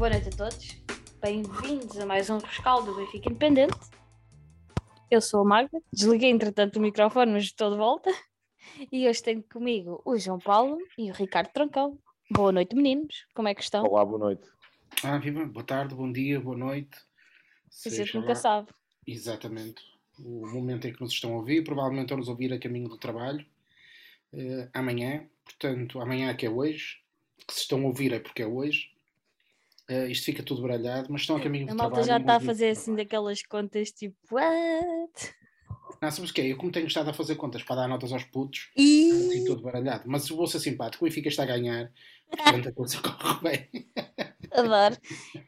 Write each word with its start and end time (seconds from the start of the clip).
Boa 0.00 0.08
noite 0.08 0.28
a 0.28 0.30
todos. 0.32 0.82
Bem-vindos 1.20 1.98
a 1.98 2.06
mais 2.06 2.30
um 2.30 2.38
rescaldo 2.38 2.90
do 2.90 2.96
Benfica 2.96 3.28
Independente. 3.28 3.76
Eu 5.10 5.20
sou 5.20 5.40
a 5.42 5.44
Magda. 5.44 5.78
Desliguei 5.92 6.30
entretanto 6.30 6.76
o 6.76 6.80
microfone, 6.80 7.32
mas 7.32 7.44
estou 7.44 7.70
de 7.70 7.76
volta. 7.76 8.10
E 8.90 9.06
hoje 9.06 9.22
tenho 9.22 9.42
comigo 9.42 10.00
o 10.06 10.16
João 10.16 10.38
Paulo 10.38 10.78
e 10.96 11.10
o 11.10 11.14
Ricardo 11.14 11.52
Troncão. 11.52 11.98
Boa 12.30 12.50
noite, 12.50 12.74
meninos. 12.74 13.26
Como 13.34 13.48
é 13.48 13.54
que 13.54 13.62
estão? 13.62 13.84
Olá, 13.84 14.02
boa 14.02 14.18
noite. 14.18 14.48
Ah, 15.04 15.18
viva, 15.18 15.44
boa 15.44 15.64
tarde, 15.64 15.94
bom 15.94 16.10
dia, 16.10 16.40
boa 16.40 16.56
noite. 16.56 16.96
A 16.96 17.88
gente 17.88 17.96
Seja 17.96 18.18
nunca 18.18 18.30
lá- 18.30 18.36
sabe. 18.36 18.68
Exatamente. 19.06 19.82
O 20.18 20.46
momento 20.48 20.86
em 20.86 20.94
que 20.94 21.00
nos 21.02 21.12
estão 21.12 21.34
a 21.34 21.36
ouvir, 21.36 21.62
provavelmente 21.62 22.04
estão-nos 22.06 22.28
a 22.28 22.30
ouvir 22.30 22.52
a 22.54 22.58
caminho 22.58 22.88
do 22.88 22.96
trabalho. 22.96 23.44
eh, 24.32 24.68
amanhã, 24.72 25.28
portanto, 25.44 26.00
amanhã 26.00 26.32
que 26.34 26.46
é 26.46 26.50
hoje, 26.50 27.02
que 27.46 27.52
se 27.52 27.60
estão 27.62 27.82
a 27.82 27.86
ouvir 27.86 28.12
é 28.14 28.20
porque 28.20 28.42
é 28.42 28.46
hoje. 28.46 28.88
Eh, 29.92 30.06
isto 30.08 30.24
fica 30.24 30.40
tudo 30.42 30.62
baralhado, 30.62 31.08
mas 31.10 31.22
estão 31.22 31.34
a 31.36 31.40
caminho 31.40 31.66
do 31.66 31.72
A 31.72 31.74
malta 31.74 31.94
trabalho. 31.96 32.06
já 32.06 32.18
está 32.18 32.36
a 32.36 32.40
fazer 32.40 32.68
assim 32.68 32.84
trabalho. 32.94 33.04
daquelas 33.04 33.42
contas 33.42 33.90
tipo, 33.90 34.16
what? 34.30 35.34
Não, 36.00 36.10
sabes 36.10 36.30
o 36.30 36.32
que 36.34 36.40
é? 36.40 36.46
Eu 36.52 36.56
como 36.56 36.70
tenho 36.70 36.86
estado 36.86 37.10
a 37.10 37.12
fazer 37.12 37.34
contas 37.34 37.62
para 37.64 37.76
dar 37.76 37.88
notas 37.88 38.12
aos 38.12 38.24
putos, 38.24 38.70
E 38.76 39.10
assim 39.10 39.44
tudo 39.44 39.62
baralhado. 39.62 40.04
Mas 40.06 40.28
vou 40.28 40.46
ser 40.46 40.60
simpático, 40.60 41.04
o 41.04 41.08
Benfica 41.08 41.28
está 41.28 41.42
a 41.42 41.46
ganhar, 41.46 41.90
portanto 42.30 42.68
a 42.68 42.72
coisa 42.72 42.98
corre 43.02 43.40
bem. 43.42 43.86
adoro. 44.52 44.96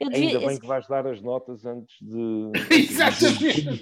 Eu 0.00 0.10
devia- 0.10 0.28
Ainda 0.38 0.46
bem 0.48 0.58
que 0.58 0.66
vais 0.66 0.86
dar 0.88 1.06
as 1.06 1.22
notas 1.22 1.64
antes 1.64 1.96
de. 2.02 2.50
Exatamente. 2.76 3.80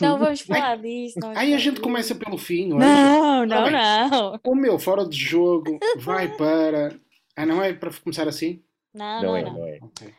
Não 0.00 0.18
vamos 0.18 0.40
falar 0.42 0.76
disso. 0.78 1.18
Não 1.18 1.28
vamos 1.28 1.42
Aí 1.42 1.52
a 1.54 1.58
gente 1.58 1.80
começa 1.80 2.14
pelo 2.14 2.38
fim, 2.38 2.68
não 2.68 2.80
é? 2.80 2.84
Não, 2.86 3.46
não, 3.46 3.64
bem. 3.64 3.72
não. 3.72 4.40
O 4.46 4.54
meu 4.54 4.78
fora 4.78 5.06
de 5.06 5.16
jogo 5.18 5.78
vai 5.96 6.28
para. 6.36 6.96
Ah, 7.40 7.46
não 7.46 7.62
é 7.62 7.72
para 7.72 7.92
começar 8.02 8.26
assim? 8.26 8.60
Não, 8.98 9.22
Não 9.22 9.28
não, 9.30 9.36
é, 9.36 9.42
não. 9.42 9.52
não 9.54 9.66
é. 9.66 9.78
Ok. 9.82 10.14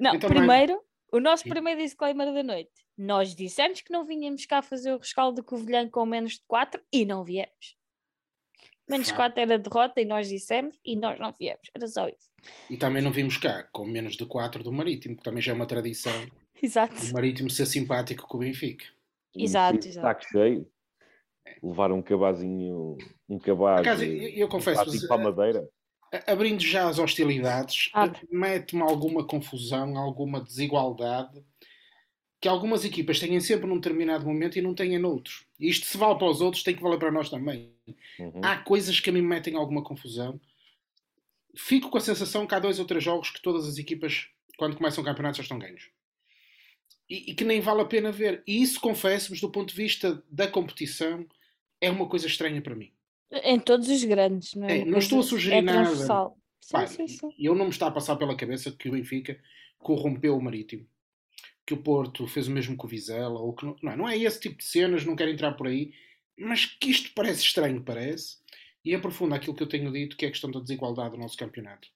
Não, 0.00 0.14
Então, 0.14 0.30
primeiro, 0.30 0.80
o 1.12 1.20
nosso 1.20 1.44
primeiro 1.48 1.80
disclaimer 1.80 2.32
da 2.32 2.42
noite. 2.42 2.70
Nós 2.96 3.34
dissemos 3.34 3.80
que 3.80 3.90
não 3.92 4.04
vinhamos 4.04 4.46
cá 4.46 4.62
fazer 4.62 4.92
o 4.92 4.98
rescaldo 4.98 5.36
do 5.42 5.44
Covilhã 5.44 5.88
com 5.88 6.04
menos 6.06 6.34
de 6.34 6.42
4 6.46 6.80
e 6.92 7.04
não 7.04 7.24
viemos. 7.24 7.76
Menos 8.88 9.08
Facto. 9.08 9.16
4 9.34 9.40
era 9.40 9.58
derrota 9.58 10.00
e 10.00 10.04
nós 10.04 10.28
dissemos 10.28 10.78
e 10.84 10.96
nós 10.96 11.18
não 11.18 11.34
viemos. 11.38 11.62
Era 11.74 11.86
só 11.86 12.08
isso. 12.08 12.30
E 12.68 12.76
também 12.76 13.02
não 13.02 13.10
vimos 13.12 13.36
cá 13.36 13.62
com 13.72 13.84
menos 13.86 14.16
de 14.16 14.26
4 14.26 14.62
do 14.62 14.72
Marítimo, 14.72 15.16
que 15.16 15.22
também 15.22 15.40
já 15.42 15.52
é 15.52 15.54
uma 15.54 15.66
tradição 15.66 16.12
Exato. 16.62 16.94
o 16.94 17.12
Marítimo 17.12 17.48
ser 17.50 17.66
simpático 17.66 18.26
com 18.28 18.36
o 18.36 18.40
Benfica. 18.40 18.84
Exato, 19.34 19.86
exato. 19.88 20.06
Saco 20.06 20.24
cheio. 20.30 20.68
Levar 21.62 21.90
um 21.92 22.02
cabazinho. 22.02 22.96
Um 23.28 23.38
cabaz. 23.38 23.80
Acaso, 23.80 24.04
eu- 24.04 24.28
eu 24.28 24.48
confesso, 24.48 25.06
para 25.08 25.16
a 25.16 25.24
madeira. 25.24 25.68
Abrindo 26.26 26.60
já 26.60 26.88
as 26.88 26.98
hostilidades, 26.98 27.88
Abre. 27.92 28.20
mete-me 28.30 28.82
alguma 28.82 29.26
confusão, 29.26 29.96
alguma 29.96 30.42
desigualdade, 30.42 31.42
que 32.38 32.48
algumas 32.48 32.84
equipas 32.84 33.18
têm 33.18 33.40
sempre 33.40 33.66
num 33.66 33.76
determinado 33.76 34.26
momento 34.26 34.58
e 34.58 34.62
não 34.62 34.74
têm 34.74 34.98
noutros. 34.98 35.46
E 35.58 35.70
isto 35.70 35.86
se 35.86 35.96
vale 35.96 36.18
para 36.18 36.28
os 36.28 36.40
outros, 36.40 36.62
tem 36.62 36.74
que 36.74 36.82
valer 36.82 36.98
para 36.98 37.10
nós 37.10 37.30
também. 37.30 37.72
Uhum. 38.18 38.40
Há 38.42 38.58
coisas 38.58 39.00
que 39.00 39.08
a 39.08 39.12
mim 39.12 39.22
me 39.22 39.28
metem 39.28 39.54
alguma 39.56 39.82
confusão. 39.82 40.38
Fico 41.56 41.88
com 41.88 41.98
a 41.98 42.00
sensação 42.00 42.46
que 42.46 42.54
há 42.54 42.58
dois 42.58 42.78
ou 42.78 42.84
três 42.84 43.02
jogos 43.02 43.30
que 43.30 43.40
todas 43.40 43.66
as 43.66 43.78
equipas, 43.78 44.26
quando 44.58 44.76
começam 44.76 45.02
o 45.02 45.06
campeonato, 45.06 45.36
já 45.38 45.44
estão 45.44 45.58
ganhos. 45.58 45.88
E, 47.08 47.30
e 47.30 47.34
que 47.34 47.44
nem 47.44 47.60
vale 47.60 47.82
a 47.82 47.86
pena 47.86 48.12
ver. 48.12 48.42
E 48.46 48.60
isso, 48.60 48.80
confesso-vos, 48.80 49.40
do 49.40 49.50
ponto 49.50 49.68
de 49.68 49.76
vista 49.76 50.22
da 50.28 50.46
competição, 50.46 51.26
é 51.80 51.90
uma 51.90 52.08
coisa 52.08 52.26
estranha 52.26 52.60
para 52.60 52.74
mim. 52.74 52.92
Em 53.32 53.58
todos 53.58 53.88
os 53.88 54.04
grandes, 54.04 54.54
não 54.54 54.68
é? 54.68 54.80
É, 54.80 54.84
não 54.84 54.98
estou 54.98 55.20
a 55.20 55.22
sugerir 55.22 55.56
é 55.56 55.62
nada. 55.62 55.94
Sim, 55.96 56.72
Pá, 56.72 56.86
sim, 56.86 57.08
sim. 57.08 57.32
E 57.38 57.46
eu 57.46 57.54
não 57.54 57.64
me 57.64 57.70
está 57.70 57.86
a 57.86 57.90
passar 57.90 58.16
pela 58.16 58.36
cabeça 58.36 58.70
que 58.70 58.88
o 58.88 58.92
Benfica 58.92 59.40
corrompeu 59.78 60.36
o 60.36 60.42
Marítimo. 60.42 60.86
Que 61.66 61.74
o 61.74 61.82
Porto 61.82 62.26
fez 62.26 62.46
o 62.46 62.50
mesmo 62.50 62.76
com 62.76 62.86
o 62.86 62.90
Vizela. 62.90 63.40
Ou 63.40 63.54
que 63.54 63.64
não, 63.64 63.76
não, 63.82 63.92
é, 63.92 63.96
não 63.96 64.08
é 64.08 64.18
esse 64.18 64.38
tipo 64.38 64.58
de 64.58 64.64
cenas, 64.64 65.04
não 65.04 65.16
quero 65.16 65.30
entrar 65.30 65.52
por 65.52 65.66
aí. 65.66 65.94
Mas 66.38 66.66
que 66.66 66.90
isto 66.90 67.10
parece 67.14 67.42
estranho, 67.42 67.82
parece. 67.82 68.36
E 68.84 68.94
aprofunda 68.94 69.36
aquilo 69.36 69.54
que 69.54 69.62
eu 69.62 69.68
tenho 69.68 69.92
dito, 69.92 70.16
que 70.16 70.24
é 70.24 70.28
a 70.28 70.30
questão 70.30 70.50
da 70.50 70.60
desigualdade 70.60 71.12
do 71.12 71.18
nosso 71.18 71.36
campeonato. 71.36 71.88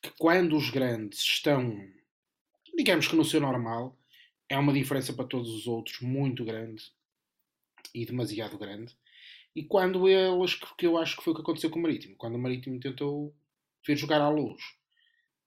Que 0.00 0.10
quando 0.18 0.56
os 0.56 0.70
grandes 0.70 1.20
estão, 1.20 1.76
digamos 2.76 3.08
que 3.08 3.16
no 3.16 3.24
seu 3.24 3.40
normal, 3.40 3.98
é 4.48 4.56
uma 4.56 4.72
diferença 4.72 5.12
para 5.12 5.24
todos 5.24 5.50
os 5.50 5.66
outros 5.66 6.00
muito 6.00 6.44
grande. 6.44 6.84
E 7.94 8.06
demasiado 8.06 8.56
grande. 8.56 8.96
E 9.54 9.64
quando 9.64 10.08
eles, 10.08 10.54
que 10.54 10.86
eu 10.86 10.96
acho 10.96 11.16
que 11.16 11.22
foi 11.22 11.32
o 11.32 11.36
que 11.36 11.42
aconteceu 11.42 11.70
com 11.70 11.78
o 11.78 11.82
Marítimo, 11.82 12.16
quando 12.16 12.36
o 12.36 12.38
Marítimo 12.38 12.80
tentou 12.80 13.34
vir 13.86 13.96
jogar 13.96 14.20
à 14.20 14.28
luz 14.28 14.62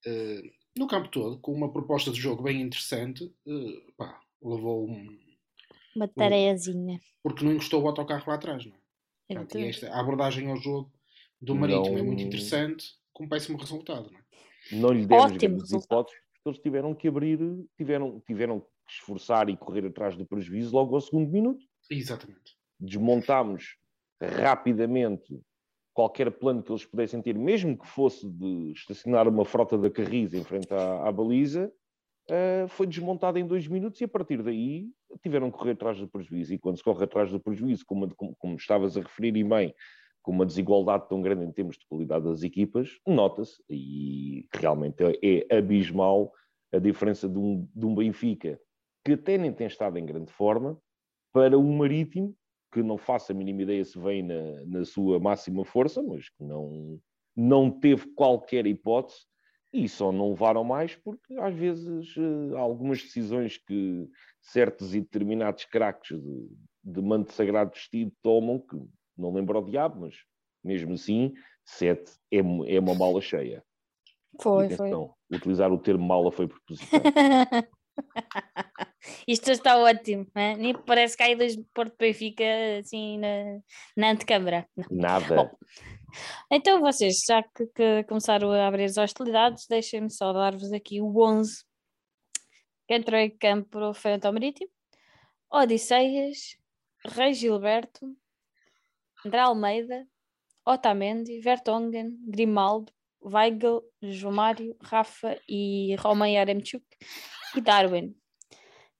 eh, 0.06 0.42
no 0.78 0.88
campo 0.88 1.10
todo, 1.10 1.40
com 1.40 1.52
uma 1.54 1.72
proposta 1.72 2.12
de 2.12 2.20
jogo 2.20 2.44
bem 2.44 2.62
interessante, 2.62 3.34
eh, 3.48 3.92
pá, 3.98 4.20
levou 4.42 4.88
um. 4.90 5.18
Uma 5.96 6.08
tareiazinha. 6.08 7.00
porque 7.24 7.44
não 7.44 7.54
encostou 7.54 7.82
o 7.82 7.88
autocarro 7.88 8.26
lá 8.28 8.36
atrás, 8.36 8.66
não 8.66 8.74
é? 8.76 8.80
Portanto, 9.28 9.58
e 9.58 9.66
esta, 9.66 9.90
a 9.90 10.00
abordagem 10.00 10.52
ao 10.52 10.58
jogo 10.58 10.92
do 11.42 11.56
Marítimo 11.56 11.98
é 11.98 12.02
muito 12.04 12.20
Não- 12.20 12.28
interessante, 12.28 12.86
com 13.14 13.24
um 13.24 13.30
péssimo 13.30 13.58
resultado, 13.58 14.12
não 14.12 14.20
é? 14.20 14.24
Não 14.72 14.92
lhe 14.92 15.06
demos 15.06 15.34
Ótimo 15.34 15.58
hipóteses, 15.58 15.88
porque 16.34 16.50
eles 16.50 16.60
tiveram 16.60 16.94
que 16.94 17.08
abrir, 17.08 17.40
tiveram, 17.78 18.20
tiveram 18.28 18.60
que 18.60 18.92
esforçar 18.92 19.50
e 19.50 19.58
correr 19.58 19.86
atrás 19.86 20.16
do 20.16 20.26
prejuízo 20.26 20.76
logo 20.76 20.94
ao 20.96 21.02
segundo 21.02 21.32
minuto. 21.32 21.66
Exatamente. 21.90 22.56
desmontámos 22.80 23.78
rapidamente 24.22 25.40
qualquer 25.94 26.30
plano 26.32 26.62
que 26.62 26.72
eles 26.72 26.86
pudessem 26.86 27.22
ter, 27.22 27.38
mesmo 27.38 27.78
que 27.78 27.88
fosse 27.88 28.30
de 28.30 28.72
estacionar 28.74 29.28
uma 29.28 29.46
frota 29.46 29.78
da 29.78 29.90
Carris 29.90 30.34
em 30.34 30.44
frente 30.44 30.74
à, 30.74 31.08
à 31.08 31.12
baliza, 31.12 31.72
eh, 32.30 32.66
foi 32.68 32.88
desmontado 32.88 33.38
em 33.38 33.46
dois 33.46 33.68
minutos 33.68 34.02
e 34.02 34.04
a 34.04 34.08
partir 34.08 34.42
daí 34.42 34.90
tiveram 35.22 35.52
que 35.52 35.58
correr 35.58 35.72
atrás 35.72 35.98
do 36.00 36.08
prejuízo. 36.08 36.54
E 36.54 36.58
quando 36.58 36.78
se 36.78 36.84
corre 36.84 37.04
atrás 37.04 37.32
do 37.32 37.40
prejuízo, 37.40 37.86
como, 37.86 38.14
como, 38.16 38.36
como 38.36 38.56
estavas 38.56 38.98
a 38.98 39.02
referir 39.02 39.38
e 39.38 39.44
bem, 39.44 39.74
com 40.22 40.32
uma 40.32 40.46
desigualdade 40.46 41.08
tão 41.08 41.22
grande 41.22 41.46
em 41.46 41.52
termos 41.52 41.78
de 41.78 41.86
qualidade 41.88 42.26
das 42.26 42.42
equipas, 42.42 43.00
nota-se, 43.08 43.64
e 43.70 44.48
realmente 44.52 45.04
é, 45.04 45.46
é 45.50 45.58
abismal 45.58 46.34
a 46.74 46.80
diferença 46.80 47.30
de 47.30 47.38
um, 47.38 47.70
de 47.74 47.86
um 47.86 47.96
Benfica 47.96 48.60
que 49.06 49.14
até 49.14 49.38
nem 49.38 49.54
tem 49.54 49.68
estado 49.68 50.00
em 50.00 50.06
grande 50.06 50.32
forma, 50.32 50.78
para 51.32 51.58
um 51.60 51.78
Marítimo 51.78 52.36
que 52.72 52.84
não 52.84 52.98
faço 52.98 53.32
a 53.32 53.36
mínima 53.36 53.62
ideia 53.64 53.84
se 53.84 53.98
vem 54.00 54.24
na, 54.24 54.66
na 54.66 54.86
sua 54.86 55.20
máxima 55.20 55.64
força, 55.64 56.02
mas 56.04 56.30
que 56.30 56.44
não, 56.44 57.00
não 57.36 57.72
teve 57.72 58.08
qualquer 58.14 58.66
hipótese 58.66 59.26
e 59.74 59.90
só 59.90 60.12
não 60.12 60.30
levaram 60.30 60.64
mais 60.64 60.96
porque 60.96 61.38
às 61.40 61.54
vezes 61.54 62.16
eh, 62.18 62.58
algumas 62.58 63.02
decisões 63.02 63.58
que 63.58 64.08
certos 64.42 64.96
e 64.96 65.02
determinados 65.02 65.66
craques 65.66 66.18
de, 66.22 66.50
de 66.84 67.02
manto 67.02 67.34
sagrado 67.34 67.72
vestido 67.72 68.12
tomam 68.22 68.60
que 68.60 68.78
não 69.18 69.34
lembro 69.34 69.58
ao 69.58 69.66
diabo, 69.66 70.02
mas 70.02 70.16
mesmo 70.64 70.94
assim, 70.94 71.34
sete 71.64 72.12
é, 72.32 72.38
é 72.40 72.80
uma 72.80 72.96
mala 72.96 73.22
cheia. 73.22 73.64
Foi, 74.42 74.68
E 74.68 74.76
foi. 74.76 74.90
utilizar 75.32 75.72
o 75.72 75.78
termo 75.78 76.06
mala 76.06 76.32
foi 76.32 76.48
propositado. 76.48 77.04
Isto 79.28 79.52
está 79.52 79.78
ótimo, 79.78 80.28
né? 80.36 80.56
nem 80.56 80.74
parece 80.74 81.16
que 81.16 81.24
há 81.24 81.36
dois 81.36 81.56
Porto 81.74 81.96
Benfica 81.98 82.44
assim 82.80 83.18
na, 83.18 83.60
na 83.96 84.12
antecâmara. 84.12 84.68
Não. 84.76 84.86
Nada. 84.90 85.36
Bom, 85.36 85.50
Então 86.52 86.80
vocês, 86.80 87.24
já 87.28 87.44
que, 87.44 87.68
que 87.68 88.04
começaram 88.04 88.52
a 88.52 88.68
abrir 88.68 88.86
as 88.86 88.98
hostilidades, 88.98 89.66
deixem-me 89.68 90.10
só 90.10 90.32
dar-vos 90.34 90.72
aqui 90.72 91.02
o 91.02 91.22
11 91.22 91.64
que 92.88 92.94
entrou 92.94 93.20
em 93.20 93.30
campo 93.30 93.94
frente 93.94 94.26
ao 94.26 94.34
Marítimo. 94.34 94.70
Odisseias, 95.52 96.58
Rei 97.06 97.34
Gilberto, 97.34 98.16
André 99.26 99.40
Almeida, 99.40 100.08
Otamendi, 100.66 101.40
Vertonghen, 101.40 102.18
Grimaldo, 102.28 102.92
Weigl, 103.24 103.82
João 104.02 104.34
Mário, 104.34 104.76
Rafa 104.82 105.40
e 105.48 105.96
Romain 105.96 106.34
Yaremchuk 106.34 106.86
e 107.56 107.62
Darwin. 107.62 108.16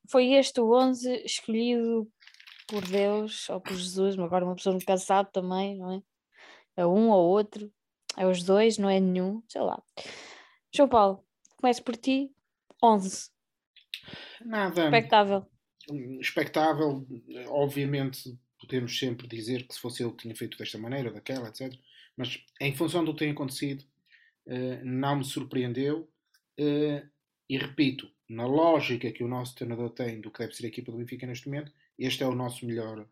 Foi 0.10 0.34
este 0.34 0.60
o 0.60 0.74
11 0.74 1.24
escolhido 1.26 2.08
por 2.68 2.86
Deus 2.86 3.50
ou 3.50 3.60
por 3.62 3.76
Jesus, 3.76 4.16
mas 4.16 4.26
agora 4.26 4.46
uma 4.46 4.56
pessoa 4.56 4.74
nunca 4.74 4.98
sabe 4.98 5.32
também, 5.32 5.78
não 5.78 5.92
é? 5.94 6.02
É 6.78 6.86
um 6.86 7.10
ou 7.10 7.30
outro, 7.30 7.72
é 8.18 8.26
os 8.28 8.44
dois, 8.44 8.78
não 8.78 8.90
é 8.90 9.00
nenhum, 9.00 9.42
sei 9.48 9.62
lá. 9.62 9.82
João 10.74 10.90
Paulo, 10.90 11.26
começo 11.58 11.84
por 11.84 11.96
ti, 11.96 12.32
11, 12.84 13.30
Nada. 14.42 14.84
expectável. 14.86 15.48
expectável. 16.20 17.08
Obviamente, 17.48 18.38
podemos 18.60 18.98
sempre 18.98 19.28
dizer 19.28 19.68
que 19.68 19.74
se 19.74 19.80
fosse 19.80 20.04
ele 20.04 20.14
tinha 20.14 20.36
feito 20.36 20.58
desta 20.58 20.78
maneira, 20.78 21.12
daquela, 21.12 21.50
etc. 21.50 21.74
Mas 22.18 22.44
em 22.60 22.76
função 22.76 23.04
do 23.04 23.14
que 23.14 23.20
tem 23.20 23.32
acontecido, 23.32 23.84
eh, 24.48 24.82
não 24.84 25.18
me 25.18 25.26
surpreendeu. 25.26 26.10
Eh, 26.58 27.06
e 27.50 27.58
repito, 27.58 28.10
na 28.28 28.46
lógica 28.46 29.12
que 29.12 29.24
o 29.24 29.28
nosso 29.28 29.56
treinador 29.56 29.90
tem 29.92 30.20
do 30.20 30.32
que 30.32 30.40
deve 30.40 30.56
ser 30.56 30.66
a 30.66 30.70
equipa 30.70 30.92
do 30.92 30.98
Benfica 30.98 31.28
neste 31.28 31.48
momento, 31.48 31.72
este 31.98 32.24
é 32.24 32.28
o 32.28 32.36
nosso 32.36 32.66
melhor, 32.66 33.08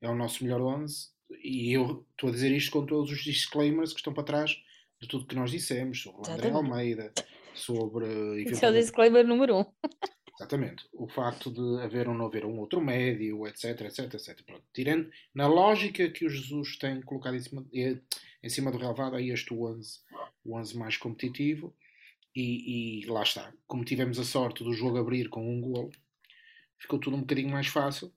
é 0.00 0.08
o 0.08 0.14
nosso 0.14 0.44
melhor 0.44 0.60
11. 0.60 1.10
E 1.42 1.72
eu 1.72 2.06
estou 2.10 2.28
a 2.28 2.32
dizer 2.32 2.52
isto 2.52 2.70
com 2.70 2.84
todos 2.84 3.10
os 3.10 3.24
disclaimers 3.24 3.92
que 3.92 3.98
estão 3.98 4.12
para 4.12 4.24
trás 4.24 4.62
de 5.00 5.08
tudo 5.08 5.26
que 5.26 5.34
nós 5.34 5.50
dissemos 5.50 6.00
sobre 6.00 6.28
o 6.28 6.32
André. 6.32 6.50
Almeida, 6.50 7.12
sobre. 7.54 8.42
Isso 8.42 8.64
é 8.64 8.70
o 8.70 8.72
disclaimer 8.72 9.26
número 9.26 9.60
um. 9.60 9.64
Exatamente. 10.38 10.84
O 10.92 11.06
facto 11.06 11.50
de 11.50 11.82
haver 11.82 12.08
ou 12.08 12.14
não 12.14 12.26
haver 12.26 12.44
um 12.44 12.58
outro 12.58 12.80
médio, 12.80 13.46
etc, 13.46 13.82
etc, 13.82 14.14
etc. 14.14 14.42
Pronto. 14.44 14.64
Tirando, 14.72 15.10
na 15.34 15.46
lógica 15.46 16.08
que 16.10 16.26
o 16.26 16.30
Jesus 16.30 16.76
tem 16.78 17.00
colocado 17.02 17.36
em 17.36 17.40
cima, 17.40 17.66
em 17.72 18.48
cima 18.48 18.72
do 18.72 18.78
relevado, 18.78 19.14
aí 19.14 19.30
este 19.30 19.54
11, 19.54 20.00
o 20.44 20.56
11 20.56 20.76
mais 20.76 20.96
competitivo. 20.96 21.74
E, 22.34 23.02
e, 23.02 23.06
lá 23.06 23.22
está. 23.22 23.52
Como 23.66 23.84
tivemos 23.84 24.18
a 24.18 24.24
sorte 24.24 24.64
do 24.64 24.72
jogo 24.72 24.98
abrir 24.98 25.28
com 25.28 25.46
um 25.48 25.60
gol, 25.60 25.90
ficou 26.78 26.98
tudo 26.98 27.16
um 27.16 27.20
bocadinho 27.20 27.50
mais 27.50 27.66
fácil. 27.66 28.12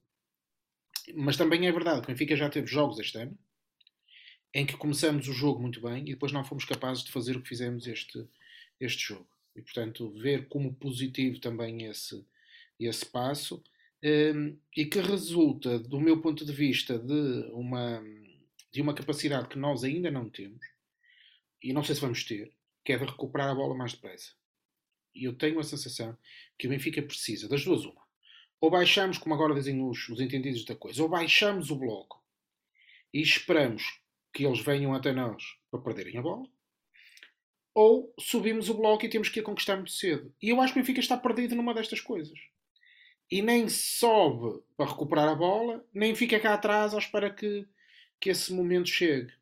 Mas 1.14 1.38
também 1.38 1.68
é 1.68 1.72
verdade 1.72 2.02
que 2.02 2.08
o 2.08 2.12
Benfica 2.12 2.36
já 2.36 2.50
teve 2.50 2.68
jogos 2.68 3.00
este 3.00 3.18
ano 3.18 3.38
em 4.56 4.66
que 4.66 4.78
começamos 4.78 5.28
o 5.28 5.34
jogo 5.34 5.62
muito 5.62 5.82
bem 5.82 6.04
e 6.04 6.14
depois 6.14 6.32
não 6.32 6.46
fomos 6.46 6.64
capazes 6.64 7.04
de 7.04 7.12
fazer 7.12 7.36
o 7.36 7.42
que 7.42 7.50
fizemos 7.50 7.88
este, 7.88 8.26
este 8.80 9.10
jogo. 9.10 9.28
E, 9.54 9.62
portanto, 9.62 10.10
ver 10.12 10.48
como 10.48 10.74
positivo 10.74 11.42
também 11.42 11.84
esse, 11.84 12.26
esse 12.80 13.06
passo 13.06 13.62
um, 14.02 14.58
e 14.76 14.86
que 14.86 15.00
resulta, 15.02 15.78
do 15.78 16.00
meu 16.00 16.22
ponto 16.22 16.46
de 16.46 16.54
vista, 16.54 16.98
de 16.98 17.50
uma, 17.52 18.02
de 18.72 18.82
uma 18.82 18.94
capacidade 18.94 19.50
que 19.50 19.60
nós 19.60 19.84
ainda 19.84 20.10
não 20.10 20.30
temos 20.30 20.66
e 21.62 21.74
não 21.74 21.84
sei 21.84 21.96
se 21.96 22.02
vamos 22.02 22.24
ter, 22.24 22.55
que 22.86 22.94
é 22.94 22.98
de 22.98 23.06
recuperar 23.06 23.50
a 23.50 23.56
bola 23.56 23.76
mais 23.76 23.94
depressa. 23.94 24.32
E 25.14 25.26
eu 25.26 25.36
tenho 25.36 25.60
a 25.60 25.64
sensação 25.64 26.16
que 26.58 26.68
o 26.68 26.70
Benfica 26.70 27.02
precisa 27.02 27.50
das 27.50 27.66
duas 27.66 27.84
uma. 27.84 28.06
Ou 28.62 28.70
baixamos, 28.70 29.18
como 29.18 29.34
agora 29.34 29.56
dizem 29.56 29.84
os, 29.84 30.08
os 30.08 30.22
entendidos 30.22 30.64
da 30.64 30.76
coisa, 30.76 31.02
ou 31.02 31.10
baixamos 31.10 31.72
o 31.72 31.76
bloco 31.76 32.24
e 33.14 33.22
esperamos 33.22 34.02
que 34.32 34.46
eles 34.46 34.60
venham 34.60 34.94
até 34.94 35.12
nós 35.12 35.44
para 35.72 35.82
perderem 35.82 36.18
a 36.18 36.22
bola, 36.22 36.48
ou 37.74 38.14
subimos 38.20 38.70
o 38.70 38.74
bloco 38.74 39.06
e 39.06 39.10
temos 39.10 39.30
que 39.30 39.40
a 39.40 39.44
conquistar 39.44 39.76
muito 39.76 39.92
cedo. 39.92 40.34
E 40.42 40.50
eu 40.50 40.62
acho 40.62 40.74
que 40.74 40.80
o 40.80 40.82
Benfica 40.82 41.00
está 41.00 41.18
perdido 41.18 41.56
numa 41.56 41.74
destas 41.74 42.00
coisas. 42.00 42.38
E 43.30 43.42
nem 43.42 43.68
sobe 43.68 44.64
para 44.78 44.90
recuperar 44.92 45.28
a 45.28 45.36
bola, 45.36 45.86
nem 45.94 46.14
fica 46.14 46.40
cá 46.40 46.54
atrás 46.54 46.94
à 46.94 47.00
espera 47.00 47.34
que, 47.34 47.68
que 48.20 48.30
esse 48.30 48.54
momento 48.54 48.90
chegue. 48.90 49.34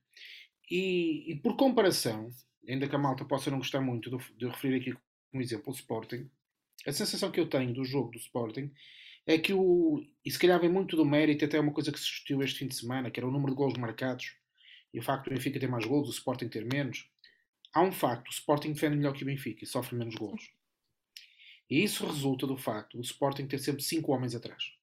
E, 0.69 1.31
e 1.31 1.35
por 1.35 1.55
comparação, 1.55 2.31
ainda 2.67 2.87
que 2.87 2.95
a 2.95 2.99
malta 2.99 3.25
possa 3.25 3.51
não 3.51 3.57
gostar 3.57 3.81
muito 3.81 4.09
de, 4.09 4.33
de 4.35 4.47
referir 4.47 4.79
aqui 4.79 4.97
como 5.31 5.43
exemplo 5.43 5.71
o 5.71 5.75
Sporting, 5.75 6.29
a 6.85 6.91
sensação 6.91 7.31
que 7.31 7.39
eu 7.39 7.49
tenho 7.49 7.73
do 7.73 7.85
jogo 7.85 8.11
do 8.11 8.17
Sporting 8.17 8.71
é 9.25 9.37
que 9.37 9.53
o. 9.53 10.03
E 10.23 10.31
se 10.31 10.37
calhar 10.37 10.59
vem 10.59 10.69
muito 10.69 10.95
do 10.95 11.05
mérito, 11.05 11.45
até 11.45 11.59
uma 11.59 11.71
coisa 11.71 11.91
que 11.91 11.99
se 11.99 12.05
discutiu 12.05 12.41
este 12.43 12.59
fim 12.59 12.67
de 12.67 12.75
semana, 12.75 13.09
que 13.09 13.19
era 13.19 13.27
o 13.27 13.31
número 13.31 13.51
de 13.51 13.57
gols 13.57 13.77
marcados 13.77 14.35
e 14.93 14.99
o 14.99 15.03
facto 15.03 15.25
do 15.25 15.31
Benfica 15.31 15.59
ter 15.59 15.67
mais 15.67 15.85
gols, 15.85 16.07
o 16.07 16.11
Sporting 16.11 16.49
ter 16.49 16.65
menos, 16.65 17.09
há 17.73 17.81
um 17.81 17.91
facto: 17.91 18.27
o 18.27 18.31
Sporting 18.31 18.73
defende 18.73 18.97
melhor 18.97 19.13
que 19.13 19.23
o 19.23 19.25
Benfica 19.25 19.63
e 19.63 19.67
sofre 19.67 19.95
menos 19.95 20.15
gols. 20.15 20.51
E 21.69 21.83
isso 21.83 22.05
resulta 22.05 22.45
do 22.45 22.57
facto 22.57 22.97
do 22.97 23.03
Sporting 23.03 23.47
ter 23.47 23.59
sempre 23.59 23.81
5 23.81 24.11
homens 24.11 24.35
atrás. 24.35 24.73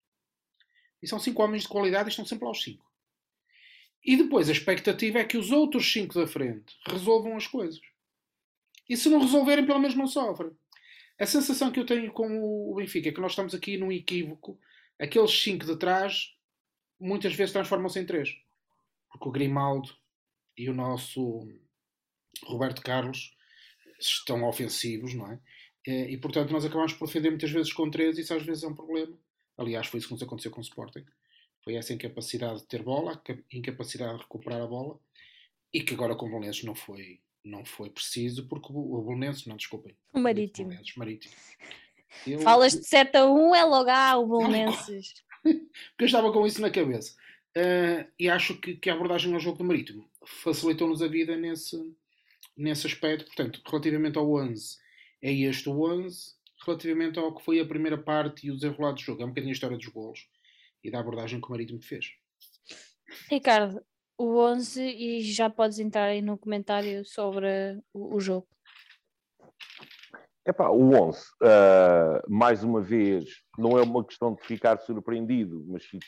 E 1.03 1.07
são 1.07 1.19
5 1.19 1.43
homens 1.43 1.63
de 1.63 1.69
qualidade 1.69 2.09
e 2.09 2.11
estão 2.11 2.25
sempre 2.25 2.47
aos 2.47 2.63
5. 2.63 2.90
E 4.05 4.17
depois 4.17 4.49
a 4.49 4.53
expectativa 4.53 5.19
é 5.19 5.25
que 5.25 5.37
os 5.37 5.51
outros 5.51 5.93
5 5.93 6.15
da 6.15 6.27
frente 6.27 6.75
resolvam 6.87 7.37
as 7.37 7.47
coisas. 7.47 7.81
E 8.89 8.97
se 8.97 9.09
não 9.09 9.21
resolverem, 9.21 9.67
pelo 9.67 9.79
menos 9.79 9.97
não 9.97 10.07
sofrem. 10.07 10.51
A 11.19 11.27
sensação 11.27 11.71
que 11.71 11.79
eu 11.79 11.87
tenho 11.87 12.11
com 12.13 12.43
o 12.71 12.75
Benfica 12.75 13.11
é 13.11 13.13
que 13.13 13.21
nós 13.21 13.33
estamos 13.33 13.55
aqui 13.55 13.77
num 13.77 13.93
equívoco. 13.93 14.59
Aqueles 14.99 15.31
5 15.43 15.67
de 15.67 15.77
trás 15.77 16.35
muitas 16.99 17.35
vezes 17.35 17.53
transformam-se 17.53 18.01
em 18.01 18.07
3. 18.07 18.31
Porque 19.11 19.29
o 19.29 19.33
Grimaldo 19.33 19.91
e 20.57 20.69
o 20.69 20.75
nosso 20.75 21.47
Roberto 22.45 22.83
Carlos 22.83 23.37
estão 23.99 24.45
ofensivos, 24.45 25.15
não 25.15 25.31
é? 25.31 25.41
E, 25.87 26.17
portanto 26.19 26.51
nós 26.51 26.65
acabamos 26.65 26.93
por 26.93 27.07
defender 27.07 27.31
muitas 27.31 27.51
vezes 27.51 27.73
com 27.73 27.91
três 27.91 28.19
e 28.19 28.21
isso 28.21 28.35
às 28.35 28.43
vezes 28.43 28.63
é 28.63 28.69
um 28.69 28.75
problema. 28.75 29.17
Aliás, 29.57 29.87
foi 29.87 29.99
isso 29.99 30.09
que 30.09 30.15
nos 30.15 30.23
aconteceu 30.23 30.51
com 30.51 30.61
o 30.61 30.63
Sporting. 30.63 31.05
Foi 31.63 31.75
essa 31.75 31.93
incapacidade 31.93 32.61
de 32.61 32.67
ter 32.67 32.83
bola, 32.83 33.23
incapacidade 33.53 34.17
de 34.17 34.23
recuperar 34.23 34.63
a 34.63 34.67
bola 34.67 34.99
e 35.73 35.83
que 35.83 35.95
agora 35.95 36.17
com 36.17 36.27
o 36.27 36.31
Belenenses 36.31 36.65
não 36.65 36.75
foi, 36.75 37.21
não 37.45 37.65
foi 37.65 37.91
preciso 37.91 38.47
porque 38.49 38.69
o 38.71 39.03
Belenenses, 39.03 39.47
não 39.47 39.57
desculpem. 39.57 39.97
O 40.13 40.21
Marítimo. 40.21 40.71
O 40.71 40.99
Marítimo. 40.99 41.35
Eu, 42.27 42.41
Falas 42.41 42.73
de 42.73 42.85
certo 42.85 43.17
a 43.17 43.31
um, 43.31 43.55
é 43.55 43.65
logo 43.65 43.91
ah, 43.91 44.17
o 44.19 44.27
Belenenses. 44.27 45.15
Porque 45.43 46.01
eu 46.01 46.07
estava 46.07 46.33
com 46.33 46.47
isso 46.47 46.61
na 46.61 46.71
cabeça. 46.71 47.15
Uh, 47.57 48.07
e 48.19 48.29
acho 48.29 48.55
que, 48.61 48.77
que, 48.77 48.91
a 48.91 48.95
abordagem 48.95 49.33
ao 49.33 49.41
jogo 49.41 49.59
do 49.59 49.65
Marítimo 49.65 50.09
facilitou-nos 50.25 51.03
a 51.03 51.09
vida 51.09 51.37
nesse, 51.37 51.77
nesse 52.57 52.87
aspecto. 52.87 53.25
Portanto, 53.27 53.63
relativamente 53.65 54.19
ao 54.19 54.31
11, 54.31 54.77
é 55.23 55.33
este 55.33 55.69
o 55.69 55.83
11. 55.83 56.35
Relativamente 56.67 57.19
ao 57.19 57.35
que 57.35 57.43
foi 57.43 57.59
a 57.59 57.65
primeira 57.65 57.97
parte 57.97 58.47
e 58.47 58.51
o 58.51 58.55
desenrolar 58.55 58.93
do 58.93 59.01
jogo, 59.01 59.23
é 59.23 59.25
um 59.25 59.29
bocadinho 59.29 59.53
a 59.53 59.55
história 59.55 59.79
dos 59.79 59.87
golos 59.87 60.29
e 60.83 60.91
da 60.91 61.01
abordagem 61.01 61.41
que 61.41 61.47
o 61.47 61.51
Marítimo 61.51 61.83
fez. 61.83 62.07
Ricardo, 63.29 63.85
o 64.19 64.39
11 64.39 64.83
e 64.83 65.21
já 65.23 65.49
podes 65.49 65.79
entrar 65.79 66.05
aí 66.05 66.23
no 66.23 66.39
comentário 66.39 67.05
sobre 67.05 67.81
o, 67.93 68.17
o 68.17 68.21
jogo. 68.21 68.47
Epá, 70.47 70.69
o 70.71 70.95
11, 70.95 71.21
uh, 71.21 71.25
ah, 71.43 72.23
mais 72.29 72.65
uma 72.65 72.81
vez, 72.81 73.43
não 73.59 73.79
é 73.79 73.83
uma 73.83 74.05
questão 74.05 74.35
de 74.35 74.43
ficar 74.43 74.79
surpreendido, 74.81 75.65
mas 75.69 75.85
fico 75.85 76.05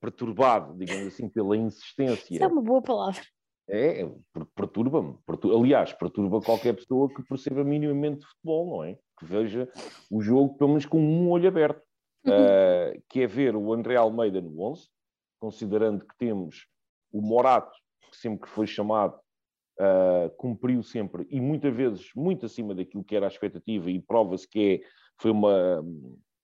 perturbado, 0.00 0.76
digamos 0.76 1.06
assim, 1.06 1.28
pela 1.28 1.56
insistência. 1.56 2.34
Isso 2.34 2.44
é 2.44 2.46
uma 2.46 2.62
boa 2.62 2.82
palavra. 2.82 3.22
É, 3.68 4.06
perturba-me. 4.54 5.18
Aliás, 5.54 5.92
perturba 5.94 6.40
qualquer 6.40 6.74
pessoa 6.74 7.08
que 7.08 7.22
perceba 7.22 7.64
minimamente 7.64 8.20
de 8.20 8.26
futebol, 8.26 8.66
não 8.66 8.84
é? 8.84 8.98
Que 9.18 9.24
veja 9.24 9.70
o 10.10 10.20
jogo, 10.20 10.56
pelo 10.56 10.70
menos 10.70 10.84
com 10.84 11.00
um 11.00 11.30
olho 11.30 11.48
aberto. 11.48 11.82
Uh, 12.26 13.02
que 13.08 13.20
é 13.20 13.26
ver 13.26 13.54
o 13.54 13.72
André 13.72 13.96
Almeida 13.96 14.40
no 14.40 14.60
11, 14.60 14.88
considerando 15.38 16.06
que 16.06 16.16
temos 16.16 16.66
o 17.12 17.20
Morato, 17.20 17.76
que 18.10 18.16
sempre 18.16 18.40
que 18.40 18.48
foi 18.48 18.66
chamado, 18.66 19.18
uh, 19.78 20.30
cumpriu 20.36 20.82
sempre, 20.82 21.26
e 21.28 21.40
muitas 21.40 21.74
vezes 21.74 22.10
muito 22.16 22.46
acima 22.46 22.74
daquilo 22.74 23.04
que 23.04 23.14
era 23.14 23.26
a 23.26 23.28
expectativa, 23.28 23.90
e 23.90 24.00
prova-se 24.00 24.48
que 24.48 24.82
é, 24.82 24.88
foi 25.20 25.30
uma, 25.30 25.84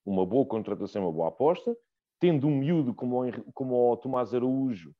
uma 0.05 0.27
boa 0.27 0.47
contratação, 0.47 1.03
uma 1.03 1.13
boa 1.13 1.29
aposta. 1.29 1.75
Tendo 2.19 2.47
um 2.47 2.55
miúdo 2.55 2.95
como 2.95 3.25
o, 3.25 3.53
como 3.55 3.93
o 3.93 3.97
Tomás 3.97 4.35
Araújo, 4.35 4.93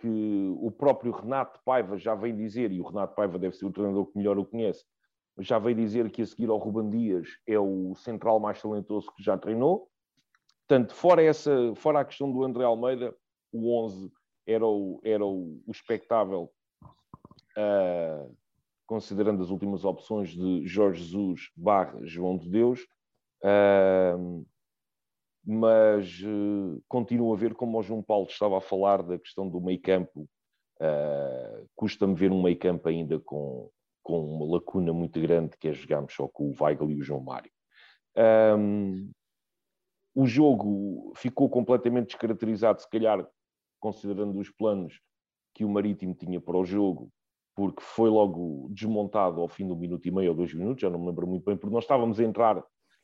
que 0.00 0.54
o 0.58 0.70
próprio 0.70 1.12
Renato 1.12 1.60
Paiva 1.64 1.96
já 1.96 2.14
vem 2.14 2.36
dizer, 2.36 2.72
e 2.72 2.80
o 2.80 2.84
Renato 2.84 3.14
Paiva 3.14 3.38
deve 3.38 3.56
ser 3.56 3.66
o 3.66 3.72
treinador 3.72 4.06
que 4.06 4.18
melhor 4.18 4.36
o 4.38 4.44
conhece, 4.44 4.84
já 5.38 5.58
veio 5.58 5.76
dizer 5.76 6.10
que 6.10 6.22
a 6.22 6.26
seguir 6.26 6.48
ao 6.48 6.58
Ruban 6.58 6.90
Dias 6.90 7.28
é 7.46 7.58
o 7.58 7.94
central 7.96 8.38
mais 8.38 8.60
talentoso 8.60 9.12
que 9.16 9.22
já 9.22 9.36
treinou. 9.36 9.88
Portanto, 10.66 10.94
fora, 10.94 11.22
essa, 11.22 11.74
fora 11.76 12.00
a 12.00 12.04
questão 12.04 12.30
do 12.32 12.42
André 12.42 12.64
Almeida, 12.64 13.14
o 13.52 13.84
11 13.84 14.10
era 14.46 14.66
o, 14.66 15.00
era 15.04 15.24
o, 15.24 15.62
o 15.66 15.70
espectável, 15.70 16.50
uh, 17.56 18.36
considerando 18.86 19.42
as 19.42 19.50
últimas 19.50 19.84
opções 19.84 20.30
de 20.30 20.66
Jorge 20.66 21.02
Jesus 21.02 21.50
barra 21.54 21.98
João 22.04 22.38
de 22.38 22.48
Deus. 22.48 22.80
Uh, 23.42 24.46
mas 25.46 26.20
uh, 26.22 26.82
continuo 26.88 27.34
a 27.34 27.36
ver 27.36 27.54
como 27.54 27.78
o 27.78 27.82
João 27.82 28.02
Paulo 28.02 28.26
estava 28.26 28.56
a 28.56 28.62
falar 28.62 29.02
da 29.02 29.18
questão 29.18 29.48
do 29.48 29.60
meio 29.60 29.80
campo. 29.80 30.28
Custa-me 31.74 32.14
ver 32.14 32.30
um 32.30 32.42
meio 32.42 32.58
campo 32.58 32.88
ainda 32.88 33.18
com, 33.20 33.70
com 34.02 34.36
uma 34.36 34.54
lacuna 34.56 34.92
muito 34.92 35.20
grande, 35.20 35.56
que 35.58 35.68
é 35.68 35.72
jogarmos 35.72 36.14
só 36.14 36.28
com 36.28 36.50
o 36.50 36.54
Weigl 36.58 36.90
e 36.90 36.96
o 36.96 37.02
João 37.02 37.20
Mário. 37.20 37.50
Um, 38.58 39.10
o 40.14 40.26
jogo 40.26 41.12
ficou 41.16 41.48
completamente 41.48 42.08
descaracterizado, 42.08 42.80
se 42.80 42.88
calhar, 42.88 43.26
considerando 43.80 44.38
os 44.38 44.48
planos 44.50 45.00
que 45.54 45.64
o 45.64 45.68
Marítimo 45.68 46.14
tinha 46.14 46.40
para 46.40 46.56
o 46.56 46.64
jogo, 46.64 47.10
porque 47.54 47.82
foi 47.82 48.08
logo 48.08 48.68
desmontado 48.70 49.40
ao 49.40 49.48
fim 49.48 49.66
do 49.66 49.76
minuto 49.76 50.06
e 50.06 50.10
meio 50.10 50.30
ou 50.30 50.36
dois 50.36 50.54
minutos, 50.54 50.82
já 50.82 50.90
não 50.90 50.98
me 50.98 51.06
lembro 51.06 51.26
muito 51.26 51.44
bem, 51.44 51.56
porque 51.56 51.74
nós 51.74 51.84
estávamos 51.84 52.18
a 52.20 52.24
entrar 52.24 52.62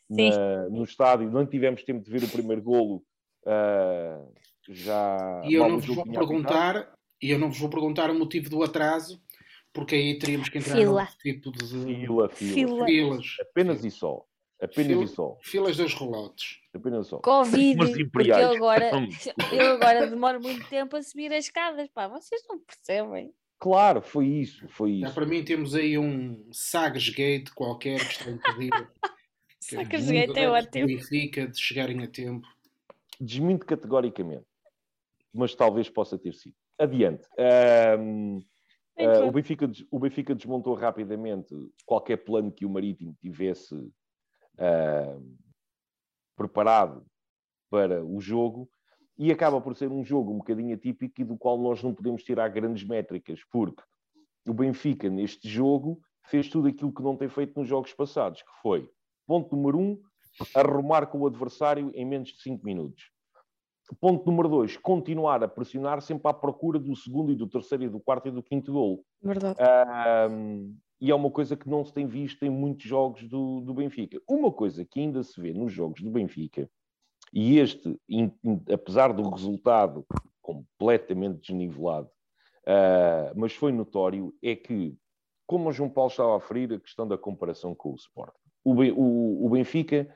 na, 0.08 0.68
no 0.68 0.84
estádio, 0.84 1.30
não 1.30 1.46
tivemos 1.46 1.84
tempo 1.84 2.04
de 2.04 2.10
ver 2.10 2.24
o 2.24 2.28
primeiro 2.28 2.62
golo. 2.62 3.02
Uh, 3.44 4.32
já 4.68 5.40
e 5.44 5.54
eu 5.54 5.66
não 5.68 5.78
vos 5.78 5.94
vou 5.94 6.04
perguntar 6.04 6.92
e 7.22 7.30
eu 7.30 7.38
não 7.38 7.48
vos 7.48 7.58
vou 7.58 7.70
perguntar 7.70 8.10
o 8.10 8.14
motivo 8.14 8.50
do 8.50 8.62
atraso 8.62 9.18
porque 9.72 9.94
aí 9.94 10.18
teríamos 10.18 10.50
que 10.50 10.58
entrar 10.58 10.76
fila. 10.76 11.02
num 11.02 11.08
tipo 11.18 11.50
de 11.50 11.66
fila, 11.66 12.28
fila. 12.28 12.28
fila. 12.28 12.86
filas 12.86 13.36
apenas 13.40 13.84
e 13.84 13.90
só 13.90 14.22
apenas 14.60 14.92
fila, 14.92 15.04
e 15.04 15.08
só 15.08 15.38
filas 15.42 15.76
das 15.76 15.94
relotes 15.94 16.60
apenas 16.74 17.06
só 17.06 17.18
Covid 17.18 18.10
porque 18.10 18.30
eu 18.30 18.50
agora 18.52 18.90
eu 19.52 19.72
agora 19.72 20.06
demoro 20.06 20.40
muito 20.40 20.68
tempo 20.68 20.96
a 20.96 21.02
subir 21.02 21.32
as 21.32 21.46
escadas 21.46 21.88
pá, 21.88 22.08
vocês 22.08 22.42
não 22.48 22.58
percebem 22.58 23.32
Claro, 23.62 24.00
foi 24.00 24.26
isso, 24.26 24.66
foi 24.68 24.92
isso. 24.92 25.00
Já 25.06 25.10
para 25.12 25.26
mim 25.26 25.44
temos 25.44 25.74
aí 25.74 25.98
um 25.98 26.48
Sagas 26.50 27.10
Gate 27.10 27.50
qualquer 27.50 27.98
que 27.98 28.12
está 28.12 28.30
impedido. 28.30 28.88
Sacas 29.60 30.06
de 30.08 30.14
gate 30.14 30.36
é 30.38 30.48
ótimo. 30.48 30.86
Benfica 30.86 31.46
de 31.46 31.60
chegarem 31.60 32.02
a 32.02 32.08
tempo. 32.08 32.48
Desminto 33.20 33.66
categoricamente, 33.66 34.46
mas 35.30 35.54
talvez 35.54 35.90
possa 35.90 36.18
ter 36.18 36.32
sido. 36.32 36.54
Adiante. 36.78 37.28
Um, 37.98 38.40
Uh, 38.98 39.26
o, 39.26 39.32
Benfica, 39.32 39.70
o 39.90 39.98
Benfica 39.98 40.34
desmontou 40.34 40.74
rapidamente 40.74 41.54
qualquer 41.86 42.18
plano 42.18 42.52
que 42.52 42.66
o 42.66 42.70
Marítimo 42.70 43.16
tivesse 43.18 43.74
uh, 44.60 45.38
preparado 46.36 47.04
para 47.70 48.04
o 48.04 48.20
jogo 48.20 48.68
e 49.18 49.30
acaba 49.30 49.60
por 49.60 49.76
ser 49.76 49.90
um 49.90 50.04
jogo 50.04 50.32
um 50.32 50.38
bocadinho 50.38 50.74
atípico 50.74 51.20
e 51.20 51.24
do 51.24 51.36
qual 51.36 51.58
nós 51.58 51.82
não 51.82 51.94
podemos 51.94 52.22
tirar 52.22 52.48
grandes 52.48 52.84
métricas, 52.84 53.40
porque 53.50 53.82
o 54.46 54.54
Benfica, 54.54 55.10
neste 55.10 55.48
jogo, 55.48 56.00
fez 56.24 56.48
tudo 56.48 56.68
aquilo 56.68 56.92
que 56.92 57.02
não 57.02 57.16
tem 57.16 57.28
feito 57.28 57.58
nos 57.58 57.68
jogos 57.68 57.92
passados, 57.92 58.42
que 58.42 58.52
foi, 58.62 58.88
ponto 59.26 59.54
número 59.54 59.78
um, 59.78 60.02
arrumar 60.54 61.06
com 61.06 61.18
o 61.18 61.26
adversário 61.26 61.90
em 61.94 62.04
menos 62.06 62.30
de 62.30 62.40
5 62.40 62.64
minutos. 62.64 63.10
Ponto 63.98 64.24
número 64.30 64.48
dois, 64.48 64.76
continuar 64.76 65.42
a 65.42 65.48
pressionar 65.48 66.00
sempre 66.00 66.30
à 66.30 66.34
procura 66.34 66.78
do 66.78 66.94
segundo 66.94 67.32
e 67.32 67.34
do 67.34 67.46
terceiro 67.46 67.84
e 67.84 67.88
do 67.88 67.98
quarto 67.98 68.28
e 68.28 68.30
do 68.30 68.42
quinto 68.42 68.72
gol. 68.72 69.04
Verdade. 69.22 69.58
Um, 70.30 70.76
e 71.00 71.10
é 71.10 71.14
uma 71.14 71.30
coisa 71.30 71.56
que 71.56 71.68
não 71.68 71.84
se 71.84 71.92
tem 71.92 72.06
visto 72.06 72.44
em 72.44 72.50
muitos 72.50 72.84
jogos 72.84 73.26
do, 73.28 73.60
do 73.62 73.72
Benfica. 73.72 74.20
Uma 74.28 74.52
coisa 74.52 74.84
que 74.84 75.00
ainda 75.00 75.22
se 75.22 75.40
vê 75.40 75.52
nos 75.52 75.72
jogos 75.72 76.02
do 76.02 76.10
Benfica, 76.10 76.70
e 77.32 77.58
este, 77.58 77.98
in, 78.08 78.30
in, 78.44 78.62
apesar 78.72 79.12
do 79.12 79.28
resultado 79.28 80.04
completamente 80.42 81.40
desnivelado, 81.40 82.08
uh, 82.66 83.32
mas 83.34 83.54
foi 83.54 83.72
notório, 83.72 84.34
é 84.42 84.54
que, 84.54 84.96
como 85.46 85.68
o 85.68 85.72
João 85.72 85.88
Paulo 85.88 86.10
estava 86.10 86.34
a 86.34 86.38
referir, 86.38 86.72
a 86.72 86.80
questão 86.80 87.06
da 87.06 87.16
comparação 87.16 87.74
com 87.74 87.92
o 87.92 87.96
Sport. 87.96 88.34
O, 88.62 88.74
o, 88.74 89.46
o 89.46 89.50
Benfica 89.50 90.14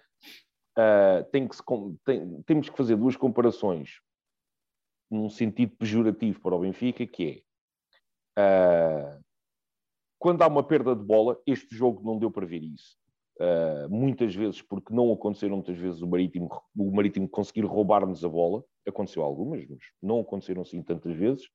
uh, 0.78 1.25
tem 1.31 1.47
que 1.49 1.57
se, 1.57 1.62
tem, 2.04 2.43
temos 2.43 2.69
que 2.69 2.76
fazer 2.76 2.97
duas 2.97 3.16
comparações 3.16 4.00
num 5.11 5.28
sentido 5.28 5.76
pejorativo 5.76 6.40
para 6.40 6.54
o 6.54 6.61
Benfica, 6.61 7.07
que 7.07 7.45
é 8.37 9.19
uh, 9.19 9.25
quando 10.19 10.43
há 10.43 10.47
uma 10.47 10.62
perda 10.62 10.97
de 10.97 11.04
bola, 11.04 11.38
este 11.47 11.75
jogo 11.76 12.02
não 12.02 12.19
deu 12.19 12.31
para 12.31 12.47
ver 12.47 12.62
isso. 12.62 12.97
Uh, 13.38 13.90
muitas 13.90 14.35
vezes, 14.35 14.62
porque 14.62 14.95
não 14.95 15.12
aconteceram 15.12 15.57
muitas 15.57 15.76
vezes 15.76 16.00
o 16.00 16.07
Marítimo, 16.07 16.49
o 16.76 16.90
Marítimo 16.90 17.28
conseguir 17.28 17.64
roubar-nos 17.64 18.25
a 18.25 18.28
bola, 18.28 18.64
aconteceu 18.87 19.23
algumas, 19.23 19.66
mas 19.69 19.81
não 20.02 20.21
aconteceram 20.21 20.62
assim 20.62 20.83
tantas 20.83 21.14
vezes. 21.14 21.49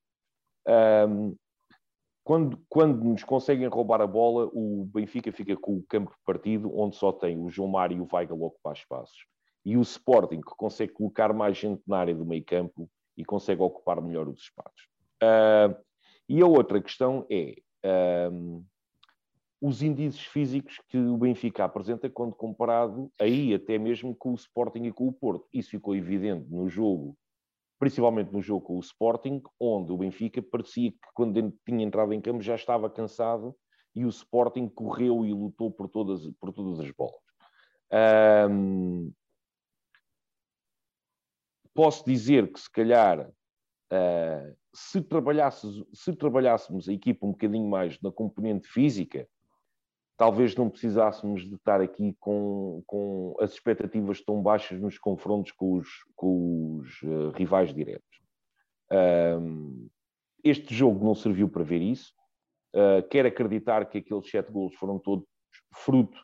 Quando, 2.30 2.64
quando 2.70 3.04
nos 3.04 3.24
conseguem 3.24 3.66
roubar 3.66 4.02
a 4.02 4.06
bola, 4.06 4.52
o 4.54 4.88
Benfica 4.94 5.32
fica 5.32 5.58
com 5.58 5.78
o 5.78 5.84
campo 5.90 6.16
partido, 6.24 6.72
onde 6.80 6.96
só 6.96 7.12
tem 7.12 7.36
o 7.40 7.50
João 7.50 7.68
Mário 7.68 7.98
e 7.98 8.02
o 8.02 8.08
Weigl 8.14 8.44
ocupar 8.44 8.74
espaços. 8.74 9.26
E 9.66 9.76
o 9.76 9.82
Sporting, 9.82 10.40
que 10.40 10.56
consegue 10.56 10.94
colocar 10.94 11.34
mais 11.34 11.58
gente 11.58 11.82
na 11.88 11.98
área 11.98 12.14
do 12.14 12.24
meio 12.24 12.46
campo 12.46 12.88
e 13.18 13.26
consegue 13.26 13.64
ocupar 13.64 14.00
melhor 14.00 14.28
os 14.28 14.42
espaços. 14.42 14.84
Uh, 15.24 15.76
e 16.30 16.40
a 16.40 16.46
outra 16.46 16.80
questão 16.80 17.26
é 17.32 17.56
um, 18.32 18.64
os 19.60 19.82
índices 19.82 20.22
físicos 20.22 20.80
que 20.88 21.00
o 21.00 21.18
Benfica 21.18 21.64
apresenta 21.64 22.12
quando 22.12 22.36
comparado 22.36 23.12
aí 23.20 23.56
até 23.56 23.80
mesmo 23.80 24.14
com 24.16 24.34
o 24.34 24.36
Sporting 24.36 24.84
e 24.84 24.94
com 24.94 25.08
o 25.08 25.14
Porto. 25.14 25.48
Isso 25.52 25.72
ficou 25.72 25.96
evidente 25.96 26.46
no 26.48 26.70
jogo, 26.70 27.18
principalmente 27.80 28.32
no 28.32 28.42
jogo 28.42 28.66
com 28.66 28.78
o 28.78 28.82
Sporting, 28.82 29.42
onde 29.60 29.92
o 29.92 29.98
Benfica 29.98 30.42
parecia 30.42 30.92
que 30.92 30.98
quando 31.14 31.52
tinha 31.66 31.86
entrado 31.86 32.14
em 32.14 32.20
campo 32.20 32.42
já 32.42 32.56
estava 32.56 32.90
cansado 32.90 33.56
e 33.96 34.06
o 34.06 34.10
Sporting 34.10 34.68
correu 34.68 35.26
e 35.26 35.34
lutou 35.34 35.72
por 35.72 35.88
todas, 35.88 36.30
por 36.40 36.54
todas 36.54 36.80
as 36.82 36.92
bolas. 36.92 37.22
Um, 38.52 39.12
posso 41.74 42.06
dizer 42.06 42.52
que 42.52 42.60
se 42.60 42.70
calhar 42.70 43.28
uh, 43.28 44.58
se, 44.74 45.04
se 45.94 46.14
trabalhássemos 46.14 46.90
a 46.90 46.94
equipa 46.94 47.26
um 47.26 47.32
bocadinho 47.32 47.68
mais 47.68 48.00
na 48.02 48.12
componente 48.12 48.68
física, 48.68 49.28
talvez 50.20 50.54
não 50.54 50.70
precisássemos 50.70 51.48
de 51.48 51.56
estar 51.56 51.80
aqui 51.80 52.14
com, 52.20 52.84
com 52.86 53.38
as 53.40 53.54
expectativas 53.54 54.20
tão 54.20 54.44
baixas 54.44 54.78
nos 54.78 54.98
confrontos 55.00 55.54
com 55.54 55.76
os, 55.76 55.88
com 56.14 56.76
os 56.76 57.02
uh, 57.04 57.30
rivais 57.30 57.74
diretos. 57.74 58.20
Um, 58.92 59.88
este 60.44 60.76
jogo 60.76 61.06
não 61.06 61.16
serviu 61.16 61.48
para 61.48 61.64
ver 61.64 61.82
isso. 61.82 62.12
Uh, 62.76 63.02
quero 63.10 63.30
acreditar 63.30 63.86
que 63.86 64.00
aqueles 64.00 64.30
sete 64.30 64.52
golos 64.52 64.76
foram 64.76 65.00
todos 65.00 65.26
fruto 65.74 66.20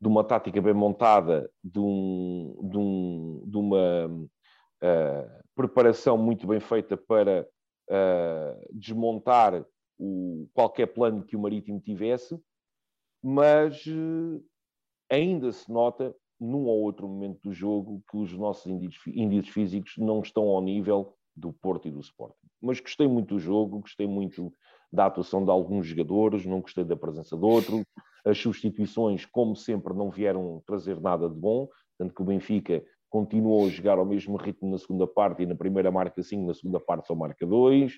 de 0.00 0.08
uma 0.08 0.24
tática 0.24 0.60
bem 0.60 0.74
montada, 0.74 1.48
de, 1.62 1.78
um, 1.78 2.68
de, 2.68 2.76
um, 2.76 3.44
de 3.46 3.56
uma 3.56 4.06
uh, 4.08 5.44
preparação 5.54 6.18
muito 6.18 6.48
bem 6.48 6.58
feita 6.58 6.96
para 6.96 7.46
uh, 7.90 8.68
desmontar 8.72 9.64
o, 9.96 10.48
qualquer 10.52 10.86
plano 10.86 11.22
que 11.24 11.36
o 11.36 11.40
Marítimo 11.40 11.80
tivesse, 11.80 12.36
mas 13.22 13.84
uh, 13.86 14.42
ainda 15.10 15.52
se 15.52 15.70
nota, 15.70 16.14
num 16.38 16.66
ou 16.66 16.82
outro 16.82 17.08
momento 17.08 17.40
do 17.42 17.52
jogo, 17.52 18.02
que 18.10 18.16
os 18.16 18.32
nossos 18.32 18.66
índices 19.06 19.52
físicos 19.52 19.94
não 19.96 20.20
estão 20.20 20.44
ao 20.44 20.60
nível 20.60 21.14
do 21.34 21.52
Porto 21.52 21.88
e 21.88 21.90
do 21.90 22.00
Sporting. 22.00 22.46
Mas 22.60 22.80
gostei 22.80 23.06
muito 23.06 23.34
do 23.34 23.40
jogo, 23.40 23.80
gostei 23.80 24.06
muito 24.06 24.52
da 24.92 25.06
atuação 25.06 25.44
de 25.44 25.50
alguns 25.50 25.86
jogadores, 25.86 26.46
não 26.46 26.60
gostei 26.60 26.84
da 26.84 26.96
presença 26.96 27.36
de 27.36 27.44
outros. 27.44 27.84
As 28.24 28.38
substituições, 28.38 29.24
como 29.26 29.54
sempre, 29.54 29.94
não 29.94 30.10
vieram 30.10 30.62
trazer 30.66 31.00
nada 31.00 31.28
de 31.28 31.34
bom, 31.34 31.68
tanto 31.98 32.14
que 32.14 32.22
o 32.22 32.24
Benfica 32.24 32.82
continuou 33.08 33.66
a 33.66 33.68
jogar 33.68 33.98
ao 33.98 34.04
mesmo 34.04 34.36
ritmo 34.36 34.70
na 34.70 34.78
segunda 34.78 35.06
parte 35.06 35.42
e 35.42 35.46
na 35.46 35.54
primeira 35.54 35.90
marca 35.90 36.22
5, 36.22 36.46
na 36.46 36.54
segunda 36.54 36.80
parte 36.80 37.06
só 37.06 37.14
marca 37.14 37.46
2. 37.46 37.92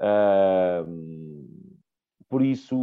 Uh, 0.00 1.67
por 2.28 2.44
isso, 2.44 2.76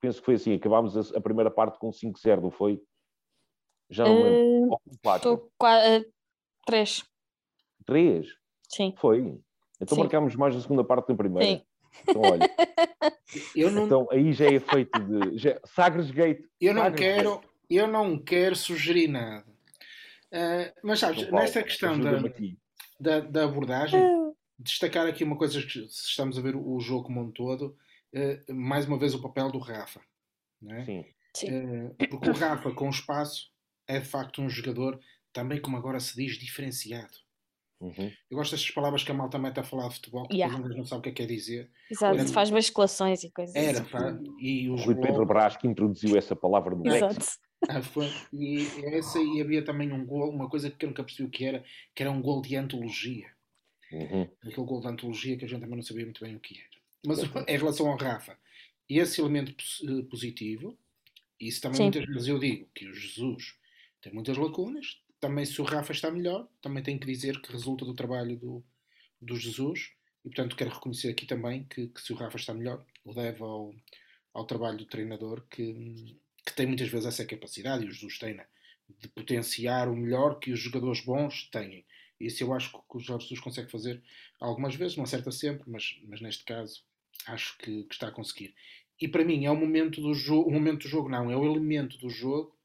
penso 0.00 0.20
que 0.20 0.24
foi 0.24 0.34
assim. 0.34 0.54
Acabámos 0.54 0.96
a, 0.96 1.18
a 1.18 1.20
primeira 1.20 1.50
parte 1.50 1.78
com 1.78 1.90
5-0, 1.90 2.40
não 2.40 2.50
foi? 2.50 2.80
Já 3.90 4.04
não 4.04 4.22
lembro. 4.22 4.66
Uh, 4.66 4.68
com 4.70 4.78
4. 5.02 5.32
Estou 5.32 5.50
3. 6.66 7.04
3? 7.84 8.26
Sim. 8.68 8.94
Foi. 8.96 9.38
Então 9.80 9.96
Sim. 9.96 10.02
marcámos 10.02 10.36
mais 10.36 10.54
na 10.54 10.60
segunda 10.60 10.84
parte 10.84 11.08
da 11.08 11.14
primeira. 11.14 11.58
Sim. 11.58 11.64
Então, 12.08 12.22
olha. 12.22 12.48
eu 13.54 13.70
não... 13.70 13.86
Então 13.86 14.08
aí 14.10 14.32
já 14.32 14.46
é 14.46 14.58
feito 14.58 14.98
de. 15.00 15.38
Já... 15.38 15.60
Sagres 15.64 16.10
Gate. 16.10 16.44
Eu 16.60 16.74
não 16.74 16.82
Sagres 16.82 17.00
quero. 17.00 17.30
Gate. 17.36 17.48
Eu 17.70 17.86
não 17.86 18.18
quero 18.18 18.54
sugerir 18.54 19.08
nada. 19.08 19.46
Uh, 20.32 20.72
mas 20.82 21.00
sabes, 21.00 21.22
Paulo, 21.24 21.38
nesta 21.38 21.62
questão 21.62 21.98
da, 21.98 22.20
da, 23.00 23.20
da, 23.20 23.44
abordagem, 23.44 24.00
destacar 24.58 25.06
aqui 25.06 25.24
uma 25.24 25.36
coisa 25.36 25.60
que 25.62 25.68
se 25.68 26.08
estamos 26.08 26.36
a 26.36 26.42
ver 26.42 26.56
o 26.56 26.78
jogo 26.80 27.04
como 27.04 27.20
um 27.20 27.30
todo, 27.30 27.68
uh, 27.68 27.76
mais 28.52 28.86
uma 28.86 28.98
vez 28.98 29.14
o 29.14 29.22
papel 29.22 29.50
do 29.50 29.58
Rafa. 29.58 30.00
É? 30.68 31.04
Sim. 31.34 31.48
Uh, 31.48 31.94
porque 32.08 32.30
o 32.30 32.34
Rafa, 32.34 32.70
com 32.72 32.88
espaço, 32.88 33.50
é 33.86 33.98
de 33.98 34.06
facto 34.06 34.40
um 34.40 34.48
jogador, 34.48 34.98
também 35.32 35.60
como 35.60 35.76
agora 35.76 36.00
se 36.00 36.14
diz, 36.16 36.38
diferenciado. 36.38 37.24
Uhum. 37.80 38.10
Eu 38.30 38.38
gosto 38.38 38.52
destas 38.52 38.70
palavras 38.70 39.02
que 39.02 39.10
a 39.10 39.14
malta 39.14 39.38
mete 39.38 39.60
a 39.60 39.62
falar 39.62 39.88
de 39.88 39.96
futebol, 39.96 40.26
que 40.28 40.36
yeah. 40.36 40.56
não 40.58 40.84
sabe 40.84 41.00
o 41.00 41.02
que 41.02 41.08
é 41.10 41.12
que 41.12 41.22
quer 41.22 41.32
dizer. 41.32 41.70
Exato, 41.90 42.18
Era, 42.18 42.28
faz 42.28 42.50
basculações 42.50 43.22
e 43.24 43.30
coisas 43.30 43.54
Era, 43.54 43.80
assim. 43.80 44.24
e 44.38 44.70
o 44.70 44.76
Rui 44.76 44.94
Pedro 44.94 45.26
Brás 45.26 45.56
que 45.56 45.66
introduziu 45.66 46.16
essa 46.16 46.34
palavra 46.34 46.74
no 46.74 46.86
Exato. 46.86 47.26
Ah, 47.68 47.82
foi. 47.82 48.10
E 48.32 48.66
essa 48.94 49.18
e 49.18 49.40
havia 49.40 49.64
também 49.64 49.92
um 49.92 50.04
gol, 50.06 50.30
uma 50.30 50.48
coisa 50.48 50.70
que 50.70 50.84
eu 50.84 50.90
nunca 50.90 51.02
percebi 51.02 51.28
o 51.28 51.30
que 51.30 51.44
era, 51.44 51.64
que 51.94 52.02
era 52.02 52.12
um 52.12 52.22
gol 52.22 52.40
de 52.42 52.56
antologia. 52.56 53.26
Uhum. 53.92 54.28
Aquele 54.42 54.66
gol 54.66 54.80
de 54.80 54.88
antologia 54.88 55.36
que 55.36 55.44
a 55.44 55.48
gente 55.48 55.60
também 55.60 55.76
não 55.76 55.82
sabia 55.82 56.04
muito 56.04 56.22
bem 56.22 56.36
o 56.36 56.40
que 56.40 56.58
era. 56.58 56.73
Mas 57.06 57.18
em 57.48 57.56
relação 57.56 57.88
ao 57.88 57.96
Rafa, 57.96 58.38
esse 58.88 59.20
elemento 59.20 59.54
eh, 59.82 60.02
positivo, 60.08 60.78
isso 61.40 61.60
também 61.60 61.76
Sim. 61.76 61.82
muitas 61.84 62.06
vezes 62.06 62.28
eu 62.28 62.38
digo 62.38 62.68
que 62.74 62.86
o 62.86 62.94
Jesus 62.94 63.54
tem 64.00 64.12
muitas 64.12 64.36
lacunas. 64.36 65.00
Também 65.20 65.44
se 65.46 65.60
o 65.60 65.64
Rafa 65.64 65.92
está 65.92 66.10
melhor, 66.10 66.48
também 66.60 66.82
tenho 66.82 66.98
que 66.98 67.06
dizer 67.06 67.40
que 67.40 67.52
resulta 67.52 67.84
do 67.84 67.94
trabalho 67.94 68.36
do, 68.36 68.64
do 69.20 69.36
Jesus. 69.36 69.92
E 70.24 70.28
portanto 70.28 70.56
quero 70.56 70.70
reconhecer 70.70 71.10
aqui 71.10 71.26
também 71.26 71.64
que, 71.64 71.88
que 71.88 72.00
se 72.00 72.12
o 72.12 72.16
Rafa 72.16 72.36
está 72.36 72.54
melhor, 72.54 72.84
o 73.04 73.12
deve 73.14 73.42
ao, 73.42 73.74
ao 74.32 74.46
trabalho 74.46 74.78
do 74.78 74.86
treinador 74.86 75.42
que 75.48 76.18
que 76.44 76.54
tem 76.54 76.66
muitas 76.66 76.88
vezes 76.88 77.06
essa 77.06 77.24
capacidade, 77.24 77.84
e 77.84 77.88
o 77.88 77.90
Jesus 77.90 78.18
tem, 78.18 78.34
né, 78.34 78.46
de 79.00 79.08
potenciar 79.08 79.88
o 79.88 79.96
melhor 79.96 80.38
que 80.38 80.52
os 80.52 80.60
jogadores 80.60 81.00
bons 81.00 81.48
têm. 81.50 81.84
Isso 82.20 82.42
eu 82.44 82.52
acho 82.52 82.70
que 82.70 82.96
o 82.96 83.00
Jorge 83.00 83.24
Jesus 83.24 83.40
consegue 83.40 83.70
fazer 83.70 84.02
algumas 84.38 84.74
vezes, 84.74 84.96
não 84.96 85.04
acerta 85.04 85.32
sempre, 85.32 85.68
mas, 85.68 85.98
mas 86.04 86.20
neste 86.20 86.44
caso 86.44 86.84
acho 87.26 87.56
que, 87.58 87.84
que, 87.84 87.94
está 87.94 88.08
a 88.08 88.12
conseguir. 88.12 88.54
E 89.00 89.08
para 89.08 89.24
mim 89.24 89.44
é 89.44 89.50
o 89.50 89.56
momento 89.56 90.00
do 90.00 90.14
jogo, 90.14 90.48
o 90.48 90.52
momento 90.52 90.82
do 90.82 90.88
jogo 90.88 91.08
não, 91.08 91.30
é 91.30 91.36
o 91.36 91.44
elemento 91.44 91.98
do 91.98 92.08
jogo, 92.08 92.56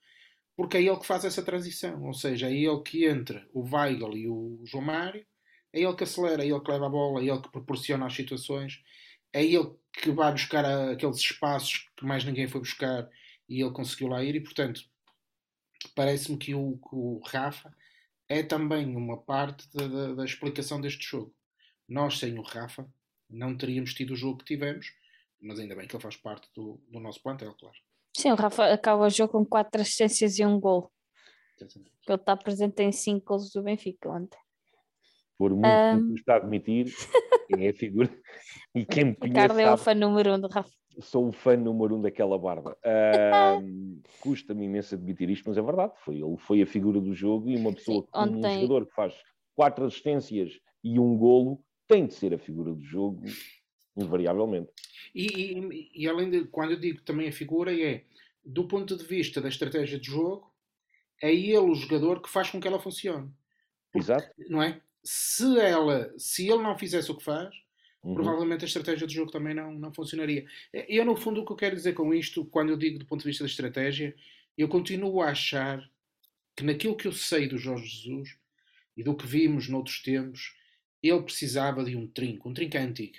porque 0.56 0.78
é 0.78 0.84
ele 0.84 0.98
que 0.98 1.06
faz 1.06 1.26
essa 1.26 1.42
transição, 1.42 2.04
ou 2.04 2.14
seja, 2.14 2.48
é 2.48 2.54
ele 2.54 2.82
que 2.82 3.06
entra 3.06 3.48
o 3.54 3.62
Weigl 3.62 4.16
e 4.18 4.28
o 4.28 4.62
João 4.66 4.84
Mário, 4.84 5.26
é 5.72 5.82
ele 5.82 5.96
que 5.96 6.04
acelera, 6.04 6.44
é 6.44 6.48
ele 6.48 6.60
que 6.60 6.72
leva 6.72 6.88
a 6.88 6.90
bola, 6.90 7.22
é 7.22 7.26
ele 7.26 7.42
que 7.42 7.52
proporciona 7.52 8.06
as 8.06 8.14
situações, 8.14 8.84
é 9.32 9.44
ele 9.44 9.72
que 9.94 10.12
vai 10.12 10.32
buscar 10.32 10.66
aqueles 10.92 11.18
espaços 11.18 11.88
que 11.96 12.06
mais 12.06 12.24
ninguém 12.24 12.48
foi 12.48 12.62
buscar 12.62 13.10
e 13.48 13.62
ele 13.62 13.72
conseguiu 13.72 14.08
lá 14.08 14.24
ir, 14.24 14.36
e 14.36 14.42
portanto, 14.42 14.82
parece-me 15.96 16.38
que 16.38 16.54
o, 16.54 16.78
que 16.78 16.96
o 16.96 17.22
Rafa 17.26 17.74
é 18.28 18.44
também 18.44 18.96
uma 18.96 19.18
parte 19.18 19.68
da, 19.74 19.88
da, 19.88 20.14
da, 20.14 20.26
explicação 20.26 20.80
deste 20.80 21.06
jogo. 21.08 21.34
Nós, 21.88 22.20
sem 22.20 22.38
o 22.38 22.44
Rafa, 22.44 22.88
não 23.30 23.56
teríamos 23.56 23.94
tido 23.94 24.12
o 24.12 24.16
jogo 24.16 24.40
que 24.40 24.46
tivemos, 24.46 24.88
mas 25.42 25.60
ainda 25.60 25.76
bem 25.76 25.88
que 25.88 25.96
ele 25.96 26.04
faz 26.04 26.18
parte 26.18 26.50
do, 26.56 26.82
do 26.90 27.00
nosso 27.00 27.22
plantel, 27.22 27.54
claro. 27.60 27.76
Sim, 28.16 28.32
o 28.32 28.36
Rafa 28.36 28.74
acaba 28.74 29.06
o 29.06 29.10
jogo 29.10 29.34
com 29.34 29.46
quatro 29.46 29.82
assistências 29.82 30.40
e 30.40 30.46
um 30.46 30.60
gol. 30.60 30.92
Ele 31.62 32.16
está 32.16 32.36
presente 32.36 32.82
em 32.82 32.92
cinco 32.92 33.28
gols 33.28 33.52
do 33.52 33.62
Benfica 33.62 34.10
ontem. 34.10 34.40
Por 35.38 35.52
muito 35.52 35.68
um... 35.68 36.14
que 36.14 36.20
está 36.20 36.34
a 36.34 36.38
admitir, 36.38 36.88
é 37.58 37.70
a 37.70 37.74
figura. 37.74 38.10
E 38.76 38.86
quem 38.86 39.06
me 39.06 39.16
conhece. 39.16 39.40
Ricardo 39.40 39.60
é 39.60 39.74
o 39.74 39.78
fã 39.78 39.94
número 39.94 40.34
um 40.34 40.40
do 40.40 40.48
Rafa. 40.48 40.70
Sou 41.00 41.30
o 41.30 41.32
fã 41.32 41.56
número 41.56 41.96
um 41.96 42.02
daquela 42.02 42.38
barba. 42.38 42.78
Um, 43.64 44.02
Custa-me 44.20 44.66
imenso 44.66 44.96
admitir 44.96 45.30
isto, 45.30 45.48
mas 45.48 45.58
é 45.58 45.62
verdade. 45.62 45.94
Foi, 46.04 46.16
ele 46.16 46.38
foi 46.38 46.62
a 46.62 46.66
figura 46.66 47.00
do 47.00 47.14
jogo 47.14 47.50
e 47.50 47.56
uma 47.56 47.72
pessoa, 47.72 48.02
Sim, 48.02 48.10
ontem... 48.14 48.58
um 48.58 48.62
jogador 48.62 48.86
que 48.88 48.94
faz 48.94 49.14
quatro 49.56 49.86
assistências 49.86 50.60
e 50.84 51.00
um 51.00 51.18
golo, 51.18 51.64
tem 51.90 52.06
de 52.06 52.14
ser 52.14 52.34
a 52.36 52.38
figura 52.38 52.72
do 52.72 52.82
jogo, 52.84 53.26
invariavelmente. 53.98 54.70
E, 55.14 55.26
e, 55.26 55.92
e, 55.96 56.08
além 56.08 56.30
de, 56.30 56.46
quando 56.46 56.72
eu 56.74 56.80
digo 56.80 57.02
também 57.02 57.28
a 57.28 57.34
figura, 57.34 57.76
é 57.78 58.06
do 58.46 58.68
ponto 58.68 58.96
de 58.96 59.04
vista 59.04 59.42
da 59.42 59.50
estratégia 59.50 60.00
de 60.00 60.08
jogo, 60.08 60.54
é 61.22 61.34
ele 61.34 61.58
o 61.58 61.74
jogador 61.74 62.22
que 62.22 62.30
faz 62.30 62.52
com 62.52 62.62
que 62.62 62.68
ela 62.68 62.80
funcione. 62.80 63.34
Porque, 63.92 64.06
Exato. 64.06 64.30
Não 64.48 64.62
é? 64.62 64.80
Se 65.04 65.60
ela, 65.60 66.14
se 66.16 66.48
ele 66.48 66.62
não 66.62 66.78
fizesse 66.78 67.12
o 67.12 67.18
que 67.18 67.24
faz, 67.24 67.54
uhum. 68.04 68.14
provavelmente 68.14 68.64
a 68.64 68.68
estratégia 68.68 69.08
de 69.08 69.16
jogo 69.16 69.32
também 69.32 69.56
não, 69.56 69.74
não 69.74 69.92
funcionaria. 69.92 70.46
Eu, 70.72 71.04
no 71.04 71.18
fundo, 71.18 71.42
o 71.42 71.46
que 71.46 71.52
eu 71.52 71.58
quero 71.58 71.76
dizer 71.76 71.94
com 71.94 72.14
isto, 72.14 72.46
quando 72.46 72.70
eu 72.70 72.78
digo 72.78 73.00
do 73.00 73.06
ponto 73.06 73.22
de 73.22 73.28
vista 73.28 73.44
da 73.44 73.50
estratégia, 73.50 74.16
eu 74.56 74.68
continuo 74.68 75.22
a 75.22 75.32
achar 75.32 75.90
que 76.56 76.64
naquilo 76.64 76.96
que 76.96 77.08
eu 77.08 77.12
sei 77.12 77.48
do 77.48 77.58
Jorge 77.58 77.88
Jesus 77.88 78.38
e 78.96 79.04
do 79.04 79.16
que 79.16 79.26
vimos 79.26 79.68
noutros 79.68 80.04
tempos, 80.04 80.59
ele 81.02 81.22
precisava 81.24 81.84
de 81.84 81.96
um 81.96 82.08
trinco, 82.08 82.50
um 82.50 82.54
trinco 82.54 82.78
é 82.78 82.82
antigo. 82.82 83.18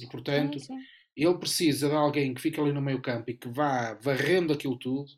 E 0.00 0.06
portanto, 0.06 0.58
sim, 0.60 0.66
sim. 0.66 0.84
ele 1.16 1.38
precisa 1.38 1.88
de 1.88 1.94
alguém 1.94 2.34
que 2.34 2.40
fique 2.40 2.60
ali 2.60 2.72
no 2.72 2.82
meio 2.82 3.00
campo 3.00 3.30
e 3.30 3.34
que 3.34 3.48
vá 3.48 3.94
varrendo 3.94 4.52
aquilo 4.52 4.78
tudo 4.78 5.10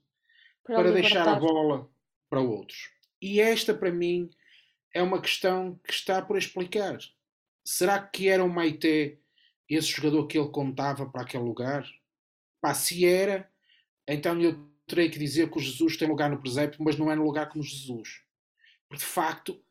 para, 0.65 0.77
para 0.77 0.93
deixar 0.93 1.29
a 1.29 1.35
bola 1.35 1.91
para 2.29 2.41
outros. 2.41 2.91
E 3.21 3.41
esta, 3.41 3.75
para 3.75 3.91
mim, 3.91 4.31
é 4.95 5.03
uma 5.03 5.21
questão 5.21 5.79
que 5.85 5.93
está 5.93 6.23
por 6.23 6.37
explicar. 6.37 6.99
Será 7.65 8.01
que 8.01 8.29
era 8.29 8.45
o 8.45 8.49
Maite 8.49 9.19
esse 9.69 9.89
jogador 9.89 10.27
que 10.27 10.39
ele 10.39 10.49
contava 10.49 11.07
para 11.07 11.23
aquele 11.23 11.45
lugar? 11.45 11.87
Pá, 12.61 12.73
se 12.75 13.05
era, 13.05 13.51
então 14.07 14.41
eu 14.41 14.69
terei 14.87 15.11
que 15.11 15.19
dizer 15.19 15.51
que 15.51 15.59
o 15.59 15.61
Jesus 15.61 15.97
tem 15.97 16.09
lugar 16.09 16.31
no 16.31 16.41
presépio, 16.41 16.83
mas 16.83 16.97
não 16.97 17.13
é 17.13 17.15
no 17.15 17.25
lugar 17.25 17.49
como 17.49 17.63
Jesus. 17.63 18.23
Porque 18.89 19.05
de 19.05 19.11
facto, 19.11 19.63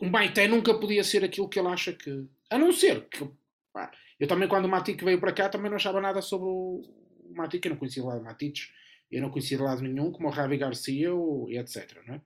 o 0.00 0.06
Maite 0.06 0.46
nunca 0.46 0.78
podia 0.78 1.02
ser 1.04 1.24
aquilo 1.24 1.48
que 1.48 1.58
ele 1.58 1.68
acha 1.68 1.92
que. 1.92 2.26
A 2.50 2.58
não 2.58 2.72
ser 2.72 3.08
que. 3.08 3.28
Pá, 3.72 3.90
eu 4.18 4.26
também, 4.26 4.48
quando 4.48 4.64
o 4.64 4.68
Matic 4.68 5.02
veio 5.02 5.20
para 5.20 5.32
cá, 5.32 5.48
também 5.48 5.70
não 5.70 5.76
achava 5.76 6.00
nada 6.00 6.20
sobre 6.20 6.48
o 6.48 6.82
Matic, 7.30 7.64
eu 7.64 7.70
não 7.70 7.78
conhecia 7.78 8.04
lá 8.04 8.16
o 8.16 8.24
Matites, 8.24 8.72
eu 9.10 9.22
não 9.22 9.30
conhecia 9.30 9.56
de 9.56 9.62
lado 9.62 9.82
nenhum, 9.82 10.10
como 10.10 10.28
o 10.28 10.30
Ravi 10.30 10.56
Garcia 10.56 11.14
ou, 11.14 11.50
e 11.50 11.58
etc. 11.58 12.02
Não 12.06 12.14
é? 12.14 12.20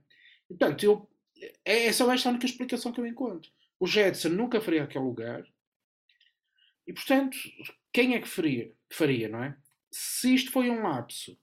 Portanto, 0.49 0.83
eu, 0.85 1.09
é, 1.65 1.87
é 1.87 1.93
só 1.93 2.11
esta 2.13 2.29
a 2.29 2.33
única 2.33 2.47
explicação 2.47 2.93
que 2.93 3.01
eu 3.01 3.07
encontro. 3.07 3.51
O 3.79 3.87
Jetson 3.87 4.31
nunca 4.31 4.61
faria 4.61 4.85
aquele 4.85 5.05
lugar 5.05 5.45
e, 6.87 6.93
portanto, 6.93 7.37
quem 7.93 8.15
é 8.15 8.21
que 8.21 8.29
faria, 8.29 8.73
faria, 8.93 9.29
não 9.29 9.43
é? 9.43 9.57
Se 9.91 10.35
isto 10.35 10.51
foi 10.51 10.71
um 10.71 10.83
lapso, 10.83 11.39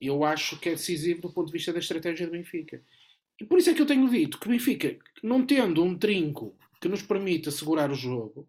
eu 0.00 0.24
acho 0.24 0.58
que 0.58 0.68
é 0.68 0.72
decisivo 0.72 1.22
do 1.22 1.32
ponto 1.32 1.46
de 1.46 1.52
vista 1.52 1.72
da 1.72 1.78
estratégia 1.78 2.26
do 2.26 2.32
Benfica. 2.32 2.82
E 3.40 3.44
por 3.44 3.58
isso 3.58 3.70
é 3.70 3.74
que 3.74 3.82
eu 3.82 3.86
tenho 3.86 4.08
dito 4.08 4.38
que 4.38 4.46
o 4.46 4.50
Benfica, 4.50 4.98
não 5.22 5.44
tendo 5.44 5.82
um 5.82 5.96
trinco 5.98 6.56
que 6.80 6.88
nos 6.88 7.02
permita 7.02 7.50
segurar 7.50 7.90
o 7.90 7.94
jogo, 7.94 8.48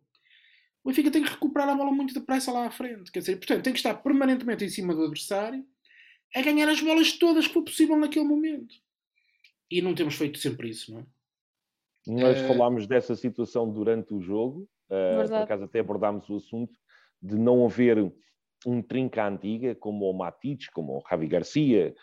o 0.83 0.89
Benfica 0.89 1.09
tem 1.09 1.23
que 1.23 1.31
recuperar 1.31 1.69
a 1.69 1.75
bola 1.75 1.91
muito 1.91 2.13
depressa 2.13 2.51
lá 2.51 2.67
à 2.67 2.71
frente. 2.71 3.11
Quer 3.11 3.19
dizer, 3.19 3.37
portanto, 3.37 3.63
tem 3.63 3.73
que 3.73 3.79
estar 3.79 3.95
permanentemente 3.95 4.63
em 4.63 4.69
cima 4.69 4.93
do 4.93 5.01
adversário 5.01 5.65
a 6.35 6.41
ganhar 6.41 6.69
as 6.69 6.79
bolas 6.81 7.13
todas 7.13 7.47
que 7.47 7.53
for 7.53 7.63
possível 7.63 7.97
naquele 7.97 8.25
momento. 8.25 8.75
E 9.71 9.81
não 9.81 9.95
temos 9.95 10.15
feito 10.15 10.37
sempre 10.37 10.69
isso, 10.69 10.93
não 10.93 10.99
é? 10.99 11.05
Nós 12.07 12.39
uh... 12.39 12.47
falámos 12.47 12.85
dessa 12.85 13.15
situação 13.15 13.71
durante 13.71 14.13
o 14.13 14.21
jogo, 14.21 14.69
uh, 14.89 15.27
por 15.27 15.33
acaso 15.37 15.63
até 15.63 15.79
abordámos 15.79 16.29
o 16.29 16.35
assunto 16.35 16.77
de 17.19 17.35
não 17.35 17.65
haver 17.65 18.13
um 18.65 18.81
trinca 18.81 19.27
antiga, 19.27 19.73
como 19.73 20.09
o 20.09 20.13
Matites, 20.13 20.69
como 20.69 20.97
o 20.97 21.03
Javi 21.09 21.27
Garcia, 21.27 21.95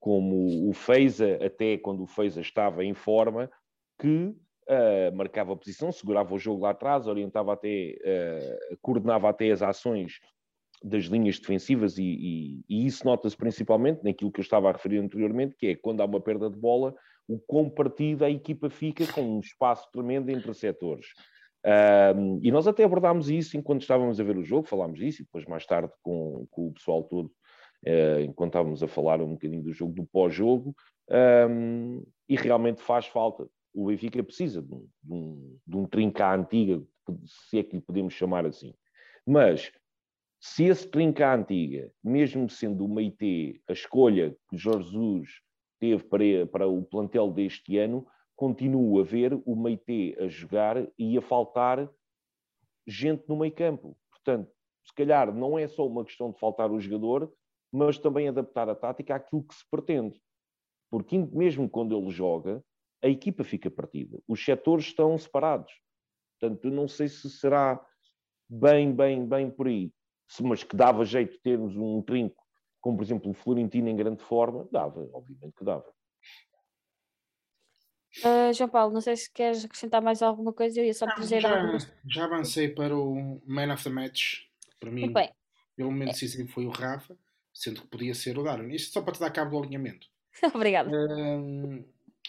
como 0.00 0.68
o 0.68 0.72
Feiza, 0.72 1.38
até 1.44 1.76
quando 1.76 2.02
o 2.02 2.06
Feiza 2.06 2.40
estava 2.40 2.84
em 2.84 2.94
forma, 2.94 3.50
que 3.98 4.34
uh, 4.68 5.14
marcava 5.14 5.52
a 5.52 5.56
posição, 5.56 5.90
segurava 5.92 6.34
o 6.34 6.38
jogo 6.38 6.62
lá 6.62 6.70
atrás, 6.70 7.06
orientava 7.06 7.52
até, 7.52 7.96
uh, 8.00 8.78
coordenava 8.82 9.28
até 9.28 9.50
as 9.50 9.62
ações 9.62 10.20
das 10.82 11.04
linhas 11.04 11.38
defensivas 11.38 11.96
e, 11.96 12.04
e, 12.04 12.64
e 12.68 12.86
isso 12.86 13.04
nota-se 13.04 13.36
principalmente 13.36 14.04
naquilo 14.04 14.30
que 14.30 14.40
eu 14.40 14.44
estava 14.44 14.68
a 14.68 14.72
referir 14.72 14.98
anteriormente, 14.98 15.56
que 15.56 15.68
é 15.68 15.74
quando 15.74 16.00
há 16.00 16.04
uma 16.04 16.20
perda 16.20 16.50
de 16.50 16.58
bola, 16.58 16.94
o 17.26 17.38
quão 17.38 17.68
partida 17.70 18.26
a 18.26 18.30
equipa 18.30 18.68
fica 18.68 19.10
com 19.12 19.22
um 19.22 19.40
espaço 19.40 19.88
tremendo 19.90 20.30
entre 20.30 20.52
setores. 20.54 21.06
E 22.42 22.52
nós 22.52 22.68
até 22.68 22.84
abordámos 22.84 23.28
isso 23.28 23.56
enquanto 23.56 23.80
estávamos 23.80 24.20
a 24.20 24.22
ver 24.22 24.36
o 24.36 24.44
jogo, 24.44 24.68
falámos 24.68 25.00
isso, 25.00 25.22
e 25.22 25.24
depois 25.24 25.44
mais 25.46 25.66
tarde 25.66 25.92
com, 26.02 26.46
com 26.50 26.68
o 26.68 26.72
pessoal 26.72 27.02
todo, 27.02 27.32
enquanto 28.22 28.50
estávamos 28.50 28.82
a 28.82 28.88
falar 28.88 29.20
um 29.20 29.32
bocadinho 29.32 29.62
do 29.62 29.72
jogo, 29.72 29.94
do 29.94 30.06
pós-jogo, 30.06 30.74
um, 31.48 32.02
e 32.28 32.36
realmente 32.36 32.82
faz 32.82 33.06
falta 33.06 33.48
o 33.76 33.86
Benfica 33.86 34.24
precisa 34.24 34.62
de 34.62 34.74
um, 34.74 34.88
de 35.02 35.12
um, 35.12 35.58
de 35.66 35.76
um 35.76 35.86
trinca 35.86 36.34
antiga, 36.34 36.82
se 37.26 37.58
é 37.58 37.62
que 37.62 37.76
lhe 37.76 37.82
podemos 37.82 38.14
chamar 38.14 38.46
assim. 38.46 38.74
Mas 39.26 39.70
se 40.40 40.64
esse 40.64 40.88
trinca 40.88 41.34
antiga, 41.34 41.92
mesmo 42.02 42.48
sendo 42.48 42.86
uma 42.86 43.02
IT, 43.02 43.60
a 43.68 43.74
escolha 43.74 44.34
que 44.48 44.56
Jesus 44.56 45.42
teve 45.78 46.02
para, 46.04 46.46
para 46.50 46.66
o 46.66 46.82
plantel 46.82 47.30
deste 47.30 47.76
ano, 47.76 48.06
continua 48.34 49.02
a 49.02 49.04
ver 49.04 49.34
o 49.44 49.54
Meite 49.54 50.16
a 50.18 50.26
jogar 50.26 50.88
e 50.98 51.18
a 51.18 51.20
faltar 51.20 51.86
gente 52.86 53.28
no 53.28 53.36
meio 53.36 53.52
campo. 53.52 53.94
Portanto, 54.10 54.50
se 54.86 54.94
calhar 54.94 55.34
não 55.34 55.58
é 55.58 55.68
só 55.68 55.86
uma 55.86 56.04
questão 56.04 56.30
de 56.30 56.38
faltar 56.38 56.70
o 56.70 56.80
jogador, 56.80 57.30
mas 57.76 57.98
também 57.98 58.26
adaptar 58.26 58.70
a 58.70 58.74
tática 58.74 59.14
àquilo 59.14 59.44
que 59.44 59.54
se 59.54 59.64
pretende. 59.70 60.18
Porque 60.90 61.18
mesmo 61.18 61.68
quando 61.68 61.94
ele 61.94 62.10
joga, 62.10 62.64
a 63.04 63.08
equipa 63.08 63.44
fica 63.44 63.70
partida. 63.70 64.18
Os 64.26 64.42
setores 64.42 64.86
estão 64.86 65.16
separados. 65.18 65.72
Portanto, 66.40 66.70
não 66.70 66.88
sei 66.88 67.08
se 67.08 67.28
será 67.28 67.84
bem, 68.48 68.94
bem, 68.94 69.26
bem 69.26 69.50
por 69.50 69.66
aí. 69.66 69.92
Mas 70.40 70.64
que 70.64 70.74
dava 70.74 71.04
jeito 71.04 71.32
de 71.32 71.38
termos 71.40 71.76
um 71.76 72.00
trinco, 72.00 72.42
como 72.80 72.96
por 72.96 73.04
exemplo 73.04 73.30
o 73.30 73.34
Florentino 73.34 73.88
em 73.88 73.96
grande 73.96 74.22
forma, 74.22 74.66
dava, 74.72 75.08
obviamente 75.12 75.54
que 75.54 75.64
dava. 75.64 75.86
Uh, 78.24 78.52
João 78.54 78.70
Paulo, 78.70 78.94
não 78.94 79.02
sei 79.02 79.16
se 79.16 79.30
queres 79.30 79.64
acrescentar 79.64 80.00
mais 80.00 80.22
alguma 80.22 80.52
coisa, 80.52 80.80
eu 80.80 80.84
ia 80.86 80.94
só 80.94 81.04
trazer 81.06 81.40
já, 81.42 81.60
algumas... 81.60 81.92
já 82.08 82.24
avancei 82.24 82.70
para 82.70 82.96
o 82.96 83.42
Man 83.46 83.72
of 83.72 83.84
the 83.84 83.90
Match. 83.90 84.46
Para 84.80 84.90
mim, 84.90 85.12
pelo 85.76 85.90
momento 85.90 86.12
decisivo 86.12 86.48
foi 86.48 86.64
o 86.64 86.70
Rafa, 86.70 87.16
sendo 87.56 87.80
que 87.80 87.88
podia 87.88 88.14
ser 88.14 88.38
o 88.38 88.42
Darwin. 88.42 88.74
Isto 88.74 88.92
só 88.92 89.00
para 89.00 89.14
te 89.14 89.20
dar 89.20 89.30
cabo 89.30 89.52
do 89.52 89.64
alinhamento. 89.64 90.06
Obrigada. 90.54 90.90
Uh, 90.90 91.82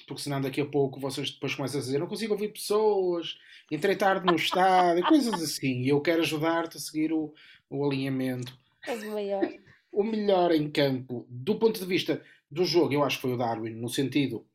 porque 0.08 0.22
senão 0.22 0.40
daqui 0.40 0.62
a 0.62 0.66
pouco 0.66 1.00
vocês 1.00 1.32
depois 1.32 1.54
começam 1.54 1.80
a 1.80 1.84
dizer 1.84 2.00
não 2.00 2.08
consigo 2.08 2.34
ouvir 2.34 2.54
pessoas, 2.54 3.38
entrei 3.70 3.96
tarde 3.96 4.26
no 4.26 4.36
estádio, 4.36 5.06
coisas 5.06 5.34
assim. 5.42 5.82
E 5.82 5.90
eu 5.90 6.00
quero 6.00 6.22
ajudar-te 6.22 6.78
a 6.78 6.80
seguir 6.80 7.12
o, 7.12 7.34
o 7.70 7.86
alinhamento. 7.86 8.58
És 8.88 9.04
o 9.04 9.14
melhor. 9.14 9.54
O 9.92 10.04
melhor 10.04 10.52
em 10.54 10.70
campo, 10.70 11.26
do 11.30 11.56
ponto 11.56 11.80
de 11.80 11.86
vista 11.86 12.24
do 12.50 12.64
jogo, 12.64 12.94
eu 12.94 13.04
acho 13.04 13.18
que 13.18 13.24
foi 13.24 13.34
o 13.34 13.38
Darwin, 13.38 13.72
no 13.72 13.90
sentido 13.90 14.46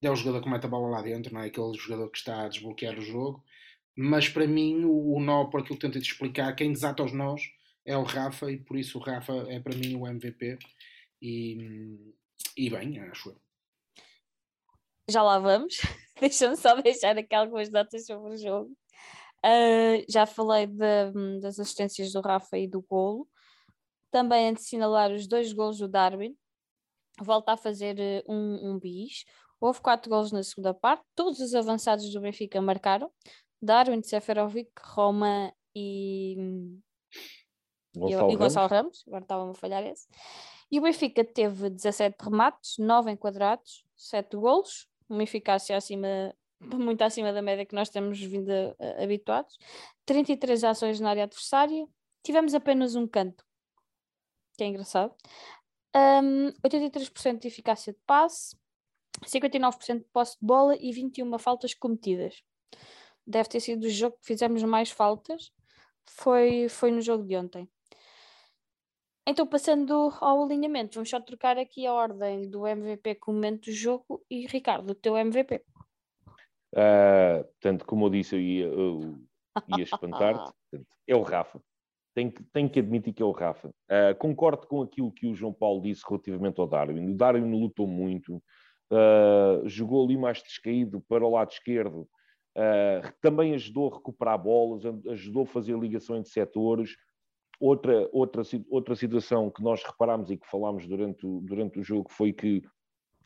de 0.00 0.08
é 0.08 0.10
o 0.10 0.16
jogador 0.16 0.42
que 0.42 0.48
mete 0.48 0.64
a 0.64 0.68
bola 0.68 0.88
lá 0.88 1.02
dentro, 1.02 1.32
não 1.32 1.40
é 1.40 1.46
aquele 1.46 1.72
jogador 1.74 2.10
que 2.10 2.18
está 2.18 2.44
a 2.44 2.48
desbloquear 2.48 2.98
o 2.98 3.02
jogo. 3.02 3.44
Mas 3.96 4.28
para 4.28 4.46
mim, 4.46 4.84
o, 4.84 5.14
o 5.14 5.20
nó, 5.20 5.44
por 5.44 5.60
aquilo 5.60 5.78
que 5.78 5.86
tentei 5.86 6.02
te 6.02 6.10
explicar, 6.10 6.54
quem 6.54 6.72
desata 6.72 7.02
os 7.02 7.12
nós 7.12 7.42
é 7.86 7.96
o 7.96 8.02
Rafa, 8.02 8.50
e 8.50 8.58
por 8.58 8.76
isso 8.76 8.98
o 8.98 9.02
Rafa 9.02 9.32
é 9.48 9.60
para 9.60 9.74
mim 9.74 9.94
o 9.96 10.06
MVP. 10.06 10.58
E, 11.22 12.12
e 12.56 12.68
bem, 12.68 12.98
acho 13.00 13.30
eu 13.30 13.46
já 15.08 15.22
lá 15.22 15.38
vamos. 15.38 15.76
Deixa-me 16.20 16.56
só 16.56 16.74
deixar 16.80 17.16
aqui 17.16 17.34
algumas 17.34 17.70
notas 17.70 18.06
sobre 18.06 18.34
o 18.34 18.36
jogo. 18.36 18.76
Uh, 19.44 20.04
já 20.08 20.26
falei 20.26 20.66
de, 20.66 21.40
das 21.40 21.58
assistências 21.60 22.12
do 22.12 22.20
Rafa 22.20 22.58
e 22.58 22.66
do 22.66 22.82
golo. 22.82 23.28
Também 24.10 24.52
de 24.52 24.60
assinalar 24.60 25.12
os 25.12 25.26
dois 25.26 25.52
golos 25.52 25.78
do 25.78 25.88
Darwin. 25.88 26.36
Volta 27.20 27.52
a 27.52 27.56
fazer 27.56 27.96
uh, 27.98 28.32
um, 28.32 28.70
um 28.70 28.78
bis. 28.78 29.24
Houve 29.60 29.80
quatro 29.80 30.10
golos 30.10 30.32
na 30.32 30.42
segunda 30.42 30.74
parte. 30.74 31.04
Todos 31.14 31.38
os 31.40 31.54
avançados 31.54 32.10
do 32.12 32.20
Benfica 32.20 32.60
marcaram. 32.60 33.10
Darwin, 33.62 34.02
Seferovic, 34.02 34.70
Roma 34.80 35.52
e, 35.74 36.36
Gonçalo, 37.98 38.32
e, 38.32 38.36
Gonçalo 38.36 38.68
Ramos. 38.68 39.04
Agora 39.06 39.22
estava-me 39.22 39.50
a 39.50 39.54
falhar 39.54 39.84
esse. 39.84 40.06
E 40.70 40.78
o 40.78 40.82
Benfica 40.82 41.24
teve 41.24 41.70
17 41.70 42.16
remates, 42.22 42.76
9 42.78 43.10
enquadrados, 43.10 43.84
7 43.96 44.36
golos 44.36 44.88
uma 45.08 45.22
eficácia 45.22 45.76
acima, 45.76 46.34
muito 46.60 47.02
acima 47.02 47.32
da 47.32 47.42
média 47.42 47.64
que 47.64 47.74
nós 47.74 47.88
temos 47.88 48.20
vindo 48.20 48.50
a, 48.50 49.00
a, 49.00 49.04
habituados, 49.04 49.58
33 50.04 50.64
ações 50.64 51.00
na 51.00 51.10
área 51.10 51.24
adversária, 51.24 51.86
tivemos 52.22 52.54
apenas 52.54 52.94
um 52.94 53.06
canto, 53.06 53.44
que 54.56 54.64
é 54.64 54.66
engraçado. 54.66 55.14
Um, 55.94 56.50
83% 56.64 57.38
de 57.38 57.48
eficácia 57.48 57.92
de 57.92 57.98
passe, 58.06 58.56
59% 59.24 59.98
de 59.98 60.04
posse 60.12 60.38
de 60.38 60.46
bola 60.46 60.76
e 60.78 60.92
21 60.92 61.38
faltas 61.38 61.72
cometidas. 61.72 62.42
Deve 63.26 63.48
ter 63.48 63.60
sido 63.60 63.84
o 63.84 63.88
jogo 63.88 64.16
que 64.18 64.26
fizemos 64.26 64.62
mais 64.62 64.90
faltas, 64.90 65.50
foi, 66.04 66.68
foi 66.68 66.90
no 66.90 67.00
jogo 67.00 67.24
de 67.24 67.36
ontem. 67.36 67.68
Então, 69.28 69.44
passando 69.44 70.12
ao 70.20 70.44
alinhamento, 70.44 70.94
vamos 70.94 71.10
só 71.10 71.20
trocar 71.20 71.58
aqui 71.58 71.84
a 71.84 71.92
ordem 71.92 72.48
do 72.48 72.64
MVP 72.64 73.16
com 73.16 73.32
o 73.32 73.34
momento 73.34 73.64
do 73.64 73.72
jogo 73.72 74.24
e 74.30 74.46
Ricardo, 74.46 74.90
o 74.90 74.94
teu 74.94 75.16
MVP. 75.18 75.64
Uh, 76.72 76.76
ah, 76.76 77.44
tanto 77.58 77.84
como 77.84 78.06
eu 78.06 78.10
disse, 78.10 78.36
eu 78.36 78.40
ia, 78.40 78.66
eu 78.66 79.18
ia 79.76 79.82
espantar-te, 79.82 80.52
é 81.08 81.16
o 81.16 81.22
Rafa. 81.22 81.60
Tenho 82.14 82.30
que, 82.30 82.42
tenho 82.52 82.70
que 82.70 82.78
admitir 82.78 83.12
que 83.12 83.22
é 83.22 83.26
o 83.26 83.32
Rafa. 83.32 83.68
Uh, 83.68 84.14
concordo 84.16 84.64
com 84.68 84.80
aquilo 84.82 85.10
que 85.10 85.26
o 85.26 85.34
João 85.34 85.52
Paulo 85.52 85.82
disse 85.82 86.04
relativamente 86.08 86.60
ao 86.60 86.68
Darwin. 86.68 87.10
O 87.10 87.16
Darwin 87.16 87.50
lutou 87.50 87.88
muito, 87.88 88.36
uh, 88.92 89.68
jogou 89.68 90.04
ali 90.04 90.16
mais 90.16 90.40
descaído 90.40 91.00
para 91.00 91.26
o 91.26 91.30
lado 91.30 91.50
esquerdo, 91.50 92.08
também 93.20 93.54
ajudou 93.54 93.92
a 93.92 93.96
recuperar 93.96 94.38
bolas, 94.38 94.82
ajudou 95.10 95.42
a 95.42 95.46
fazer 95.46 95.76
ligações 95.76 96.22
de 96.22 96.30
setores, 96.30 96.96
Outra, 97.58 98.08
outra, 98.12 98.42
outra 98.68 98.94
situação 98.94 99.50
que 99.50 99.62
nós 99.62 99.82
reparámos 99.82 100.30
e 100.30 100.36
que 100.36 100.46
falámos 100.46 100.86
durante 100.86 101.26
o, 101.26 101.40
durante 101.40 101.80
o 101.80 101.82
jogo 101.82 102.10
foi 102.10 102.32
que 102.32 102.62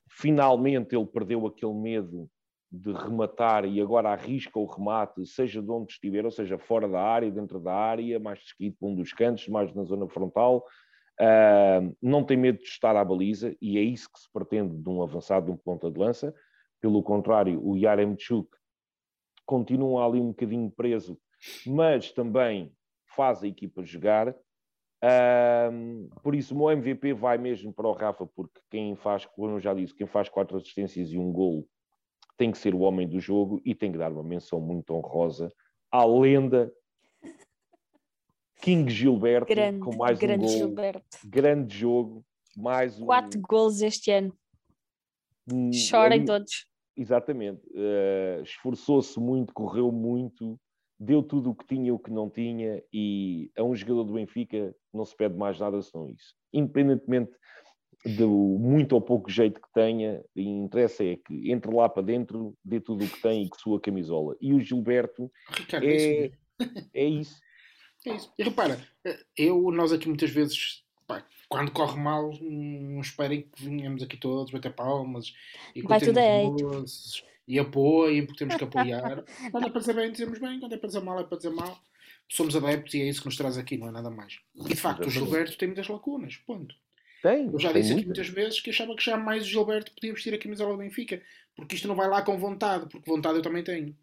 finalmente 0.09 0.95
ele 0.95 1.07
perdeu 1.07 1.47
aquele 1.47 1.75
medo 1.75 2.31
de 2.71 2.93
rematar 2.93 3.65
e 3.65 3.81
agora 3.81 4.11
arrisca 4.11 4.59
o 4.59 4.65
remate, 4.65 5.27
seja 5.27 5.61
de 5.61 5.71
onde 5.71 5.93
estiver, 5.93 6.25
ou 6.25 6.31
seja, 6.31 6.57
fora 6.57 6.89
da 6.89 7.03
área, 7.03 7.31
dentro 7.31 7.59
da 7.59 7.75
área, 7.75 8.21
mais 8.21 8.39
desquido 8.39 8.77
para 8.79 8.89
um 8.89 8.95
dos 8.95 9.13
cantos, 9.13 9.49
mais 9.49 9.75
na 9.75 9.83
zona 9.83 10.09
frontal. 10.09 10.65
Uh, 11.21 11.95
não 12.01 12.25
tem 12.25 12.37
medo 12.37 12.59
de 12.59 12.65
estar 12.65 12.95
à 12.97 13.05
baliza 13.05 13.55
e 13.61 13.77
é 13.77 13.83
isso 13.83 14.09
que 14.11 14.21
se 14.21 14.33
pretende 14.33 14.77
de 14.77 14.89
um 14.89 15.03
avançado, 15.03 15.47
de 15.47 15.53
um 15.53 15.57
ponta 15.57 15.91
de 15.91 15.99
lança. 15.99 16.33
Pelo 16.81 17.03
contrário, 17.03 17.61
o 17.63 17.77
Yaremchuk 17.77 18.49
continua 19.45 20.07
ali 20.07 20.21
um 20.21 20.29
bocadinho 20.29 20.71
preso, 20.71 21.19
mas 21.67 22.13
também 22.13 22.73
faz 23.15 23.43
a 23.43 23.47
equipa 23.47 23.83
jogar. 23.83 24.35
Um, 25.73 26.09
por 26.23 26.35
isso, 26.35 26.55
o 26.55 26.59
meu 26.59 26.71
MVP 26.71 27.15
vai 27.15 27.39
mesmo 27.39 27.73
para 27.73 27.89
o 27.89 27.93
Rafa, 27.93 28.27
porque 28.27 28.61
quem 28.71 28.95
faz, 28.97 29.25
como 29.25 29.57
eu 29.57 29.61
já 29.61 29.73
disse, 29.73 29.95
quem 29.95 30.07
faz 30.07 30.29
quatro 30.29 30.57
assistências 30.57 31.11
e 31.11 31.19
um 31.19 31.33
golo 31.33 31.67
tem 32.37 32.51
que 32.51 32.59
ser 32.59 32.75
o 32.75 32.81
homem 32.81 33.09
do 33.09 33.21
jogo 33.21 33.61
e 33.65 33.75
tem 33.75 33.93
que 33.93 33.99
dar 33.99 34.13
uma 34.13 34.23
menção 34.23 34.61
muito 34.61 34.95
honrosa 34.95 35.53
à 35.91 36.05
lenda 36.05 36.73
King 38.63 38.91
Gilberto, 38.91 39.47
grande, 39.47 39.81
com 39.81 39.97
mais 39.97 40.19
grande 40.19 40.45
um 40.45 40.49
gol. 40.49 40.57
Gilberto. 40.57 41.19
Grande 41.25 41.77
jogo, 41.77 42.25
mais 42.57 43.01
um... 43.01 43.07
Quatro 43.07 43.41
gols 43.41 43.81
este 43.81 44.11
ano. 44.11 44.35
Hum, 45.51 45.73
Chorem 45.73 46.25
todos. 46.25 46.67
Exatamente. 46.97 47.67
Uh, 47.71 48.43
Esforçou-se 48.43 49.19
muito, 49.19 49.55
correu 49.55 49.91
muito, 49.91 50.61
deu 51.01 51.23
tudo 51.23 51.51
o 51.51 51.55
que 51.55 51.67
tinha 51.67 51.89
e 51.89 51.93
o 51.93 51.99
que 51.99 52.11
não 52.11 52.29
tinha, 52.29 52.83
e 52.93 53.51
a 53.57 53.63
um 53.63 53.75
jogador 53.75 54.05
do 54.05 54.13
Benfica 54.13 54.77
não 54.93 55.07
se 55.07 55.17
pede 55.17 55.35
mais 55.35 55.59
nada 55.59 55.81
senão 55.81 56.11
isso. 56.11 56.35
Independentemente 56.53 57.33
do 58.05 58.29
muito 58.29 58.93
ou 58.93 59.01
pouco 59.01 59.31
jeito 59.31 59.61
que 59.61 59.73
tenha, 59.75 60.23
o 60.37 60.41
interessa 60.41 61.05
é 61.05 61.17
que 61.17 61.51
entre 61.51 61.75
lá 61.75 61.89
para 61.89 62.03
dentro, 62.03 62.55
dê 62.65 62.81
tudo 62.81 63.05
o 63.05 63.09
que 63.09 63.21
tem 63.21 63.45
e 63.45 63.51
que 63.51 63.61
sua 63.61 63.81
camisola. 63.81 64.37
E 64.41 64.55
o 64.55 64.61
Gilberto 64.61 65.31
Ricardo, 65.51 65.87
é, 65.87 66.27
é, 66.27 66.33
é, 66.95 67.05
isso. 67.05 67.41
É 68.07 68.15
isso. 68.15 68.33
E 68.39 68.43
repara, 68.43 68.83
eu, 69.37 69.71
nós 69.71 69.93
aqui 69.93 70.09
muitas 70.09 70.31
vezes, 70.31 70.83
pá, 71.07 71.23
quando 71.51 71.71
corre 71.71 72.01
mal, 72.01 72.33
não 72.41 72.99
esperem 72.99 73.43
que 73.43 73.63
venhamos 73.63 74.03
aqui 74.03 74.17
todos 74.17 74.51
bater 74.51 74.75
palmas 74.75 75.35
e 75.75 75.83
Vai 75.83 76.01
tudo 76.01 76.19
é 76.19 76.43
e 77.51 77.59
apoiem, 77.59 78.25
porque 78.25 78.39
temos 78.39 78.55
que 78.55 78.63
apoiar. 78.63 79.25
quando 79.51 79.67
é 79.67 79.71
para 79.71 79.81
dizer 79.81 79.95
bem, 79.95 80.13
dizemos 80.13 80.39
bem, 80.39 80.61
quando 80.61 80.73
é 80.73 80.79
para 80.79 80.87
dizer 80.87 81.01
mal, 81.01 81.19
é 81.19 81.25
para 81.25 81.37
dizer 81.37 81.51
mal. 81.51 81.83
Somos 82.29 82.55
adeptos 82.55 82.95
e 82.95 83.03
é 83.03 83.09
isso 83.09 83.21
que 83.21 83.27
nos 83.27 83.37
traz 83.37 83.59
aqui, 83.59 83.77
não 83.77 83.89
é 83.89 83.91
nada 83.91 84.09
mais. 84.09 84.39
E 84.55 84.69
de 84.69 84.77
facto, 84.77 85.07
o 85.07 85.11
Gilberto 85.11 85.59
tem 85.59 85.67
muitas 85.67 85.89
lacunas, 85.89 86.37
ponto. 86.37 86.77
Tem. 87.21 87.47
Eu 87.53 87.59
já 87.59 87.73
disse 87.73 87.93
aqui 87.93 88.05
muitas 88.05 88.29
vezes 88.29 88.61
que 88.61 88.71
achava 88.71 88.95
que 88.95 89.05
já 89.05 89.17
mais 89.17 89.43
o 89.43 89.47
Gilberto 89.47 89.93
podia 89.93 90.13
vestir 90.13 90.33
a 90.33 90.39
camisola 90.39 90.73
do 90.73 90.79
Benfica, 90.79 91.21
porque 91.57 91.75
isto 91.75 91.89
não 91.89 91.97
vai 91.97 92.09
lá 92.09 92.23
com 92.23 92.39
vontade, 92.39 92.87
porque 92.89 93.11
vontade 93.11 93.39
eu 93.39 93.43
também 93.43 93.65
tenho. 93.65 93.97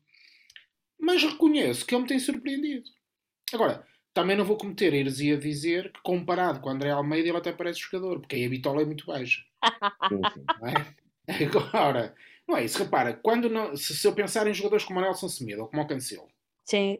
Mas 1.00 1.24
reconheço 1.24 1.86
que 1.86 1.96
ele 1.96 2.02
me 2.02 2.08
tem 2.08 2.20
surpreendido. 2.20 2.90
Agora, 3.54 3.88
também 4.14 4.36
não 4.36 4.44
vou 4.44 4.58
cometer 4.58 4.94
a 4.94 4.98
heresia 4.98 5.38
dizer 5.38 5.94
que 5.94 6.02
comparado 6.02 6.60
com 6.60 6.68
o 6.68 6.72
André 6.72 6.90
Almeida 6.90 7.30
ele 7.30 7.38
até 7.38 7.54
parece 7.54 7.80
jogador, 7.80 8.20
porque 8.20 8.36
aí 8.36 8.46
a 8.46 8.50
bitola 8.50 8.82
é 8.82 8.86
muito 8.86 9.06
baixa. 9.06 9.42
Sim, 10.10 10.22
sim. 10.34 10.46
É? 10.66 10.98
Agora, 11.46 12.14
não 12.48 12.58
é 12.58 12.64
isso, 12.64 12.82
repara, 12.82 13.14
quando 13.14 13.50
não, 13.50 13.76
se, 13.76 13.96
se 13.96 14.08
eu 14.08 14.14
pensar 14.14 14.48
em 14.48 14.54
jogadores 14.54 14.86
como 14.86 15.00
o 15.00 15.02
Nelson 15.02 15.28
Semedo 15.28 15.64
ou 15.64 15.68
como 15.68 15.82
o 15.82 15.88
Cancelo, 15.88 16.28
sim. 16.66 17.00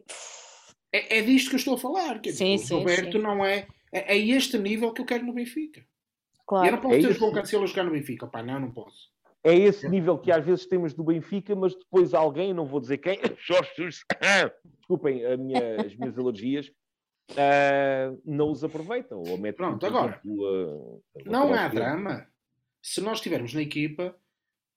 É, 0.92 1.18
é 1.18 1.22
disto 1.22 1.50
que 1.50 1.56
eu 1.56 1.58
estou 1.58 1.74
a 1.74 1.78
falar. 1.78 2.20
Que 2.20 2.32
sim, 2.32 2.56
sim, 2.58 2.74
o 2.74 2.78
Roberto 2.78 3.12
sim. 3.12 3.22
não 3.22 3.44
é, 3.44 3.66
é. 3.92 4.16
É 4.16 4.18
este 4.18 4.58
nível 4.58 4.92
que 4.92 5.00
eu 5.00 5.06
quero 5.06 5.24
no 5.24 5.32
Benfica. 5.32 5.84
Claro. 6.46 6.66
Eu 6.66 6.72
não 6.72 6.80
posso 6.80 6.94
é 6.94 7.00
ter 7.00 7.08
o 7.08 7.12
João 7.12 7.32
Cancelo 7.32 7.64
a 7.64 7.66
jogar 7.66 7.84
no 7.84 7.90
Benfica. 7.90 8.26
Pá, 8.26 8.42
não, 8.42 8.58
não 8.58 8.70
posso. 8.70 9.10
É 9.44 9.54
esse 9.54 9.88
nível 9.88 10.18
que 10.18 10.32
às 10.32 10.44
vezes 10.44 10.66
temos 10.66 10.94
do 10.94 11.04
Benfica, 11.04 11.54
mas 11.54 11.74
depois 11.74 12.12
alguém, 12.14 12.52
não 12.52 12.66
vou 12.66 12.80
dizer 12.80 12.98
quem, 12.98 13.18
Jorge 13.38 13.70
desculpem 14.78 15.36
minha, 15.36 15.80
as 15.82 15.94
minhas 15.94 16.18
alergias, 16.18 16.68
uh, 17.32 18.20
não 18.24 18.50
os 18.50 18.64
aproveitam. 18.64 19.18
Ou 19.18 19.36
metem 19.36 19.56
Pronto, 19.56 19.84
agora, 19.86 20.20
exemplo, 20.24 21.02
não 21.26 21.52
há 21.52 21.68
drama. 21.68 22.26
Se 22.82 23.00
nós 23.00 23.18
estivermos 23.18 23.52
na 23.52 23.62
equipa, 23.62 24.16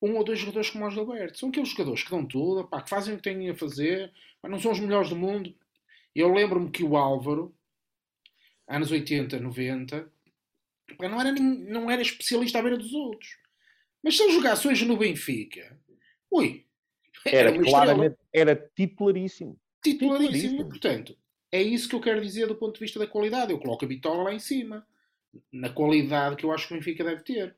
um 0.01 0.17
ou 0.17 0.23
dois 0.23 0.39
jogadores 0.39 0.69
como 0.69 0.85
o 0.85 0.89
Gilberto. 0.89 1.37
São 1.37 1.49
aqueles 1.49 1.69
jogadores 1.69 2.03
que 2.03 2.09
dão 2.09 2.25
tudo, 2.25 2.67
pá, 2.67 2.81
que 2.81 2.89
fazem 2.89 3.13
o 3.13 3.17
que 3.17 3.23
têm 3.23 3.49
a 3.49 3.55
fazer, 3.55 4.11
pá, 4.41 4.49
não 4.49 4.59
são 4.59 4.71
os 4.71 4.79
melhores 4.79 5.09
do 5.09 5.15
mundo. 5.15 5.53
Eu 6.15 6.33
lembro-me 6.33 6.71
que 6.71 6.83
o 6.83 6.97
Álvaro, 6.97 7.55
anos 8.67 8.91
80, 8.91 9.39
90, 9.39 10.11
pá, 10.97 11.07
não, 11.07 11.21
era, 11.21 11.31
não 11.31 11.91
era 11.91 12.01
especialista 12.01 12.59
à 12.59 12.61
beira 12.61 12.77
dos 12.77 12.93
outros. 12.93 13.37
Mas 14.03 14.17
se 14.17 14.23
ele 14.23 14.33
jogasse 14.33 14.67
hoje 14.67 14.85
no 14.85 14.97
Benfica, 14.97 15.79
ui, 16.31 16.65
era, 17.25 17.49
era 17.49 17.63
claramente, 17.63 18.17
era 18.33 18.55
titularíssimo. 18.75 19.59
titularíssimo. 19.83 20.31
Titularíssimo, 20.31 20.69
portanto, 20.69 21.17
é 21.51 21.61
isso 21.61 21.87
que 21.87 21.95
eu 21.95 22.01
quero 22.01 22.21
dizer 22.21 22.47
do 22.47 22.55
ponto 22.55 22.73
de 22.73 22.79
vista 22.79 22.97
da 22.97 23.05
qualidade. 23.05 23.51
Eu 23.51 23.59
coloco 23.59 23.85
a 23.85 23.87
Bitola 23.87 24.23
lá 24.23 24.33
em 24.33 24.39
cima, 24.39 24.87
na 25.51 25.69
qualidade 25.69 26.35
que 26.35 26.45
eu 26.45 26.51
acho 26.51 26.67
que 26.67 26.73
o 26.73 26.77
Benfica 26.77 27.03
deve 27.03 27.21
ter. 27.21 27.55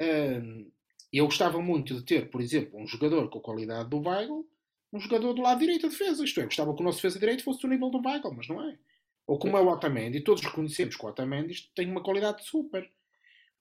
Um, 0.00 0.70
eu 1.18 1.26
gostava 1.26 1.60
muito 1.60 1.94
de 1.94 2.02
ter, 2.02 2.30
por 2.30 2.40
exemplo, 2.40 2.80
um 2.80 2.86
jogador 2.86 3.28
com 3.28 3.38
a 3.38 3.42
qualidade 3.42 3.90
do 3.90 4.00
Weigl, 4.00 4.46
um 4.92 5.00
jogador 5.00 5.32
do 5.32 5.42
lado 5.42 5.58
direito 5.60 5.82
da 5.82 5.88
defesa. 5.88 6.24
Isto 6.24 6.40
é, 6.40 6.44
gostava 6.44 6.74
que 6.74 6.80
o 6.80 6.84
nosso 6.84 6.98
defesa 6.98 7.18
direito 7.18 7.44
fosse 7.44 7.60
do 7.60 7.68
nível 7.68 7.90
do 7.90 8.00
Weigl, 8.06 8.32
mas 8.34 8.48
não 8.48 8.62
é. 8.62 8.78
Ou 9.26 9.38
como 9.38 9.56
é 9.56 9.60
o 9.60 9.68
Otamendi, 9.68 10.20
todos 10.20 10.42
reconhecemos 10.42 10.96
que 10.96 11.04
o 11.04 11.08
Otamendi 11.08 11.70
tem 11.74 11.90
uma 11.90 12.02
qualidade 12.02 12.44
super. 12.44 12.90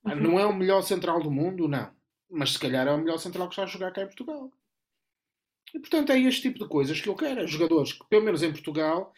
Uhum. 0.04 0.16
Não 0.16 0.40
é 0.40 0.46
o 0.46 0.56
melhor 0.56 0.82
central 0.82 1.22
do 1.22 1.32
mundo, 1.32 1.68
não. 1.68 1.92
Mas 2.30 2.54
se 2.54 2.60
calhar 2.60 2.88
é 2.88 2.92
o 2.92 2.98
melhor 2.98 3.18
central 3.18 3.48
que 3.48 3.54
está 3.54 3.64
a 3.64 3.68
jogar 3.68 3.92
cá 3.92 4.02
em 4.02 4.08
Portugal. 4.08 4.52
E 5.74 5.80
portanto 5.80 6.12
é 6.12 6.20
este 6.20 6.42
tipo 6.42 6.60
de 6.60 6.68
coisas 6.68 7.00
que 7.00 7.08
eu 7.08 7.16
quero. 7.16 7.42
É 7.42 7.48
jogadores 7.48 7.94
que, 7.94 8.06
pelo 8.10 8.24
menos 8.24 8.42
em 8.44 8.52
Portugal, 8.52 9.14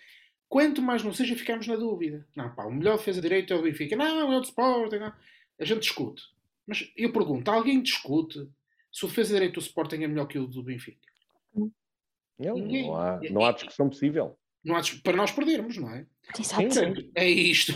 quanto 0.49 0.81
mais 0.81 1.03
não 1.03 1.13
seja, 1.13 1.35
ficamos 1.35 1.67
na 1.67 1.75
dúvida. 1.75 2.27
Não, 2.35 2.53
pá, 2.53 2.65
o 2.65 2.71
melhor 2.71 2.97
defesa 2.97 3.21
direito 3.21 3.53
é 3.53 3.55
o 3.55 3.61
Benfica. 3.61 3.95
Não, 3.95 4.31
é 4.31 4.37
o 4.37 4.41
de 4.41 4.47
Sporting. 4.47 4.97
Não. 4.97 5.13
A 5.59 5.65
gente 5.65 5.81
discute. 5.81 6.23
Mas 6.67 6.91
eu 6.95 7.11
pergunto, 7.11 7.49
alguém 7.51 7.81
discute 7.81 8.49
se 8.91 9.05
o 9.05 9.07
defesa 9.07 9.33
direito 9.33 9.55
do 9.55 9.59
Sporting 9.59 10.03
é 10.03 10.07
melhor 10.07 10.27
que 10.27 10.39
o 10.39 10.47
do 10.47 10.63
Benfica? 10.63 11.07
Não, 12.39 12.57
não, 12.57 12.95
há, 12.95 13.19
não 13.29 13.45
há 13.45 13.51
discussão 13.51 13.89
possível. 13.89 14.37
Não 14.63 14.75
há, 14.75 14.81
para 15.03 15.17
nós 15.17 15.31
perdermos, 15.31 15.77
não 15.77 15.89
é? 15.91 16.05
Exato. 16.37 17.11
É 17.15 17.29
isto 17.29 17.73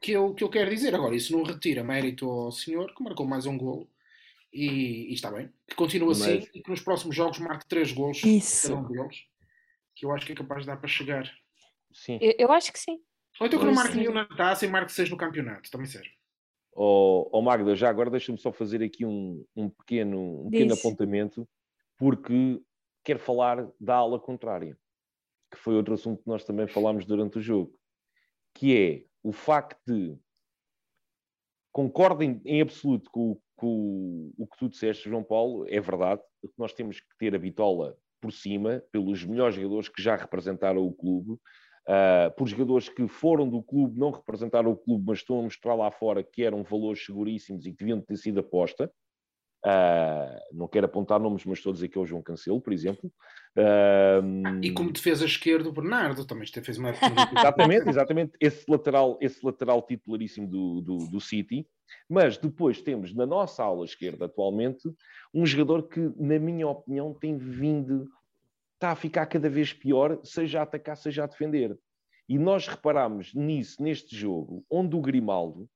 que 0.00 0.12
eu, 0.12 0.34
que 0.34 0.42
eu 0.42 0.48
quero 0.48 0.70
dizer. 0.70 0.94
Agora, 0.94 1.14
isso 1.14 1.36
não 1.36 1.44
retira 1.44 1.84
mérito 1.84 2.28
ao 2.28 2.50
senhor 2.50 2.94
que 2.94 3.02
marcou 3.02 3.26
mais 3.26 3.46
um 3.46 3.56
golo 3.56 3.88
e, 4.52 5.10
e 5.10 5.14
está 5.14 5.30
bem. 5.30 5.50
Que 5.66 5.74
continue 5.74 6.08
Mas... 6.08 6.22
assim 6.22 6.48
e 6.54 6.62
que 6.62 6.70
nos 6.70 6.80
próximos 6.80 7.14
jogos 7.14 7.38
marque 7.38 7.66
três 7.66 7.92
golos 7.92 8.22
isso. 8.24 8.68
cada 8.68 8.80
um 8.80 8.88
deles. 8.88 9.24
Que 9.94 10.06
eu 10.06 10.12
acho 10.12 10.26
que 10.26 10.32
é 10.32 10.34
capaz 10.34 10.62
de 10.62 10.66
dar 10.66 10.76
para 10.76 10.88
chegar. 10.88 11.30
Sim. 11.92 12.18
Eu, 12.20 12.34
eu 12.38 12.52
acho 12.52 12.72
que 12.72 12.78
sim. 12.78 12.98
Ou 13.40 13.46
então 13.46 13.58
que 13.58 13.64
não 13.64 13.74
marque 13.74 13.96
nenhum 13.96 14.12
na 14.12 14.26
taça 14.26 14.66
e 14.66 14.68
marque 14.68 14.92
seis 14.92 15.08
no 15.08 15.16
campeonato. 15.16 15.70
Também 15.70 15.86
serve. 15.86 16.10
Oh, 16.74 17.28
oh 17.30 17.42
Magda, 17.42 17.74
já 17.76 17.90
agora 17.90 18.10
deixa-me 18.10 18.38
só 18.38 18.50
fazer 18.50 18.82
aqui 18.82 19.04
um, 19.04 19.44
um 19.54 19.68
pequeno, 19.68 20.46
um 20.46 20.50
pequeno 20.50 20.74
apontamento, 20.74 21.48
porque 21.98 22.60
quero 23.04 23.18
falar 23.18 23.68
da 23.78 23.96
ala 23.96 24.18
contrária, 24.18 24.78
que 25.50 25.58
foi 25.58 25.74
outro 25.74 25.94
assunto 25.94 26.22
que 26.22 26.28
nós 26.28 26.44
também 26.44 26.66
falámos 26.66 27.04
durante 27.04 27.38
o 27.38 27.42
jogo, 27.42 27.78
que 28.54 28.76
é 28.76 29.04
o 29.22 29.32
facto 29.32 29.78
de 29.86 30.18
concordem 31.70 32.40
em 32.44 32.60
absoluto 32.60 33.10
com, 33.10 33.38
com, 33.56 34.32
o 34.36 34.46
que 34.46 34.56
tu 34.58 34.68
disseste, 34.68 35.08
João 35.08 35.24
Paulo, 35.24 35.66
é 35.68 35.80
verdade, 35.80 36.22
que 36.42 36.52
nós 36.58 36.72
temos 36.72 37.00
que 37.00 37.16
ter 37.18 37.34
a 37.34 37.38
bitola 37.38 37.96
por 38.20 38.32
cima, 38.32 38.82
pelos 38.92 39.24
melhores 39.24 39.56
jogadores 39.56 39.88
que 39.88 40.00
já 40.00 40.14
representaram 40.16 40.86
o 40.86 40.92
clube, 40.92 41.38
uh, 41.88 42.34
por 42.36 42.46
jogadores 42.46 42.88
que 42.88 43.06
foram 43.08 43.48
do 43.48 43.62
clube, 43.62 43.98
não 43.98 44.10
representaram 44.10 44.70
o 44.70 44.76
clube, 44.76 45.04
mas 45.06 45.18
estão 45.18 45.40
a 45.40 45.42
mostrar 45.42 45.74
lá 45.74 45.90
fora 45.90 46.22
que 46.22 46.42
eram 46.42 46.62
valores 46.62 47.04
seguríssimos 47.04 47.66
e 47.66 47.70
que 47.72 47.78
deviam 47.78 48.00
ter 48.00 48.16
sido 48.16 48.40
aposta. 48.40 48.90
Uh, 49.64 50.42
não 50.52 50.66
quero 50.66 50.86
apontar 50.86 51.20
nomes, 51.20 51.44
mas 51.44 51.58
estou 51.58 51.70
a 51.70 51.74
dizer 51.74 51.88
que 51.88 51.96
é 51.96 52.00
o 52.00 52.06
João 52.06 52.20
Cancelo, 52.20 52.60
por 52.60 52.72
exemplo. 52.72 53.12
Uh, 53.56 54.60
e 54.60 54.72
como 54.72 54.90
defesa 54.90 55.24
esquerda, 55.24 55.68
o 55.68 55.72
Bernardo 55.72 56.24
também 56.24 56.46
fez 56.48 56.78
uma 56.78 56.90
Exatamente, 57.38 57.88
exatamente. 57.88 58.32
Esse 58.40 58.64
lateral, 58.68 59.18
esse 59.20 59.44
lateral 59.44 59.80
titularíssimo 59.82 60.48
do, 60.48 60.80
do, 60.80 60.98
do, 61.08 61.20
City. 61.20 61.64
Mas 62.08 62.36
depois 62.36 62.82
temos 62.82 63.14
na 63.14 63.24
nossa 63.24 63.62
ala 63.62 63.84
esquerda, 63.84 64.24
atualmente, 64.24 64.90
um 65.32 65.46
jogador 65.46 65.86
que, 65.86 66.00
na 66.16 66.38
minha 66.38 66.66
opinião, 66.66 67.14
tem 67.14 67.36
vindo, 67.36 68.08
está 68.82 68.90
a 68.90 68.96
ficar 68.96 69.26
cada 69.26 69.48
vez 69.48 69.72
pior, 69.72 70.18
seja 70.24 70.58
a 70.58 70.62
atacar, 70.64 70.96
seja 70.96 71.22
a 71.22 71.26
defender. 71.28 71.78
E 72.28 72.36
nós 72.36 72.66
reparamos 72.66 73.32
nisso, 73.32 73.80
neste 73.80 74.16
jogo, 74.16 74.64
onde 74.68 74.96
o 74.96 75.00
Grimaldo 75.00 75.70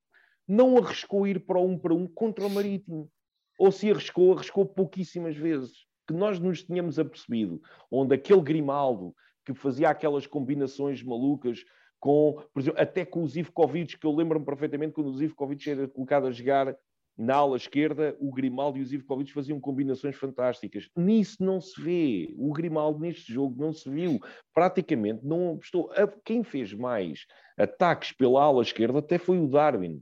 não 0.45 0.77
arriscou 0.77 1.25
ir 1.25 1.45
para 1.45 1.57
um 1.57 1.77
para 1.77 1.93
um 1.93 2.05
contra 2.05 2.45
o 2.45 2.49
Marítimo 2.49 3.09
ou 3.57 3.71
se 3.71 3.89
arriscou, 3.89 4.33
arriscou 4.33 4.65
pouquíssimas 4.65 5.37
vezes. 5.37 5.85
Que 6.05 6.13
nós 6.13 6.37
nos 6.37 6.63
tínhamos 6.63 6.99
apercebido, 6.99 7.61
onde 7.89 8.13
aquele 8.13 8.41
Grimaldo 8.41 9.15
que 9.45 9.53
fazia 9.53 9.89
aquelas 9.89 10.27
combinações 10.27 11.01
malucas 11.01 11.63
com, 11.99 12.41
por 12.53 12.59
exemplo, 12.59 12.81
até 12.81 13.05
com 13.05 13.23
o 13.23 13.27
Zivkovic, 13.27 13.97
que 13.97 14.05
eu 14.05 14.13
lembro-me 14.13 14.45
perfeitamente 14.45 14.93
quando 14.93 15.07
o 15.07 15.17
Zivkovic 15.17 15.69
era 15.69 15.87
colocado 15.87 16.27
a 16.27 16.31
jogar 16.31 16.75
na 17.17 17.35
ala 17.35 17.57
esquerda, 17.57 18.15
o 18.19 18.31
Grimaldo 18.31 18.77
e 18.77 18.81
o 18.81 18.85
Zivkovic 18.85 19.33
faziam 19.33 19.59
combinações 19.59 20.15
fantásticas. 20.15 20.87
Nisso 20.95 21.43
não 21.43 21.59
se 21.59 21.81
vê. 21.81 22.33
O 22.37 22.53
Grimaldo 22.53 22.99
neste 22.99 23.33
jogo 23.33 23.59
não 23.59 23.73
se 23.73 23.89
viu. 23.89 24.19
Praticamente 24.53 25.25
não 25.25 25.57
estou. 25.61 25.89
Quem 26.23 26.43
fez 26.43 26.73
mais 26.73 27.25
ataques 27.57 28.11
pela 28.11 28.43
ala 28.43 28.61
esquerda 28.61 28.99
até 28.99 29.17
foi 29.17 29.39
o 29.39 29.47
Darwin. 29.47 30.01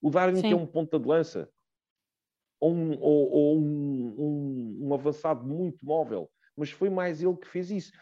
O 0.00 0.10
Darwin 0.10 0.36
Sim. 0.36 0.48
que 0.48 0.52
é 0.52 0.56
um 0.56 0.66
ponta 0.66 0.98
de 1.00 1.08
lança 1.08 1.48
ou, 2.60 2.72
um, 2.72 2.98
ou, 3.00 3.30
ou 3.30 3.58
um, 3.58 4.14
um, 4.18 4.78
um, 4.88 4.94
avançado 4.94 5.44
muito 5.44 5.84
móvel, 5.84 6.30
mas 6.56 6.70
foi 6.70 6.88
mais 6.88 7.20
ele 7.20 7.36
que 7.36 7.48
fez 7.48 7.70
isso. 7.70 7.92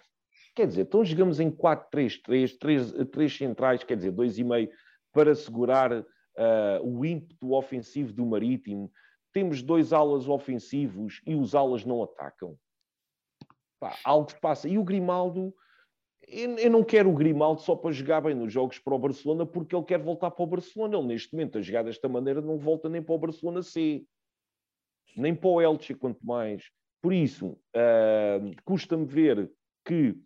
Quer 0.55 0.67
dizer, 0.67 0.83
então 0.83 1.05
jogamos 1.05 1.41
em 1.41 1.51
4-3-3, 1.51 3.09
3 3.11 3.37
centrais, 3.37 3.85
quer 3.85 3.97
dizer, 3.97 4.13
2,5 4.13 4.69
para 5.13 5.35
segurar 5.35 6.05
uh, 6.37 6.87
o 6.87 7.05
ímpeto 7.05 7.53
ofensivo 7.53 8.13
do 8.13 8.25
Marítimo. 8.27 8.91
Temos 9.33 9.63
dois 9.63 9.93
alas 9.93 10.29
ofensivos 10.29 11.21
e 11.27 11.35
os 11.35 11.55
alas 11.55 11.85
não 11.85 12.03
atacam. 12.03 12.57
Pá, 13.79 13.97
algo 14.05 14.29
passa. 14.41 14.69
E 14.69 14.77
o 14.77 14.85
Grimaldo, 14.85 15.55
eu, 16.27 16.59
eu 16.59 16.71
não 16.71 16.85
quero 16.85 17.11
o 17.11 17.15
Grimaldo 17.15 17.61
só 17.61 17.75
para 17.75 17.93
jogar 17.93 18.21
bem 18.21 18.35
nos 18.35 18.53
jogos 18.53 18.79
para 18.79 18.95
o 18.95 18.99
Barcelona, 18.99 19.47
porque 19.47 19.75
ele 19.75 19.85
quer 19.85 19.99
voltar 19.99 20.31
para 20.31 20.43
o 20.43 20.47
Barcelona. 20.47 20.99
Ele, 20.99 21.07
neste 21.07 21.33
momento, 21.33 21.59
a 21.59 21.63
jogar 21.63 21.85
desta 21.85 22.09
maneira, 22.09 22.41
não 22.41 22.59
volta 22.59 22.89
nem 22.89 23.03
para 23.03 23.15
o 23.15 23.19
Barcelona 23.19 23.63
C 23.63 24.05
nem 25.17 25.35
para 25.35 25.49
o 25.49 25.61
Elche, 25.61 25.95
quanto 25.95 26.25
mais. 26.25 26.71
Por 27.03 27.13
isso, 27.13 27.49
uh, 27.49 28.55
custa-me 28.65 29.07
ver 29.07 29.51
que 29.85 30.17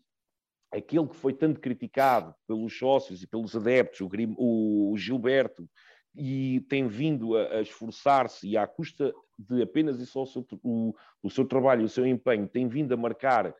aquele 0.72 1.06
que 1.06 1.16
foi 1.16 1.32
tanto 1.32 1.60
criticado 1.60 2.34
pelos 2.46 2.76
sócios 2.76 3.22
e 3.22 3.26
pelos 3.26 3.54
adeptos, 3.54 4.00
o, 4.00 4.08
Grim, 4.08 4.34
o 4.36 4.94
Gilberto, 4.96 5.68
e 6.14 6.60
tem 6.68 6.86
vindo 6.86 7.36
a, 7.36 7.56
a 7.56 7.60
esforçar-se 7.60 8.48
e 8.48 8.56
à 8.56 8.66
custa 8.66 9.12
de 9.38 9.62
apenas 9.62 10.00
e 10.00 10.06
só 10.06 10.22
o 10.22 10.26
seu, 10.26 10.46
o, 10.62 10.94
o 11.22 11.30
seu 11.30 11.44
trabalho 11.44 11.82
e 11.82 11.84
o 11.84 11.88
seu 11.88 12.06
empenho, 12.06 12.48
tem 12.48 12.68
vindo 12.68 12.92
a 12.94 12.96
marcar 12.96 13.54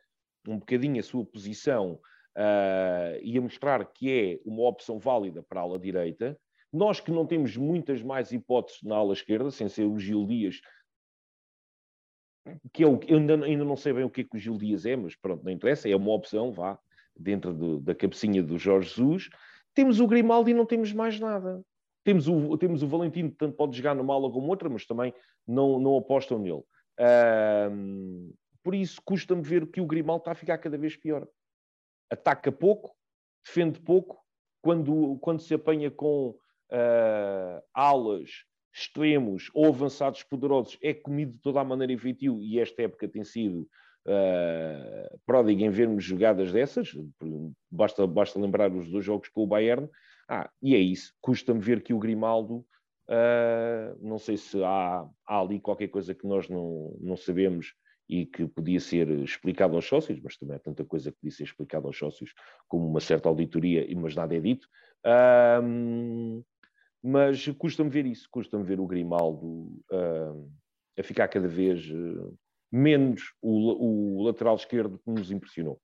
um 0.47 0.57
bocadinho 0.57 0.99
a 0.99 1.03
sua 1.03 1.25
posição 1.25 1.99
uh, 2.35 3.19
e 3.21 3.37
a 3.37 3.41
mostrar 3.41 3.85
que 3.85 4.11
é 4.11 4.39
uma 4.49 4.67
opção 4.67 4.99
válida 4.99 5.43
para 5.43 5.59
a 5.59 5.63
ala 5.63 5.79
direita. 5.79 6.39
Nós 6.71 6.99
que 6.99 7.11
não 7.11 7.25
temos 7.25 7.57
muitas 7.57 8.01
mais 8.01 8.31
hipóteses 8.31 8.81
na 8.83 8.95
ala 8.95 9.13
esquerda, 9.13 9.51
sem 9.51 9.67
ser 9.67 9.85
o 9.85 9.97
Gil 9.97 10.25
Dias, 10.25 10.61
que 12.71 12.83
é 12.83 12.87
o, 12.87 12.99
eu 13.07 13.17
ainda, 13.17 13.43
ainda 13.43 13.65
não 13.65 13.75
sei 13.75 13.93
bem 13.93 14.03
o 14.03 14.09
que 14.09 14.21
é 14.21 14.23
que 14.23 14.35
o 14.35 14.39
Gil 14.39 14.57
Dias 14.57 14.85
é, 14.85 14.95
mas 14.95 15.15
pronto, 15.15 15.43
não 15.43 15.51
interessa, 15.51 15.89
é 15.89 15.95
uma 15.95 16.13
opção, 16.13 16.51
vá, 16.51 16.77
dentro 17.17 17.53
do, 17.53 17.79
da 17.79 17.95
cabecinha 17.95 18.43
do 18.43 18.57
Jorge 18.57 18.89
Jesus. 18.89 19.29
Temos 19.73 19.99
o 19.99 20.07
Grimaldi 20.07 20.51
e 20.51 20.53
não 20.53 20.65
temos 20.65 20.93
mais 20.93 21.19
nada. 21.19 21.63
Temos 22.05 22.27
o, 22.27 22.55
temos 22.57 22.83
o 22.83 22.87
Valentino, 22.87 23.31
tanto 23.31 23.57
pode 23.57 23.75
jogar 23.75 23.95
numa 23.95 24.13
ala 24.13 24.31
como 24.31 24.47
outra, 24.47 24.69
mas 24.69 24.85
também 24.85 25.11
não, 25.45 25.79
não 25.79 25.97
apostam 25.97 26.37
nele. 26.37 26.63
Por 28.63 28.75
isso, 28.75 29.01
custa-me 29.03 29.41
ver 29.41 29.65
que 29.67 29.81
o 29.81 29.87
Grimaldi 29.87 30.21
está 30.21 30.31
a 30.31 30.35
ficar 30.35 30.59
cada 30.59 30.77
vez 30.77 30.95
pior. 30.95 31.27
Ataca 32.09 32.51
pouco, 32.51 32.95
defende 33.43 33.81
pouco, 33.81 34.23
quando, 34.61 35.17
quando 35.19 35.41
se 35.41 35.53
apanha 35.55 35.89
com 35.89 36.29
uh, 36.71 37.63
alas 37.73 38.29
extremos 38.73 39.49
ou 39.53 39.67
avançados 39.67 40.21
poderosos 40.23 40.77
é 40.81 40.93
comido 40.93 41.33
de 41.33 41.39
toda 41.39 41.61
a 41.61 41.63
maneira 41.63 41.93
em 41.93 41.97
feitio 41.97 42.41
e 42.41 42.59
esta 42.59 42.83
época 42.83 43.07
tem 43.07 43.23
sido 43.23 43.67
uh, 44.05 45.49
em 45.49 45.69
vermos 45.69 46.03
jogadas 46.03 46.51
dessas, 46.51 46.89
basta, 47.71 48.05
basta 48.05 48.39
lembrar 48.39 48.71
os 48.71 48.89
dois 48.89 49.05
jogos 49.05 49.29
com 49.29 49.43
o 49.43 49.47
Bayern, 49.47 49.89
ah, 50.27 50.49
e 50.61 50.75
é 50.75 50.79
isso, 50.79 51.13
custa-me 51.21 51.59
ver 51.59 51.83
que 51.83 51.93
o 51.93 51.99
Grimaldo, 51.99 52.65
uh, 53.09 53.97
não 54.01 54.17
sei 54.17 54.37
se 54.37 54.63
há, 54.63 55.07
há, 55.27 55.39
ali 55.39 55.59
qualquer 55.59 55.87
coisa 55.87 56.15
que 56.15 56.27
nós 56.27 56.49
não, 56.49 56.97
não 56.99 57.15
sabemos 57.15 57.73
e 58.07 58.25
que 58.25 58.47
podia 58.47 58.79
ser 58.79 59.09
explicado 59.19 59.75
aos 59.75 59.85
sócios, 59.85 60.19
mas 60.21 60.37
também 60.37 60.55
há 60.55 60.59
tanta 60.59 60.85
coisa 60.85 61.11
que 61.11 61.17
podia 61.17 61.31
ser 61.31 61.43
explicada 61.43 61.87
aos 61.87 61.97
sócios, 61.97 62.33
como 62.67 62.87
uma 62.87 62.99
certa 62.99 63.29
auditoria, 63.29 63.85
mas 63.95 64.15
nada 64.15 64.35
é 64.35 64.39
dito. 64.39 64.67
Mas 67.03 67.47
custa-me 67.57 67.89
ver 67.89 68.05
isso, 68.05 68.27
custa-me 68.29 68.63
ver 68.63 68.79
o 68.79 68.85
Grimaldo 68.85 69.71
uh, 69.91 70.51
a 70.97 71.03
ficar 71.03 71.27
cada 71.27 71.47
vez 71.47 71.83
menos 72.71 73.33
o, 73.41 74.19
o, 74.19 74.23
lateral 74.23 74.55
esquerdo 74.55 74.99
que 74.99 75.09
nos 75.09 75.31
impressionou. 75.31 75.79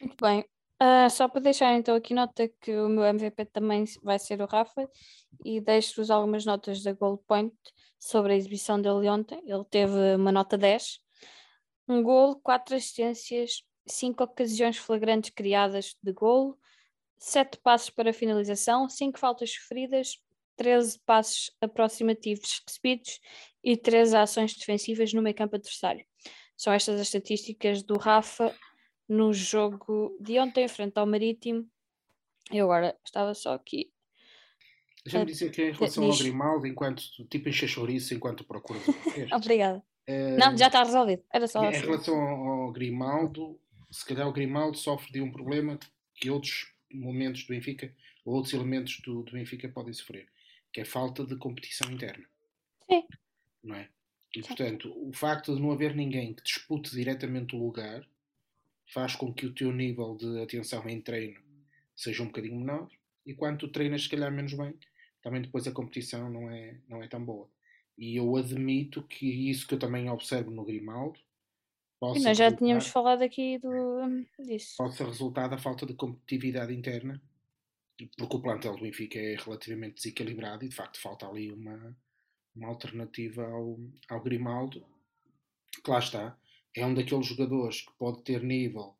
Muito 0.00 0.16
bem. 0.20 0.44
Uh, 0.82 1.08
só 1.08 1.28
para 1.28 1.40
deixar 1.40 1.74
então 1.74 1.94
aqui 1.94 2.12
nota 2.12 2.48
que 2.60 2.76
o 2.76 2.88
meu 2.88 3.04
MVP 3.04 3.44
também 3.44 3.84
vai 4.02 4.18
ser 4.18 4.40
o 4.40 4.46
Rafa 4.46 4.90
e 5.44 5.60
deixo-vos 5.60 6.10
algumas 6.10 6.44
notas 6.44 6.82
da 6.82 6.92
Gold 6.92 7.22
Point 7.24 7.54
sobre 8.00 8.32
a 8.32 8.36
exibição 8.36 8.82
dele 8.82 9.08
ontem. 9.08 9.40
Ele 9.46 9.64
teve 9.70 10.16
uma 10.16 10.32
nota 10.32 10.58
10, 10.58 10.98
um 11.86 12.02
gol, 12.02 12.34
quatro 12.40 12.74
assistências, 12.74 13.62
cinco 13.86 14.24
ocasiões 14.24 14.76
flagrantes 14.76 15.30
criadas 15.30 15.94
de 16.02 16.12
golo, 16.12 16.58
sete 17.16 17.58
passos 17.58 17.90
para 17.90 18.12
finalização, 18.12 18.88
cinco 18.88 19.20
faltas 19.20 19.54
sofridas, 19.54 20.18
13 20.56 20.98
passos 21.06 21.52
aproximativos 21.60 22.60
recebidos 22.66 23.20
e 23.62 23.76
13 23.76 24.16
ações 24.16 24.56
defensivas 24.56 25.12
no 25.12 25.22
meio 25.22 25.36
campo 25.36 25.54
adversário. 25.54 26.04
São 26.56 26.72
estas 26.72 26.96
as 26.96 27.06
estatísticas 27.06 27.84
do 27.84 27.96
Rafa 27.96 28.52
no 29.12 29.30
jogo 29.34 30.16
de 30.18 30.38
ontem, 30.38 30.66
frente 30.66 30.96
ao 30.96 31.06
Marítimo. 31.06 31.68
Eu 32.50 32.64
agora 32.64 32.96
estava 33.04 33.34
só 33.34 33.52
aqui. 33.52 33.92
Deixa-me 35.04 35.26
dizer 35.26 35.50
que 35.50 35.62
em 35.62 35.72
relação 35.72 36.08
Diz. 36.08 36.16
ao 36.16 36.22
Grimaldo, 36.22 36.66
enquanto 36.66 37.02
tipo 37.28 37.48
enche 37.48 37.68
chouriço 37.68 38.14
enquanto 38.14 38.42
procura. 38.44 38.80
Obrigada. 39.36 39.82
É... 40.06 40.36
Não, 40.36 40.56
já 40.56 40.68
está 40.68 40.82
resolvido. 40.82 41.22
Era 41.30 41.46
só 41.46 41.62
em 41.62 41.68
assim. 41.68 41.80
relação 41.80 42.18
ao 42.18 42.72
Grimaldo, 42.72 43.60
se 43.90 44.04
calhar 44.06 44.26
o 44.26 44.32
Grimaldo 44.32 44.78
sofre 44.78 45.12
de 45.12 45.20
um 45.20 45.30
problema 45.30 45.78
que 46.14 46.30
outros 46.30 46.72
momentos 46.90 47.44
do 47.44 47.48
Benfica 47.48 47.94
ou 48.24 48.36
outros 48.36 48.54
elementos 48.54 48.98
do, 49.04 49.22
do 49.22 49.32
Benfica 49.32 49.68
podem 49.68 49.92
sofrer, 49.92 50.26
que 50.72 50.80
é 50.80 50.84
a 50.84 50.86
falta 50.86 51.26
de 51.26 51.36
competição 51.36 51.90
interna. 51.92 52.24
Sim. 52.90 53.04
Não 53.62 53.76
é? 53.76 53.90
E, 54.34 54.40
portanto, 54.40 54.90
o 54.96 55.12
facto 55.12 55.54
de 55.54 55.60
não 55.60 55.70
haver 55.70 55.94
ninguém 55.94 56.32
que 56.32 56.42
dispute 56.42 56.90
diretamente 56.92 57.54
o 57.54 57.62
lugar 57.62 58.08
faz 58.92 59.16
com 59.16 59.32
que 59.32 59.46
o 59.46 59.54
teu 59.54 59.72
nível 59.72 60.16
de 60.16 60.42
atenção 60.42 60.88
em 60.88 61.00
treino 61.00 61.40
seja 61.96 62.22
um 62.22 62.26
bocadinho 62.26 62.56
menor 62.56 62.88
e 63.24 63.34
quando 63.34 63.58
tu 63.58 63.68
treinas, 63.68 64.02
se 64.02 64.08
calhar, 64.08 64.32
menos 64.32 64.54
bem, 64.54 64.74
também 65.22 65.42
depois 65.42 65.66
a 65.66 65.72
competição 65.72 66.28
não 66.30 66.50
é, 66.50 66.76
não 66.88 67.02
é 67.02 67.08
tão 67.08 67.24
boa. 67.24 67.48
E 67.96 68.16
eu 68.16 68.36
admito 68.36 69.02
que 69.04 69.50
isso 69.50 69.66
que 69.66 69.74
eu 69.74 69.78
também 69.78 70.10
observo 70.10 70.50
no 70.50 70.64
Grimaldo 70.64 71.18
e 72.16 72.20
nós 72.20 72.36
já 72.36 72.50
tínhamos 72.50 72.88
falado 72.88 73.22
aqui 73.22 73.58
do, 73.58 74.26
disso. 74.44 74.74
Possa 74.76 75.04
resultar 75.04 75.46
da 75.46 75.56
falta 75.56 75.86
de 75.86 75.94
competitividade 75.94 76.74
interna, 76.74 77.22
porque 78.18 78.36
o 78.36 78.42
plantel 78.42 78.74
do 78.74 78.82
Benfica 78.82 79.18
é 79.18 79.36
relativamente 79.36 79.96
desequilibrado 79.96 80.64
e 80.64 80.68
de 80.68 80.74
facto 80.74 81.00
falta 81.00 81.28
ali 81.28 81.52
uma, 81.52 81.96
uma 82.56 82.68
alternativa 82.68 83.46
ao, 83.46 83.78
ao 84.08 84.20
Grimaldo, 84.20 84.84
que 85.70 85.88
lá 85.88 86.00
está, 86.00 86.36
é 86.74 86.86
um 86.86 86.94
daqueles 86.94 87.26
jogadores 87.26 87.82
que 87.82 87.92
pode 87.98 88.22
ter 88.22 88.42
nível 88.42 88.96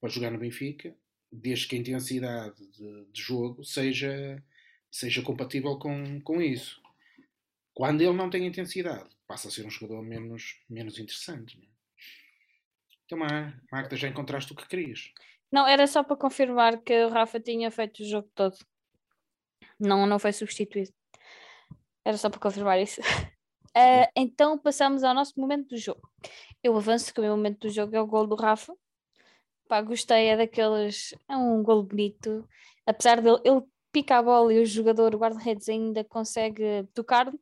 para 0.00 0.10
jogar 0.10 0.30
no 0.30 0.38
Benfica, 0.38 0.94
desde 1.30 1.66
que 1.66 1.76
a 1.76 1.78
intensidade 1.78 2.66
de, 2.68 3.04
de 3.06 3.20
jogo 3.20 3.64
seja, 3.64 4.42
seja 4.90 5.22
compatível 5.22 5.78
com, 5.78 6.20
com 6.20 6.40
isso. 6.40 6.80
Quando 7.74 8.00
ele 8.00 8.12
não 8.12 8.30
tem 8.30 8.46
intensidade, 8.46 9.08
passa 9.26 9.48
a 9.48 9.50
ser 9.50 9.66
um 9.66 9.70
jogador 9.70 10.02
menos, 10.02 10.60
menos 10.68 10.98
interessante. 10.98 11.58
Não 11.58 11.64
é? 11.64 11.68
Então, 13.04 13.18
Magda, 13.70 13.96
já 13.96 14.08
encontraste 14.08 14.52
o 14.52 14.56
que 14.56 14.66
querias? 14.66 15.12
Não, 15.50 15.66
era 15.66 15.86
só 15.86 16.02
para 16.02 16.16
confirmar 16.16 16.82
que 16.82 17.04
o 17.04 17.08
Rafa 17.08 17.38
tinha 17.38 17.70
feito 17.70 18.02
o 18.02 18.06
jogo 18.06 18.28
todo. 18.34 18.56
Não, 19.78 20.06
não 20.06 20.18
foi 20.18 20.32
substituído. 20.32 20.92
Era 22.04 22.16
só 22.16 22.30
para 22.30 22.40
confirmar 22.40 22.80
isso. 22.80 23.00
Uh, 23.76 24.08
então 24.16 24.56
passamos 24.56 25.04
ao 25.04 25.12
nosso 25.12 25.38
momento 25.38 25.68
do 25.68 25.76
jogo. 25.76 26.00
Eu 26.62 26.76
avanço 26.76 27.12
que 27.12 27.20
o 27.20 27.22
meu 27.22 27.36
momento 27.36 27.60
do 27.60 27.70
jogo 27.70 27.94
é 27.94 28.00
o 28.00 28.06
gol 28.06 28.26
do 28.26 28.34
Rafa. 28.34 28.74
Pá, 29.68 29.80
gostei, 29.82 30.28
é 30.28 30.36
daqueles. 30.36 31.14
É 31.28 31.36
um 31.36 31.62
gol 31.62 31.82
bonito. 31.82 32.48
Apesar 32.86 33.20
dele 33.20 33.40
ele 33.44 33.62
pica 33.92 34.18
a 34.18 34.22
bola 34.22 34.52
e 34.52 34.60
o 34.60 34.66
jogador, 34.66 35.14
o 35.14 35.18
guarda-redes, 35.18 35.68
ainda 35.68 36.04
consegue 36.04 36.86
tocar. 36.94 37.32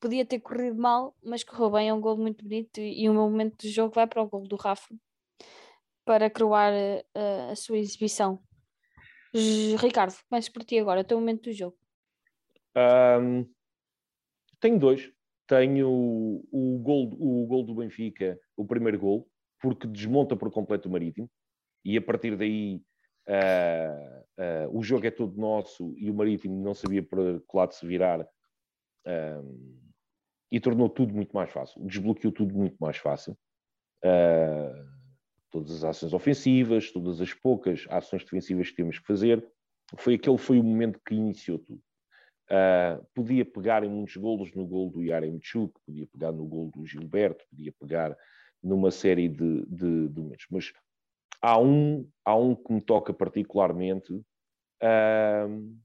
Podia 0.00 0.24
ter 0.24 0.40
corrido 0.40 0.76
mal, 0.76 1.14
mas 1.22 1.44
correu 1.44 1.70
bem. 1.70 1.88
É 1.88 1.94
um 1.94 2.00
gol 2.00 2.16
muito 2.16 2.44
bonito. 2.44 2.80
E 2.80 3.08
o 3.08 3.12
meu 3.12 3.22
momento 3.22 3.62
do 3.62 3.68
jogo 3.68 3.94
vai 3.94 4.06
para 4.06 4.22
o 4.22 4.28
gol 4.28 4.46
do 4.46 4.56
Rafa 4.56 4.94
para 6.04 6.28
coroar 6.28 6.72
uh, 6.72 7.50
a 7.50 7.56
sua 7.56 7.78
exibição. 7.78 8.42
Ricardo, 9.80 10.14
começo 10.28 10.52
por 10.52 10.62
ti 10.62 10.78
agora, 10.78 11.00
o 11.00 11.04
teu 11.04 11.18
momento 11.18 11.44
do 11.44 11.52
jogo. 11.52 11.76
Um, 12.76 13.48
tenho 14.60 14.78
dois. 14.78 15.10
Tenho 15.56 15.88
o, 15.88 16.80
gol, 16.82 17.16
o 17.16 17.46
gol 17.46 17.62
do 17.62 17.76
Benfica, 17.76 18.36
o 18.56 18.66
primeiro 18.66 18.98
gol, 18.98 19.28
porque 19.60 19.86
desmonta 19.86 20.34
por 20.34 20.50
completo 20.50 20.88
o 20.88 20.92
Marítimo, 20.92 21.30
e 21.84 21.96
a 21.96 22.02
partir 22.02 22.36
daí 22.36 22.82
uh, 23.28 24.68
uh, 24.68 24.76
o 24.76 24.82
jogo 24.82 25.06
é 25.06 25.12
todo 25.12 25.40
nosso 25.40 25.94
e 25.96 26.10
o 26.10 26.14
Marítimo 26.14 26.60
não 26.60 26.74
sabia 26.74 27.04
para 27.04 27.38
que 27.38 27.56
lado 27.56 27.72
se 27.72 27.86
virar 27.86 28.26
e 30.50 30.58
tornou 30.58 30.88
tudo 30.88 31.14
muito 31.14 31.32
mais 31.32 31.52
fácil, 31.52 31.84
desbloqueou 31.86 32.32
tudo 32.32 32.52
muito 32.52 32.76
mais 32.80 32.96
fácil. 32.96 33.36
Uh, 34.04 34.88
todas 35.52 35.70
as 35.70 35.84
ações 35.84 36.12
ofensivas, 36.12 36.90
todas 36.90 37.20
as 37.20 37.32
poucas 37.32 37.86
ações 37.90 38.24
defensivas 38.24 38.70
que 38.70 38.76
temos 38.76 38.98
que 38.98 39.06
fazer. 39.06 39.46
Foi 39.98 40.14
aquele 40.14 40.36
foi 40.36 40.58
o 40.58 40.64
momento 40.64 41.00
que 41.06 41.14
iniciou 41.14 41.60
tudo. 41.60 41.80
Uh, 42.50 43.02
podia 43.14 43.44
pegar 43.44 43.84
em 43.84 43.88
muitos 43.88 44.16
golos 44.16 44.52
no 44.54 44.66
gol 44.66 44.90
do 44.90 45.02
Yaremchuk, 45.02 45.72
podia 45.86 46.06
pegar 46.06 46.30
no 46.30 46.44
gol 46.44 46.70
do 46.70 46.84
Gilberto, 46.84 47.44
podia 47.48 47.72
pegar 47.72 48.16
numa 48.62 48.90
série 48.90 49.28
de, 49.28 49.64
de, 49.66 50.08
de 50.08 50.20
momentos. 50.20 50.46
Mas 50.50 50.72
há 51.40 51.58
um, 51.58 52.08
há 52.24 52.36
um 52.36 52.54
que 52.54 52.72
me 52.72 52.82
toca 52.82 53.14
particularmente, 53.14 54.12
uh, 54.12 55.78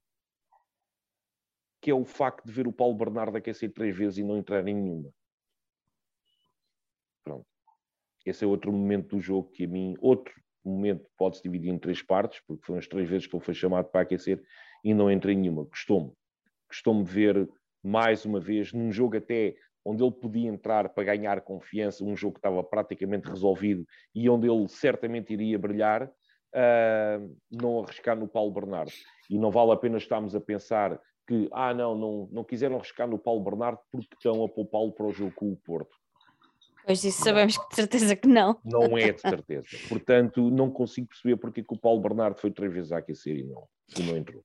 que 1.81 1.91
é 1.91 1.93
o 1.93 2.03
facto 2.03 2.45
de 2.45 2.51
ver 2.51 2.67
o 2.67 2.73
Paulo 2.73 2.95
Bernardo 2.95 3.37
aquecer 3.37 3.71
três 3.73 3.95
vezes 3.95 4.17
e 4.17 4.23
não 4.23 4.37
entrar 4.37 4.67
em 4.67 4.73
nenhuma. 4.73 5.09
Pronto. 7.23 7.45
Esse 8.25 8.43
é 8.43 8.47
outro 8.47 8.71
momento 8.71 9.15
do 9.15 9.21
jogo 9.21 9.49
que 9.49 9.63
a 9.63 9.67
mim, 9.67 9.95
outro 9.99 10.33
momento 10.63 11.09
pode-se 11.17 11.41
dividir 11.41 11.73
em 11.73 11.79
três 11.79 12.01
partes, 12.01 12.41
porque 12.45 12.65
foram 12.65 12.79
as 12.79 12.87
três 12.87 13.09
vezes 13.09 13.27
que 13.27 13.35
ele 13.35 13.43
foi 13.43 13.53
chamado 13.53 13.89
para 13.89 14.01
aquecer 14.01 14.43
e 14.83 14.93
não 14.93 15.09
entrei 15.09 15.35
em 15.35 15.39
nenhuma. 15.39 15.63
Gostou-me. 15.63 16.13
Gostou-me 16.69 17.03
de 17.03 17.11
ver 17.11 17.49
mais 17.83 18.25
uma 18.25 18.39
vez 18.39 18.73
num 18.73 18.91
jogo 18.91 19.17
até 19.17 19.55
onde 19.85 20.03
ele 20.03 20.11
podia 20.11 20.49
entrar 20.49 20.89
para 20.89 21.03
ganhar 21.03 21.41
confiança, 21.41 22.03
um 22.03 22.15
jogo 22.15 22.33
que 22.33 22.39
estava 22.39 22.63
praticamente 22.63 23.29
resolvido 23.29 23.85
e 24.13 24.29
onde 24.29 24.47
ele 24.47 24.67
certamente 24.67 25.33
iria 25.33 25.57
brilhar, 25.57 26.03
uh, 26.03 27.37
não 27.49 27.83
arriscar 27.83 28.17
no 28.17 28.27
Paulo 28.27 28.51
Bernardo. 28.51 28.91
E 29.29 29.37
não 29.37 29.49
vale 29.49 29.71
a 29.71 29.77
pena 29.77 29.97
estarmos 29.97 30.35
a 30.35 30.41
pensar 30.41 30.99
que, 31.27 31.47
ah, 31.53 31.73
não, 31.73 31.95
não, 31.95 32.29
não 32.31 32.43
quiseram 32.43 32.77
arriscar 32.77 33.07
no 33.07 33.19
Paulo 33.19 33.43
Bernardo 33.43 33.79
porque 33.91 34.15
estão 34.15 34.43
a 34.43 34.49
poupá-lo 34.49 34.91
para 34.91 35.05
o 35.05 35.13
jogo 35.13 35.33
com 35.35 35.51
o 35.51 35.57
Porto. 35.57 35.95
Pois 36.85 37.03
isso 37.03 37.23
sabemos 37.23 37.55
que 37.55 37.69
de 37.69 37.75
certeza 37.75 38.15
que 38.15 38.27
não. 38.27 38.59
Não 38.65 38.97
é 38.97 39.11
de 39.11 39.21
certeza. 39.21 39.67
Portanto, 39.87 40.49
não 40.49 40.71
consigo 40.71 41.07
perceber 41.07 41.37
porque 41.37 41.63
que 41.63 41.73
o 41.73 41.79
Paulo 41.79 42.01
Bernardo 42.01 42.39
foi 42.39 42.49
três 42.49 42.73
vezes 42.73 42.91
a 42.91 42.97
aquecer 42.97 43.37
e 43.37 43.43
não, 43.43 43.67
e 43.95 44.01
não 44.01 44.17
entrou. 44.17 44.43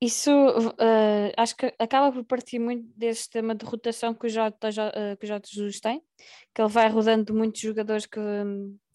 Isso 0.00 0.30
uh, 0.30 1.32
acho 1.36 1.56
que 1.56 1.74
acaba 1.76 2.12
por 2.12 2.24
partir 2.24 2.60
muito 2.60 2.86
desse 2.96 3.22
sistema 3.22 3.54
de 3.54 3.66
rotação 3.66 4.14
que 4.14 4.26
o 4.26 4.30
J, 4.30 4.48
uh, 4.48 5.16
que 5.16 5.24
o 5.24 5.26
J 5.26 5.40
Jesus 5.44 5.80
tem, 5.80 6.00
que 6.54 6.62
ele 6.62 6.68
vai 6.68 6.88
rodando 6.88 7.34
muitos 7.34 7.60
jogadores 7.60 8.06
que, 8.06 8.20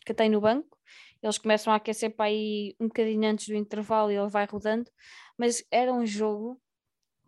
que 0.05 0.13
tem 0.13 0.29
no 0.29 0.39
banco. 0.39 0.77
Eles 1.21 1.37
começam 1.37 1.73
a 1.73 1.75
aquecer 1.77 2.15
para 2.15 2.25
aí 2.25 2.75
um 2.79 2.87
bocadinho 2.87 3.29
antes 3.29 3.47
do 3.47 3.55
intervalo 3.55 4.11
e 4.11 4.15
ele 4.15 4.29
vai 4.29 4.45
rodando, 4.45 4.89
mas 5.37 5.63
era 5.69 5.91
um 5.91 6.05
jogo 6.05 6.61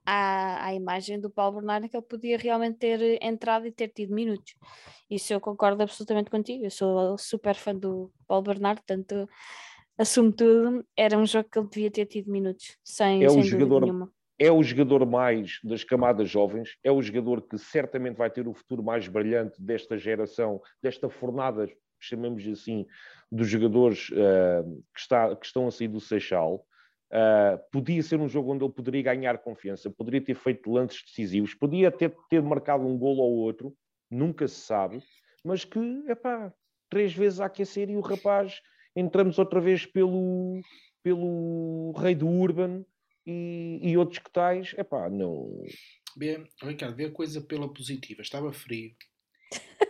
à, 0.05 0.67
à 0.67 0.73
imagem 0.73 1.19
do 1.19 1.29
Paulo 1.29 1.57
Bernardo 1.57 1.89
que 1.89 1.97
ele 1.97 2.05
podia 2.05 2.38
realmente 2.38 2.77
ter 2.77 3.21
entrado 3.21 3.67
e 3.67 3.71
ter 3.71 3.89
tido 3.89 4.13
minutos. 4.13 4.55
Isso 5.09 5.33
eu 5.33 5.41
concordo 5.41 5.83
absolutamente 5.83 6.29
contigo. 6.29 6.65
Eu 6.65 6.71
sou 6.71 7.17
super 7.17 7.55
fã 7.55 7.75
do 7.75 8.11
Paulo 8.27 8.43
Bernardo, 8.43 8.77
portanto 8.77 9.27
assumo 9.97 10.31
tudo. 10.31 10.86
Era 10.95 11.17
um 11.17 11.25
jogo 11.25 11.49
que 11.49 11.60
ele 11.60 11.67
devia 11.67 11.91
ter 11.91 12.05
tido 12.05 12.31
minutos, 12.31 12.77
sem, 12.84 13.23
é 13.23 13.29
sem 13.29 13.39
o 13.39 13.43
jogador, 13.43 13.81
nenhuma. 13.81 14.12
É 14.38 14.51
o 14.51 14.62
jogador 14.62 15.05
mais 15.05 15.60
das 15.63 15.84
camadas 15.84 16.29
jovens, 16.29 16.77
é 16.84 16.91
o 16.91 17.01
jogador 17.01 17.41
que 17.41 17.58
certamente 17.58 18.17
vai 18.17 18.29
ter 18.29 18.47
o 18.47 18.53
futuro 18.53 18.84
mais 18.84 19.08
brilhante 19.08 19.62
desta 19.62 19.97
geração, 19.97 20.62
desta 20.81 21.10
fornada, 21.10 21.69
chamemos 21.99 22.45
assim, 22.47 22.86
dos 23.31 23.47
jogadores 23.47 24.10
uh, 24.10 24.84
que, 24.93 24.99
está, 24.99 25.36
que 25.36 25.45
estão 25.45 25.67
a 25.67 25.71
sair 25.71 25.88
do 25.88 26.01
Seixal. 26.01 26.65
Uh, 27.12 27.58
podia 27.71 28.03
ser 28.03 28.19
um 28.19 28.27
jogo 28.27 28.51
onde 28.51 28.65
ele 28.65 28.73
poderia 28.73 29.03
ganhar 29.03 29.38
confiança, 29.38 29.89
poderia 29.89 30.21
ter 30.21 30.36
feito 30.36 30.69
lances 30.69 31.01
decisivos, 31.05 31.53
podia 31.53 31.89
ter, 31.89 32.13
ter 32.29 32.41
marcado 32.41 32.86
um 32.86 32.97
golo 32.97 33.21
ou 33.21 33.36
outro, 33.36 33.73
nunca 34.12 34.47
se 34.47 34.60
sabe, 34.60 35.01
mas 35.43 35.63
que, 35.63 35.79
epá, 36.10 36.51
três 36.89 37.13
vezes 37.13 37.39
a 37.39 37.45
aquecer 37.45 37.89
e 37.89 37.95
o 37.95 38.01
rapaz 38.01 38.62
entramos 38.95 39.38
outra 39.38 39.60
vez 39.60 39.86
pelo, 39.86 40.62
pelo 41.03 41.91
rei 41.97 42.15
do 42.15 42.27
Urban 42.27 42.86
e, 43.25 43.79
e 43.81 43.97
outros 43.97 44.19
que 44.19 44.31
tais, 44.31 44.73
epá, 44.77 45.10
não. 45.10 45.63
Bem, 46.15 46.47
Ricardo, 46.62 46.95
vê 46.95 47.05
a 47.05 47.12
coisa 47.12 47.41
pela 47.41 47.71
positiva, 47.71 48.21
estava 48.21 48.53
frio. 48.53 48.95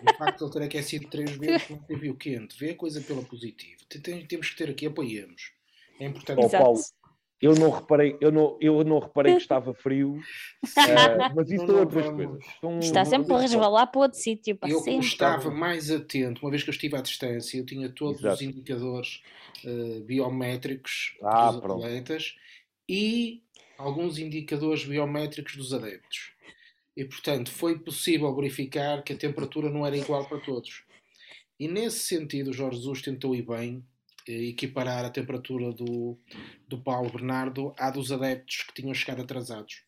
O 0.01 0.17
facto 0.17 0.39
de 0.39 0.43
ele 0.45 0.51
ter 0.51 0.63
aquecido 0.63 1.09
três 1.09 1.31
vezes 1.37 1.69
não 1.69 1.77
teve 1.83 2.09
o 2.09 2.15
quente, 2.15 2.57
vê 2.57 2.71
a 2.71 2.75
coisa 2.75 3.01
pela 3.01 3.23
positiva. 3.23 3.81
Temos 4.27 4.49
que 4.49 4.57
ter 4.57 4.69
aqui, 4.69 4.85
apoiamos. 4.85 5.53
É 5.99 6.05
importante. 6.05 6.43
Oh, 6.43 6.49
Paulo, 6.49 6.79
eu 7.41 7.53
não 7.53 7.69
reparei, 7.69 8.17
eu 8.21 8.31
não, 8.31 8.57
eu 8.61 8.83
não 8.83 8.99
reparei 8.99 9.33
que 9.33 9.41
estava 9.41 9.73
frio, 9.73 10.15
uh, 10.15 11.35
mas 11.35 11.51
isso 11.51 11.65
são 11.67 11.79
outras 11.79 12.09
coisas. 12.09 12.43
Está 12.81 13.03
sempre 13.03 13.33
a 13.33 13.39
resvalar 13.39 13.87
para 13.87 14.01
outro 14.01 14.17
sítio. 14.17 14.57
Eu 14.63 14.79
sempre. 14.79 15.05
estava 15.05 15.51
mais 15.51 15.91
atento, 15.91 16.41
uma 16.41 16.49
vez 16.49 16.63
que 16.63 16.69
eu 16.69 16.73
estive 16.73 16.95
à 16.95 17.01
distância, 17.01 17.57
eu 17.57 17.65
tinha 17.65 17.89
todos 17.89 18.21
Exato. 18.21 18.35
os 18.35 18.41
indicadores 18.41 19.21
uh, 19.65 20.01
biométricos 20.05 21.17
ah, 21.21 21.51
dos 21.51 21.61
pronto. 21.61 21.83
atletas 21.83 22.35
e 22.87 23.43
alguns 23.77 24.17
indicadores 24.17 24.85
biométricos 24.85 25.55
dos 25.57 25.73
adeptos. 25.73 26.33
E, 26.95 27.03
portanto, 27.03 27.51
foi 27.51 27.77
possível 27.77 28.33
verificar 28.33 29.03
que 29.03 29.11
a 29.11 29.17
temperatura 29.17 29.69
não 29.69 29.85
era 29.85 29.97
igual 29.97 30.25
para 30.25 30.39
todos. 30.39 30.85
E 31.59 31.67
nesse 31.67 31.99
sentido, 31.99 32.51
o 32.51 32.53
Jorge 32.53 32.77
Jesus 32.77 33.01
tentou 33.01 33.35
ir 33.35 33.41
bem 33.41 33.83
equiparar 34.27 35.05
a 35.05 35.09
temperatura 35.09 35.71
do, 35.71 36.17
do 36.67 36.81
Paulo 36.81 37.11
Bernardo 37.11 37.73
à 37.77 37.89
dos 37.89 38.11
adeptos 38.11 38.63
que 38.63 38.73
tinham 38.73 38.93
chegado 38.93 39.21
atrasados. 39.21 39.83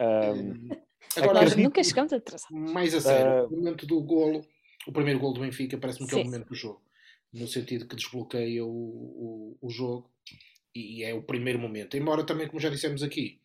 Um, 0.00 0.68
Agora, 1.16 1.42
nós 1.42 1.56
nunca 1.56 1.82
chegamos 1.82 2.12
atrasados. 2.12 2.46
Mais 2.50 2.94
a 2.94 3.00
sério, 3.00 3.44
uh, 3.44 3.46
o 3.46 3.56
momento 3.56 3.86
do 3.86 4.00
golo, 4.00 4.46
o 4.86 4.92
primeiro 4.92 5.18
golo 5.18 5.34
do 5.34 5.40
Benfica, 5.40 5.78
parece-me 5.78 6.08
que 6.08 6.14
é 6.14 6.18
o 6.18 6.24
momento 6.24 6.48
do 6.48 6.54
jogo, 6.54 6.82
no 7.32 7.46
sentido 7.46 7.86
que 7.86 7.96
desbloqueia 7.96 8.64
o, 8.64 8.68
o, 8.68 9.58
o 9.60 9.70
jogo 9.70 10.10
e 10.74 11.02
é 11.02 11.14
o 11.14 11.22
primeiro 11.22 11.58
momento. 11.58 11.96
Embora 11.96 12.24
também, 12.24 12.46
como 12.46 12.60
já 12.60 12.68
dissemos 12.68 13.02
aqui, 13.02 13.40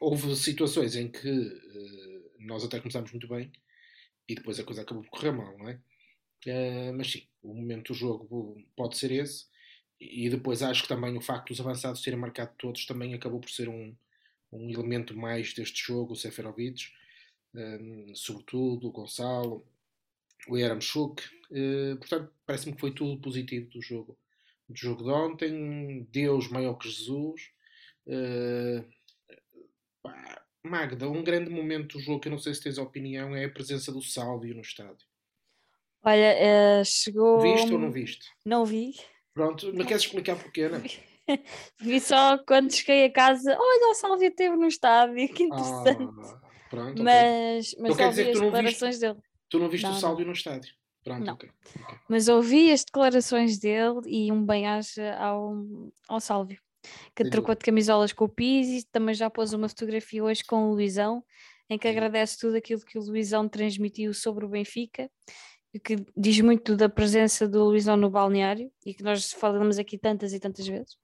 houve 0.00 0.34
situações 0.36 0.94
em 0.96 1.08
que 1.08 1.28
uh, 1.28 2.30
nós 2.40 2.64
até 2.64 2.78
começámos 2.78 3.10
muito 3.10 3.28
bem 3.28 3.50
e 4.28 4.34
depois 4.34 4.58
a 4.60 4.64
coisa 4.64 4.82
acabou 4.82 5.02
por 5.02 5.10
correr 5.10 5.32
mal, 5.32 5.56
não 5.58 5.68
é? 5.68 5.80
Uh, 6.46 6.92
mas 6.96 7.10
sim, 7.10 7.27
o 7.50 7.54
momento 7.54 7.92
do 7.92 7.98
jogo 7.98 8.56
pode 8.76 8.96
ser 8.96 9.10
esse. 9.10 9.46
E 10.00 10.30
depois 10.30 10.62
acho 10.62 10.82
que 10.82 10.88
também 10.88 11.16
o 11.16 11.20
facto 11.20 11.48
dos 11.48 11.60
avançados 11.60 12.02
terem 12.02 12.18
marcado 12.18 12.52
todos 12.58 12.86
também 12.86 13.14
acabou 13.14 13.40
por 13.40 13.50
ser 13.50 13.68
um, 13.68 13.94
um 14.52 14.70
elemento 14.70 15.16
mais 15.16 15.52
deste 15.52 15.84
jogo, 15.84 16.12
o 16.12 16.16
Seferovic, 16.16 16.84
um, 17.54 18.14
sobretudo 18.14 18.88
o 18.88 18.92
Gonçalo, 18.92 19.66
o 20.48 20.56
Yaramchuk. 20.56 21.22
Uh, 21.50 21.96
portanto, 21.96 22.32
parece-me 22.46 22.74
que 22.74 22.80
foi 22.80 22.92
tudo 22.92 23.20
positivo 23.20 23.68
do 23.70 23.82
jogo. 23.82 24.16
Do 24.68 24.76
jogo 24.76 25.02
de 25.02 25.10
ontem, 25.10 26.06
Deus 26.12 26.48
maior 26.48 26.74
que 26.74 26.88
Jesus. 26.88 27.50
Uh, 28.06 28.84
Magda, 30.62 31.08
um 31.08 31.24
grande 31.24 31.50
momento 31.50 31.96
do 31.96 32.02
jogo 32.02 32.20
que 32.20 32.28
eu 32.28 32.32
não 32.32 32.38
sei 32.38 32.54
se 32.54 32.62
tens 32.62 32.78
opinião 32.78 33.34
é 33.34 33.44
a 33.44 33.50
presença 33.50 33.90
do 33.90 34.02
Sálvio 34.02 34.54
no 34.54 34.60
estádio. 34.60 35.06
Olha, 36.02 36.80
uh, 36.80 36.84
chegou. 36.84 37.40
Viste 37.40 37.72
ou 37.72 37.78
não 37.78 37.90
viste? 37.90 38.26
Não 38.44 38.64
vi. 38.64 38.94
Pronto, 39.34 39.72
não 39.72 39.84
queres 39.84 40.02
explicar 40.02 40.36
porquê, 40.36 40.68
não? 40.68 40.80
vi 41.80 42.00
só 42.00 42.38
quando 42.38 42.72
cheguei 42.72 43.04
a 43.04 43.12
casa, 43.12 43.56
olha, 43.58 43.90
o 43.90 43.94
Sálvio 43.94 44.28
esteve 44.28 44.56
no 44.56 44.66
estádio, 44.66 45.28
que 45.28 45.44
interessante. 45.44 46.02
Ah, 46.02 46.40
pronto, 46.70 47.02
mas 47.02 47.72
okay. 47.72 47.82
mas 47.82 47.92
então 47.92 47.94
só 47.94 48.10
vi 48.10 48.30
as 48.30 48.40
declarações 48.40 48.96
viste, 48.96 49.00
dele. 49.00 49.18
Tu 49.48 49.58
não 49.58 49.68
viste 49.68 49.84
não, 49.84 49.92
o 49.92 49.94
Sálvio 49.94 50.26
no 50.26 50.32
estádio? 50.32 50.74
Pronto, 51.04 51.24
Não. 51.24 51.34
ok. 51.34 51.50
Mas 52.08 52.28
ouvi 52.28 52.70
as 52.70 52.84
declarações 52.84 53.58
dele 53.58 54.00
e 54.06 54.32
um 54.32 54.44
bem-aja 54.44 55.14
ao, 55.16 55.54
ao 56.08 56.20
Sálvio, 56.20 56.60
que 57.14 57.28
trocou 57.30 57.54
de 57.54 57.64
camisolas 57.64 58.12
com 58.12 58.24
o 58.24 58.28
Pizzi, 58.28 58.86
também 58.90 59.14
já 59.14 59.30
pôs 59.30 59.52
uma 59.52 59.68
fotografia 59.68 60.22
hoje 60.22 60.44
com 60.44 60.70
o 60.70 60.74
Luizão, 60.74 61.24
em 61.70 61.78
que 61.78 61.88
agradece 61.88 62.38
tudo 62.38 62.56
aquilo 62.56 62.80
que 62.80 62.98
o 62.98 63.02
Luizão 63.02 63.48
transmitiu 63.48 64.12
sobre 64.12 64.44
o 64.44 64.48
Benfica, 64.48 65.10
que 65.78 65.96
diz 66.16 66.40
muito 66.40 66.76
da 66.76 66.88
presença 66.88 67.46
do 67.48 67.64
Luizão 67.64 67.96
no 67.96 68.10
balneário, 68.10 68.70
e 68.84 68.94
que 68.94 69.02
nós 69.02 69.32
falamos 69.32 69.78
aqui 69.78 69.96
tantas 69.98 70.32
e 70.32 70.40
tantas 70.40 70.66
vezes, 70.66 70.96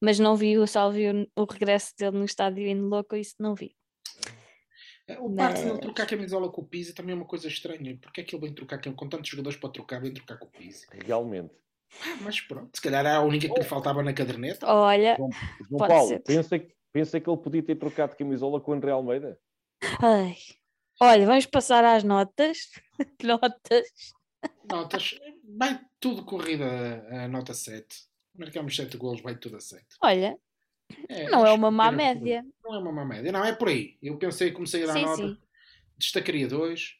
mas 0.00 0.18
não 0.18 0.36
vi 0.36 0.58
o 0.58 0.66
Sálvio, 0.66 1.26
o 1.36 1.44
regresso 1.44 1.94
dele 1.98 2.18
no 2.18 2.24
estádio 2.24 2.66
indo 2.66 2.86
louco, 2.86 3.16
isso 3.16 3.34
não 3.38 3.54
vi. 3.54 3.74
É, 5.06 5.18
O 5.18 5.34
facto 5.34 5.56
dele 5.56 5.70
Mas- 5.72 5.80
trocar 5.80 6.06
camisola 6.06 6.50
com 6.52 6.60
o 6.60 6.66
Pizzi 6.66 6.92
também 6.94 7.12
é 7.12 7.16
uma 7.16 7.24
coisa 7.24 7.48
estranha. 7.48 7.96
Porque 8.00 8.20
é 8.20 8.24
que 8.24 8.34
ele 8.36 8.44
vem 8.44 8.54
trocar 8.54 8.78
com 8.94 9.08
tantos 9.08 9.30
jogadores 9.30 9.58
para 9.58 9.70
trocar, 9.70 10.00
vem 10.02 10.12
trocar 10.12 10.36
com 10.38 10.44
o 10.46 10.50
Pizzi? 10.50 10.86
Realmente. 11.06 11.54
Ah, 12.04 12.18
mas 12.20 12.38
pronto, 12.42 12.68
se 12.76 12.82
calhar 12.82 13.00
era 13.00 13.16
a 13.16 13.22
única 13.22 13.48
que 13.48 13.58
lhe 13.58 13.64
faltava 13.64 14.02
na 14.02 14.12
caderneta. 14.12 14.66
Olha, 14.66 15.16
João, 15.16 15.30
João 15.66 15.78
Pode 15.78 15.92
Paulo, 15.94 16.08
ser. 16.08 16.22
pensa, 16.24 16.58
que- 16.58 16.74
pensa 16.92 17.18
que 17.18 17.30
ele 17.30 17.38
podia 17.38 17.62
ter 17.62 17.76
trocado 17.76 18.12
de 18.12 18.18
camisola 18.18 18.60
com 18.60 18.70
o 18.70 18.74
André 18.74 18.90
Almeida? 18.90 19.40
ai, 20.02 20.36
olha, 21.00 21.24
vamos 21.24 21.46
passar 21.46 21.82
às 21.86 22.04
notas. 22.04 22.58
notas. 23.24 23.88
Notas, 24.64 25.18
vai 25.56 25.80
tudo 25.98 26.24
corrida 26.24 27.06
a, 27.10 27.28
nota 27.28 27.54
7. 27.54 28.06
Marcamos 28.34 28.74
7 28.76 28.96
golos, 28.96 29.20
vai 29.20 29.36
tudo 29.36 29.56
a 29.56 29.60
7. 29.60 29.84
Olha, 30.02 30.38
É, 31.08 31.28
não 31.30 31.46
é 31.46 31.52
uma 31.52 31.70
má 31.70 31.90
média. 31.90 32.44
Não 32.64 32.74
é 32.74 32.78
uma 32.78 32.92
má 32.92 33.04
média. 33.04 33.32
Não, 33.32 33.44
é 33.44 33.54
por 33.54 33.68
aí. 33.68 33.96
Eu 34.02 34.16
pensei, 34.18 34.52
comecei 34.52 34.84
a 34.84 34.86
dar 34.86 34.92
Sim, 34.94 35.02
nota. 35.02 35.16
sim. 35.16 35.38
Destacaria 35.96 36.46
dois: 36.48 36.96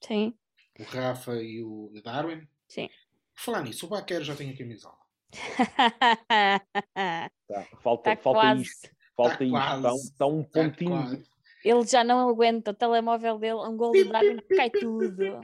Sim, 0.00 0.34
o 0.78 0.82
Rafa 0.84 1.34
e 1.42 1.62
o 1.62 1.90
Darwin. 2.04 2.46
sim. 2.68 2.88
Por 3.34 3.42
falar 3.44 3.62
nisso, 3.62 3.86
o 3.86 3.88
Baquero 3.88 4.22
já 4.24 4.36
tem 4.36 4.50
a 4.50 4.56
camisola. 4.56 4.98
Tá, 7.48 7.64
falta, 7.82 8.12
Está 8.12 8.22
falta 8.22 8.40
quase. 8.40 8.62
isto. 8.62 8.90
Falta 9.16 9.38
Tá 9.38 9.44
isto. 9.44 9.56
Está 9.56 9.92
um, 9.92 9.96
está 9.96 10.26
um 10.26 10.42
Tá 10.44 10.50
pontinho. 10.52 10.90
quase. 10.90 11.24
Ele 11.64 11.86
já 11.86 12.02
não 12.04 12.28
aguenta 12.28 12.70
o 12.70 12.74
telemóvel 12.74 13.38
dele, 13.38 13.54
um 13.54 13.76
gol 13.76 13.92
do 13.92 14.04
Darwin, 14.08 14.38
cai 14.56 14.70
tudo. 14.70 15.40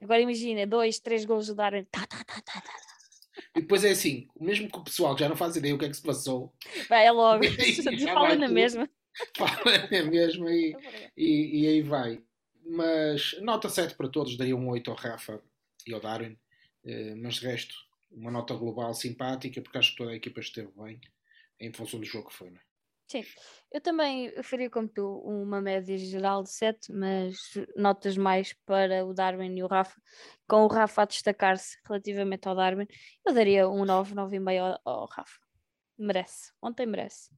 Agora 0.00 0.20
imagina, 0.20 0.66
dois, 0.66 0.98
três 0.98 1.24
gols 1.24 1.46
do 1.48 1.54
Darwin. 1.54 1.84
Tá, 1.84 2.06
tá, 2.06 2.24
tá, 2.24 2.40
tá, 2.40 2.60
tá. 2.60 2.72
E 3.56 3.60
depois 3.60 3.84
é 3.84 3.90
assim: 3.90 4.28
mesmo 4.38 4.70
que 4.70 4.78
o 4.78 4.84
pessoal 4.84 5.14
que 5.14 5.20
já 5.20 5.28
não 5.28 5.36
faz 5.36 5.56
ideia 5.56 5.74
o 5.74 5.78
que 5.78 5.84
é 5.84 5.88
que 5.88 5.96
se 5.96 6.02
passou, 6.02 6.52
Vai 6.88 7.06
é 7.06 7.10
logo. 7.12 7.44
Fala 8.14 8.34
na 8.36 8.46
tudo. 8.46 8.54
mesma. 8.54 8.88
fala 9.36 9.74
é 9.90 10.02
mesmo 10.02 10.48
e, 10.48 10.74
e, 11.16 11.62
e 11.62 11.66
aí 11.66 11.82
vai. 11.82 12.22
Mas 12.64 13.36
nota 13.40 13.68
7 13.68 13.94
para 13.96 14.08
todos, 14.08 14.36
daria 14.36 14.56
um 14.56 14.68
8 14.68 14.90
ao 14.90 14.96
Rafa 14.96 15.42
e 15.86 15.92
ao 15.92 16.00
Darwin. 16.00 16.38
Eh, 16.84 17.14
mas 17.16 17.34
de 17.34 17.46
resto, 17.46 17.74
uma 18.10 18.30
nota 18.30 18.54
global 18.54 18.94
simpática, 18.94 19.60
porque 19.60 19.78
acho 19.78 19.90
que 19.92 19.96
toda 19.96 20.12
a 20.12 20.16
equipa 20.16 20.40
esteve 20.40 20.70
bem 20.76 21.00
em 21.58 21.72
função 21.72 21.98
do 21.98 22.06
jogo 22.06 22.28
que 22.28 22.34
foi. 22.34 22.50
Não 22.50 22.58
é? 22.58 22.69
Sim, 23.10 23.24
eu 23.72 23.80
também 23.80 24.32
faria 24.40 24.70
como 24.70 24.86
tu, 24.86 25.18
uma 25.24 25.60
média 25.60 25.98
geral 25.98 26.44
de 26.44 26.50
7, 26.52 26.92
mas 26.92 27.36
notas 27.74 28.16
mais 28.16 28.52
para 28.64 29.04
o 29.04 29.12
Darwin 29.12 29.52
e 29.56 29.64
o 29.64 29.66
Rafa. 29.66 30.00
Com 30.48 30.62
o 30.62 30.68
Rafa 30.68 31.02
a 31.02 31.06
destacar-se 31.06 31.76
relativamente 31.84 32.46
ao 32.46 32.54
Darwin, 32.54 32.86
eu 33.26 33.34
daria 33.34 33.68
um 33.68 33.84
9, 33.84 34.14
9,5 34.14 34.78
ao, 34.84 35.00
ao 35.00 35.06
Rafa. 35.06 35.40
Merece, 35.98 36.52
ontem 36.62 36.86
merece. 36.86 37.30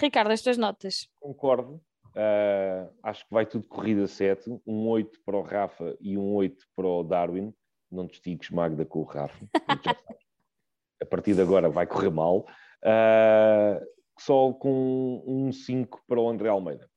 Ricardo, 0.00 0.30
as 0.30 0.42
tuas 0.42 0.56
notas. 0.56 1.08
Concordo. 1.18 1.82
Ah, 2.14 2.88
acho 3.02 3.26
que 3.26 3.34
vai 3.34 3.44
tudo 3.44 3.64
corrida 3.64 4.06
7. 4.06 4.48
Um 4.64 4.86
8 4.90 5.20
para 5.26 5.36
o 5.36 5.42
Rafa 5.42 5.96
e 6.00 6.16
um 6.16 6.36
8 6.36 6.68
para 6.76 6.86
o 6.86 7.02
Darwin. 7.02 7.52
Não 7.90 8.06
te 8.06 8.14
estigues, 8.14 8.48
Magda, 8.50 8.86
com 8.86 9.00
o 9.00 9.04
Rafa. 9.04 9.44
A 11.02 11.06
partir 11.06 11.34
de 11.34 11.42
agora 11.42 11.68
vai 11.68 11.84
correr 11.84 12.10
mal. 12.10 12.46
Ah, 12.84 13.80
só 14.20 14.52
com 14.52 15.22
um 15.26 15.50
5 15.52 16.02
para 16.06 16.20
o 16.20 16.28
André 16.28 16.48
Almeida. 16.48 16.88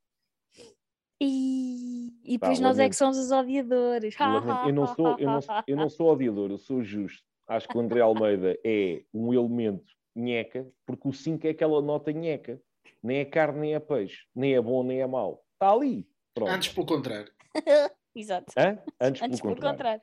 E, 1.21 2.11
e 2.26 2.38
Pá, 2.38 2.47
depois 2.47 2.59
nós 2.59 2.71
é 2.78 2.82
que 2.82 2.82
lamento. 2.82 2.95
somos 2.95 3.17
os 3.17 3.32
odiadores. 3.32 4.15
Lamento. 4.19 4.67
Eu 4.67 4.74
não 4.74 4.88
sou, 4.88 5.19
eu 5.19 5.30
não, 5.30 5.41
sou- 5.41 5.55
eu 5.67 5.78
não 5.78 5.89
sou 5.89 6.11
odiador, 6.11 6.51
eu 6.51 6.57
sou 6.57 6.84
justo. 6.84 7.24
Acho 7.47 7.67
que 7.67 7.78
o 7.78 7.80
André 7.82 8.01
Almeida 8.01 8.57
é 8.65 9.03
um 9.13 9.34
elemento 9.34 9.86
nheca, 10.15 10.67
porque 10.86 11.07
o 11.07 11.13
5 11.13 11.47
é 11.47 11.51
aquela 11.51 11.82
nota 11.82 12.11
nheca. 12.11 12.61
Nem 13.01 13.17
é 13.19 13.26
carne, 13.26 13.59
nem 13.61 13.74
é 13.76 13.80
peixe. 13.80 14.26
Nem 14.36 14.53
é 14.55 14.61
bom, 14.61 14.84
nem 14.84 14.99
é 15.01 15.07
mau. 15.07 15.43
Está 15.53 15.71
ali. 15.71 16.07
Pronto. 16.34 16.49
Antes, 16.51 16.74
pelo 16.74 16.86
contrário, 16.86 17.32
Exato. 18.15 18.53
Hã? 18.57 18.78
Antes, 18.99 19.21
Antes 19.21 19.41
pelo 19.41 19.53
contrário. 19.55 19.78
contrário. 19.78 20.01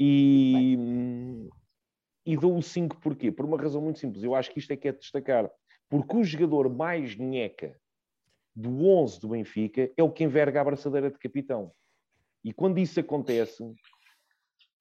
E, 0.00 1.48
e 2.26 2.36
dou 2.36 2.56
o 2.56 2.62
5 2.62 3.00
porquê? 3.00 3.30
Por 3.32 3.44
uma 3.44 3.56
razão 3.60 3.80
muito 3.80 3.98
simples. 3.98 4.22
Eu 4.24 4.34
acho 4.34 4.50
que 4.50 4.58
isto 4.58 4.70
é 4.72 4.76
que 4.76 4.88
é 4.88 4.92
de 4.92 4.98
destacar. 4.98 5.50
Porque 5.88 6.16
o 6.16 6.24
jogador 6.24 6.68
mais 6.68 7.16
nheca 7.16 7.78
do 8.54 8.86
11 8.86 9.20
do 9.20 9.28
Benfica 9.28 9.90
é 9.96 10.02
o 10.02 10.10
que 10.10 10.24
enverga 10.24 10.58
a 10.58 10.62
abraçadeira 10.62 11.10
de 11.10 11.18
capitão. 11.18 11.72
E 12.44 12.52
quando 12.52 12.78
isso 12.78 13.00
acontece, 13.00 13.62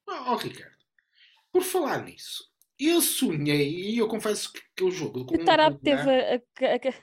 Ó 0.08 0.34
ó, 0.34 0.36
Ricardo, 0.36 0.76
por 1.52 1.62
falar 1.64 2.04
nisso, 2.04 2.50
eu 2.80 3.02
sonhei, 3.02 3.92
e 3.92 3.98
eu 3.98 4.08
confesso 4.08 4.52
que, 4.54 4.62
que 4.76 4.84
o 4.84 4.92
jogo 4.92 5.22
O 5.22 5.24
o 5.24 5.28
teve 5.80 6.10
a, 6.10 6.36
a, 6.36 6.40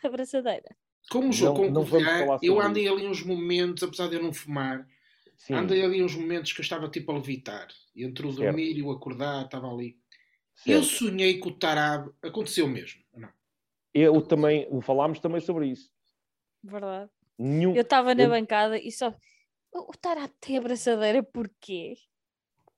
a 0.04 0.08
abraçadeira. 0.08 0.76
como 1.10 1.28
o 1.28 1.32
jogo 1.32 1.58
Não- 1.70 1.84
com 1.84 1.90
não 1.92 2.38
eu 2.42 2.60
andei 2.60 2.88
ali 2.88 3.06
uns 3.06 3.22
momentos, 3.22 3.82
apesar 3.82 4.08
de 4.08 4.16
eu 4.16 4.22
não 4.22 4.32
fumar, 4.32 4.86
sim, 5.36 5.54
andei 5.54 5.82
ali 5.84 6.02
uns 6.02 6.14
momentos 6.14 6.52
que 6.52 6.60
eu 6.60 6.62
estava 6.62 6.88
tipo 6.88 7.10
a 7.10 7.14
levitar. 7.16 7.68
Entre 7.96 8.26
o 8.26 8.32
Certo. 8.32 8.44
dormir 8.46 8.76
e 8.76 8.82
o 8.82 8.90
acordar, 8.90 9.44
estava 9.44 9.68
ali. 9.70 9.98
Eu 10.66 10.82
certo. 10.82 11.04
sonhei 11.10 11.40
que 11.40 11.48
o 11.48 11.52
Tarab 11.52 12.10
aconteceu 12.22 12.66
mesmo. 12.68 13.02
Não. 13.14 13.28
Eu 13.94 14.20
também, 14.20 14.68
falámos 14.82 15.20
também 15.20 15.40
sobre 15.40 15.68
isso. 15.68 15.90
Verdade. 16.62 17.10
Nenhum, 17.38 17.74
Eu 17.74 17.82
estava 17.82 18.14
na 18.14 18.24
eu- 18.24 18.28
bancada 18.30 18.78
e 18.78 18.90
só. 18.90 19.14
O, 19.72 19.92
Tarap 20.00 20.30
tem 20.40 20.56
abraçadeira 20.58 21.22
porquê? 21.22 21.94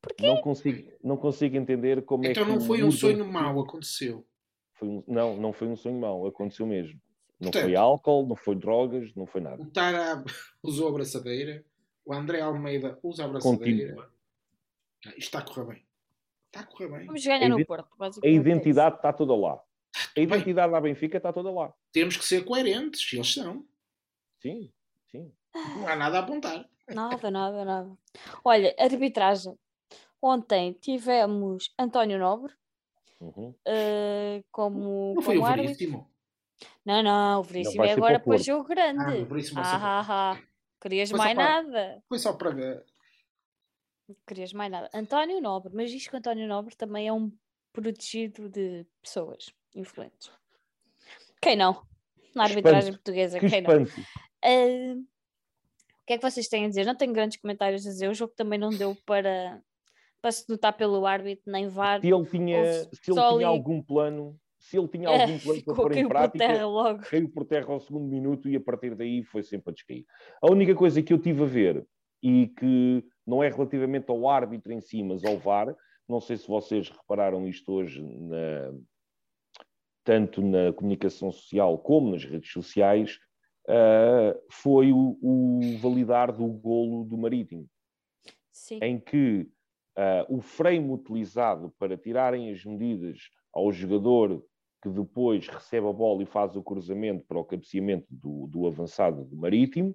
Porquê? 0.00 0.26
não, 0.28 0.40
consigo, 0.40 0.92
não 1.02 1.16
consigo 1.16 1.56
entender 1.56 2.02
como 2.04 2.24
Então 2.24 2.42
é 2.42 2.46
que. 2.46 2.52
não 2.52 2.58
o 2.58 2.60
foi 2.60 2.82
um 2.82 2.90
sonho 2.90 3.26
mau, 3.26 3.60
aconteceu. 3.60 4.26
Foi 4.74 4.88
um- 4.88 5.04
não, 5.06 5.36
não 5.36 5.52
foi 5.52 5.68
um 5.68 5.76
sonho 5.76 5.98
mau, 5.98 6.26
aconteceu 6.26 6.66
mesmo. 6.66 7.00
Não 7.38 7.50
Portanto- 7.50 7.64
foi 7.64 7.76
álcool, 7.76 8.26
não 8.26 8.36
foi 8.36 8.54
drogas, 8.56 9.14
não 9.14 9.26
foi 9.26 9.40
nada. 9.40 9.62
O 9.62 9.66
Tarab 9.66 10.24
usou 10.62 10.86
a 10.86 10.90
abraçadeira, 10.90 11.64
o 12.04 12.14
André 12.14 12.40
Almeida 12.40 12.98
usa 13.02 13.24
a 13.24 13.26
abraçadeira. 13.26 13.88
Contínuo. 13.94 14.02
Ah, 15.06 15.08
Isto 15.10 15.18
está 15.18 15.38
a 15.40 15.42
correr 15.42 15.66
bem. 15.74 15.86
Está 16.46 16.60
a 16.60 16.64
correr 16.64 16.88
bem. 16.88 17.06
Vamos 17.06 17.24
ganhar 17.26 17.44
A 17.44 17.48
no 17.50 17.66
Porto. 17.66 17.88
A 17.92 17.96
basicamente 17.98 18.34
é 18.34 18.40
identidade 18.40 18.96
está 18.96 19.12
toda 19.12 19.34
lá. 19.36 19.60
A 20.16 20.20
identidade 20.20 20.72
da 20.72 20.80
Benfica 20.80 21.16
está 21.16 21.32
toda 21.32 21.50
lá. 21.50 21.72
Temos 21.92 22.16
que 22.16 22.24
ser 22.24 22.44
coerentes, 22.44 23.10
eles 23.12 23.32
são. 23.32 23.64
Sim, 24.40 24.70
sim. 25.10 25.32
Não 25.54 25.88
há 25.88 25.96
nada 25.96 26.18
a 26.18 26.20
apontar. 26.22 26.68
Nada, 26.88 27.30
nada, 27.30 27.64
nada. 27.64 27.96
Olha, 28.44 28.74
arbitragem. 28.78 29.58
Ontem 30.20 30.72
tivemos 30.74 31.72
António 31.78 32.18
Nobre 32.18 32.52
Uhum. 33.20 33.54
eh, 33.66 34.42
como, 34.52 35.14
Não 35.14 35.22
foi 35.22 35.36
o 35.36 35.40
como 35.40 35.50
árbitro. 35.50 35.74
Veríssimo. 35.74 36.10
Não, 36.84 37.02
não, 37.02 37.40
o 37.40 37.42
Veríssimo 37.42 37.84
é 37.84 37.92
agora 37.92 38.20
para 38.20 38.32
o 38.32 38.34
o 38.34 38.38
jogo 38.38 38.64
grande. 38.68 39.00
Ah, 39.02 39.22
o 39.22 39.24
Veríssimo 39.26 39.60
Ah, 39.60 39.62
o 39.62 39.66
ah, 39.66 40.06
ah. 40.34 40.42
Querias 40.80 41.10
Foi 41.10 41.18
mais 41.18 41.34
para- 41.34 41.62
nada. 41.62 42.02
Foi 42.08 42.18
só 42.18 42.32
para 42.34 42.50
ver. 42.50 42.84
Querias 44.26 44.52
mais 44.52 44.70
nada. 44.70 44.88
António 44.94 45.40
Nobre, 45.40 45.72
mas 45.74 45.90
diz 45.90 46.06
que 46.06 46.14
o 46.14 46.18
António 46.18 46.46
Nobre 46.46 46.76
também 46.76 47.08
é 47.08 47.12
um 47.12 47.32
protegido 47.72 48.48
de 48.48 48.86
pessoas 49.02 49.46
influentes. 49.76 50.30
Quem 51.40 51.56
não? 51.56 51.82
Na 52.34 52.44
arbitragem 52.44 52.90
Espanto. 52.90 52.98
portuguesa, 52.98 53.38
Que 53.38 53.48
quem 53.50 53.60
não? 53.62 53.82
espanto. 53.82 54.06
Ah, 54.44 54.96
o 56.02 56.06
que 56.06 56.12
é 56.14 56.18
que 56.18 56.30
vocês 56.30 56.48
têm 56.48 56.64
a 56.64 56.68
dizer? 56.68 56.84
Não 56.86 56.94
tenho 56.96 57.12
grandes 57.12 57.40
comentários 57.40 57.86
a 57.86 57.90
dizer. 57.90 58.08
O 58.08 58.14
jogo 58.14 58.32
também 58.36 58.58
não 58.58 58.70
deu 58.70 58.96
para, 59.06 59.60
para 60.22 60.32
se 60.32 60.48
notar 60.48 60.76
pelo 60.76 61.04
árbitro, 61.06 61.50
nem 61.50 61.68
VAR. 61.68 62.00
Se 62.00 62.08
ele 62.12 62.26
tinha, 62.26 62.64
se 62.74 62.88
ele 63.10 63.20
tinha 63.36 63.46
algum 63.48 63.82
plano, 63.82 64.38
se 64.58 64.78
ele 64.78 64.88
tinha 64.88 65.08
algum 65.10 65.38
plano 65.38 65.62
para 65.64 65.74
pôr 65.74 65.92
em 65.96 66.02
por 66.04 66.08
prática, 66.10 66.46
terra 66.46 66.66
logo. 66.66 67.00
caiu 67.02 67.28
por 67.28 67.44
terra 67.44 67.72
ao 67.72 67.80
segundo 67.80 68.06
minuto 68.06 68.48
e 68.48 68.56
a 68.56 68.60
partir 68.60 68.94
daí 68.94 69.22
foi 69.24 69.42
sempre 69.42 69.70
a 69.70 69.74
descair. 69.74 70.04
A 70.40 70.50
única 70.50 70.74
coisa 70.74 71.02
que 71.02 71.12
eu 71.12 71.18
tive 71.18 71.42
a 71.42 71.46
ver 71.46 71.86
e 72.22 72.48
que 72.48 73.04
não 73.26 73.42
é 73.42 73.48
relativamente 73.48 74.08
ao 74.10 74.28
árbitro 74.28 74.72
em 74.72 74.80
si, 74.80 75.02
mas 75.02 75.24
ao 75.24 75.36
VAR, 75.38 75.74
não 76.08 76.20
sei 76.20 76.36
se 76.36 76.46
vocês 76.46 76.88
repararam 76.88 77.46
isto 77.48 77.72
hoje, 77.72 78.00
na- 78.02 78.72
tanto 80.06 80.40
na 80.40 80.72
comunicação 80.72 81.32
social 81.32 81.76
como 81.78 82.12
nas 82.12 82.24
redes 82.24 82.52
sociais, 82.52 83.18
ah, 83.68 84.34
foi 84.48 84.92
o, 84.92 85.18
o 85.20 85.60
validar 85.82 86.32
do 86.32 86.46
golo 86.46 87.04
do 87.04 87.18
Marítimo 87.18 87.66
Sim. 88.52 88.78
em 88.80 89.00
que 89.00 89.48
ah, 89.98 90.24
o 90.28 90.40
frame 90.40 90.92
utilizado 90.92 91.74
para 91.76 91.96
tirarem 91.98 92.50
as 92.52 92.64
medidas 92.64 93.18
ao 93.52 93.72
jogador 93.72 94.42
que 94.80 94.88
depois 94.88 95.48
recebe 95.48 95.88
a 95.88 95.92
bola 95.92 96.22
e 96.22 96.26
faz 96.26 96.54
o 96.54 96.62
cruzamento 96.62 97.24
para 97.26 97.40
o 97.40 97.44
cabeceamento 97.44 98.06
do, 98.08 98.46
do 98.46 98.66
avançado 98.68 99.24
do 99.24 99.36
Marítimo, 99.36 99.92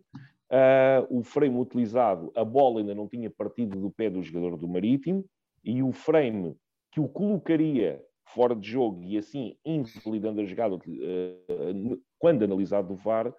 ah, 0.50 1.08
o 1.10 1.24
frame 1.24 1.58
utilizado, 1.58 2.34
a 2.36 2.44
bola 2.44 2.82
ainda 2.82 2.94
não 2.94 3.08
tinha 3.08 3.30
partido 3.30 3.80
do 3.80 3.90
pé 3.90 4.10
do 4.10 4.22
jogador 4.22 4.58
do 4.58 4.68
Marítimo, 4.68 5.24
e 5.64 5.82
o 5.82 5.94
frame 5.94 6.58
que 6.92 7.00
o 7.00 7.08
colocaria 7.08 8.04
fora 8.34 8.56
de 8.56 8.70
jogo 8.70 9.04
e 9.04 9.18
assim 9.18 9.56
invalidando 9.66 10.42
a 10.42 10.46
jogada 10.46 10.76
uh, 10.76 12.02
quando 12.18 12.44
analisado 12.44 12.90
do 12.90 12.96
VAR, 12.96 13.28
uh, 13.28 13.34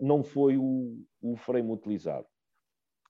não 0.00 0.22
foi 0.22 0.56
o, 0.56 1.02
o 1.20 1.36
frame 1.36 1.70
utilizado. 1.70 2.26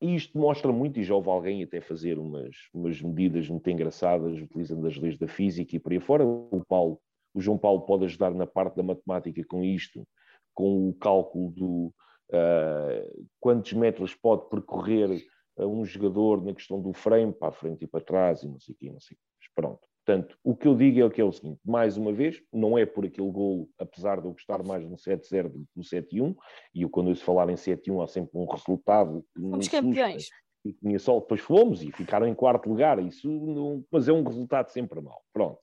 E 0.00 0.14
isto 0.14 0.38
mostra 0.38 0.72
muito, 0.72 1.00
e 1.00 1.02
já 1.02 1.14
houve 1.14 1.28
alguém 1.28 1.62
até 1.62 1.80
fazer 1.80 2.18
umas, 2.18 2.54
umas 2.72 3.02
medidas 3.02 3.48
muito 3.48 3.68
engraçadas, 3.68 4.40
utilizando 4.40 4.86
as 4.86 4.96
leis 4.96 5.18
da 5.18 5.26
física 5.26 5.74
e 5.74 5.78
por 5.80 5.92
aí 5.92 5.98
fora. 5.98 6.24
O, 6.24 6.64
Paulo, 6.68 7.00
o 7.34 7.40
João 7.40 7.58
Paulo 7.58 7.80
pode 7.80 8.04
ajudar 8.04 8.32
na 8.32 8.46
parte 8.46 8.76
da 8.76 8.82
matemática 8.82 9.42
com 9.48 9.64
isto, 9.64 10.06
com 10.54 10.88
o 10.88 10.94
cálculo 10.94 11.50
do 11.50 11.92
uh, 12.30 13.26
quantos 13.40 13.72
metros 13.72 14.14
pode 14.14 14.48
percorrer 14.48 15.20
um 15.58 15.84
jogador 15.84 16.44
na 16.44 16.54
questão 16.54 16.80
do 16.80 16.92
frame, 16.92 17.32
para 17.32 17.48
a 17.48 17.52
frente 17.52 17.84
e 17.84 17.88
para 17.88 18.04
trás, 18.04 18.44
e 18.44 18.48
não 18.48 18.60
sei 18.60 18.74
o 18.74 18.78
quê, 18.78 18.90
não 18.92 19.00
sei 19.00 19.16
o 19.16 19.18
quê. 19.18 19.24
Mas 19.40 19.48
pronto. 19.52 19.80
Portanto, 20.08 20.38
o 20.42 20.56
que 20.56 20.66
eu 20.66 20.74
digo 20.74 21.00
é 21.00 21.04
o 21.04 21.10
que 21.10 21.20
é 21.20 21.24
o 21.24 21.30
seguinte, 21.30 21.60
mais 21.62 21.98
uma 21.98 22.14
vez, 22.14 22.42
não 22.50 22.78
é 22.78 22.86
por 22.86 23.04
aquele 23.04 23.30
golo, 23.30 23.68
apesar 23.78 24.22
de 24.22 24.26
eu 24.26 24.32
gostar 24.32 24.62
mais 24.62 24.82
do 24.88 24.94
7-0 24.96 25.50
do 25.50 25.58
que 25.58 25.66
do 25.76 25.82
7-1, 25.82 26.34
e 26.74 26.80
eu 26.80 26.88
quando 26.88 27.08
ouço 27.08 27.22
falar 27.22 27.50
em 27.50 27.56
7-1 27.56 28.02
há 28.02 28.06
sempre 28.06 28.38
um 28.38 28.46
resultado 28.46 29.22
Fomos 29.38 29.68
campeões. 29.68 30.30
E 30.64 30.72
tinha 30.72 30.98
só, 30.98 31.20
depois 31.20 31.42
fomos 31.42 31.82
e 31.82 31.92
ficaram 31.92 32.26
em 32.26 32.34
quarto 32.34 32.70
lugar, 32.70 32.98
isso 33.04 33.30
não, 33.30 33.84
mas 33.90 34.08
é 34.08 34.12
um 34.12 34.22
resultado 34.22 34.70
sempre 34.70 34.98
mau. 34.98 35.22
Pronto. 35.30 35.58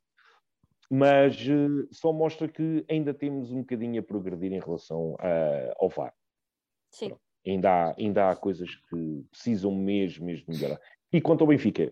Mas 0.91 1.35
uh, 1.47 1.87
só 1.91 2.13
mostra 2.13 2.47
que 2.47 2.85
ainda 2.87 3.15
temos 3.15 3.51
um 3.51 3.61
bocadinho 3.61 3.99
a 3.99 4.03
progredir 4.03 4.53
em 4.53 4.59
relação 4.59 5.15
a, 5.17 5.73
ao 5.79 5.89
VAR. 5.89 6.13
Sim. 6.91 7.07
Pronto. 7.07 7.21
Ainda 7.47 7.69
há, 7.71 7.95
ainda 7.97 8.29
há 8.29 8.35
coisas 8.35 8.75
que 8.75 9.25
precisam 9.31 9.73
mesmo, 9.73 10.27
mesmo 10.27 10.45
melhorar. 10.53 10.79
E 11.11 11.19
quanto 11.19 11.41
ao 11.41 11.47
Benfica, 11.47 11.91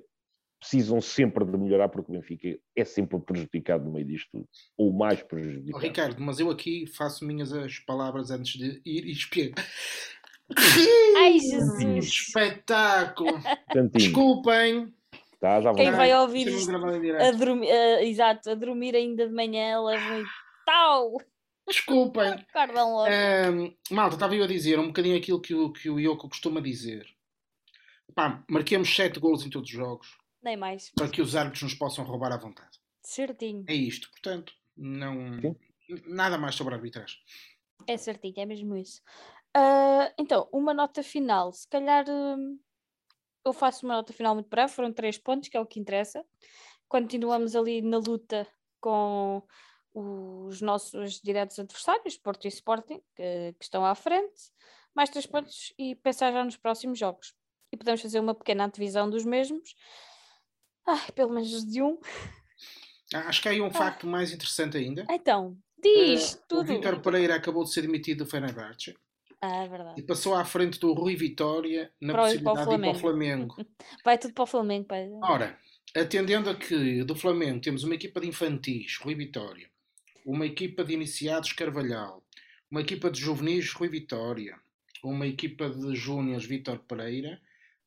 precisam 0.64 1.02
sempre 1.02 1.44
de 1.44 1.58
melhorar 1.58 1.90
porque 1.90 2.10
o 2.10 2.16
Benfica 2.16 2.58
é 2.74 2.86
sempre 2.86 3.20
prejudicado 3.20 3.84
no 3.84 3.92
meio 3.92 4.08
disto 4.08 4.30
tudo, 4.32 4.48
ou 4.78 4.94
mais 4.94 5.22
prejudicado. 5.22 5.76
Oh, 5.76 5.78
Ricardo, 5.78 6.22
mas 6.22 6.40
eu 6.40 6.50
aqui 6.50 6.88
faço 6.88 7.26
minhas 7.26 7.52
as 7.52 7.80
palavras 7.80 8.32
antes 8.32 8.58
de 8.58 8.82
ir 8.86 9.06
e 9.06 9.12
espiar. 9.12 9.52
Ai, 11.18 11.38
Jesus! 11.40 12.06
Espetáculo! 12.06 13.42
Desculpem! 13.92 14.94
Tá, 15.42 15.60
Quem 15.74 15.92
vai 15.92 16.16
ouvir 16.16 16.48
isto 16.48 16.72
a 16.74 17.32
dormir, 17.32 17.68
uh, 17.68 18.00
exato, 18.02 18.50
a 18.50 18.56
dormir 18.56 18.96
ainda 18.96 19.28
de 19.28 19.34
manhã 19.34 19.82
leva 19.82 20.16
um 20.16 20.24
tal! 20.66 21.18
Desculpem! 21.68 22.36
Um, 23.52 23.76
malta, 23.94 24.16
estava 24.16 24.34
eu 24.34 24.46
a 24.46 24.48
dizer 24.48 24.80
um 24.80 24.88
bocadinho 24.88 25.18
aquilo 25.18 25.42
que 25.42 25.54
o, 25.54 25.74
que 25.74 25.90
o 25.90 26.00
Yoko 26.00 26.30
costuma 26.30 26.62
dizer. 26.62 27.06
Pá, 28.16 28.42
marquemos 28.50 28.96
7 28.96 29.20
golos 29.20 29.46
em 29.46 29.50
todos 29.50 29.70
os 29.70 29.76
jogos 29.76 30.23
nem 30.44 30.58
mais. 30.58 30.92
Para 30.92 31.10
que 31.10 31.22
os 31.22 31.36
árbitros 31.36 31.64
nos 31.64 31.74
possam 31.74 32.06
roubar 32.06 32.32
à 32.32 32.38
vontade. 32.38 32.80
Certinho. 33.02 33.66
É 33.68 33.74
isto, 33.74 34.10
portanto, 34.12 34.54
não. 34.76 35.42
Sim. 35.42 35.56
Nada 36.08 36.38
mais 36.38 36.56
sobre 36.56 36.76
arbitragem. 36.76 37.20
É 37.86 37.98
certinho, 37.98 38.36
é 38.38 38.46
mesmo 38.46 38.76
isso. 38.78 39.02
Uh, 39.56 40.12
então, 40.18 40.48
uma 40.52 40.74
nota 40.74 41.04
final. 41.04 41.52
Se 41.52 41.68
calhar 41.68 42.06
uh, 42.08 42.60
eu 43.46 43.54
faço 43.54 43.86
uma 43.86 43.96
nota 43.96 44.14
final 44.14 44.34
muito 44.34 44.50
breve, 44.50 44.72
foram 44.72 44.92
três 44.92 45.18
pontos, 45.18 45.50
que 45.50 45.58
é 45.58 45.60
o 45.60 45.66
que 45.66 45.80
interessa. 45.80 46.26
Continuamos 46.88 47.56
ali 47.56 47.82
na 47.82 47.98
luta 47.98 48.48
com 48.80 49.44
os 49.94 50.62
nossos 50.62 51.22
diretos 51.22 51.60
adversários, 51.60 52.18
Porto 52.18 52.46
e 52.46 52.48
Sporting, 52.48 53.02
que, 53.16 53.54
que 53.60 53.64
estão 53.64 53.86
à 53.86 53.94
frente. 53.94 54.52
Mais 54.96 55.10
três 55.10 55.26
pontos 55.26 55.74
e 55.78 55.96
pensar 55.96 56.32
já 56.32 56.44
nos 56.44 56.58
próximos 56.58 56.98
jogos. 56.98 57.36
E 57.72 57.78
podemos 57.78 58.02
fazer 58.02 58.20
uma 58.20 58.36
pequena 58.36 58.66
antevisão 58.66 59.10
dos 59.10 59.26
mesmos. 59.26 59.76
Ai, 60.86 61.12
pelo 61.16 61.34
menos 61.34 61.66
de 61.66 61.82
um. 61.82 61.98
Ah, 63.14 63.28
acho 63.28 63.42
que 63.42 63.48
há 63.48 63.52
aí 63.52 63.62
um 63.62 63.68
ah. 63.68 63.74
facto 63.74 64.08
mais 64.08 64.32
interessante 64.32 64.78
ainda. 64.78 65.06
Então, 65.10 65.58
diz 65.82 66.34
uh, 66.34 66.44
tudo. 66.48 66.72
O 66.72 66.76
Vítor 66.76 67.00
Pereira 67.02 67.36
acabou 67.36 67.64
de 67.64 67.72
ser 67.72 67.84
demitido 67.84 68.24
do 68.24 68.30
Fenerbahçe. 68.30 68.96
Ah, 69.42 69.64
é 69.64 69.68
verdade. 69.68 70.00
E 70.00 70.04
passou 70.04 70.36
à 70.36 70.46
frente 70.46 70.80
do 70.80 70.94
Rui 70.94 71.16
Vitória 71.16 71.92
na 72.02 72.14
para 72.14 72.24
possibilidade 72.24 72.70
de 72.70 72.76
ir 72.76 72.80
para 72.80 72.92
o 72.92 72.96
Flamengo. 72.96 73.56
Vai 74.04 74.18
tudo 74.18 74.34
para 74.34 74.44
o 74.44 74.48
Flamengo, 74.48 74.88
pai. 74.88 75.10
Ora, 75.22 75.58
atendendo 75.96 76.50
a 76.50 76.56
que 76.56 77.04
do 77.04 77.16
Flamengo 77.16 77.62
temos 77.62 77.84
uma 77.84 77.96
equipa 77.96 78.22
de 78.22 78.28
infantis, 78.28 78.98
Rui 79.02 79.16
Vitória, 79.16 79.70
uma 80.26 80.46
equipa 80.46 80.84
de 80.84 80.94
iniciados, 80.94 81.52
Carvalhal, 81.52 82.24
uma 82.72 82.82
equipa 82.82 83.12
de 83.12 83.20
juvenis, 83.20 83.72
Rui 83.74 83.90
Vitória, 83.90 84.58
uma 85.04 85.28
equipa 85.28 85.70
de 85.70 85.94
júniores, 85.94 86.46
Vítor 86.46 86.80
Pereira, 86.80 87.42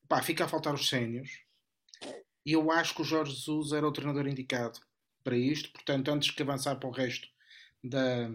pá, 0.06 0.20
fica 0.22 0.44
a 0.44 0.48
faltar 0.48 0.74
os 0.74 0.88
sénios 0.88 1.45
e 2.46 2.52
eu 2.52 2.70
acho 2.70 2.94
que 2.94 3.02
o 3.02 3.04
Jorge 3.04 3.32
Jesus 3.32 3.72
era 3.72 3.86
o 3.86 3.92
treinador 3.92 4.28
indicado 4.28 4.78
para 5.24 5.36
isto. 5.36 5.72
Portanto, 5.72 6.08
antes 6.12 6.30
que 6.30 6.40
avançar 6.40 6.76
para 6.76 6.88
o 6.88 6.92
resto 6.92 7.26
da, 7.82 8.30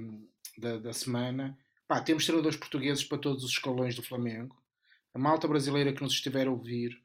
da, 0.58 0.78
da 0.80 0.94
semana, 0.94 1.58
pá, 1.88 2.02
temos 2.02 2.26
treinadores 2.26 2.58
portugueses 2.58 3.06
para 3.06 3.18
todos 3.18 3.46
os 3.46 3.52
escalões 3.52 3.96
do 3.96 4.04
Flamengo. 4.04 4.62
A 5.14 5.20
malta 5.20 5.48
brasileira 5.48 5.94
que 5.94 6.04
nos 6.04 6.12
estiver 6.12 6.48
a 6.48 6.52
ouvir, 6.52 7.02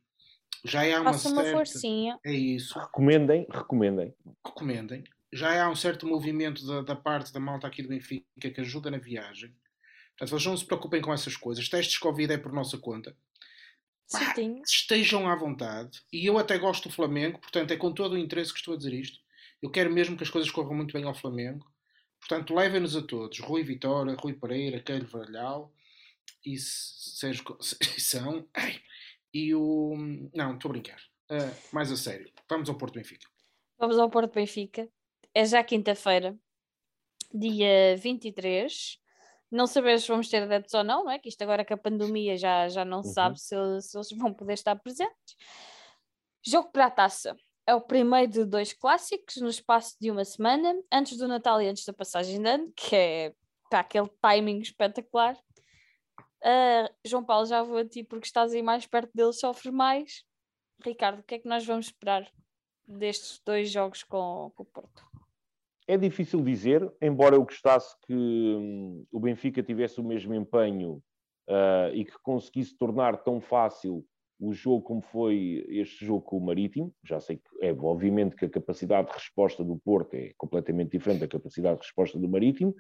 já 0.65 0.83
há 0.83 1.01
uma 1.01 1.13
Faça 1.13 1.29
certa... 1.29 1.43
uma 1.43 1.53
forcinha. 1.53 2.19
É 2.25 2.33
isso. 2.33 2.77
Recomendem, 2.77 3.47
recomendem. 3.49 4.13
Recomendem. 4.45 5.05
Já 5.33 5.65
há 5.65 5.71
um 5.71 5.77
certo 5.77 6.09
movimento 6.09 6.67
da, 6.67 6.83
da 6.83 6.97
parte 6.97 7.33
da 7.33 7.39
malta 7.39 7.69
aqui 7.69 7.83
do 7.83 7.89
Benfica 7.89 8.25
que 8.51 8.61
ajuda 8.61 8.91
na 8.91 8.99
viagem. 8.99 9.55
Portanto, 10.11 10.31
vocês 10.31 10.47
não 10.47 10.57
se 10.57 10.65
preocupem 10.65 11.01
com 11.01 11.13
essas 11.13 11.37
coisas. 11.37 11.69
Testes 11.69 11.99
Covid 11.99 12.33
é 12.33 12.39
por 12.39 12.53
nossa 12.53 12.79
conta. 12.79 13.17
Pá, 14.11 14.35
estejam 14.65 15.29
à 15.29 15.35
vontade. 15.35 16.01
E 16.13 16.27
eu 16.27 16.39
até 16.39 16.57
gosto 16.59 16.89
do 16.89 16.95
Flamengo, 16.95 17.41
portanto, 17.41 17.73
é 17.73 17.77
com 17.77 17.93
todo 17.93 18.13
o 18.13 18.19
interesse 18.19 18.53
que 18.53 18.59
estou 18.59 18.75
a 18.75 18.77
dizer 18.77 18.95
isto. 18.95 19.19
Eu 19.61 19.71
quero 19.71 19.93
mesmo 19.93 20.17
que 20.17 20.23
as 20.23 20.31
coisas 20.31 20.51
corram 20.51 20.75
muito 20.75 20.93
bem 20.93 21.05
ao 21.05 21.15
Flamengo. 21.15 21.67
Portanto, 22.21 22.55
levem-nos 22.55 22.97
a 22.97 23.03
todos. 23.03 23.39
Rui 23.41 23.63
Vitória, 23.63 24.15
Rui 24.15 24.35
Pereira, 24.35 24.81
Keiro 24.81 25.07
Varalhau 25.07 25.73
e 26.45 26.57
Sérgio 26.59 27.45
são. 27.99 28.49
E 29.33 29.55
o. 29.55 29.95
Não, 30.35 30.55
estou 30.55 30.69
a 30.69 30.73
brincar. 30.73 31.01
Uh, 31.31 31.55
mais 31.73 31.91
a 31.91 31.97
sério. 31.97 32.31
Vamos 32.49 32.69
ao 32.69 32.79
Porto 32.79 32.95
Benfica. 32.95 33.27
Vamos 33.79 33.99
ao 33.99 34.09
Porto 34.09 34.35
Benfica. 34.35 34.89
É 35.35 35.45
já 35.45 35.63
quinta-feira, 35.63 36.39
dia 37.35 37.97
23. 37.99 38.99
Não 39.51 39.67
sabemos 39.67 40.03
se 40.03 40.09
vamos 40.09 40.29
ter 40.29 40.43
adeptos 40.43 40.75
ou 40.75 40.83
não, 40.83 41.05
não 41.05 41.11
é? 41.11 41.19
Que 41.19 41.29
isto 41.29 41.43
agora 41.43 41.65
com 41.65 41.75
a 41.75 41.77
pandemia 41.77 42.37
já, 42.37 42.69
já 42.69 42.85
não 42.85 43.03
se 43.03 43.09
uhum. 43.09 43.15
sabe 43.15 43.41
se, 43.41 43.55
se 43.81 43.97
eles 43.97 44.09
vão 44.17 44.33
poder 44.33 44.55
estar 44.55 44.77
presentes. 44.77 45.37
Jogo 46.45 46.71
para 46.71 46.87
a 46.87 46.91
taça. 46.91 47.37
É 47.67 47.75
o 47.75 47.81
primeiro 47.81 48.31
de 48.31 48.45
dois 48.45 48.73
clássicos 48.73 49.37
no 49.37 49.49
espaço 49.49 49.97
de 50.01 50.11
uma 50.11 50.25
semana, 50.25 50.75
antes 50.93 51.19
do 51.19 51.27
Natal 51.27 51.61
e 51.61 51.69
antes 51.69 51.85
da 51.85 51.93
passagem 51.93 52.41
de 52.41 52.49
ano, 52.49 52.73
que 52.77 52.95
é 52.95 53.35
para 53.69 53.81
aquele 53.81 54.09
timing 54.21 54.61
espetacular. 54.61 55.37
Uh, 56.43 56.89
João 57.05 57.25
Paulo, 57.25 57.47
já 57.47 57.63
vou 57.63 57.79
a 57.79 57.85
ti 57.85 58.05
porque 58.05 58.27
estás 58.27 58.53
aí 58.53 58.63
mais 58.63 58.87
perto 58.87 59.11
dele, 59.13 59.33
sofre 59.33 59.73
mais. 59.73 60.25
Ricardo, 60.85 61.21
o 61.21 61.23
que 61.25 61.37
é 61.37 61.39
que 61.41 61.49
nós 61.49 61.67
vamos 61.67 61.87
esperar 61.87 62.31
destes 62.87 63.41
dois 63.45 63.71
jogos 63.71 64.05
com, 64.05 64.53
com 64.55 64.63
o 64.63 64.67
Porto? 64.67 65.05
É 65.89 65.97
difícil 65.97 66.43
dizer, 66.43 66.93
embora 67.01 67.37
eu 67.37 67.45
gostasse 67.45 67.95
que 68.07 68.15
hum, 68.15 69.05
o 69.13 69.21
Benfica 69.21 69.63
tivesse 69.63 70.01
o 70.01 70.05
mesmo 70.05 70.35
empenho 70.35 71.03
uh, 71.49 71.95
e 71.95 72.05
que 72.05 72.19
conseguisse 72.23 72.77
tornar 72.77 73.17
tão 73.19 73.41
fácil 73.41 74.05
o 74.39 74.53
jogo 74.53 74.83
como 74.83 75.01
foi 75.01 75.65
este 75.69 76.05
jogo 76.05 76.23
com 76.23 76.39
o 76.39 76.45
Marítimo. 76.45 76.93
Já 77.05 77.21
sei 77.21 77.37
que 77.37 77.65
é 77.65 77.73
obviamente 77.73 78.37
que 78.37 78.45
a 78.45 78.51
capacidade 78.51 79.09
de 79.09 79.15
resposta 79.15 79.65
do 79.65 79.79
Porto 79.79 80.15
é 80.15 80.33
completamente 80.37 80.91
diferente 80.91 81.21
da 81.21 81.29
capacidade 81.29 81.81
de 81.81 81.87
resposta 81.87 82.19
do 82.19 82.29
Marítimo, 82.29 82.75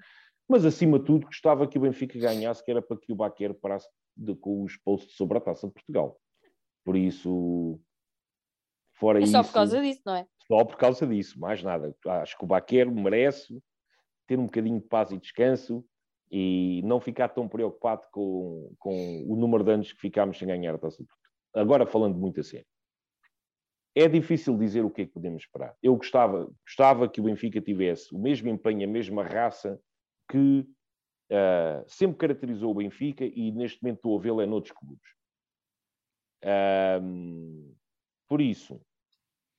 mas 0.49 0.65
acima 0.65 0.99
de 0.99 1.07
tudo 1.07 1.27
gostava 1.27 1.67
que 1.67 1.79
o 1.79 1.81
Benfica 1.81 2.19
ganhasse, 2.19 2.65
que 2.65 2.71
era 2.71 2.83
para 2.83 2.99
que 2.99 3.13
o 3.13 3.17
Baquer 3.17 3.55
parasse 3.55 3.89
de, 4.17 4.35
com 4.35 4.63
os 4.63 4.77
posts 4.77 5.17
sobre 5.17 5.39
a 5.39 5.41
Taça 5.41 5.67
de 5.67 5.73
Portugal. 5.73 6.19
Por 6.85 6.97
isso, 6.97 7.81
fora 8.95 9.19
é 9.19 9.23
isso... 9.23 9.33
só 9.33 9.43
por 9.43 9.53
causa 9.53 9.81
disso, 9.81 10.03
não 10.05 10.15
é? 10.15 10.27
Só 10.49 10.65
por 10.65 10.77
causa 10.77 11.07
disso, 11.07 11.39
mais 11.41 11.63
nada. 11.63 11.95
Acho 12.07 12.39
que 12.39 12.45
o 12.45 12.47
Baquero 12.47 12.93
merece 12.93 13.61
ter 14.27 14.39
um 14.39 14.45
bocadinho 14.45 14.81
de 14.81 14.87
paz 14.87 15.11
e 15.11 15.19
descanso 15.19 15.85
e 16.31 16.83
não 16.85 17.01
ficar 17.01 17.29
tão 17.29 17.49
preocupado 17.49 18.07
com, 18.11 18.73
com 18.79 19.25
o 19.27 19.37
número 19.37 19.65
de 19.65 19.73
anos 19.73 19.93
que 19.93 20.01
ficámos 20.01 20.39
sem 20.39 20.49
ganhar 20.49 20.75
a 20.75 20.79
Taça 20.79 21.03
de 21.03 21.09
Portugal. 21.09 21.33
Agora, 21.55 21.87
falando 21.87 22.19
muito 22.19 22.41
a 22.41 22.43
sério. 22.43 22.67
É 23.95 24.09
difícil 24.09 24.59
dizer 24.59 24.85
o 24.85 24.91
que 24.91 25.03
é 25.03 25.07
que 25.07 25.13
podemos 25.13 25.43
esperar. 25.43 25.75
Eu 25.83 25.97
gostava, 25.97 26.53
gostava 26.67 27.09
que 27.09 27.21
o 27.21 27.25
Benfica 27.25 27.61
tivesse 27.61 28.15
o 28.15 28.19
mesmo 28.19 28.49
empenho, 28.49 28.87
a 28.87 28.93
mesma 28.93 29.25
raça 29.25 29.81
que 30.31 30.69
uh, 31.31 31.83
sempre 31.87 32.19
caracterizou 32.19 32.73
o 32.73 32.75
Benfica 32.75 33.25
e 33.25 33.51
neste 33.53 33.83
momento 33.83 33.97
estou 33.97 34.19
a 34.19 34.21
vê-lo 34.21 34.41
é 34.43 34.47
noutros 34.47 34.77
clubes. 34.77 35.09
Uh, 36.45 37.75
por 38.29 38.43
isso, 38.43 38.81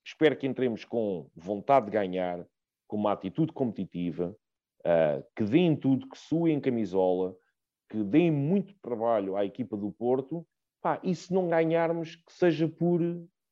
Espero 0.08 0.38
que 0.38 0.46
entremos 0.46 0.86
com 0.86 1.30
vontade 1.36 1.84
de 1.84 1.92
ganhar, 1.92 2.42
com 2.86 2.96
uma 2.96 3.12
atitude 3.12 3.52
competitiva, 3.52 4.34
uh, 4.80 5.22
que 5.36 5.44
deem 5.44 5.76
tudo, 5.76 6.08
que 6.08 6.16
suem 6.16 6.58
camisola, 6.58 7.36
que 7.90 8.02
deem 8.02 8.30
muito 8.30 8.74
trabalho 8.80 9.36
à 9.36 9.44
equipa 9.44 9.76
do 9.76 9.92
Porto. 9.92 10.46
Pá, 10.80 10.98
e 11.04 11.14
se 11.14 11.30
não 11.30 11.50
ganharmos, 11.50 12.16
que 12.16 12.32
seja 12.32 12.66
por, 12.66 13.02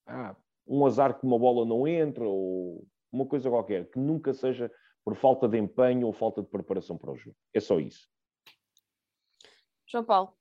ah, 0.06 0.34
um 0.66 0.86
azar 0.86 1.20
que 1.20 1.26
uma 1.26 1.38
bola 1.38 1.66
não 1.66 1.86
entra 1.86 2.26
ou 2.26 2.86
uma 3.12 3.26
coisa 3.26 3.50
qualquer, 3.50 3.90
que 3.90 3.98
nunca 3.98 4.32
seja 4.32 4.72
por 5.04 5.14
falta 5.14 5.46
de 5.46 5.58
empenho 5.58 6.06
ou 6.06 6.12
falta 6.14 6.40
de 6.40 6.48
preparação 6.48 6.96
para 6.96 7.12
o 7.12 7.16
jogo. 7.16 7.36
É 7.52 7.60
só 7.60 7.78
isso. 7.78 8.08
João 9.86 10.04
Paulo, 10.04 10.32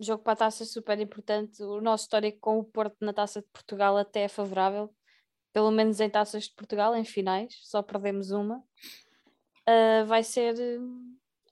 jogo 0.00 0.24
para 0.24 0.32
a 0.32 0.36
taça 0.36 0.64
super 0.64 0.98
importante. 0.98 1.62
O 1.62 1.80
nosso 1.80 2.04
histórico 2.04 2.40
com 2.40 2.58
o 2.58 2.64
Porto 2.64 2.96
na 3.00 3.12
taça 3.12 3.40
de 3.40 3.46
Portugal 3.52 3.96
até 3.96 4.22
é 4.22 4.28
favorável, 4.28 4.92
pelo 5.54 5.70
menos 5.70 6.00
em 6.00 6.10
taças 6.10 6.48
de 6.48 6.54
Portugal, 6.54 6.96
em 6.96 7.04
finais, 7.04 7.56
só 7.62 7.80
perdemos 7.80 8.32
uma. 8.32 8.58
Uh, 9.66 10.04
vai 10.04 10.24
ser 10.24 10.56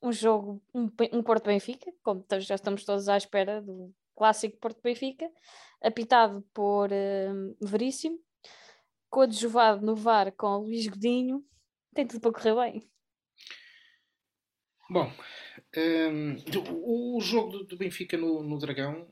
um 0.03 0.13
jogo, 0.13 0.61
um, 0.75 0.91
um 1.13 1.23
Porto 1.23 1.47
Benfica, 1.47 1.91
como 2.03 2.27
já 2.41 2.57
estamos 2.57 2.85
todos 2.85 3.09
à 3.09 3.17
espera 3.17 3.63
do 3.63 3.95
clássico 4.17 4.59
Porto 4.59 4.83
Benfica, 4.83 5.31
apitado 5.81 6.45
por 6.53 6.91
uh, 6.91 7.57
Veríssimo, 7.61 8.19
coadjuvado 9.09 9.87
no 9.87 9.95
VAR 9.95 10.33
com 10.33 10.59
Luís 10.59 10.89
Godinho, 10.89 11.45
tem 11.95 12.05
tudo 12.05 12.21
para 12.21 12.33
correr 12.33 12.55
bem. 12.57 12.91
Bom, 14.91 15.11
um, 16.11 17.17
o 17.17 17.21
jogo 17.21 17.53
do, 17.53 17.65
do 17.65 17.77
Benfica 17.77 18.17
no, 18.19 18.43
no, 18.43 18.59
Dragão, 18.59 19.07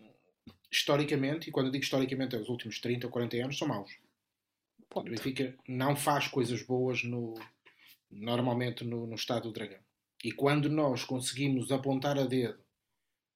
historicamente, 0.70 1.48
e 1.48 1.52
quando 1.52 1.66
eu 1.66 1.72
digo 1.72 1.84
historicamente 1.84 2.34
é 2.34 2.40
os 2.40 2.48
últimos 2.48 2.80
30 2.80 3.06
ou 3.06 3.12
40 3.12 3.36
anos, 3.36 3.56
são 3.56 3.68
maus. 3.68 3.90
Ponto. 4.90 5.06
O 5.06 5.10
Benfica 5.10 5.56
não 5.68 5.94
faz 5.94 6.26
coisas 6.26 6.62
boas 6.62 7.04
no, 7.04 7.34
normalmente 8.10 8.84
no, 8.84 9.06
no 9.06 9.14
estado 9.14 9.44
do 9.44 9.52
Dragão. 9.52 9.78
E 10.22 10.32
quando 10.32 10.68
nós 10.68 11.04
conseguimos 11.04 11.70
apontar 11.70 12.18
a 12.18 12.24
dedo 12.24 12.58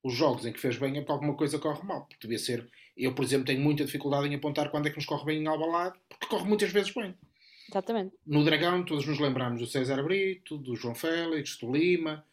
os 0.02 0.14
jogos 0.14 0.44
em 0.44 0.52
que 0.52 0.61
fez 0.61 0.76
bem 0.76 0.98
é 0.98 1.00
porque 1.00 1.12
alguma 1.12 1.34
coisa 1.34 1.59
corre 1.59 1.82
mal. 1.82 2.07
Devia 2.20 2.38
ser. 2.38 2.68
Eu, 2.94 3.14
por 3.14 3.24
exemplo, 3.24 3.46
tenho 3.46 3.61
muita 3.61 3.84
dificuldade 3.84 4.28
em 4.28 4.34
apontar 4.34 4.70
quando 4.70 4.86
é 4.86 4.90
que 4.90 4.96
nos 4.96 5.07
corre 5.07 5.24
bem 5.24 5.42
em 5.42 5.46
Albalade, 5.46 5.98
porque 6.09 6.26
corre 6.26 6.46
muitas 6.46 6.70
vezes 6.70 6.92
bem. 6.92 7.14
Exatamente. 7.70 8.14
No 8.26 8.44
Dragão, 8.44 8.84
todos 8.84 9.07
nos 9.07 9.18
lembramos 9.18 9.61
do 9.61 9.66
César 9.66 10.02
Brito, 10.02 10.59
do 10.59 10.76
João 10.76 10.94
Félix, 10.94 11.57
do 11.57 11.72
Lima. 11.72 12.24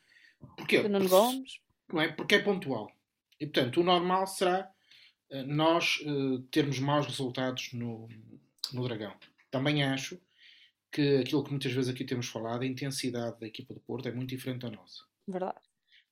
Porquê? 0.57 0.81
Do 0.81 0.89
Nuno 0.89 1.07
Gomes. 1.07 1.61
Não 1.93 2.01
é? 2.01 2.09
Porque 2.09 2.35
é 2.35 2.39
pontual. 2.39 2.91
E, 3.39 3.45
portanto, 3.45 3.79
o 3.79 3.83
normal 3.83 4.27
será 4.27 4.69
uh, 5.29 5.43
nós 5.47 5.99
uh, 6.01 6.39
termos 6.51 6.79
maus 6.79 7.05
resultados 7.07 7.71
no, 7.71 8.09
no 8.73 8.83
Dragão. 8.83 9.15
Também 9.49 9.83
acho 9.83 10.19
que 10.91 11.17
aquilo 11.17 11.43
que 11.43 11.51
muitas 11.51 11.71
vezes 11.71 11.93
aqui 11.93 12.03
temos 12.03 12.27
falado, 12.27 12.63
a 12.63 12.65
intensidade 12.65 13.39
da 13.39 13.47
equipa 13.47 13.73
do 13.73 13.79
Porto 13.79 14.07
é 14.07 14.11
muito 14.11 14.29
diferente 14.29 14.61
da 14.61 14.69
nossa. 14.69 15.03
Verdade. 15.27 15.59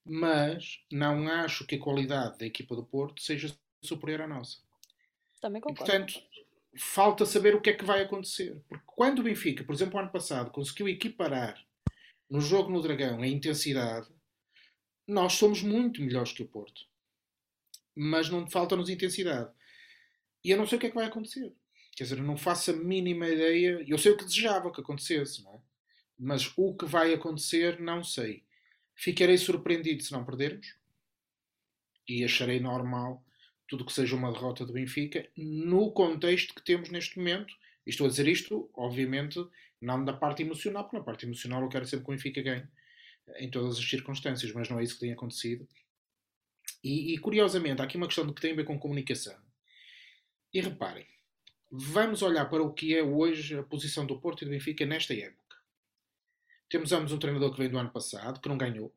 Mas 0.05 0.83
não 0.91 1.27
acho 1.27 1.65
que 1.65 1.75
a 1.75 1.79
qualidade 1.79 2.37
da 2.37 2.45
equipa 2.45 2.75
do 2.75 2.85
Porto 2.85 3.21
seja 3.21 3.55
superior 3.83 4.21
à 4.21 4.27
nossa. 4.27 4.57
Também 5.41 5.61
concordo. 5.61 5.83
E, 5.83 5.85
portanto, 5.85 6.21
falta 6.77 7.25
saber 7.25 7.55
o 7.55 7.61
que 7.61 7.69
é 7.69 7.73
que 7.73 7.85
vai 7.85 8.01
acontecer. 8.01 8.61
Porque 8.67 8.83
quando 8.85 9.19
o 9.19 9.23
Benfica, 9.23 9.63
por 9.63 9.73
exemplo, 9.73 9.99
ano 9.99 10.11
passado, 10.11 10.51
conseguiu 10.51 10.87
equiparar 10.87 11.61
no 12.29 12.39
jogo 12.39 12.71
no 12.71 12.81
Dragão 12.81 13.21
a 13.21 13.27
intensidade, 13.27 14.07
nós 15.07 15.33
somos 15.33 15.61
muito 15.61 16.01
melhores 16.01 16.31
que 16.31 16.43
o 16.43 16.47
Porto. 16.47 16.87
Mas 17.95 18.29
não 18.29 18.49
falta-nos 18.49 18.89
intensidade. 18.89 19.51
E 20.43 20.51
eu 20.51 20.57
não 20.57 20.65
sei 20.65 20.77
o 20.77 20.81
que 20.81 20.87
é 20.87 20.89
que 20.89 20.95
vai 20.95 21.05
acontecer. 21.05 21.53
Quer 21.99 22.03
dizer, 22.03 22.21
não 22.21 22.37
faço 22.37 22.71
a 22.71 22.73
mínima 22.73 23.27
ideia. 23.27 23.83
Eu 23.85 23.97
sei 23.97 24.13
o 24.13 24.17
que 24.17 24.23
desejava 24.23 24.71
que 24.71 24.79
acontecesse, 24.79 25.43
não 25.43 25.55
é? 25.55 25.59
Mas 26.17 26.49
o 26.55 26.73
que 26.73 26.85
vai 26.85 27.13
acontecer, 27.13 27.77
não 27.77 28.05
sei. 28.05 28.45
Ficarei 28.95 29.37
surpreendido 29.37 30.01
se 30.01 30.13
não 30.13 30.23
perdermos. 30.23 30.77
E 32.07 32.23
acharei 32.23 32.61
normal 32.61 33.21
tudo 33.67 33.83
que 33.83 33.91
seja 33.91 34.15
uma 34.15 34.31
derrota 34.31 34.65
do 34.65 34.71
Benfica 34.71 35.29
no 35.35 35.91
contexto 35.91 36.55
que 36.55 36.63
temos 36.63 36.89
neste 36.89 37.17
momento. 37.17 37.53
E 37.85 37.89
estou 37.89 38.07
a 38.07 38.09
dizer 38.09 38.29
isto, 38.29 38.71
obviamente, 38.73 39.37
não 39.81 40.05
da 40.05 40.13
parte 40.13 40.41
emocional, 40.41 40.85
porque 40.85 40.99
na 40.99 41.03
parte 41.03 41.25
emocional 41.25 41.61
eu 41.61 41.67
quero 41.67 41.85
sempre 41.85 42.05
que 42.05 42.11
o 42.13 42.15
Benfica 42.15 42.41
ganhe 42.41 42.65
em 43.39 43.51
todas 43.51 43.77
as 43.77 43.83
circunstâncias, 43.83 44.53
mas 44.53 44.69
não 44.69 44.79
é 44.79 44.83
isso 44.85 44.93
que 44.93 45.01
tem 45.01 45.11
acontecido. 45.11 45.67
E, 46.81 47.13
e 47.13 47.17
curiosamente, 47.17 47.81
há 47.81 47.83
aqui 47.83 47.97
uma 47.97 48.07
questão 48.07 48.33
que 48.33 48.39
tem 48.39 48.53
a 48.53 48.55
ver 48.55 48.63
com 48.63 48.79
comunicação. 48.79 49.37
E 50.53 50.61
reparem, 50.61 51.05
vamos 51.71 52.21
olhar 52.21 52.49
para 52.49 52.63
o 52.63 52.73
que 52.73 52.95
é 52.95 53.03
hoje 53.03 53.57
a 53.57 53.63
posição 53.63 54.05
do 54.05 54.19
Porto 54.19 54.41
e 54.41 54.45
do 54.45 54.51
Benfica 54.51 54.85
nesta 54.85 55.13
época. 55.13 55.57
Temos 56.69 56.91
ambos 56.91 57.11
um 57.11 57.19
treinador 57.19 57.51
que 57.51 57.59
vem 57.59 57.69
do 57.69 57.77
ano 57.77 57.91
passado, 57.91 58.39
que 58.39 58.49
não 58.49 58.57
ganhou. 58.57 58.93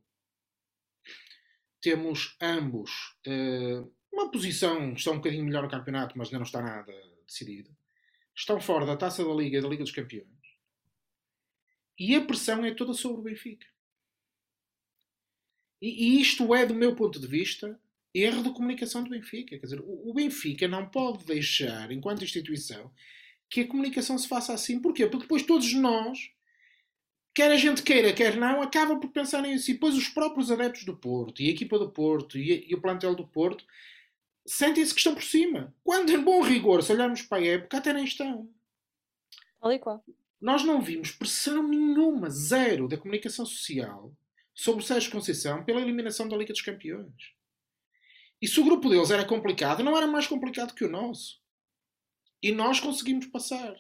Temos 1.81 2.37
ambos 2.41 3.17
uh, 3.27 3.93
uma 4.13 4.31
posição, 4.31 4.93
estão 4.93 5.15
um 5.15 5.17
bocadinho 5.17 5.45
melhor 5.45 5.63
no 5.63 5.71
campeonato, 5.71 6.17
mas 6.17 6.29
ainda 6.29 6.39
não 6.39 6.47
está 6.47 6.63
nada 6.63 6.93
decidido. 7.27 7.75
Estão 8.35 8.61
fora 8.61 8.87
da 8.87 8.97
taça 8.97 9.25
da 9.25 9.33
Liga 9.33 9.59
e 9.59 9.61
da 9.61 9.69
Liga 9.69 9.83
dos 9.83 9.93
Campeões. 9.93 10.29
E 11.99 12.15
a 12.15 12.25
pressão 12.25 12.65
é 12.65 12.75
toda 12.75 12.93
sobre 12.93 13.21
o 13.21 13.25
Benfica. 13.25 13.67
E, 15.81 15.89
e 15.89 16.21
isto 16.21 16.55
é, 16.55 16.65
do 16.65 16.75
meu 16.75 16.95
ponto 16.95 17.19
de 17.19 17.27
vista, 17.27 17.79
erro 18.15 18.43
de 18.43 18.51
comunicação 18.51 19.03
do 19.03 19.11
Benfica. 19.11 19.59
Quer 19.59 19.65
dizer, 19.65 19.81
o, 19.83 20.13
Benfica 20.13 20.69
não 20.69 20.89
pode 20.89 21.25
deixar, 21.25 21.91
enquanto 21.91 22.25
instituição, 22.25 22.91
que 23.49 23.63
a 23.63 23.67
comunicação 23.67 24.17
se 24.19 24.29
faça 24.29 24.53
assim. 24.53 24.81
Porquê? 24.81 25.07
Porque 25.07 25.25
depois 25.25 25.43
todos 25.43 25.73
nós, 25.75 26.31
quer 27.35 27.51
a 27.51 27.57
gente 27.57 27.83
queira, 27.83 28.13
quer 28.13 28.37
não, 28.37 28.63
acaba 28.63 28.97
por 28.97 29.11
pensar 29.11 29.43
nisso. 29.43 29.71
E 29.71 29.75
depois 29.75 29.97
os 29.97 30.09
próprios 30.09 30.51
adeptos 30.51 30.85
do 30.85 30.97
Porto, 30.97 31.43
e 31.43 31.49
a 31.49 31.53
equipa 31.53 31.79
do 31.79 31.91
Porto, 31.91 32.39
e, 32.39 32.67
e 32.69 32.75
o 32.75 32.81
plantel 32.81 33.15
do 33.15 33.27
Porto, 33.27 33.65
sentem-se 34.47 34.93
que 34.93 35.01
estão 35.01 35.15
por 35.15 35.23
cima. 35.23 35.75
Quando, 35.83 36.11
em 36.11 36.21
bom 36.21 36.43
rigor, 36.43 36.83
se 36.83 36.93
olharmos 36.93 37.23
para 37.23 37.43
a 37.43 37.47
época, 37.47 37.79
até 37.79 37.93
nem 37.93 38.05
estão. 38.05 38.49
Tal 39.61 39.73
e 39.73 39.79
qual. 39.79 40.05
Nós 40.41 40.65
não 40.65 40.83
vimos 40.83 41.13
pressão 41.13 41.69
nenhuma, 41.69 42.29
zero, 42.29 42.89
da 42.89 42.99
comunicação 42.99 43.47
social 43.47 44.13
sobre 44.53 44.83
o 44.83 44.87
Sérgio 44.87 45.13
Conceição 45.13 45.65
pela 45.65 45.81
eliminação 45.81 46.29
da 46.29 46.37
Liga 46.37 46.53
dos 46.53 46.63
Campeões. 46.63 47.33
E 48.43 48.49
se 48.49 48.59
o 48.59 48.65
grupo 48.65 48.91
deles 48.91 49.13
era 49.13 49.25
complicado, 49.25 49.85
não 49.85 49.97
era 49.97 50.09
mais 50.09 50.27
complicado 50.27 50.75
que 50.75 50.85
o 50.85 50.91
nosso. 50.91 51.41
E 52.43 52.51
nós 52.51 52.81
conseguimos 52.81 53.27
passar. 53.27 53.77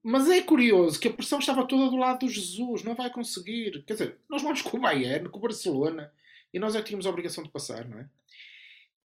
Mas 0.00 0.30
é 0.30 0.40
curioso 0.40 1.00
que 1.00 1.08
a 1.08 1.12
pressão 1.12 1.40
estava 1.40 1.66
toda 1.66 1.90
do 1.90 1.96
lado 1.96 2.20
do 2.20 2.32
Jesus, 2.32 2.84
não 2.84 2.94
vai 2.94 3.10
conseguir. 3.10 3.82
Quer 3.84 3.94
dizer, 3.94 4.18
nós 4.30 4.42
vamos 4.42 4.62
com 4.62 4.76
o 4.76 4.80
Bayern, 4.80 5.28
com 5.28 5.38
o 5.38 5.42
Barcelona, 5.42 6.12
e 6.54 6.60
nós 6.60 6.76
é 6.76 6.78
que 6.78 6.86
tínhamos 6.86 7.04
a 7.04 7.10
obrigação 7.10 7.42
de 7.42 7.50
passar, 7.50 7.88
não 7.88 7.98
é? 7.98 8.08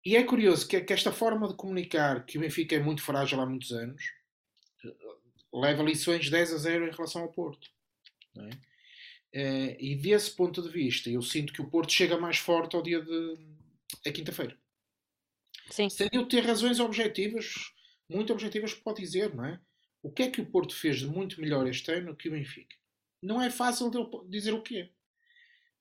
E 0.04 0.16
é 0.16 0.24
curioso 0.24 0.66
que, 0.66 0.80
que 0.80 0.92
esta 0.92 1.12
forma 1.12 1.46
de 1.46 1.54
comunicar, 1.54 2.26
que 2.26 2.38
o 2.38 2.40
Benfica 2.40 2.74
é 2.74 2.80
muito 2.80 3.02
frágil 3.02 3.40
há 3.40 3.46
muitos 3.46 3.70
anos, 3.70 4.02
leva 5.52 5.82
lições 5.82 6.28
10 6.28 6.54
a 6.54 6.56
0 6.56 6.88
em 6.88 6.90
relação 6.90 7.22
ao 7.22 7.32
Porto. 7.32 7.70
É? 8.36 8.50
Eh, 9.32 9.76
e 9.78 9.94
desse 9.96 10.34
ponto 10.34 10.60
de 10.62 10.68
vista, 10.68 11.08
eu 11.08 11.22
sinto 11.22 11.52
que 11.52 11.62
o 11.62 11.68
Porto 11.70 11.92
chega 11.92 12.18
mais 12.18 12.38
forte 12.38 12.74
ao 12.74 12.82
dia 12.82 13.00
de, 13.00 13.36
é 14.04 14.12
quinta-feira. 14.12 14.58
Sim. 15.70 15.88
Sem 15.88 16.08
eu 16.12 16.26
ter 16.26 16.40
razões 16.40 16.80
objetivas, 16.80 17.54
muito 18.08 18.32
objetivas, 18.32 18.74
pode 18.74 19.00
dizer, 19.00 19.34
não 19.34 19.44
é? 19.44 19.60
O 20.02 20.10
que 20.10 20.22
é 20.22 20.30
que 20.30 20.40
o 20.40 20.46
Porto 20.46 20.74
fez 20.74 21.00
de 21.00 21.06
muito 21.06 21.40
melhor 21.40 21.66
este 21.66 21.90
ano 21.92 22.16
que 22.16 22.28
o 22.28 22.32
Benfica? 22.32 22.76
Não 23.22 23.42
é 23.42 23.50
fácil 23.50 23.90
de 23.90 23.98
dizer 24.28 24.52
o 24.52 24.62
que 24.62 24.80
é. 24.80 24.90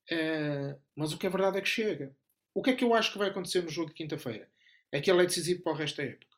Uh, 0.10 0.82
mas 0.96 1.14
o 1.14 1.18
que 1.18 1.28
é 1.28 1.30
verdade 1.30 1.58
é 1.58 1.62
que 1.62 1.70
chega. 1.70 2.16
O 2.54 2.64
que 2.64 2.72
é 2.72 2.76
que 2.76 2.84
eu 2.84 2.94
acho 2.94 3.12
que 3.12 3.18
vai 3.18 3.30
acontecer 3.30 3.62
no 3.62 3.70
jogo 3.70 3.90
de 3.90 3.96
quinta-feira? 3.96 4.50
É 4.92 5.00
que 5.00 5.12
ele 5.12 5.22
é 5.22 5.26
decisivo 5.26 5.62
para 5.62 5.74
o 5.74 5.76
resto 5.76 5.98
da 5.98 6.04
época. 6.04 6.38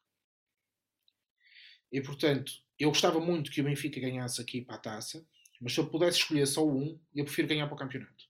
E 1.92 2.02
portanto, 2.02 2.52
eu 2.78 2.90
gostava 2.90 3.20
muito 3.20 3.52
que 3.52 3.62
o 3.62 3.64
Benfica 3.64 4.00
ganhasse 4.00 4.42
aqui 4.42 4.62
para 4.62 4.76
a 4.76 4.80
taça, 4.80 5.26
mas 5.62 5.74
se 5.74 5.80
eu 5.80 5.90
pudesse 5.90 6.20
escolher 6.20 6.46
só 6.46 6.68
um, 6.68 7.00
eu 7.16 7.26
prefiro 7.26 7.48
ganhar 7.48 7.68
para 7.68 7.76
o 7.76 7.80
campeonato. 7.80 8.26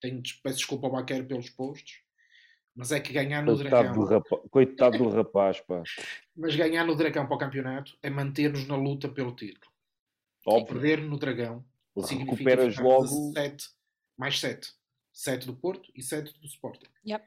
Tenho, 0.00 0.22
peço 0.42 0.58
desculpa 0.58 0.86
ao 0.86 0.92
Baqueiro 0.92 1.26
pelos 1.26 1.50
postos, 1.50 2.02
mas 2.76 2.92
é 2.92 3.00
que 3.00 3.10
ganhar 3.10 3.42
no 3.42 3.56
Coitado 3.56 3.70
Dragão. 3.70 3.94
Do 3.94 4.04
rapaz, 4.04 4.42
coitado 4.50 4.98
do 4.98 5.08
rapaz, 5.08 5.60
pá. 5.60 5.82
Mas 6.36 6.54
ganhar 6.54 6.84
no 6.84 6.94
Dragão 6.94 7.26
para 7.26 7.34
o 7.34 7.38
campeonato 7.38 7.96
é 8.02 8.10
manter-nos 8.10 8.66
na 8.66 8.76
luta 8.76 9.08
pelo 9.08 9.34
título. 9.34 9.72
Óbvio. 10.46 10.74
Perder 10.74 11.00
no 11.00 11.18
Dragão 11.18 11.64
significa 12.04 12.32
recuperas 12.32 12.76
logo 12.76 13.32
7 13.32 13.70
mais 14.16 14.38
7. 14.38 14.70
7 15.10 15.46
do 15.46 15.56
Porto 15.56 15.90
e 15.94 16.02
7 16.02 16.38
do 16.38 16.46
Sporting. 16.46 16.86
Yep. 17.08 17.24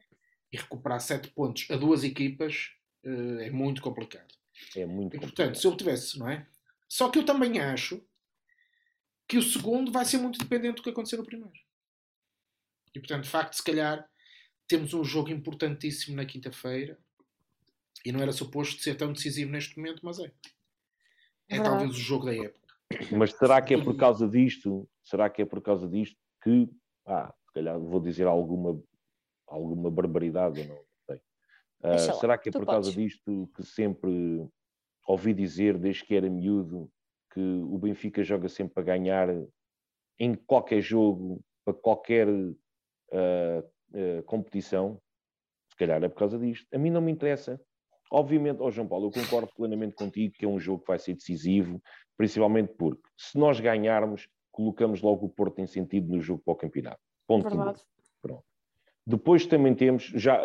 E 0.51 0.57
recuperar 0.57 1.01
7 1.01 1.29
pontos 1.31 1.67
a 1.71 1.75
duas 1.75 2.03
equipas 2.03 2.71
uh, 3.03 3.39
é 3.39 3.49
muito 3.49 3.81
complicado. 3.81 4.31
É 4.75 4.85
muito 4.85 5.15
e, 5.15 5.19
complicado. 5.19 5.35
portanto, 5.35 5.59
se 5.59 5.65
eu 5.65 5.75
tivesse, 5.75 6.19
não 6.19 6.29
é? 6.29 6.45
Só 6.87 7.09
que 7.09 7.17
eu 7.17 7.25
também 7.25 7.59
acho 7.59 8.03
que 9.27 9.37
o 9.37 9.43
segundo 9.43 9.91
vai 9.91 10.05
ser 10.05 10.19
muito 10.19 10.37
dependente 10.37 10.77
do 10.77 10.83
que 10.83 10.91
acontecer 10.91 11.17
no 11.17 11.25
primeiro. 11.25 11.59
E 12.93 12.99
portanto, 12.99 13.23
de 13.23 13.29
facto, 13.29 13.53
se 13.53 13.63
calhar 13.63 14.07
temos 14.69 14.93
um 14.93 15.03
jogo 15.03 15.31
importantíssimo 15.31 16.15
na 16.15 16.25
quinta-feira 16.25 16.97
e 18.05 18.11
não 18.11 18.21
era 18.21 18.31
suposto 18.31 18.81
ser 18.81 18.95
tão 18.95 19.11
decisivo 19.11 19.51
neste 19.51 19.75
momento, 19.75 19.99
mas 20.03 20.19
é. 20.19 20.31
É 21.49 21.55
Verdade. 21.55 21.69
talvez 21.69 21.91
o 21.91 21.99
jogo 21.99 22.25
da 22.27 22.35
época. 22.35 22.75
Mas 23.11 23.33
será 23.33 23.61
que 23.61 23.73
é 23.73 23.83
por 23.83 23.97
causa 23.97 24.27
disto? 24.27 24.87
Será 25.03 25.29
que 25.29 25.41
é 25.41 25.45
por 25.45 25.59
causa 25.61 25.87
disto 25.87 26.15
que, 26.43 26.69
ah, 27.07 27.33
se 27.47 27.53
calhar 27.53 27.79
vou 27.79 27.99
dizer 27.99 28.27
alguma, 28.27 28.79
alguma 29.47 29.89
barbaridade 29.89 30.61
ou 30.61 30.67
não, 30.67 30.81
sei. 31.07 31.21
Lá, 31.81 31.97
será 31.97 32.37
que 32.37 32.49
é 32.49 32.51
tu 32.51 32.59
por 32.59 32.67
causa 32.67 32.91
podes. 32.91 33.03
disto 33.03 33.49
que 33.55 33.63
sempre, 33.63 34.47
ouvi 35.07 35.33
dizer 35.33 35.79
desde 35.79 36.05
que 36.05 36.13
era 36.13 36.29
miúdo 36.29 36.91
que 37.33 37.39
o 37.39 37.77
Benfica 37.79 38.23
joga 38.23 38.47
sempre 38.47 38.75
para 38.75 38.83
ganhar 38.83 39.29
em 40.19 40.35
qualquer 40.35 40.81
jogo, 40.81 41.43
para 41.65 41.73
qualquer 41.73 42.27
uh, 42.27 43.63
uh, 43.93 44.23
competição. 44.23 44.99
Se 45.69 45.77
calhar 45.77 46.03
é 46.03 46.09
por 46.09 46.17
causa 46.17 46.37
disto. 46.37 46.67
A 46.73 46.77
mim 46.77 46.89
não 46.89 47.01
me 47.01 47.11
interessa. 47.11 47.59
Obviamente, 48.11 48.61
oh 48.61 48.71
João 48.71 48.87
Paulo, 48.87 49.07
eu 49.07 49.11
concordo 49.11 49.51
plenamente 49.55 49.93
contigo 49.93 50.33
que 50.33 50.45
é 50.45 50.47
um 50.47 50.59
jogo 50.59 50.81
que 50.81 50.87
vai 50.87 50.97
ser 50.97 51.13
decisivo, 51.13 51.81
principalmente 52.17 52.73
porque 52.73 53.07
se 53.15 53.37
nós 53.37 53.59
ganharmos, 53.59 54.27
colocamos 54.51 55.01
logo 55.01 55.27
o 55.27 55.29
Porto 55.29 55.59
em 55.59 55.67
sentido 55.67 56.11
no 56.11 56.19
jogo 56.19 56.41
para 56.43 56.53
o 56.53 56.57
campeonato. 56.57 56.99
Ponto. 57.27 57.47
Verdade. 57.47 57.81
Pronto. 58.21 58.43
Depois 59.05 59.45
também 59.45 59.73
temos, 59.73 60.03
já, 60.15 60.39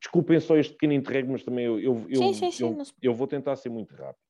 desculpem 0.00 0.40
só 0.40 0.56
este 0.56 0.72
pequeno 0.72 0.92
interregno, 0.92 1.32
mas 1.32 1.44
também 1.44 1.64
eu, 1.64 1.78
eu, 1.78 1.94
sim, 2.16 2.34
sim, 2.34 2.50
sim, 2.50 2.64
eu, 2.64 2.82
eu, 3.00 3.14
vou 3.14 3.26
tentar 3.26 3.56
ser 3.56 3.70
muito 3.70 3.94
rápido. 3.94 4.20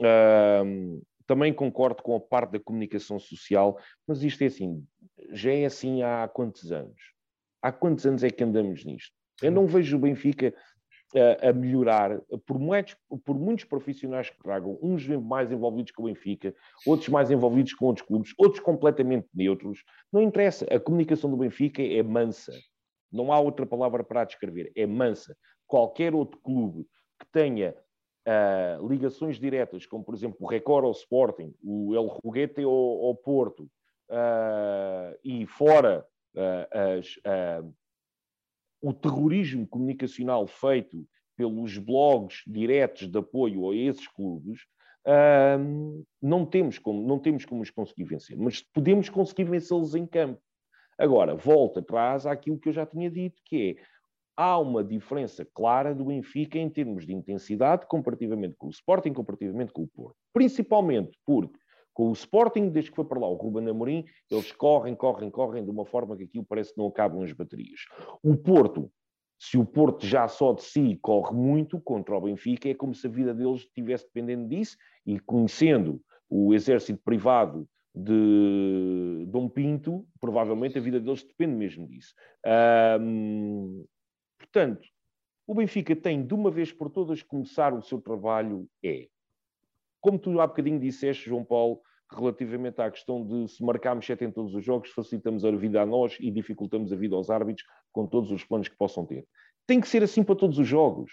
Uh, 0.00 1.02
também 1.26 1.52
concordo 1.52 2.02
com 2.02 2.16
a 2.16 2.20
parte 2.20 2.52
da 2.52 2.60
comunicação 2.60 3.18
social, 3.18 3.78
mas 4.06 4.22
isto 4.22 4.42
é 4.42 4.46
assim, 4.46 4.84
já 5.30 5.52
é 5.52 5.64
assim 5.64 6.02
há 6.02 6.28
quantos 6.28 6.72
anos? 6.72 7.00
Há 7.62 7.70
quantos 7.70 8.04
anos 8.04 8.24
é 8.24 8.30
que 8.30 8.42
andamos 8.42 8.84
nisto? 8.84 9.14
Eu 9.40 9.52
não 9.52 9.66
vejo 9.66 9.96
o 9.96 10.00
Benfica 10.00 10.52
uh, 11.14 11.48
a 11.48 11.52
melhorar, 11.52 12.20
por 12.46 12.58
muitos, 12.58 12.96
por 13.24 13.38
muitos 13.38 13.64
profissionais 13.64 14.30
que 14.30 14.42
tragam, 14.42 14.78
uns 14.82 15.06
mais 15.08 15.50
envolvidos 15.52 15.92
com 15.92 16.02
o 16.02 16.06
Benfica, 16.06 16.54
outros 16.86 17.08
mais 17.08 17.30
envolvidos 17.30 17.72
com 17.74 17.86
outros 17.86 18.06
clubes, 18.06 18.34
outros 18.36 18.60
completamente 18.60 19.28
neutros, 19.32 19.84
não 20.12 20.20
interessa. 20.20 20.66
A 20.70 20.80
comunicação 20.80 21.30
do 21.30 21.36
Benfica 21.36 21.82
é 21.82 22.02
mansa. 22.02 22.52
Não 23.10 23.32
há 23.32 23.38
outra 23.38 23.66
palavra 23.66 24.02
para 24.02 24.24
descrever. 24.24 24.72
É 24.74 24.86
mansa. 24.86 25.36
Qualquer 25.66 26.14
outro 26.14 26.40
clube 26.40 26.86
que 27.18 27.26
tenha 27.30 27.76
uh, 28.26 28.88
ligações 28.88 29.38
diretas, 29.38 29.86
como 29.86 30.04
por 30.04 30.14
exemplo 30.14 30.38
o 30.40 30.46
Record 30.46 30.84
ao 30.84 30.92
Sporting, 30.92 31.54
o 31.62 31.94
El 31.94 32.06
Ruguete 32.06 32.62
ao, 32.62 32.72
ao 32.72 33.14
Porto, 33.14 33.64
uh, 34.10 35.16
e 35.22 35.46
fora 35.46 36.06
as, 36.70 37.18
o 38.80 38.92
terrorismo 38.92 39.66
comunicacional 39.66 40.46
feito 40.46 41.06
pelos 41.36 41.78
blogs 41.78 42.42
diretos 42.46 43.08
de 43.08 43.18
apoio 43.18 43.70
a 43.70 43.74
esses 43.76 44.06
clubes, 44.08 44.60
não, 46.20 46.46
temos 46.46 46.78
como, 46.78 47.06
não 47.06 47.18
temos 47.18 47.44
como 47.44 47.62
os 47.62 47.70
conseguir 47.70 48.04
vencer, 48.04 48.36
mas 48.36 48.60
podemos 48.60 49.08
conseguir 49.08 49.44
vencê-los 49.44 49.94
em 49.94 50.06
campo. 50.06 50.40
Agora, 50.98 51.34
volta 51.34 51.80
atrás 51.80 52.26
àquilo 52.26 52.58
que 52.58 52.68
eu 52.68 52.72
já 52.72 52.86
tinha 52.86 53.10
dito, 53.10 53.40
que 53.44 53.76
é 53.78 53.82
há 54.36 54.58
uma 54.58 54.82
diferença 54.84 55.44
clara 55.44 55.94
do 55.94 56.06
Benfica 56.06 56.58
em 56.58 56.70
termos 56.70 57.06
de 57.06 57.12
intensidade 57.12 57.86
comparativamente 57.86 58.56
com 58.56 58.66
o 58.66 58.70
Sporting, 58.70 59.12
comparativamente 59.12 59.72
com 59.72 59.82
o 59.82 59.88
Porto. 59.88 60.16
Principalmente 60.32 61.18
porque 61.24 61.58
com 61.92 62.08
o 62.08 62.12
Sporting, 62.12 62.70
desde 62.70 62.90
que 62.90 62.96
foi 62.96 63.04
para 63.04 63.20
lá 63.20 63.28
o 63.28 63.34
Ruben 63.34 63.68
Amorim, 63.68 64.04
eles 64.30 64.52
correm, 64.52 64.94
correm, 64.94 65.30
correm 65.30 65.64
de 65.64 65.70
uma 65.70 65.84
forma 65.84 66.16
que 66.16 66.24
aquilo 66.24 66.44
parece 66.44 66.72
que 66.72 66.78
não 66.78 66.88
acabam 66.88 67.22
as 67.22 67.32
baterias. 67.32 67.80
O 68.22 68.36
Porto, 68.36 68.90
se 69.38 69.58
o 69.58 69.64
Porto 69.64 70.06
já 70.06 70.28
só 70.28 70.52
de 70.52 70.62
si 70.62 70.98
corre 71.02 71.34
muito 71.34 71.80
contra 71.80 72.16
o 72.16 72.20
Benfica, 72.20 72.68
é 72.68 72.74
como 72.74 72.94
se 72.94 73.06
a 73.06 73.10
vida 73.10 73.34
deles 73.34 73.62
estivesse 73.62 74.06
dependendo 74.06 74.48
disso 74.48 74.76
e 75.04 75.18
conhecendo 75.20 76.00
o 76.28 76.54
exército 76.54 77.00
privado 77.04 77.68
de 77.94 79.26
Dom 79.28 79.48
Pinto, 79.48 80.06
provavelmente 80.18 80.78
a 80.78 80.80
vida 80.80 80.98
deles 80.98 81.22
depende 81.22 81.54
mesmo 81.54 81.86
disso. 81.86 82.14
Um, 83.00 83.84
portanto, 84.38 84.88
o 85.46 85.54
Benfica 85.54 85.94
tem 85.94 86.24
de 86.24 86.32
uma 86.32 86.50
vez 86.50 86.72
por 86.72 86.88
todas 86.88 87.22
começar 87.22 87.74
o 87.74 87.82
seu 87.82 88.00
trabalho 88.00 88.66
é, 88.82 89.08
como 90.02 90.18
tu 90.18 90.38
há 90.40 90.46
bocadinho 90.46 90.78
disseste, 90.78 91.30
João 91.30 91.44
Paulo, 91.44 91.80
relativamente 92.10 92.80
à 92.82 92.90
questão 92.90 93.24
de 93.24 93.48
se 93.48 93.64
marcarmos 93.64 94.04
sete 94.04 94.24
em 94.24 94.30
todos 94.30 94.54
os 94.54 94.64
jogos, 94.64 94.90
facilitamos 94.90 95.44
a 95.44 95.50
vida 95.52 95.80
a 95.80 95.86
nós 95.86 96.18
e 96.20 96.30
dificultamos 96.30 96.92
a 96.92 96.96
vida 96.96 97.16
aos 97.16 97.30
árbitros 97.30 97.66
com 97.90 98.06
todos 98.06 98.30
os 98.30 98.44
planos 98.44 98.68
que 98.68 98.76
possam 98.76 99.06
ter. 99.06 99.26
Tem 99.66 99.80
que 99.80 99.88
ser 99.88 100.02
assim 100.02 100.22
para 100.22 100.34
todos 100.34 100.58
os 100.58 100.66
jogos. 100.66 101.12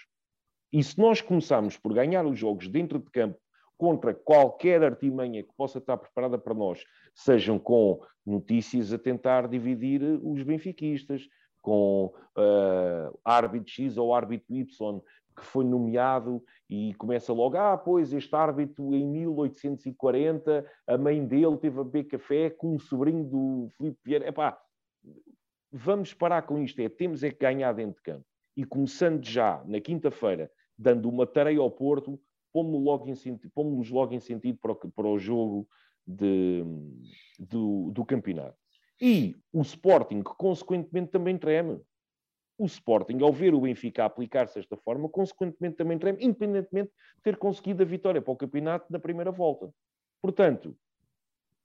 E 0.72 0.82
se 0.82 0.98
nós 0.98 1.20
começarmos 1.20 1.76
por 1.76 1.94
ganhar 1.94 2.26
os 2.26 2.38
jogos 2.38 2.68
dentro 2.68 2.98
de 2.98 3.10
campo 3.10 3.38
contra 3.78 4.12
qualquer 4.12 4.82
artimanha 4.82 5.42
que 5.42 5.54
possa 5.56 5.78
estar 5.78 5.96
preparada 5.96 6.36
para 6.36 6.52
nós, 6.52 6.84
sejam 7.14 7.58
com 7.58 8.00
notícias 8.26 8.92
a 8.92 8.98
tentar 8.98 9.48
dividir 9.48 10.02
os 10.22 10.42
benfiquistas, 10.42 11.26
com 11.62 12.12
uh, 12.36 13.18
árbitro 13.24 13.70
X 13.70 13.96
ou 13.96 14.14
árbitro 14.14 14.54
Y 14.54 15.00
que 15.36 15.44
foi 15.44 15.64
nomeado 15.64 16.42
e 16.70 16.94
começa 16.94 17.32
logo, 17.32 17.56
ah, 17.56 17.76
pois 17.76 18.12
este 18.12 18.32
árbitro 18.32 18.94
em 18.94 19.04
1840, 19.04 20.64
a 20.86 20.96
mãe 20.96 21.26
dele 21.26 21.56
teve 21.56 21.80
a 21.80 21.82
beber 21.82 22.04
café 22.04 22.48
com 22.48 22.76
um 22.76 22.78
sobrinho 22.78 23.24
do 23.24 23.68
Filipe 23.76 23.98
Vieira. 24.04 24.28
Epá, 24.28 24.56
vamos 25.72 26.14
parar 26.14 26.42
com 26.42 26.60
isto, 26.60 26.80
é, 26.80 26.88
temos 26.88 27.24
é 27.24 27.30
que 27.30 27.40
ganhar 27.40 27.72
dentro 27.72 27.96
de 27.96 28.02
campo. 28.02 28.24
E 28.56 28.64
começando 28.64 29.24
já, 29.24 29.64
na 29.66 29.80
quinta-feira, 29.80 30.48
dando 30.78 31.08
uma 31.08 31.26
tarefa 31.26 31.60
ao 31.60 31.72
Porto, 31.72 32.20
pomos-nos 32.52 32.84
logo 32.84 33.14
sentido, 33.16 33.52
logo 33.90 34.14
em 34.14 34.20
sentido 34.20 34.58
para, 34.62 34.70
o, 34.70 34.76
para 34.76 35.08
o 35.08 35.18
jogo 35.18 35.68
de, 36.06 36.62
do, 37.36 37.90
do 37.90 38.04
campeonato. 38.04 38.56
E 39.00 39.36
o 39.52 39.62
Sporting, 39.62 40.22
que 40.22 40.34
consequentemente 40.36 41.10
também 41.10 41.36
treme. 41.36 41.80
O 42.60 42.66
Sporting, 42.66 43.22
ao 43.22 43.32
ver 43.32 43.54
o 43.54 43.60
Benfica 43.62 44.04
aplicar-se 44.04 44.56
desta 44.56 44.76
forma, 44.76 45.08
consequentemente 45.08 45.76
também 45.76 45.98
treme, 45.98 46.22
independentemente 46.22 46.90
de 47.16 47.22
ter 47.22 47.38
conseguido 47.38 47.82
a 47.82 47.86
vitória 47.86 48.20
para 48.20 48.32
o 48.32 48.36
campeonato 48.36 48.84
na 48.90 48.98
primeira 48.98 49.30
volta. 49.30 49.72
Portanto, 50.20 50.76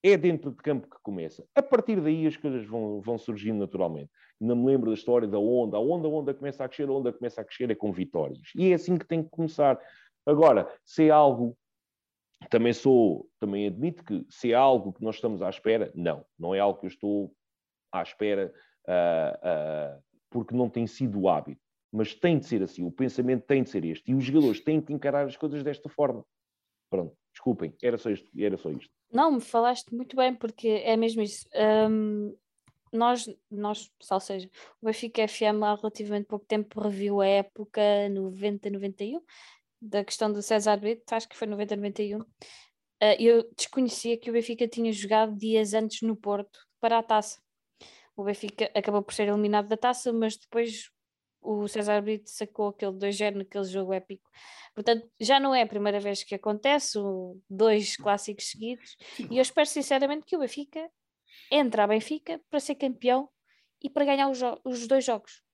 é 0.02 0.16
dentro 0.16 0.52
de 0.52 0.58
campo 0.58 0.88
que 0.88 0.96
começa. 1.04 1.46
A 1.54 1.62
partir 1.62 2.00
daí 2.00 2.26
as 2.26 2.38
coisas 2.38 2.66
vão, 2.66 3.02
vão 3.02 3.18
surgindo 3.18 3.60
naturalmente. 3.60 4.10
Não 4.39 4.56
me 4.56 4.68
lembro 4.68 4.89
da 4.89 4.93
história 4.93 5.28
da 5.28 5.38
onda. 5.38 5.76
A 5.76 5.82
onda, 5.82 6.08
a 6.08 6.12
onda 6.12 6.34
começa 6.34 6.64
a 6.64 6.68
crescer, 6.70 6.88
a 6.88 6.93
onda 6.93 7.12
começa 7.12 7.41
a 7.41 7.43
crescer 7.43 7.70
é 7.70 7.76
com 7.76 7.91
vitórias. 7.91 8.52
E 8.56 8.72
é 8.72 8.76
assim 8.76 8.98
que 8.98 9.06
tem 9.06 9.22
que 9.22 9.30
começar. 9.30 9.78
Agora, 10.26 10.74
se 10.86 11.08
é 11.08 11.10
algo, 11.10 11.58
também 12.50 12.72
sou, 12.72 13.28
também 13.38 13.68
admito 13.68 14.02
que 14.02 14.26
se 14.30 14.54
é 14.54 14.56
algo 14.56 14.93
que 14.93 15.04
nós 15.04 15.16
estamos 15.16 15.41
à 15.41 15.50
espera, 15.50 15.91
não, 15.93 16.26
não 16.39 16.56
é 16.56 16.60
algo 16.60 16.80
que 16.80 16.86
eu 16.86 16.89
estou 16.89 17.34
à 17.91 18.02
espera 18.02 18.54
uh, 18.88 20.02
porque 20.30 20.55
não 20.55 20.69
tem 20.69 20.88
sido 20.88 21.19
o 21.19 21.30
hábito. 21.30 21.61
Mas 21.91 22.13
tem 22.13 22.38
de 22.38 22.45
ser 22.45 22.61
assim, 22.61 22.84
o 22.86 22.91
pensamento 22.91 23.45
tem 23.45 23.63
de 23.63 23.69
ser 23.69 23.86
este. 23.86 24.11
E 24.11 24.15
os 24.15 24.23
jogadores 24.23 24.59
têm 24.59 24.82
de 24.82 24.91
encarar 24.93 25.26
as 25.26 25.38
coisas 25.38 25.63
desta 25.63 25.88
forma. 25.88 26.26
Pronto, 26.89 27.15
desculpem, 27.32 27.73
era 27.82 27.97
só 27.97 28.09
isto. 28.09 28.30
Era 28.38 28.57
só 28.57 28.69
isto. 28.69 28.91
Não, 29.11 29.32
me 29.32 29.41
falaste 29.41 29.95
muito 29.95 30.15
bem, 30.15 30.36
porque 30.36 30.67
é 30.67 30.97
mesmo 30.97 31.21
isso. 31.21 31.47
Um, 31.89 32.36
nós, 32.91 33.30
nós, 33.49 33.91
ou 34.09 34.19
seja, 34.19 34.49
o 34.82 34.86
Benfica 34.86 35.28
FM 35.28 35.63
há 35.63 35.76
relativamente 35.76 36.26
pouco 36.26 36.45
tempo 36.45 36.82
reviu 36.82 37.21
a 37.21 37.28
época 37.28 37.82
90-91 38.09 39.21
da 39.82 40.03
questão 40.03 40.32
do 40.32 40.41
César 40.41 40.78
Brito, 40.78 41.03
acho 41.13 41.30
que 41.30 41.38
foi 41.38 41.47
90-91. 41.47 42.21
Uh, 42.21 42.26
ah, 43.01 43.15
eu 43.19 43.49
desconhecia 43.55 44.17
que 44.17 44.30
o 44.30 44.34
Benfica 44.34 44.67
tinha 44.67 44.91
jogado 44.91 45.36
dias 45.36 45.73
antes 45.73 46.01
no 46.01 46.15
Porto 46.15 46.59
para 46.80 46.97
a 46.97 47.03
taça. 47.03 47.39
O 48.16 48.24
Benfica 48.24 48.72
acabou 48.74 49.01
por 49.01 49.13
ser 49.13 49.28
eliminado 49.28 49.68
da 49.68 49.78
taça, 49.78 50.11
mas 50.13 50.38
depois 50.38 50.89
o 51.41 51.68
César 51.68 52.01
Brito 52.01 52.30
sacou 52.30 52.70
aquele 52.70 52.93
2-0 52.93 53.36
naquele 53.36 53.66
jogo 53.66 53.93
épico. 53.93 54.30
Portanto, 54.74 55.07
já 55.20 55.39
não 55.39 55.53
é 55.53 55.61
a 55.61 55.68
primeira 55.68 55.99
vez 55.99 56.24
que 56.24 56.36
acontece, 56.36 56.97
dois 57.49 57.95
clássicos 57.97 58.49
seguidos, 58.49 58.97
e 59.30 59.38
eu 59.38 59.41
espero 59.41 59.68
sinceramente 59.68 60.26
que 60.26 60.36
o 60.36 60.39
Benfica 60.39 60.89
entre 61.51 61.82
a 61.82 61.88
Benfica 61.88 62.41
para 62.49 62.59
ser 62.59 62.76
campeão 62.76 63.30
e 63.84 63.89
para 63.89 64.05
ganhar 64.05 64.30
os, 64.30 64.39
os 64.63 64.88
dois 64.88 65.05
jogos 65.05 65.45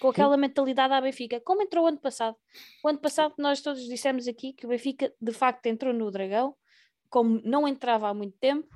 com 0.00 0.08
aquela 0.08 0.36
mentalidade 0.36 0.92
à 0.94 1.00
Benfica, 1.00 1.40
como 1.40 1.62
entrou 1.62 1.84
o 1.84 1.88
ano 1.88 1.98
passado. 1.98 2.36
O 2.84 2.88
ano 2.88 2.98
passado 2.98 3.34
nós 3.38 3.60
todos 3.60 3.82
dissemos 3.86 4.26
aqui 4.26 4.52
que 4.52 4.66
o 4.66 4.68
Benfica 4.68 5.12
de 5.20 5.32
facto 5.32 5.66
entrou 5.66 5.92
no 5.92 6.10
Dragão, 6.10 6.54
como 7.10 7.40
não 7.44 7.68
entrava 7.68 8.08
há 8.08 8.14
muito 8.14 8.36
tempo, 8.38 8.68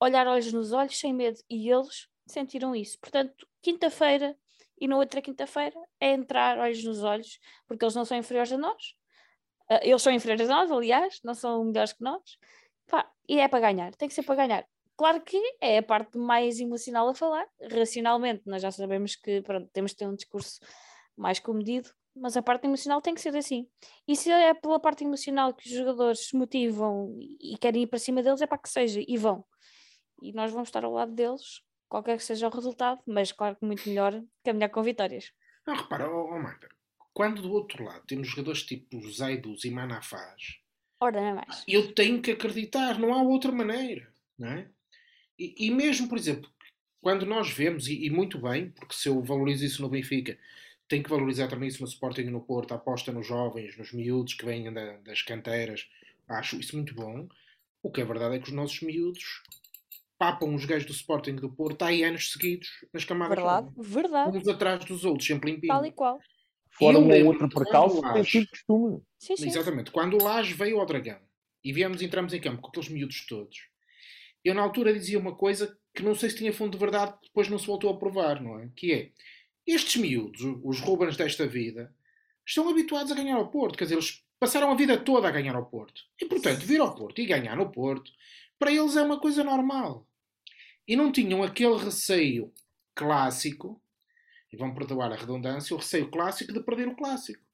olhar 0.00 0.26
olhos 0.26 0.52
nos 0.52 0.72
olhos, 0.72 0.98
sem 0.98 1.12
medo, 1.12 1.38
e 1.48 1.70
eles 1.70 2.08
sentiram 2.26 2.74
isso. 2.74 2.98
Portanto, 3.00 3.46
quinta-feira 3.62 4.36
e 4.80 4.86
na 4.86 4.96
outra 4.96 5.20
quinta-feira 5.20 5.76
é 6.00 6.12
entrar 6.12 6.58
olhos 6.58 6.82
nos 6.84 7.02
olhos, 7.02 7.38
porque 7.66 7.84
eles 7.84 7.94
não 7.94 8.04
são 8.04 8.16
inferiores 8.16 8.52
a 8.52 8.58
nós. 8.58 8.94
Uh, 9.70 9.80
eles 9.82 10.02
são 10.02 10.12
inferiores 10.12 10.48
a 10.48 10.54
nós, 10.54 10.70
aliás, 10.70 11.20
não 11.24 11.34
são 11.34 11.64
melhores 11.64 11.92
que 11.92 12.02
nós. 12.02 12.22
Pá, 12.86 13.10
e 13.28 13.38
é 13.38 13.48
para 13.48 13.60
ganhar, 13.60 13.94
tem 13.94 14.08
que 14.08 14.14
ser 14.14 14.22
para 14.22 14.36
ganhar. 14.36 14.66
Claro 14.96 15.20
que 15.20 15.40
é 15.60 15.78
a 15.78 15.82
parte 15.82 16.18
mais 16.18 16.58
emocional 16.58 17.08
a 17.08 17.14
falar. 17.14 17.46
Racionalmente, 17.70 18.42
nós 18.46 18.62
já 18.62 18.70
sabemos 18.70 19.14
que 19.14 19.42
pronto, 19.42 19.68
temos 19.72 19.92
de 19.92 19.98
ter 19.98 20.08
um 20.08 20.14
discurso 20.14 20.58
mais 21.16 21.38
comedido, 21.38 21.90
mas 22.16 22.36
a 22.36 22.42
parte 22.42 22.66
emocional 22.66 23.00
tem 23.00 23.14
que 23.14 23.20
ser 23.20 23.36
assim. 23.36 23.68
E 24.06 24.16
se 24.16 24.30
é 24.30 24.54
pela 24.54 24.80
parte 24.80 25.04
emocional 25.04 25.54
que 25.54 25.68
os 25.68 25.74
jogadores 25.74 26.28
se 26.28 26.36
motivam 26.36 27.14
e 27.40 27.56
querem 27.58 27.82
ir 27.82 27.86
para 27.86 27.98
cima 27.98 28.22
deles, 28.22 28.40
é 28.40 28.46
para 28.46 28.58
que 28.58 28.68
seja, 28.68 29.00
e 29.06 29.16
vão. 29.16 29.44
E 30.20 30.32
nós 30.32 30.50
vamos 30.50 30.68
estar 30.68 30.84
ao 30.84 30.92
lado 30.92 31.12
deles, 31.12 31.62
qualquer 31.88 32.16
que 32.16 32.24
seja 32.24 32.48
o 32.48 32.50
resultado, 32.50 33.00
mas 33.06 33.32
claro 33.32 33.56
que 33.56 33.64
muito 33.64 33.88
melhor 33.88 34.22
caminhar 34.44 34.70
com 34.70 34.82
vitórias. 34.82 35.32
Não, 35.66 35.74
repara, 35.74 36.10
oh, 36.10 36.34
oh 36.34 36.38
Marta, 36.38 36.68
quando 37.12 37.42
do 37.42 37.52
outro 37.52 37.84
lado 37.84 38.04
temos 38.06 38.28
jogadores 38.28 38.62
tipo 38.62 39.00
Zaidus 39.10 39.64
e 39.64 39.70
Manafaz, 39.70 40.58
Ora, 41.00 41.20
não 41.20 41.28
é 41.28 41.34
mais. 41.34 41.64
eu 41.66 41.94
tenho 41.94 42.20
que 42.20 42.32
acreditar, 42.32 42.98
não 42.98 43.14
há 43.14 43.22
outra 43.22 43.52
maneira. 43.52 44.12
Não 44.36 44.48
é? 44.48 44.68
e, 45.38 45.66
e 45.66 45.70
mesmo, 45.70 46.08
por 46.08 46.18
exemplo, 46.18 46.50
quando 47.00 47.24
nós 47.24 47.50
vemos, 47.50 47.88
e, 47.88 48.06
e, 48.06 48.10
muito 48.10 48.38
bem, 48.38 48.70
porque 48.70 48.94
se 48.94 49.08
eu 49.08 49.22
valorizo 49.22 49.64
isso 49.64 49.82
no 49.82 49.88
Benfica, 49.88 50.38
tenho 50.88 51.02
que 51.02 51.10
valorizar 51.10 51.48
também 51.48 51.68
isso 51.68 51.80
no 51.82 51.88
Sporting 51.88 52.22
e 52.22 52.30
no 52.30 52.40
Porto, 52.40 52.72
a 52.72 52.76
aposta 52.76 53.12
nos 53.12 53.26
jovens, 53.26 53.76
nos 53.76 53.92
miúdos 53.92 54.34
que 54.34 54.44
vêm 54.44 54.72
da, 54.72 54.96
das 54.98 55.22
canteiras, 55.22 55.88
acho 56.28 56.58
isso 56.58 56.74
muito 56.74 56.94
bom. 56.94 57.28
O 57.82 57.90
que 57.90 58.00
é 58.00 58.04
verdade 58.04 58.36
é 58.36 58.38
que 58.38 58.48
os 58.48 58.54
nossos 58.54 58.80
miúdos 58.80 59.42
papam 60.18 60.54
os 60.54 60.64
gajos 60.64 60.86
do 60.86 60.92
Sporting 60.92 61.36
do 61.36 61.50
Porto 61.50 61.82
há 61.82 61.88
anos 61.88 62.32
seguidos 62.32 62.68
nas 62.92 63.04
camadas. 63.04 63.36
Verdade, 63.36 63.68
verdade. 63.76 64.38
Uns 64.38 64.48
atrás 64.48 64.84
dos 64.84 65.04
outros, 65.04 65.26
sempre 65.26 65.52
limpinho. 65.52 65.72
Tal 65.72 65.86
e 65.86 65.92
qual. 65.92 66.18
Fora 66.70 66.98
um 66.98 67.10
ou 67.10 67.26
outro 67.26 67.48
percalço, 67.48 68.02
tem 68.12 68.24
sido 68.24 68.48
costume. 68.48 69.02
Sim, 69.18 69.36
sim. 69.36 69.48
Exatamente. 69.48 69.90
Quando 69.90 70.14
o 70.14 70.22
Lage 70.22 70.54
veio 70.54 70.78
ao 70.78 70.86
Dragão 70.86 71.20
e 71.64 71.72
viemos, 71.72 72.02
entramos 72.02 72.32
em 72.32 72.40
campo 72.40 72.60
com 72.60 72.68
aqueles 72.68 72.88
miúdos 72.88 73.26
todos, 73.26 73.68
eu 74.44 74.54
na 74.54 74.62
altura 74.62 74.92
dizia 74.92 75.18
uma 75.18 75.34
coisa 75.34 75.76
que 75.94 76.02
não 76.02 76.14
sei 76.14 76.30
se 76.30 76.36
tinha 76.36 76.52
fundo 76.52 76.72
de 76.72 76.78
verdade, 76.78 77.14
depois 77.22 77.48
não 77.48 77.58
se 77.58 77.66
voltou 77.66 77.90
a 77.90 77.98
provar, 77.98 78.40
não 78.40 78.58
é? 78.60 78.70
Que 78.76 78.92
é, 78.92 79.10
estes 79.66 79.96
miúdos, 79.96 80.40
os 80.62 80.80
Rubens 80.80 81.16
desta 81.16 81.46
vida, 81.46 81.92
estão 82.46 82.68
habituados 82.68 83.12
a 83.12 83.14
ganhar 83.14 83.36
ao 83.36 83.50
Porto, 83.50 83.76
quer 83.76 83.84
dizer, 83.84 83.96
eles 83.96 84.24
passaram 84.38 84.70
a 84.70 84.74
vida 84.74 84.96
toda 84.96 85.28
a 85.28 85.32
ganhar 85.32 85.56
ao 85.56 85.66
Porto. 85.66 86.02
E, 86.20 86.24
portanto, 86.24 86.60
vir 86.60 86.80
ao 86.80 86.94
Porto 86.94 87.20
e 87.20 87.26
ganhar 87.26 87.56
no 87.56 87.70
Porto, 87.70 88.10
para 88.58 88.72
eles 88.72 88.96
é 88.96 89.02
uma 89.02 89.20
coisa 89.20 89.44
normal. 89.44 90.07
E 90.88 90.96
não 90.96 91.12
tinham 91.12 91.42
aquele 91.42 91.76
receio 91.76 92.52
clássico, 92.94 93.80
e 94.50 94.56
vão 94.56 94.74
perdoar 94.74 95.12
a 95.12 95.16
redundância, 95.16 95.76
o 95.76 95.78
receio 95.78 96.10
clássico 96.10 96.52
de 96.52 96.62
perder 96.62 96.88
o 96.88 96.96
clássico. 96.96 97.44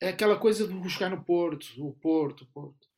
É 0.00 0.08
aquela 0.08 0.36
coisa 0.36 0.66
de 0.66 0.88
jogar 0.88 1.10
no 1.10 1.24
Porto, 1.24 1.66
o 1.78 1.92
Porto, 1.92 2.42
o 2.42 2.46
Porto. 2.48 2.88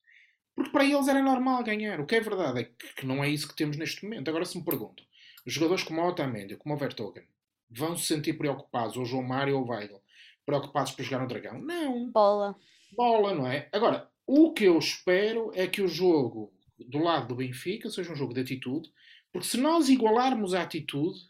Porque 0.55 0.71
para 0.71 0.85
eles 0.85 1.09
era 1.09 1.23
normal 1.23 1.63
ganhar. 1.63 2.01
O 2.01 2.07
que 2.07 2.17
é 2.17 2.21
verdade 2.21 2.61
é 2.61 2.65
que 2.97 3.07
não 3.07 3.23
é 3.23 3.29
isso 3.29 3.49
que 3.49 3.57
temos 3.57 3.77
neste 3.77 4.05
momento. 4.05 4.29
Agora, 4.29 4.45
se 4.45 4.59
me 4.59 4.65
perguntam, 4.65 5.05
os 5.47 5.53
jogadores 5.53 5.85
como 5.85 6.01
o 6.01 6.09
Otamendi, 6.09 6.57
como 6.57 6.75
o 6.75 6.79
Vertogen, 6.79 7.27
vão 7.71 7.97
se 7.97 8.07
sentir 8.07 8.35
preocupados, 8.35 8.97
ou 8.97 9.03
o 9.03 9.07
João 9.07 9.23
Mário 9.23 9.57
ou 9.57 9.65
o 9.65 9.71
Weigl, 9.71 10.03
preocupados 10.45 10.93
por 10.93 11.03
jogar 11.03 11.21
no 11.21 11.29
Dragão? 11.29 11.61
Não. 11.61 12.11
Bola. 12.11 12.57
Bola, 12.97 13.35
não 13.35 13.47
é? 13.47 13.69
Agora, 13.73 14.11
o 14.27 14.53
que 14.53 14.65
eu 14.65 14.79
espero 14.79 15.51
é 15.55 15.67
que 15.67 15.81
o 15.81 15.89
jogo 15.89 16.53
do 16.79 16.99
lado 16.99 17.29
do 17.29 17.37
Benfica 17.37 17.89
seja 17.89 18.13
um 18.13 18.17
jogo 18.17 18.35
de 18.35 18.41
atitude, 18.41 18.91
porque 19.33 19.47
se 19.47 19.57
nós 19.59 19.89
igualarmos 19.89 20.55
a 20.55 20.63
atitude, 20.63 21.21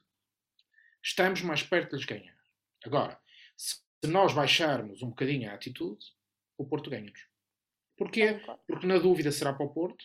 estamos 1.02 1.42
mais 1.42 1.62
perto 1.62 1.90
de 1.90 1.96
lhes 1.96 2.04
ganhar. 2.04 2.36
Agora, 2.84 3.20
se 3.56 3.80
nós 4.04 4.32
baixarmos 4.32 5.02
um 5.02 5.08
bocadinho 5.10 5.50
a 5.50 5.54
atitude, 5.54 6.04
o 6.56 6.66
Porto 6.66 6.90
ganha-nos. 6.90 7.26
Porquê? 7.96 8.40
Porque 8.66 8.86
na 8.86 8.98
dúvida 8.98 9.30
será 9.30 9.52
para 9.52 9.66
o 9.66 9.72
Porto, 9.72 10.04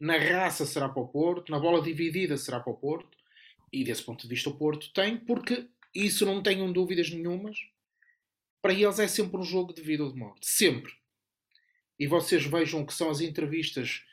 na 0.00 0.18
raça 0.18 0.66
será 0.66 0.88
para 0.88 1.02
o 1.02 1.08
Porto, 1.08 1.50
na 1.50 1.58
bola 1.58 1.80
dividida 1.80 2.36
será 2.36 2.60
para 2.60 2.72
o 2.72 2.76
Porto, 2.76 3.16
e 3.72 3.84
desse 3.84 4.02
ponto 4.02 4.22
de 4.22 4.28
vista 4.28 4.50
o 4.50 4.58
Porto 4.58 4.92
tem, 4.92 5.16
porque 5.16 5.68
isso 5.94 6.26
não 6.26 6.42
tenham 6.42 6.72
dúvidas 6.72 7.10
nenhumas. 7.10 7.56
Para 8.60 8.72
eles 8.72 8.98
é 8.98 9.08
sempre 9.08 9.38
um 9.38 9.44
jogo 9.44 9.72
de 9.72 9.80
vida 9.80 10.04
ou 10.04 10.12
de 10.12 10.18
morte. 10.18 10.46
Sempre. 10.46 10.92
E 11.98 12.06
vocês 12.06 12.44
vejam 12.44 12.84
que 12.84 12.92
são 12.92 13.10
as 13.10 13.20
entrevistas 13.20 14.04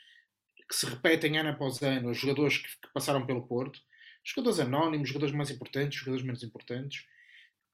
que 0.70 0.76
se 0.76 0.86
repetem 0.86 1.38
ano 1.38 1.50
após 1.50 1.82
ano, 1.82 2.12
os 2.12 2.18
jogadores 2.18 2.60
que, 2.60 2.68
que 2.68 2.94
passaram 2.94 3.26
pelo 3.26 3.48
Porto, 3.48 3.82
jogadores 4.24 4.60
anónimos, 4.60 5.10
jogadores 5.10 5.34
mais 5.34 5.50
importantes, 5.50 6.00
jogadores 6.00 6.24
menos 6.24 6.44
importantes, 6.44 7.06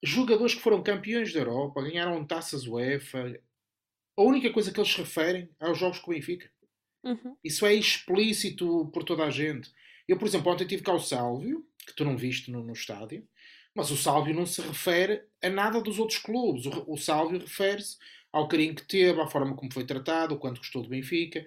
jogadores 0.02 0.54
que 0.54 0.62
foram 0.62 0.82
campeões 0.82 1.32
da 1.32 1.40
Europa, 1.40 1.82
ganharam 1.82 2.24
taças 2.24 2.66
UEFA, 2.66 3.38
a 4.16 4.22
única 4.22 4.50
coisa 4.50 4.72
que 4.72 4.80
eles 4.80 4.94
referem 4.94 5.50
é 5.60 5.66
aos 5.66 5.78
jogos 5.78 5.98
com 5.98 6.10
o 6.10 6.14
Benfica. 6.14 6.50
Uhum. 7.04 7.36
Isso 7.44 7.66
é 7.66 7.74
explícito 7.74 8.90
por 8.92 9.04
toda 9.04 9.24
a 9.24 9.30
gente. 9.30 9.70
Eu, 10.08 10.18
por 10.18 10.26
exemplo, 10.26 10.50
ontem 10.50 10.66
tive 10.66 10.82
cá 10.82 10.92
o 10.92 10.98
Sálvio, 10.98 11.66
que 11.86 11.94
tu 11.94 12.04
não 12.04 12.16
viste 12.16 12.50
no, 12.50 12.62
no 12.62 12.72
estádio, 12.72 13.28
mas 13.74 13.90
o 13.90 13.96
Sálvio 13.96 14.34
não 14.34 14.46
se 14.46 14.62
refere 14.62 15.22
a 15.42 15.50
nada 15.50 15.80
dos 15.82 15.98
outros 15.98 16.18
clubes. 16.18 16.64
O, 16.64 16.92
o 16.92 16.96
Sálvio 16.96 17.38
refere-se 17.38 17.98
ao 18.32 18.48
carinho 18.48 18.74
que 18.74 18.86
teve, 18.86 19.20
à 19.20 19.26
forma 19.26 19.54
como 19.54 19.72
foi 19.72 19.84
tratado, 19.84 20.34
o 20.34 20.38
quanto 20.38 20.58
gostou 20.58 20.82
do 20.82 20.88
Benfica. 20.88 21.46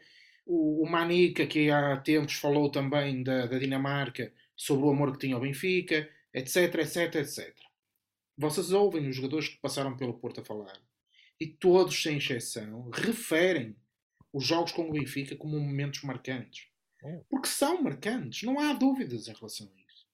O, 0.52 0.84
o 0.84 0.90
Manica, 0.90 1.46
que 1.46 1.70
há 1.70 1.96
tempos 1.98 2.34
falou 2.34 2.72
também 2.72 3.22
da, 3.22 3.46
da 3.46 3.60
Dinamarca, 3.60 4.34
sobre 4.56 4.86
o 4.86 4.90
amor 4.90 5.12
que 5.12 5.20
tinha 5.20 5.36
ao 5.36 5.42
Benfica, 5.42 6.10
etc, 6.34 6.74
etc, 6.74 7.16
etc. 7.16 7.56
Vocês 8.36 8.72
ouvem 8.72 9.08
os 9.08 9.16
jogadores 9.16 9.50
que 9.50 9.62
passaram 9.62 9.96
pelo 9.96 10.16
Porto 10.16 10.42
a 10.42 10.44
falar 10.44 10.82
e 11.40 11.46
todos, 11.46 12.02
sem 12.02 12.18
exceção, 12.18 12.90
referem 12.90 13.76
os 14.34 14.44
jogos 14.44 14.72
com 14.72 14.90
o 14.90 14.92
Benfica 14.92 15.36
como 15.36 15.60
momentos 15.60 16.02
marcantes. 16.02 16.68
Oh. 17.04 17.24
Porque 17.30 17.48
são 17.48 17.82
marcantes, 17.82 18.42
não 18.42 18.60
há 18.60 18.74
dúvidas 18.74 19.28
em 19.28 19.34
relação 19.34 19.68
a 19.68 19.80
isso. 19.80 20.08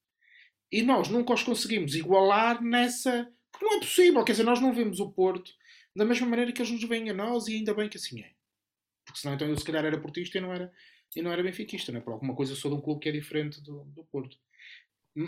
E 0.70 0.84
nós 0.84 1.08
nunca 1.08 1.34
os 1.34 1.44
conseguimos 1.44 1.96
igualar 1.96 2.62
nessa. 2.62 3.32
Porque 3.52 3.66
não 3.66 3.78
é 3.78 3.80
possível, 3.80 4.24
quer 4.26 4.34
dizer, 4.34 4.44
nós 4.44 4.60
não 4.60 4.74
vemos 4.74 5.00
o 5.00 5.10
Porto 5.12 5.54
da 5.96 6.04
mesma 6.04 6.28
maneira 6.28 6.52
que 6.52 6.62
eles 6.62 6.72
nos 6.72 6.84
veem 6.84 7.10
a 7.10 7.14
nós 7.14 7.48
e 7.48 7.56
ainda 7.56 7.74
bem 7.74 7.88
que 7.88 7.98
assim 7.98 8.22
é. 8.22 8.32
Porque 9.06 9.20
senão 9.20 9.36
então 9.36 9.47
eu 9.47 9.58
se 9.58 9.64
calhar 9.64 9.86
era 9.86 9.99
portista 9.99 10.38
e 10.38 10.41
não 10.41 10.51
era, 10.51 10.74
e 11.16 11.22
não 11.22 11.32
era 11.32 11.43
benfiquista, 11.43 11.91
né? 11.91 11.99
por 11.99 12.14
alguma 12.14 12.36
coisa 12.36 12.56
sou 12.56 12.72
de 12.72 12.78
um 12.78 12.82
clube 12.82 13.01
que 13.01 13.10
é 13.10 13.12
diferente 13.12 13.62
do, 13.62 13.86
do 13.86 14.03
Porto. 14.06 14.38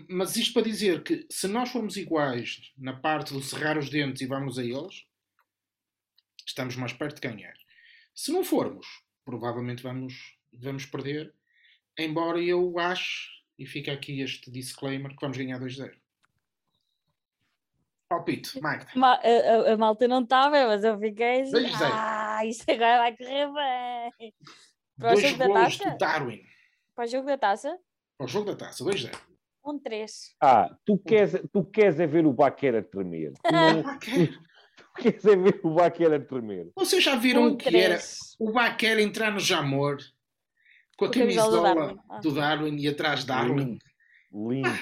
Mas 0.10 0.36
isto 0.36 0.54
para 0.54 0.64
dizer 0.64 1.02
que 1.04 1.26
se 1.30 1.48
nós 1.48 1.70
formos 1.70 1.96
iguais 1.96 2.74
na 2.78 2.94
parte 2.94 3.34
do 3.34 3.42
cerrar 3.42 3.78
os 3.78 3.90
dentes 3.90 4.22
e 4.22 4.26
vamos 4.26 4.60
a 4.60 4.64
eles, 4.64 5.06
estamos 6.46 6.76
mais 6.76 6.92
perto 6.92 7.22
de 7.22 7.28
ganhar. 7.28 7.54
Se 8.14 8.32
não 8.32 8.44
formos, 8.44 8.86
provavelmente 9.24 9.84
vamos, 9.84 10.38
vamos 10.52 10.86
perder, 10.86 11.34
embora 11.98 12.42
eu 12.42 12.78
acho, 12.80 13.30
e 13.58 13.66
fica 13.66 13.94
aqui 13.94 14.22
este 14.22 14.52
disclaimer, 14.52 15.12
que 15.12 15.22
vamos 15.22 15.38
ganhar 15.38 15.60
2-0. 15.60 15.94
Palpite, 18.10 18.62
Magda. 18.62 18.88
Ma 18.96 19.16
a, 19.16 19.70
a, 19.70 19.74
a, 19.74 19.78
malta 19.78 20.08
não 20.08 20.24
bem, 20.24 20.66
mas 20.66 20.84
eu 20.84 20.98
fiquei 20.98 21.42
assim, 21.42 21.52
2-0. 21.52 21.68
Ah, 22.38 22.46
isto 22.46 22.70
agora 22.72 22.98
vai 23.00 23.18
correr 23.18 23.48
bem. 23.54 24.34
Para 25.00 25.12
o 25.12 25.14
Dois 25.16 25.22
jogo 25.22 25.38
da 25.38 25.54
taça? 25.54 25.90
do 25.92 25.98
Darwin. 25.98 26.42
Para 26.96 27.06
o 27.06 27.08
jogo 27.08 27.28
da 27.28 27.38
taça? 27.38 27.80
Para 28.18 28.26
o 28.26 28.28
jogo 28.28 28.46
da 28.46 28.56
taça, 28.56 28.84
2-0. 28.84 29.16
Um 29.66 29.80
3. 29.80 30.36
Ah, 30.42 30.70
tu 30.86 30.98
queres, 30.98 31.42
tu 31.52 31.64
queres 31.66 32.00
é 32.00 32.08
ver 32.08 32.26
o 32.26 32.34
Baquera 32.34 32.82
tremer. 32.82 33.34
Tu, 33.44 33.52
não, 33.52 33.84
tu 34.00 35.02
queres 35.02 35.26
é 35.26 35.36
ver 35.36 35.60
o 35.64 35.74
Baquera 35.74 36.20
tremer. 36.20 36.72
Vocês 36.76 37.04
já 37.04 37.16
viram 37.16 37.44
Um 37.44 37.48
o 37.54 37.58
que 37.58 37.68
era 37.68 37.96
3. 37.96 38.18
o 38.40 38.52
Baquer 38.52 39.00
entrar 39.00 39.32
no 39.32 39.40
Jamor 39.40 39.98
com 40.98 41.06
a 41.06 41.12
camisola 41.12 41.58
do 41.58 41.64
Darwin. 41.76 42.00
Ah. 42.10 42.20
do 42.20 42.32
Darwin 42.34 42.78
e 42.78 42.88
atrás 42.88 43.24
Darwin? 43.26 43.78
Lindo, 44.32 44.60
lindo, 44.62 44.80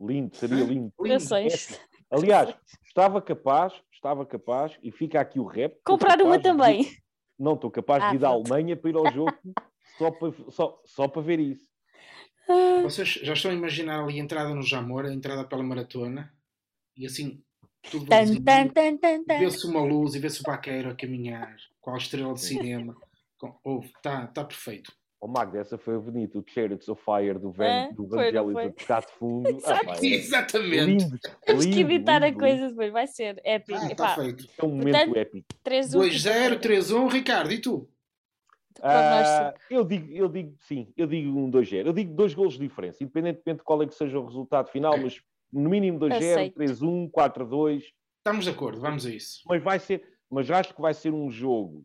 lindo, 0.00 0.36
seria 0.36 0.64
lindo. 0.64 0.92
Lindo. 1.00 1.24
Aliás, 2.10 2.54
estava 2.84 3.22
capaz, 3.22 3.72
estava 4.00 4.24
capaz, 4.24 4.72
e 4.82 4.90
fica 4.90 5.20
aqui 5.20 5.38
o 5.38 5.44
rap. 5.44 5.78
Comprar 5.84 6.20
uma 6.22 6.38
capaz 6.38 6.42
de- 6.42 6.48
também. 6.48 6.90
não, 7.38 7.54
estou 7.54 7.70
capaz 7.70 8.02
Ah, 8.04 8.10
de 8.10 8.16
ir 8.16 8.24
à 8.24 8.30
pronto. 8.30 8.52
Alemanha 8.52 8.76
para 8.76 8.90
ir 8.90 8.96
ao 8.96 9.12
jogo 9.12 9.32
só 9.98 10.10
para, 10.10 10.32
só, 10.50 10.80
só 10.86 11.06
para 11.08 11.22
ver 11.22 11.38
isso. 11.38 11.68
Vocês 12.82 13.08
já 13.22 13.34
estão 13.34 13.50
a 13.50 13.54
imaginar 13.54 14.02
ali 14.02 14.18
a 14.18 14.22
entrada 14.22 14.52
no 14.54 14.62
Jamor, 14.62 15.04
a 15.04 15.12
entrada 15.12 15.44
pela 15.44 15.62
maratona 15.62 16.34
e 16.96 17.06
assim 17.06 17.40
tudo 17.90 18.06
vê-se 19.38 19.66
uma 19.66 19.80
luz 19.82 20.14
e 20.14 20.18
vê-se 20.18 20.40
o 20.40 20.42
Baqueiro 20.42 20.90
a 20.90 20.94
caminhar 20.96 21.54
com 21.80 21.94
a 21.94 21.96
estrela 21.98 22.34
de 22.34 22.40
cinema. 22.42 22.96
Está 23.96 24.26
tá 24.28 24.44
perfeito. 24.44 24.92
Oh, 25.22 25.28
Magda, 25.28 25.58
essa 25.58 25.76
foi 25.76 25.98
bonita, 25.98 26.38
o 26.38 26.44
Chariots 26.46 26.88
of 26.88 27.02
Fire 27.04 27.38
do, 27.38 27.52
Van, 27.52 27.64
É, 27.64 27.92
do 27.92 28.06
Vangelis 28.06 28.52
foi? 28.54 28.64
a 28.64 28.70
tocar 28.72 29.00
de 29.02 29.12
fundo. 29.12 29.48
É 30.02 30.06
Exatamente. 30.06 30.84
lindo, 30.86 31.18
Temos 31.44 31.64
que 31.66 31.70
lindo, 31.72 31.80
evitar 31.92 32.22
a 32.22 32.28
lindo, 32.28 32.38
coisa 32.38 32.68
depois, 32.70 32.90
vai 32.90 33.06
ser 33.06 33.38
épico. 33.44 33.78
Ah, 33.78 33.86
está 33.92 34.14
feito. 34.14 34.46
É 34.56 34.64
um 34.64 34.68
momento 34.70 34.96
Portanto, 34.96 35.16
épico. 35.18 35.46
3 35.62 35.94
1 35.94 36.00
2-0, 36.00 36.60
3-1, 36.60 37.12
Ricardo, 37.12 37.52
e 37.52 37.58
tu? 37.60 37.86
Ah, 38.82 39.52
eu, 39.70 39.84
digo, 39.84 40.10
eu 40.10 40.26
digo, 40.26 40.54
sim, 40.60 40.90
eu 40.96 41.06
digo 41.06 41.38
um 41.38 41.50
2-0. 41.50 41.86
Eu 41.86 41.92
digo 41.92 42.14
dois 42.14 42.32
golos 42.32 42.54
de 42.54 42.60
diferença, 42.60 43.04
independentemente 43.04 43.58
de 43.58 43.64
qual 43.64 43.82
é 43.82 43.86
que 43.86 43.94
seja 43.94 44.18
o 44.18 44.24
resultado 44.24 44.70
final, 44.70 44.96
mas 44.96 45.20
no 45.52 45.68
mínimo 45.68 45.98
2-0, 45.98 46.14
Aceito. 46.16 46.58
3-1, 46.58 47.10
4-2. 47.10 47.82
Estamos 48.18 48.44
de 48.46 48.50
acordo, 48.50 48.80
vamos 48.80 49.04
a 49.04 49.10
isso. 49.10 49.42
Mas 49.46 49.62
vai 49.62 49.78
ser, 49.78 50.02
mas 50.30 50.50
acho 50.50 50.74
que 50.74 50.80
vai 50.80 50.94
ser 50.94 51.12
um 51.12 51.30
jogo 51.30 51.84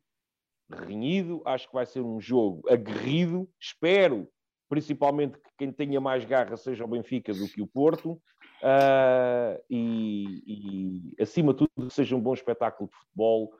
renhido, 0.69 1.41
acho 1.45 1.67
que 1.67 1.73
vai 1.73 1.85
ser 1.85 2.01
um 2.01 2.19
jogo 2.19 2.61
aguerrido. 2.69 3.49
Espero, 3.59 4.27
principalmente, 4.69 5.37
que 5.37 5.49
quem 5.57 5.71
tenha 5.71 6.01
mais 6.01 6.25
garra 6.25 6.57
seja 6.57 6.83
o 6.83 6.87
Benfica 6.87 7.33
do 7.33 7.47
que 7.47 7.61
o 7.61 7.67
Porto. 7.67 8.21
Ah, 8.63 9.59
e, 9.69 10.41
e, 10.47 11.21
acima 11.21 11.53
de 11.53 11.67
tudo, 11.67 11.89
seja 11.89 12.15
um 12.15 12.21
bom 12.21 12.33
espetáculo 12.33 12.89
de 12.89 12.95
futebol 12.95 13.53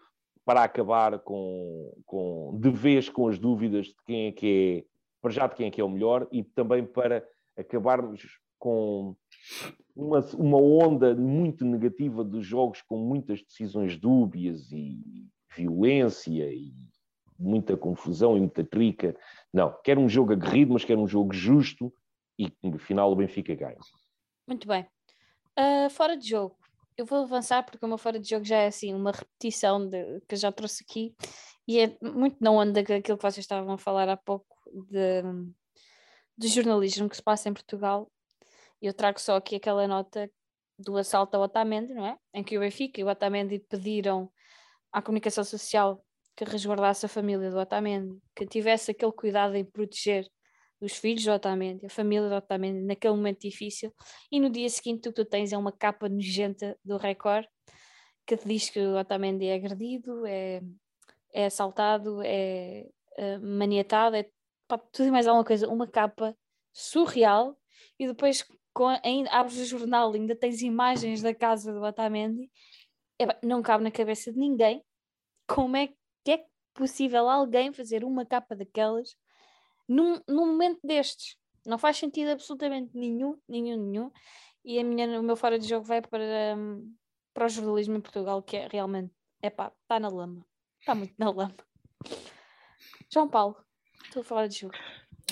para 0.43 0.63
acabar 0.63 1.19
com, 1.19 1.93
com 2.05 2.57
de 2.59 2.69
vez 2.69 3.09
com 3.09 3.27
as 3.27 3.37
dúvidas 3.37 3.87
de 3.87 3.95
quem 4.05 4.27
é 4.27 4.31
que 4.31 4.83
é, 4.83 4.89
para 5.21 5.31
já 5.31 5.47
de 5.47 5.55
quem 5.55 5.67
é 5.67 5.71
que 5.71 5.81
é 5.81 5.83
o 5.83 5.89
melhor 5.89 6.27
e 6.31 6.43
também 6.43 6.85
para 6.85 7.27
acabarmos 7.57 8.39
com 8.59 9.15
uma, 9.95 10.19
uma 10.35 10.57
onda 10.57 11.15
muito 11.15 11.65
negativa 11.65 12.23
dos 12.23 12.45
jogos 12.45 12.81
com 12.81 12.97
muitas 12.97 13.41
decisões 13.43 13.97
dúbias 13.97 14.71
e 14.71 15.27
violência 15.55 16.51
e 16.51 16.73
muita 17.37 17.75
confusão 17.75 18.35
e 18.37 18.39
muita 18.39 18.63
trica. 18.63 19.15
Não, 19.53 19.73
quero 19.83 20.01
um 20.01 20.09
jogo 20.09 20.33
aguerrido, 20.33 20.73
mas 20.73 20.85
quero 20.85 21.01
um 21.01 21.07
jogo 21.07 21.33
justo 21.33 21.93
e 22.37 22.51
no 22.63 22.77
final 22.77 23.11
o 23.11 23.15
Benfica 23.15 23.55
ganha. 23.55 23.77
Muito 24.47 24.67
bem. 24.67 24.85
Uh, 25.57 25.89
fora 25.89 26.17
de 26.17 26.27
jogo, 26.29 26.57
eu 26.97 27.05
vou 27.05 27.23
avançar 27.23 27.63
porque 27.63 27.85
o 27.85 27.87
meu 27.87 27.97
fora 27.97 28.19
de 28.19 28.29
jogo 28.29 28.45
já 28.45 28.57
é 28.57 28.67
assim, 28.67 28.93
uma 28.93 29.11
repetição 29.11 29.87
de, 29.87 30.21
que 30.27 30.35
já 30.35 30.51
trouxe 30.51 30.83
aqui 30.83 31.15
e 31.67 31.79
é 31.79 31.97
muito 32.01 32.37
na 32.41 32.51
onda 32.51 32.83
daquilo 32.83 33.17
que 33.17 33.23
vocês 33.23 33.43
estavam 33.43 33.73
a 33.73 33.77
falar 33.77 34.07
há 34.07 34.17
pouco 34.17 34.45
de, 34.89 35.23
de 36.37 36.47
jornalismo 36.47 37.09
que 37.09 37.15
se 37.15 37.23
passa 37.23 37.49
em 37.49 37.53
Portugal. 37.53 38.11
Eu 38.81 38.93
trago 38.93 39.19
só 39.19 39.37
aqui 39.37 39.55
aquela 39.55 39.87
nota 39.87 40.29
do 40.77 40.97
assalto 40.97 41.35
ao 41.35 41.43
Otamendi, 41.43 41.93
não 41.93 42.05
é? 42.05 42.17
Em 42.33 42.43
que 42.43 42.57
o 42.57 42.59
Benfica 42.59 42.99
e 42.99 43.03
o 43.03 43.07
Otamendi 43.07 43.59
pediram 43.59 44.29
à 44.91 45.01
comunicação 45.01 45.43
social 45.43 46.04
que 46.35 46.43
resguardasse 46.43 47.05
a 47.05 47.09
família 47.09 47.49
do 47.49 47.57
Otamendi, 47.57 48.19
que 48.35 48.45
tivesse 48.45 48.91
aquele 48.91 49.11
cuidado 49.11 49.55
em 49.55 49.63
proteger 49.63 50.27
os 50.81 50.93
filhos 50.97 51.23
do 51.23 51.31
Otamendi, 51.31 51.85
a 51.85 51.89
família 51.89 52.27
do 52.27 52.35
Otamendi, 52.35 52.81
naquele 52.81 53.15
momento 53.15 53.41
difícil, 53.41 53.93
e 54.31 54.39
no 54.39 54.49
dia 54.49 54.69
seguinte 54.69 55.07
o 55.07 55.13
que 55.13 55.23
tu 55.23 55.25
tens 55.25 55.53
é 55.53 55.57
uma 55.57 55.71
capa 55.71 56.09
nojenta 56.09 56.77
do 56.83 56.97
Record 56.97 57.47
que 58.25 58.35
te 58.35 58.47
diz 58.47 58.69
que 58.69 58.79
o 58.79 58.97
Otamendi 58.97 59.45
é 59.45 59.55
agredido, 59.55 60.25
é, 60.25 60.61
é 61.33 61.45
assaltado, 61.45 62.21
é, 62.23 62.85
é 63.17 63.37
maniatado, 63.37 64.15
é 64.15 64.27
pá, 64.67 64.77
tudo 64.77 65.07
e 65.07 65.11
mais 65.11 65.27
alguma 65.27 65.45
coisa, 65.45 65.69
uma 65.69 65.87
capa 65.87 66.35
surreal, 66.73 67.57
e 67.99 68.07
depois 68.07 68.45
com, 68.73 68.87
ainda, 69.03 69.29
abres 69.29 69.59
o 69.59 69.65
jornal 69.65 70.11
ainda 70.13 70.35
tens 70.35 70.61
imagens 70.61 71.21
da 71.21 71.33
casa 71.33 71.71
do 71.71 71.81
Otamendi, 71.81 72.49
é, 73.21 73.25
não 73.45 73.61
cabe 73.61 73.83
na 73.83 73.91
cabeça 73.91 74.33
de 74.33 74.39
ninguém 74.39 74.83
como 75.47 75.77
é 75.77 75.87
que 75.87 75.95
é 76.31 76.45
possível 76.73 77.29
alguém 77.29 77.73
fazer 77.73 78.03
uma 78.03 78.25
capa 78.25 78.55
daquelas 78.55 79.15
num, 79.87 80.21
num 80.27 80.47
momento 80.47 80.79
destes. 80.83 81.37
Não 81.65 81.77
faz 81.77 81.97
sentido 81.97 82.29
absolutamente 82.29 82.95
nenhum, 82.95 83.39
nenhum, 83.47 83.77
nenhum. 83.77 84.11
E 84.63 84.79
a 84.79 84.83
minha, 84.83 85.19
o 85.19 85.23
meu 85.23 85.35
fora 85.35 85.57
de 85.57 85.67
jogo 85.67 85.85
vai 85.85 86.01
para, 86.01 86.55
um, 86.57 86.95
para 87.33 87.45
o 87.45 87.49
jornalismo 87.49 87.95
em 87.95 88.01
Portugal, 88.01 88.41
que 88.41 88.57
é 88.57 88.67
realmente, 88.67 89.13
é 89.41 89.49
pá, 89.49 89.71
está 89.81 89.99
na 89.99 90.09
lama. 90.09 90.45
Está 90.79 90.93
muito 90.93 91.13
na 91.17 91.29
lama. 91.29 91.55
João 93.11 93.29
Paulo, 93.29 93.55
estou 94.03 94.23
fora 94.23 94.47
de 94.47 94.59
jogo. 94.59 94.75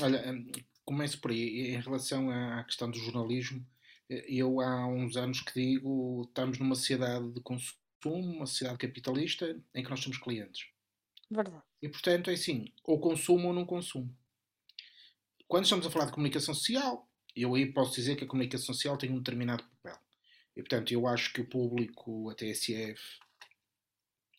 Olha, 0.01 0.31
hum, 0.31 0.51
começo 0.85 1.19
por 1.19 1.31
aí. 1.31 1.75
Em 1.75 1.79
relação 1.79 2.29
à 2.29 2.63
questão 2.63 2.89
do 2.89 2.97
jornalismo, 2.97 3.65
eh, 4.09 4.25
eu 4.27 4.59
há 4.61 4.87
uns 4.87 5.17
anos 5.17 5.41
que 5.41 5.53
digo, 5.53 6.23
estamos 6.27 6.57
numa 6.59 6.75
sociedade 6.75 7.31
de 7.31 7.41
consumo, 7.41 7.77
uma 8.05 8.45
sociedade 8.45 8.79
capitalista, 8.79 9.59
em 9.73 9.83
que 9.83 9.89
nós 9.89 9.99
somos 9.99 10.17
clientes. 10.17 10.72
Verdade. 11.29 11.63
E 11.81 11.89
portanto 11.89 12.29
é 12.29 12.33
assim, 12.33 12.71
ou 12.83 12.99
consumo 12.99 13.47
ou 13.47 13.53
não 13.53 13.65
consumo. 13.65 14.15
Quando 15.47 15.65
estamos 15.65 15.85
a 15.85 15.91
falar 15.91 16.05
de 16.05 16.11
comunicação 16.11 16.53
social, 16.53 17.09
eu 17.35 17.55
aí 17.55 17.71
posso 17.71 17.95
dizer 17.95 18.15
que 18.15 18.23
a 18.23 18.27
comunicação 18.27 18.73
social 18.73 18.97
tem 18.97 19.11
um 19.11 19.17
determinado 19.17 19.63
papel. 19.63 19.99
E 20.55 20.61
portanto 20.61 20.91
eu 20.91 21.07
acho 21.07 21.33
que 21.33 21.41
o 21.41 21.49
público, 21.49 22.29
a 22.29 22.35
TSF, 22.35 23.19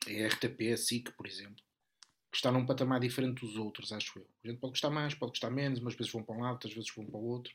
a 0.06 0.26
RTP, 0.28 0.72
a 0.72 0.76
SIC, 0.76 1.10
por 1.12 1.26
exemplo, 1.26 1.62
está 2.32 2.50
num 2.50 2.66
patamar 2.66 3.00
diferente 3.00 3.44
dos 3.44 3.56
outros, 3.56 3.92
acho 3.92 4.18
eu. 4.18 4.26
A 4.44 4.48
gente 4.48 4.60
pode 4.60 4.72
gostar 4.72 4.90
mais, 4.90 5.14
pode 5.14 5.32
gostar 5.32 5.50
menos, 5.50 5.80
umas 5.80 5.94
vezes 5.94 6.12
vão 6.12 6.22
para 6.22 6.36
um 6.36 6.40
lado, 6.40 6.54
outras 6.54 6.74
vezes 6.74 6.92
vão 6.94 7.06
para 7.06 7.18
o 7.18 7.24
outro. 7.24 7.54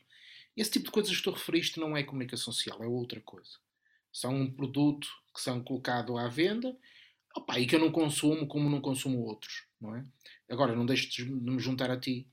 Esse 0.56 0.72
tipo 0.72 0.86
de 0.86 0.90
coisas 0.90 1.16
que 1.16 1.22
tu 1.22 1.30
referiste 1.30 1.78
não 1.78 1.96
é 1.96 2.02
comunicação 2.02 2.52
social, 2.52 2.82
é 2.82 2.86
outra 2.86 3.20
coisa. 3.20 3.58
São 4.12 4.34
um 4.34 4.50
produto 4.50 5.08
que 5.34 5.40
são 5.40 5.62
colocado 5.62 6.18
à 6.18 6.28
venda 6.28 6.76
opa, 7.34 7.58
e 7.58 7.66
que 7.66 7.74
eu 7.74 7.80
não 7.80 7.92
consumo 7.92 8.46
como 8.46 8.68
não 8.68 8.80
consumo 8.80 9.20
outros, 9.20 9.66
não 9.80 9.94
é? 9.96 10.04
Agora, 10.48 10.74
não 10.74 10.86
deixes 10.86 11.08
de 11.10 11.24
me 11.24 11.60
juntar 11.60 11.90
a 11.90 11.98
ti 11.98 12.28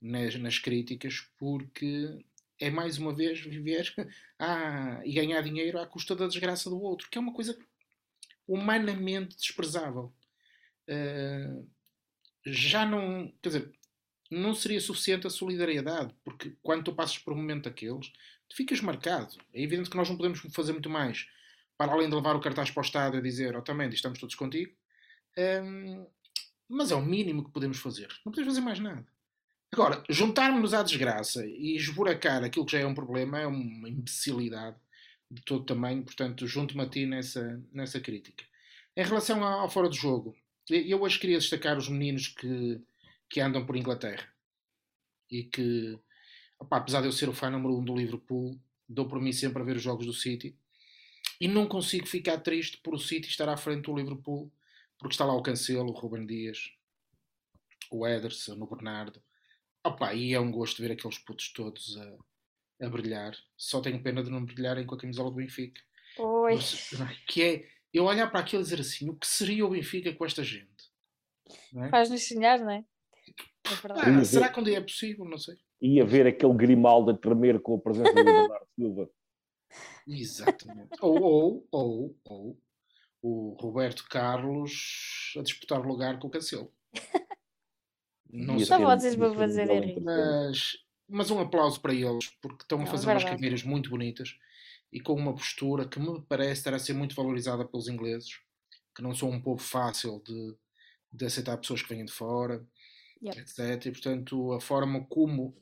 nas, 0.00 0.34
nas 0.36 0.58
críticas, 0.58 1.28
porque 1.38 2.24
é 2.60 2.70
mais 2.70 2.98
uma 2.98 3.14
vez 3.14 3.40
viver 3.40 3.92
ah, 4.38 5.00
e 5.04 5.12
ganhar 5.12 5.40
dinheiro 5.42 5.78
à 5.78 5.86
custa 5.86 6.14
da 6.14 6.26
desgraça 6.26 6.70
do 6.70 6.80
outro, 6.80 7.08
que 7.10 7.18
é 7.18 7.20
uma 7.20 7.34
coisa 7.34 7.58
humanamente 8.46 9.36
desprezável. 9.36 10.12
Uh, 10.88 11.68
já 12.44 12.86
não. 12.86 13.32
Quer 13.42 13.48
dizer, 13.48 13.72
não 14.30 14.54
seria 14.54 14.80
suficiente 14.80 15.26
a 15.26 15.30
solidariedade, 15.30 16.14
porque 16.24 16.56
quando 16.62 16.84
tu 16.84 16.94
passas 16.94 17.18
por 17.18 17.32
um 17.32 17.36
momento 17.36 17.64
daqueles, 17.64 18.12
tu 18.48 18.56
ficas 18.56 18.80
marcado. 18.80 19.36
É 19.52 19.62
evidente 19.62 19.90
que 19.90 19.96
nós 19.96 20.08
não 20.08 20.16
podemos 20.16 20.40
fazer 20.54 20.72
muito 20.72 20.90
mais 20.90 21.26
para 21.76 21.92
além 21.92 22.08
de 22.08 22.14
levar 22.14 22.34
o 22.34 22.40
cartaz 22.40 22.70
para 22.70 22.80
o 22.80 22.84
Estado 22.84 23.16
e 23.16 23.22
dizer, 23.22 23.56
oh, 23.56 23.62
também 23.62 23.88
estamos 23.88 24.18
todos 24.18 24.34
contigo. 24.34 24.72
Um, 25.38 26.06
mas 26.68 26.90
é 26.90 26.94
o 26.94 27.02
mínimo 27.02 27.44
que 27.44 27.52
podemos 27.52 27.78
fazer. 27.78 28.08
Não 28.24 28.32
podemos 28.32 28.54
fazer 28.54 28.60
mais 28.60 28.78
nada. 28.78 29.06
Agora, 29.72 30.02
juntarmos-nos 30.08 30.72
à 30.72 30.82
desgraça 30.82 31.44
e 31.46 31.76
esburacar 31.76 32.42
aquilo 32.42 32.64
que 32.64 32.72
já 32.72 32.78
é 32.78 32.86
um 32.86 32.94
problema 32.94 33.38
é 33.38 33.46
uma 33.46 33.88
imbecilidade 33.88 34.76
de 35.30 35.42
todo 35.42 35.66
tamanho, 35.66 36.04
portanto, 36.04 36.46
junto-me 36.46 36.82
a 36.82 36.88
ti 36.88 37.04
nessa, 37.04 37.62
nessa 37.72 38.00
crítica. 38.00 38.44
Em 38.96 39.04
relação 39.04 39.44
ao 39.44 39.68
fora 39.68 39.88
de 39.88 39.96
jogo, 39.96 40.36
eu 40.70 41.02
hoje 41.02 41.18
queria 41.18 41.38
destacar 41.38 41.76
os 41.76 41.88
meninos 41.88 42.28
que, 42.28 42.80
que 43.28 43.40
andam 43.40 43.66
por 43.66 43.76
Inglaterra 43.76 44.26
e 45.30 45.44
que, 45.44 45.98
opa, 46.58 46.78
apesar 46.78 47.00
de 47.00 47.08
eu 47.08 47.12
ser 47.12 47.28
o 47.28 47.34
fã 47.34 47.50
número 47.50 47.76
um 47.76 47.84
do 47.84 47.94
Liverpool, 47.94 48.58
dou 48.88 49.06
por 49.08 49.20
mim 49.20 49.32
sempre 49.32 49.60
a 49.60 49.64
ver 49.64 49.76
os 49.76 49.82
jogos 49.82 50.06
do 50.06 50.12
City 50.12 50.56
e 51.40 51.48
não 51.48 51.66
consigo 51.66 52.06
ficar 52.06 52.38
triste 52.38 52.78
por 52.78 52.94
o 52.94 52.98
City 52.98 53.28
estar 53.28 53.48
à 53.48 53.56
frente 53.56 53.84
do 53.84 53.96
Liverpool, 53.96 54.50
porque 54.98 55.14
está 55.14 55.24
lá 55.24 55.34
o 55.34 55.42
Cancelo, 55.42 55.90
o 55.90 55.92
Ruben 55.92 56.26
Dias, 56.26 56.72
o 57.90 58.06
Ederson, 58.06 58.54
o 58.54 58.66
Bernardo. 58.66 59.22
Opa, 59.84 60.14
e 60.14 60.32
é 60.32 60.40
um 60.40 60.50
gosto 60.50 60.82
ver 60.82 60.92
aqueles 60.92 61.18
putos 61.18 61.52
todos 61.52 61.96
a, 61.98 62.86
a 62.86 62.88
brilhar. 62.88 63.36
Só 63.56 63.80
tenho 63.80 64.02
pena 64.02 64.22
de 64.22 64.30
não 64.30 64.44
brilharem 64.44 64.86
com 64.86 64.94
a 64.94 64.98
camisola 64.98 65.30
do 65.30 65.36
Benfica. 65.36 65.80
Oi. 66.18 66.54
É? 66.54 66.58
Que 67.28 67.42
é 67.42 67.68
eu 67.92 68.04
olhar 68.04 68.30
para 68.30 68.40
aquilo 68.40 68.62
e 68.62 68.64
dizer 68.64 68.80
assim: 68.80 69.08
o 69.08 69.14
que 69.14 69.26
seria 69.26 69.64
o 69.64 69.70
Benfica 69.70 70.12
com 70.14 70.24
esta 70.24 70.42
gente? 70.42 70.90
É? 71.76 71.88
Faz-nos 71.88 72.26
sonhar, 72.26 72.58
não 72.58 72.70
é? 72.70 72.78
é 72.78 74.20
ah, 74.20 74.24
será 74.24 74.48
que 74.48 74.60
um 74.60 74.62
dia 74.64 74.78
é 74.78 74.80
possível? 74.80 75.24
Não 75.24 75.38
sei. 75.38 75.56
Ia 75.80 76.04
ver 76.04 76.26
aquele 76.26 76.54
Grimaldo 76.54 77.10
a 77.10 77.16
tremer 77.16 77.60
com 77.60 77.74
a 77.74 77.78
presença 77.78 78.12
do 78.12 78.24
Bernardo 78.24 78.66
Silva. 78.74 79.10
Exatamente. 80.06 80.96
ou, 81.00 81.22
ou, 81.22 81.66
ou, 81.70 82.16
ou 82.24 82.58
o 83.22 83.56
Roberto 83.60 84.06
Carlos 84.08 85.34
a 85.36 85.42
disputar 85.42 85.80
o 85.80 85.88
lugar 85.88 86.18
com 86.18 86.28
o 86.28 86.30
Cancelo. 86.30 86.72
Não 88.28 88.58
Só 88.58 88.78
vocês 88.78 89.14
vão 89.14 89.34
fazer. 89.34 90.00
Mas, 90.00 90.76
mas 91.08 91.30
um 91.30 91.40
aplauso 91.40 91.80
para 91.80 91.94
eles, 91.94 92.28
porque 92.40 92.62
estão 92.62 92.82
a 92.82 92.86
fazer 92.86 93.08
umas 93.08 93.24
carreiras 93.24 93.62
muito 93.62 93.90
bonitas 93.90 94.36
e 94.92 95.00
com 95.00 95.14
uma 95.14 95.34
postura 95.34 95.86
que 95.88 95.98
me 95.98 96.20
parece 96.22 96.60
estar 96.60 96.74
a 96.74 96.78
ser 96.78 96.92
muito 96.92 97.14
valorizada 97.14 97.64
pelos 97.64 97.88
ingleses, 97.88 98.40
que 98.94 99.02
não 99.02 99.14
são 99.14 99.30
um 99.30 99.40
povo 99.40 99.62
fácil 99.62 100.22
de, 100.24 100.56
de 101.12 101.24
aceitar 101.24 101.56
pessoas 101.56 101.82
que 101.82 101.88
vêm 101.88 102.04
de 102.04 102.12
fora, 102.12 102.66
yep. 103.22 103.38
etc. 103.38 103.86
E 103.86 103.90
portanto, 103.90 104.52
a 104.52 104.60
forma 104.60 105.04
como 105.06 105.56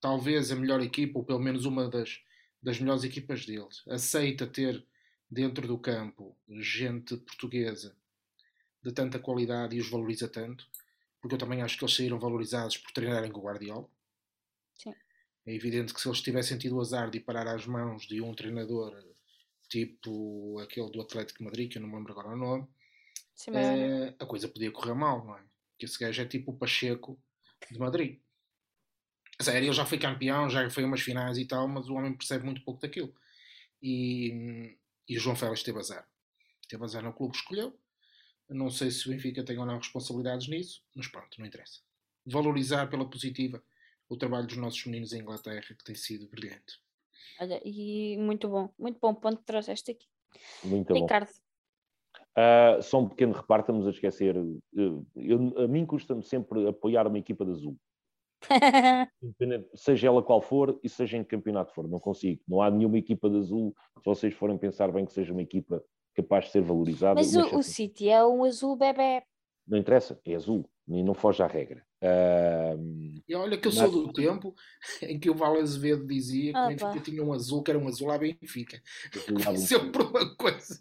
talvez 0.00 0.50
a 0.50 0.56
melhor 0.56 0.80
equipa, 0.80 1.18
ou 1.18 1.24
pelo 1.24 1.38
menos 1.38 1.64
uma 1.64 1.88
das, 1.88 2.20
das 2.62 2.78
melhores 2.78 3.04
equipas 3.04 3.44
deles, 3.44 3.82
aceita 3.88 4.46
ter 4.46 4.86
dentro 5.28 5.66
do 5.66 5.78
campo 5.78 6.36
gente 6.48 7.16
portuguesa 7.16 7.96
de 8.82 8.92
tanta 8.92 9.18
qualidade 9.18 9.76
e 9.76 9.80
os 9.80 9.88
valoriza 9.88 10.28
tanto, 10.28 10.68
porque 11.20 11.34
eu 11.34 11.38
também 11.38 11.62
acho 11.62 11.78
que 11.78 11.84
eles 11.84 11.94
saíram 11.94 12.18
valorizados 12.18 12.76
por 12.76 12.92
treinarem 12.92 13.30
com 13.30 13.40
o 13.40 13.44
Guardiola. 13.44 13.88
Sim. 14.74 14.94
É 15.46 15.54
evidente 15.54 15.94
que 15.94 16.00
se 16.00 16.08
eles 16.08 16.20
tivessem 16.20 16.58
tido 16.58 16.76
o 16.76 16.80
azar 16.80 17.10
de 17.10 17.20
parar 17.20 17.48
às 17.48 17.66
mãos 17.66 18.06
de 18.06 18.20
um 18.20 18.34
treinador 18.34 18.94
tipo 19.68 20.58
aquele 20.60 20.90
do 20.90 21.00
Atlético 21.00 21.38
de 21.38 21.44
Madrid, 21.44 21.72
que 21.72 21.78
eu 21.78 21.82
não 21.82 21.88
me 21.88 21.96
lembro 21.96 22.12
agora 22.12 22.28
o 22.28 22.36
nome, 22.36 22.68
Sim, 23.34 23.52
é, 23.56 24.14
a 24.18 24.26
coisa 24.26 24.48
podia 24.48 24.70
correr 24.70 24.94
mal, 24.94 25.24
não 25.24 25.36
é? 25.36 25.42
Que 25.78 25.86
esse 25.86 25.98
gajo 25.98 26.20
é 26.20 26.26
tipo 26.26 26.52
o 26.52 26.56
Pacheco 26.56 27.18
de 27.70 27.78
Madrid. 27.78 28.20
A 29.42 29.44
sério, 29.44 29.66
ele 29.66 29.72
já 29.72 29.84
foi 29.84 29.98
campeão, 29.98 30.48
já 30.48 30.70
foi 30.70 30.84
umas 30.84 31.00
finais 31.00 31.36
e 31.36 31.44
tal, 31.44 31.66
mas 31.66 31.88
o 31.88 31.94
homem 31.94 32.14
percebe 32.14 32.44
muito 32.44 32.62
pouco 32.62 32.80
daquilo. 32.80 33.12
E, 33.82 34.78
e 35.08 35.16
o 35.16 35.20
João 35.20 35.34
Félix 35.34 35.64
teve 35.64 35.80
azar. 35.80 36.08
Teve 36.68 36.84
azar 36.84 37.02
no 37.02 37.12
clube 37.12 37.32
que 37.32 37.38
escolheu. 37.40 37.76
Não 38.48 38.70
sei 38.70 38.92
se 38.92 39.04
o 39.08 39.10
Benfica 39.10 39.44
tem 39.44 39.58
ou 39.58 39.66
não 39.66 39.78
responsabilidades 39.78 40.46
nisso, 40.46 40.84
mas 40.94 41.08
pronto, 41.08 41.40
não 41.40 41.46
interessa. 41.46 41.80
Valorizar 42.24 42.86
pela 42.88 43.04
positiva 43.04 43.60
o 44.08 44.16
trabalho 44.16 44.46
dos 44.46 44.56
nossos 44.58 44.86
meninos 44.86 45.12
em 45.12 45.18
Inglaterra, 45.18 45.60
que 45.60 45.84
tem 45.84 45.96
sido 45.96 46.28
brilhante. 46.28 46.80
Olha, 47.40 47.60
e 47.64 48.16
muito 48.18 48.48
bom, 48.48 48.72
muito 48.78 49.00
bom 49.00 49.12
ponto 49.12 49.38
que 49.38 49.44
trouxeste 49.44 49.90
aqui. 49.90 50.06
Muito 50.62 50.94
Ricardo. 50.94 51.26
bom. 51.26 52.78
Uh, 52.78 52.80
só 52.80 53.00
um 53.00 53.08
pequeno 53.08 53.32
reparo, 53.32 53.62
estamos 53.62 53.88
a 53.88 53.90
esquecer. 53.90 54.36
Eu, 54.72 55.04
eu, 55.16 55.58
a 55.58 55.66
mim 55.66 55.84
custa-me 55.84 56.22
sempre 56.22 56.68
apoiar 56.68 57.08
uma 57.08 57.18
equipa 57.18 57.44
de 57.44 57.50
azul. 57.50 57.76
Seja 59.74 60.08
ela 60.08 60.22
qual 60.22 60.40
for 60.40 60.78
e 60.82 60.88
seja 60.88 61.16
em 61.16 61.24
que 61.24 61.30
campeonato 61.30 61.72
for. 61.72 61.88
Não 61.88 61.98
consigo. 61.98 62.40
Não 62.46 62.60
há 62.60 62.70
nenhuma 62.70 62.98
equipa 62.98 63.28
de 63.28 63.38
azul, 63.38 63.74
se 63.98 64.04
vocês 64.04 64.34
forem 64.34 64.58
pensar 64.58 64.90
bem, 64.90 65.04
que 65.04 65.12
seja 65.12 65.32
uma 65.32 65.42
equipa 65.42 65.82
capaz 66.14 66.46
de 66.46 66.52
ser 66.52 66.62
valorizada. 66.62 67.14
Mas 67.14 67.34
o, 67.34 67.58
o 67.58 67.62
City 67.62 68.08
é 68.08 68.24
um 68.24 68.44
azul 68.44 68.76
bebê. 68.76 69.22
Não 69.66 69.78
interessa, 69.78 70.20
é 70.24 70.34
azul 70.34 70.68
e 70.88 71.02
não 71.02 71.14
foge 71.14 71.42
à 71.42 71.46
regra. 71.46 71.84
Uh, 72.02 73.22
e 73.28 73.34
olha 73.34 73.56
que 73.56 73.68
eu 73.68 73.72
sou 73.72 73.88
do 73.88 74.12
tempo 74.12 74.54
em 75.02 75.18
que 75.18 75.30
o 75.30 75.34
Val 75.34 75.56
Azevedo 75.56 76.04
dizia 76.04 76.52
que 76.52 76.74
Benfica 76.74 77.00
tinha 77.00 77.24
um 77.24 77.32
azul, 77.32 77.62
que 77.62 77.70
era 77.70 77.78
um 77.78 77.86
azul 77.86 78.10
à 78.10 78.18
Benfica. 78.18 78.82
Sempre 79.56 80.02
uma 80.02 80.34
coisa. 80.34 80.80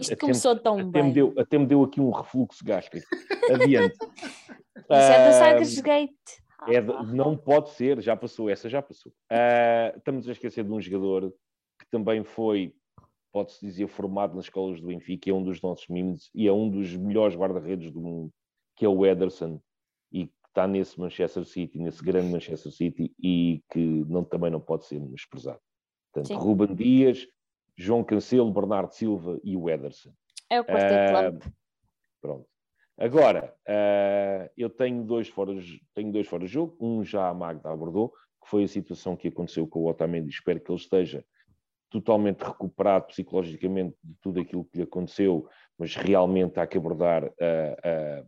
Isto 0.00 0.16
começou 0.18 0.58
tão 0.58 0.78
até 0.78 0.84
bem. 0.84 1.04
Me 1.04 1.12
deu, 1.12 1.34
até 1.38 1.58
me 1.58 1.66
deu 1.66 1.82
aqui 1.82 2.00
um 2.00 2.10
refluxo 2.10 2.64
gástrico. 2.64 3.06
Adiante. 3.50 3.96
Isso 4.76 4.92
é 4.92 5.24
da 5.24 5.32
Sagres 5.32 5.80
Gate. 5.80 6.42
É 6.68 6.80
de, 6.80 7.14
não 7.14 7.36
pode 7.36 7.70
ser, 7.70 8.00
já 8.00 8.16
passou, 8.16 8.48
essa 8.48 8.68
já 8.68 8.80
passou. 8.80 9.12
Uh, 9.30 9.96
estamos 9.96 10.28
a 10.28 10.32
esquecer 10.32 10.64
de 10.64 10.70
um 10.70 10.80
jogador 10.80 11.32
que 11.78 11.86
também 11.90 12.22
foi, 12.22 12.74
pode-se 13.32 13.64
dizer, 13.64 13.88
formado 13.88 14.36
nas 14.36 14.44
escolas 14.44 14.80
do 14.80 14.86
Benfica, 14.86 15.30
é 15.30 15.32
um 15.32 15.42
dos 15.42 15.60
nossos 15.60 15.88
mimos 15.88 16.30
e 16.34 16.46
é 16.46 16.52
um 16.52 16.70
dos 16.70 16.96
melhores 16.96 17.36
guarda-redes 17.36 17.90
do 17.90 18.00
mundo, 18.00 18.32
que 18.76 18.84
é 18.84 18.88
o 18.88 19.04
Ederson, 19.04 19.60
e 20.12 20.26
que 20.26 20.32
está 20.48 20.66
nesse 20.68 21.00
Manchester 21.00 21.44
City, 21.44 21.78
nesse 21.78 22.02
grande 22.02 22.30
Manchester 22.30 22.70
City, 22.70 23.12
e 23.18 23.62
que 23.70 24.04
não, 24.08 24.22
também 24.22 24.50
não 24.50 24.60
pode 24.60 24.86
ser 24.86 25.00
desprezado. 25.00 25.60
Portanto, 26.12 26.28
Sim. 26.28 26.34
Ruben 26.34 26.74
Dias, 26.74 27.26
João 27.76 28.04
Cancelo, 28.04 28.52
Bernardo 28.52 28.92
Silva 28.92 29.40
e 29.42 29.56
o 29.56 29.68
Ederson. 29.68 30.12
É 30.48 30.60
o 30.60 30.64
quarteto 30.64 31.46
uh, 31.48 31.52
Pronto. 32.20 32.51
Agora, 33.02 33.52
uh, 33.68 34.48
eu 34.56 34.70
tenho 34.70 35.02
dois, 35.02 35.26
fora, 35.26 35.52
tenho 35.92 36.12
dois 36.12 36.28
fora 36.28 36.44
de 36.44 36.52
jogo. 36.52 36.76
Um 36.80 37.02
já 37.02 37.28
a 37.28 37.34
Magda 37.34 37.68
abordou, 37.68 38.10
que 38.10 38.48
foi 38.48 38.62
a 38.62 38.68
situação 38.68 39.16
que 39.16 39.26
aconteceu 39.26 39.66
com 39.66 39.80
o 39.80 39.88
Otamendi. 39.88 40.28
Espero 40.28 40.60
que 40.60 40.70
ele 40.70 40.78
esteja 40.78 41.24
totalmente 41.90 42.42
recuperado 42.42 43.08
psicologicamente 43.08 43.96
de 44.04 44.14
tudo 44.20 44.40
aquilo 44.40 44.64
que 44.64 44.78
lhe 44.78 44.84
aconteceu, 44.84 45.48
mas 45.76 45.96
realmente 45.96 46.60
há 46.60 46.66
que 46.66 46.78
abordar 46.78 47.24
a, 47.24 48.20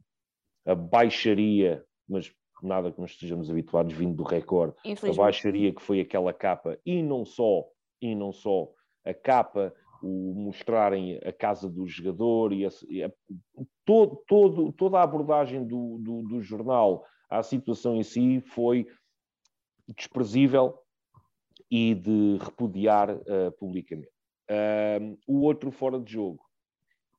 a, 0.66 0.72
a 0.72 0.75
baixaria, 0.75 1.85
mas 2.09 2.35
nada 2.61 2.91
que 2.91 3.01
nos 3.01 3.12
estejamos 3.12 3.49
habituados 3.49 3.95
vindo 3.95 4.16
do 4.16 4.25
recorde, 4.25 4.75
a 4.85 5.14
baixaria 5.14 5.72
que 5.72 5.83
foi 5.83 6.01
aquela 6.01 6.33
capa, 6.33 6.77
e 6.85 7.01
não 7.01 7.25
só, 7.25 7.64
e 8.03 8.12
não 8.12 8.33
só 8.33 8.68
a 9.05 9.14
capa, 9.14 9.72
o 10.05 10.35
mostrarem 10.35 11.19
a 11.25 11.33
casa 11.33 11.69
do 11.69 11.87
jogador 11.87 12.53
e, 12.53 12.67
a, 12.67 12.69
e 12.89 13.03
a, 13.03 13.11
todo, 13.85 14.23
todo, 14.27 14.73
toda 14.73 14.99
a 14.99 15.03
abordagem 15.03 15.67
do, 15.67 15.99
do, 15.99 16.23
do, 16.23 16.43
jornal 16.43 17.05
à 17.31 17.43
situação 17.43 17.97
em 17.97 18.03
si 18.03 18.41
foi 18.41 18.87
desprezível 19.97 20.79
e 21.71 21.95
de 21.95 22.39
repudiar 22.41 23.11
uh, 23.11 23.51
publicamente. 23.59 24.11
Uh, 24.51 25.19
o 25.27 25.41
outro 25.41 25.71
fora 25.71 25.99
de 25.99 26.13
jogo 26.13 26.45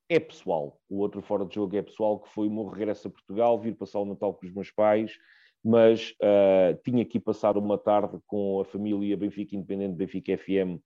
é 0.08 0.20
pessoal. 0.20 0.80
O 0.88 1.00
outro 1.00 1.22
fora 1.22 1.46
de 1.46 1.56
jogo 1.56 1.76
é 1.76 1.82
pessoal, 1.82 2.20
que 2.20 2.30
foi 2.30 2.48
o 2.48 2.52
meu 2.52 2.68
regresso 2.68 3.08
a 3.08 3.12
Portugal, 3.12 3.60
vir 3.60 3.76
passar 3.76 4.00
o 4.00 4.06
Natal 4.06 4.34
com 4.34 4.46
os 4.46 4.54
meus 4.54 4.70
pais, 4.70 5.18
mas 5.64 6.12
uh, 6.22 6.80
tinha 6.84 7.04
que 7.04 7.20
passar 7.20 7.58
uma 7.58 7.78
tarde 7.78 8.20
com 8.28 8.62
a 8.62 8.66
família 8.66 9.18
Benfica 9.18 9.56
Independente, 9.56 9.96
Benfica 9.96 10.38
FM, 10.38 10.80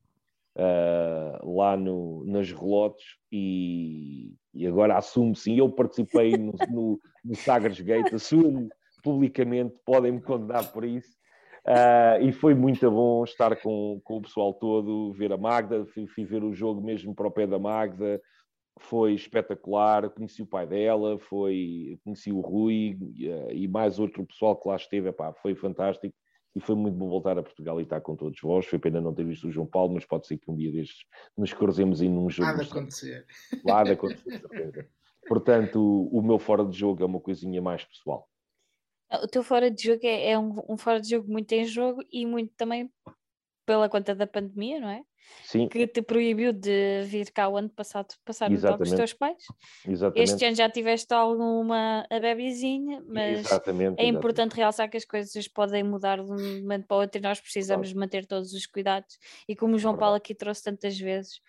uh, 0.58 1.56
lá 1.56 1.78
no, 1.78 2.24
nas 2.26 2.52
relotes 2.52 3.06
e, 3.32 4.34
e, 4.54 4.66
agora 4.66 4.98
assumo 4.98 5.36
sim, 5.36 5.58
eu 5.58 5.70
participei 5.70 6.32
no, 6.32 6.54
no, 6.70 7.00
no 7.24 7.36
Sagres 7.36 7.80
Gate, 7.80 8.14
assumo 8.14 8.70
publicamente, 9.04 9.76
podem-me 9.86 10.22
condenar 10.22 10.72
por 10.72 10.84
isso. 10.84 11.18
Uh, 11.66 12.24
e 12.24 12.32
foi 12.32 12.56
muito 12.56 12.90
bom 12.90 13.24
estar 13.24 13.56
com, 13.62 14.00
com 14.04 14.18
o 14.18 14.22
pessoal 14.22 14.54
todo, 14.54 15.14
ver 15.14 15.32
a 15.32 15.38
Magda, 15.38 15.86
fui, 15.86 16.08
fui, 16.08 16.26
ver 16.26 16.44
o 16.44 16.54
jogo 16.54 16.82
mesmo 16.82 17.14
para 17.14 17.28
o 17.28 17.32
pé 17.32 17.46
da 17.46 17.60
Magda, 17.60 18.20
foi 18.80 19.14
espetacular, 19.14 20.10
conheci 20.10 20.42
o 20.42 20.48
pai 20.48 20.66
dela, 20.66 21.20
foi, 21.20 22.00
conheci 22.04 22.32
o 22.32 22.40
Rui 22.40 22.98
uh, 23.02 23.52
e 23.52 23.68
mais 23.68 24.00
outro 24.00 24.26
pessoal 24.26 24.56
que 24.56 24.68
lá 24.68 24.78
esteve, 24.78 25.10
Epá, 25.10 25.34
foi 25.34 25.54
fantástico 25.54 26.16
e 26.56 26.60
foi 26.60 26.76
muito 26.76 26.98
bom 26.98 27.10
voltar 27.10 27.38
a 27.38 27.44
Portugal 27.44 27.80
e 27.80 27.84
estar 27.84 28.02
com 28.02 28.16
todos 28.16 28.40
vós. 28.42 28.66
Foi 28.66 28.80
pena 28.80 29.00
não 29.00 29.14
ter 29.14 29.26
visto 29.26 29.48
o 29.48 29.52
João 29.52 29.68
Paulo, 29.68 29.94
mas 29.94 30.06
pode 30.06 30.28
ser 30.28 30.38
que 30.38 30.50
um 30.50 30.56
dia 30.56 30.72
destes 30.72 31.06
nos 31.38 31.54
cruzemos 31.54 32.02
em 32.02 32.10
num 32.10 32.30
jogo. 32.30 32.50
Há 32.50 32.54
de 32.54 32.64
acontecer. 32.64 33.26
Há 33.70 33.84
de 33.84 33.92
acontecer. 33.92 34.90
Portanto, 35.28 35.80
o 36.12 36.22
meu 36.22 36.40
fora 36.40 36.66
de 36.66 36.78
jogo 36.78 37.04
é 37.04 37.06
uma 37.06 37.20
coisinha 37.20 37.62
mais 37.62 37.84
pessoal. 37.84 38.28
O 39.24 39.28
teu 39.28 39.44
fora 39.44 39.72
de 39.72 39.84
jogo 39.84 40.02
é, 40.04 40.32
é 40.32 40.40
um, 40.40 40.56
um, 40.70 40.78
fora 40.78 41.02
de 41.02 41.10
jogo 41.10 41.32
muito 41.32 41.52
em 41.52 41.66
jogo 41.66 42.02
e 42.12 42.26
muito 42.26 42.54
também 42.56 42.92
pela 43.70 43.88
conta 43.88 44.16
da 44.16 44.26
pandemia, 44.26 44.80
não 44.80 44.90
é? 44.90 45.04
Sim. 45.44 45.68
que 45.68 45.86
te 45.86 46.02
proibiu 46.02 46.52
de 46.52 47.04
vir 47.06 47.32
cá 47.32 47.48
o 47.48 47.56
ano 47.56 47.70
passado 47.70 48.16
passar 48.26 48.50
Natal 48.50 48.78
com 48.78 48.84
os 48.84 48.92
teus 48.92 49.14
pais. 49.14 49.44
Exatamente. 49.88 50.32
Este 50.32 50.44
ano 50.44 50.56
já 50.56 50.68
tiveste 50.68 51.14
alguma 51.14 52.04
a 52.10 52.20
bebezinha, 52.20 53.00
mas 53.08 53.42
exatamente, 53.42 54.02
é 54.02 54.08
importante 54.08 54.56
realçar 54.56 54.90
que 54.90 54.98
as 54.98 55.06
coisas 55.06 55.48
podem 55.48 55.84
mudar 55.84 56.16
de 56.16 56.32
um 56.32 56.62
momento 56.62 56.88
para 56.88 56.98
o 56.98 57.02
outro 57.02 57.20
e 57.20 57.22
nós 57.22 57.40
precisamos 57.40 57.90
claro. 57.90 58.00
manter 58.00 58.26
todos 58.26 58.54
os 58.54 58.66
cuidados. 58.66 59.20
E 59.48 59.56
como 59.56 59.76
o 59.76 59.78
João 59.78 59.96
Paulo 59.96 60.16
aqui 60.16 60.34
trouxe 60.34 60.64
tantas 60.64 60.98
vezes, 60.98 61.40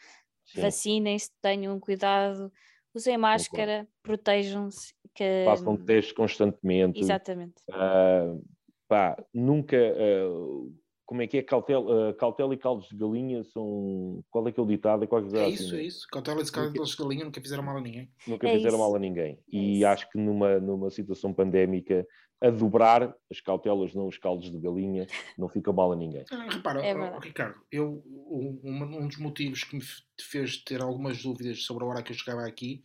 vacinem-se, 0.55 1.31
tenham 1.41 1.81
cuidado, 1.81 2.53
usem 2.95 3.17
máscara, 3.17 3.89
protejam-se. 4.03 4.93
Que... 5.15 5.45
Façam 5.47 5.75
testes 5.79 6.13
constantemente. 6.13 7.01
Exatamente. 7.01 7.63
Uh, 7.71 8.45
pá, 8.87 9.17
nunca. 9.33 9.79
Uh, 9.79 10.79
como 11.11 11.23
é 11.23 11.27
que 11.27 11.39
é? 11.39 11.43
Cautela, 11.43 12.11
uh, 12.11 12.15
cautela 12.15 12.55
e 12.55 12.57
caldos 12.57 12.89
de 12.89 12.97
galinha 12.97 13.43
são. 13.43 14.23
Qual 14.31 14.47
é 14.47 14.53
que 14.53 14.61
é 14.61 14.63
o 14.63 14.67
ditado? 14.67 15.03
É, 15.03 15.39
é 15.39 15.49
isso, 15.49 15.67
assim, 15.67 15.77
é 15.77 15.83
isso. 15.83 16.07
Cautela 16.07 16.41
e 16.41 16.49
caldos 16.49 16.91
de 16.91 16.97
galinha 16.97 17.25
nunca 17.25 17.41
fizeram 17.41 17.65
mal 17.65 17.77
a 17.77 17.81
ninguém. 17.81 18.09
Nunca 18.29 18.49
é 18.49 18.53
fizeram 18.53 18.77
isso. 18.77 18.79
mal 18.79 18.95
a 18.95 18.99
ninguém. 19.01 19.33
É 19.33 19.57
e 19.57 19.79
isso. 19.79 19.87
acho 19.89 20.09
que 20.09 20.17
numa, 20.17 20.61
numa 20.61 20.89
situação 20.89 21.35
pandémica, 21.35 22.07
a 22.41 22.49
dobrar 22.49 23.13
as 23.29 23.41
cautelas, 23.41 23.93
não 23.93 24.07
os 24.07 24.19
caldos 24.19 24.53
de 24.53 24.59
galinha, 24.61 25.09
não 25.37 25.49
fica 25.49 25.73
mal 25.73 25.91
a 25.91 25.97
ninguém. 25.97 26.25
Ah, 26.31 26.47
repara, 26.49 26.81
é 26.87 26.95
oh, 26.95 27.19
Ricardo, 27.19 27.57
eu, 27.73 28.05
um, 28.07 28.61
um, 28.63 29.09
dos 29.09 29.19
motivos 29.19 29.65
que 29.65 29.75
me 29.75 29.83
fez 30.21 30.63
ter 30.63 30.81
algumas 30.81 31.21
dúvidas 31.21 31.65
sobre 31.65 31.83
a 31.83 31.89
hora 31.89 32.05
que 32.05 32.13
eu 32.13 32.17
chegava 32.17 32.47
aqui 32.47 32.85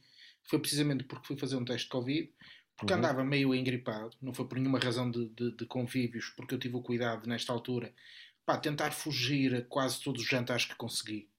foi 0.49 0.57
precisamente 0.57 1.03
porque 1.03 1.27
fui 1.27 1.37
fazer 1.37 1.57
um 1.57 1.63
teste 1.63 1.83
de 1.83 1.91
Covid 1.91 2.33
porque 2.77 2.93
uhum. 2.93 2.99
andava 2.99 3.23
meio 3.23 3.55
engripado, 3.55 4.15
não 4.21 4.33
foi 4.33 4.45
por 4.47 4.57
nenhuma 4.57 4.79
razão 4.79 5.09
de, 5.09 5.29
de, 5.29 5.55
de, 5.55 5.65
convívios, 5.65 6.29
porque 6.35 6.53
eu 6.53 6.59
tive 6.59 6.75
o 6.75 6.81
cuidado 6.81 7.27
nesta 7.27 7.53
altura, 7.53 7.93
pá, 8.45 8.57
tentar 8.57 8.91
fugir 8.91 9.55
a 9.55 9.61
quase 9.61 10.01
todos 10.01 10.21
os 10.21 10.27
jantares 10.27 10.65
que 10.65 10.75
consegui. 10.75 11.29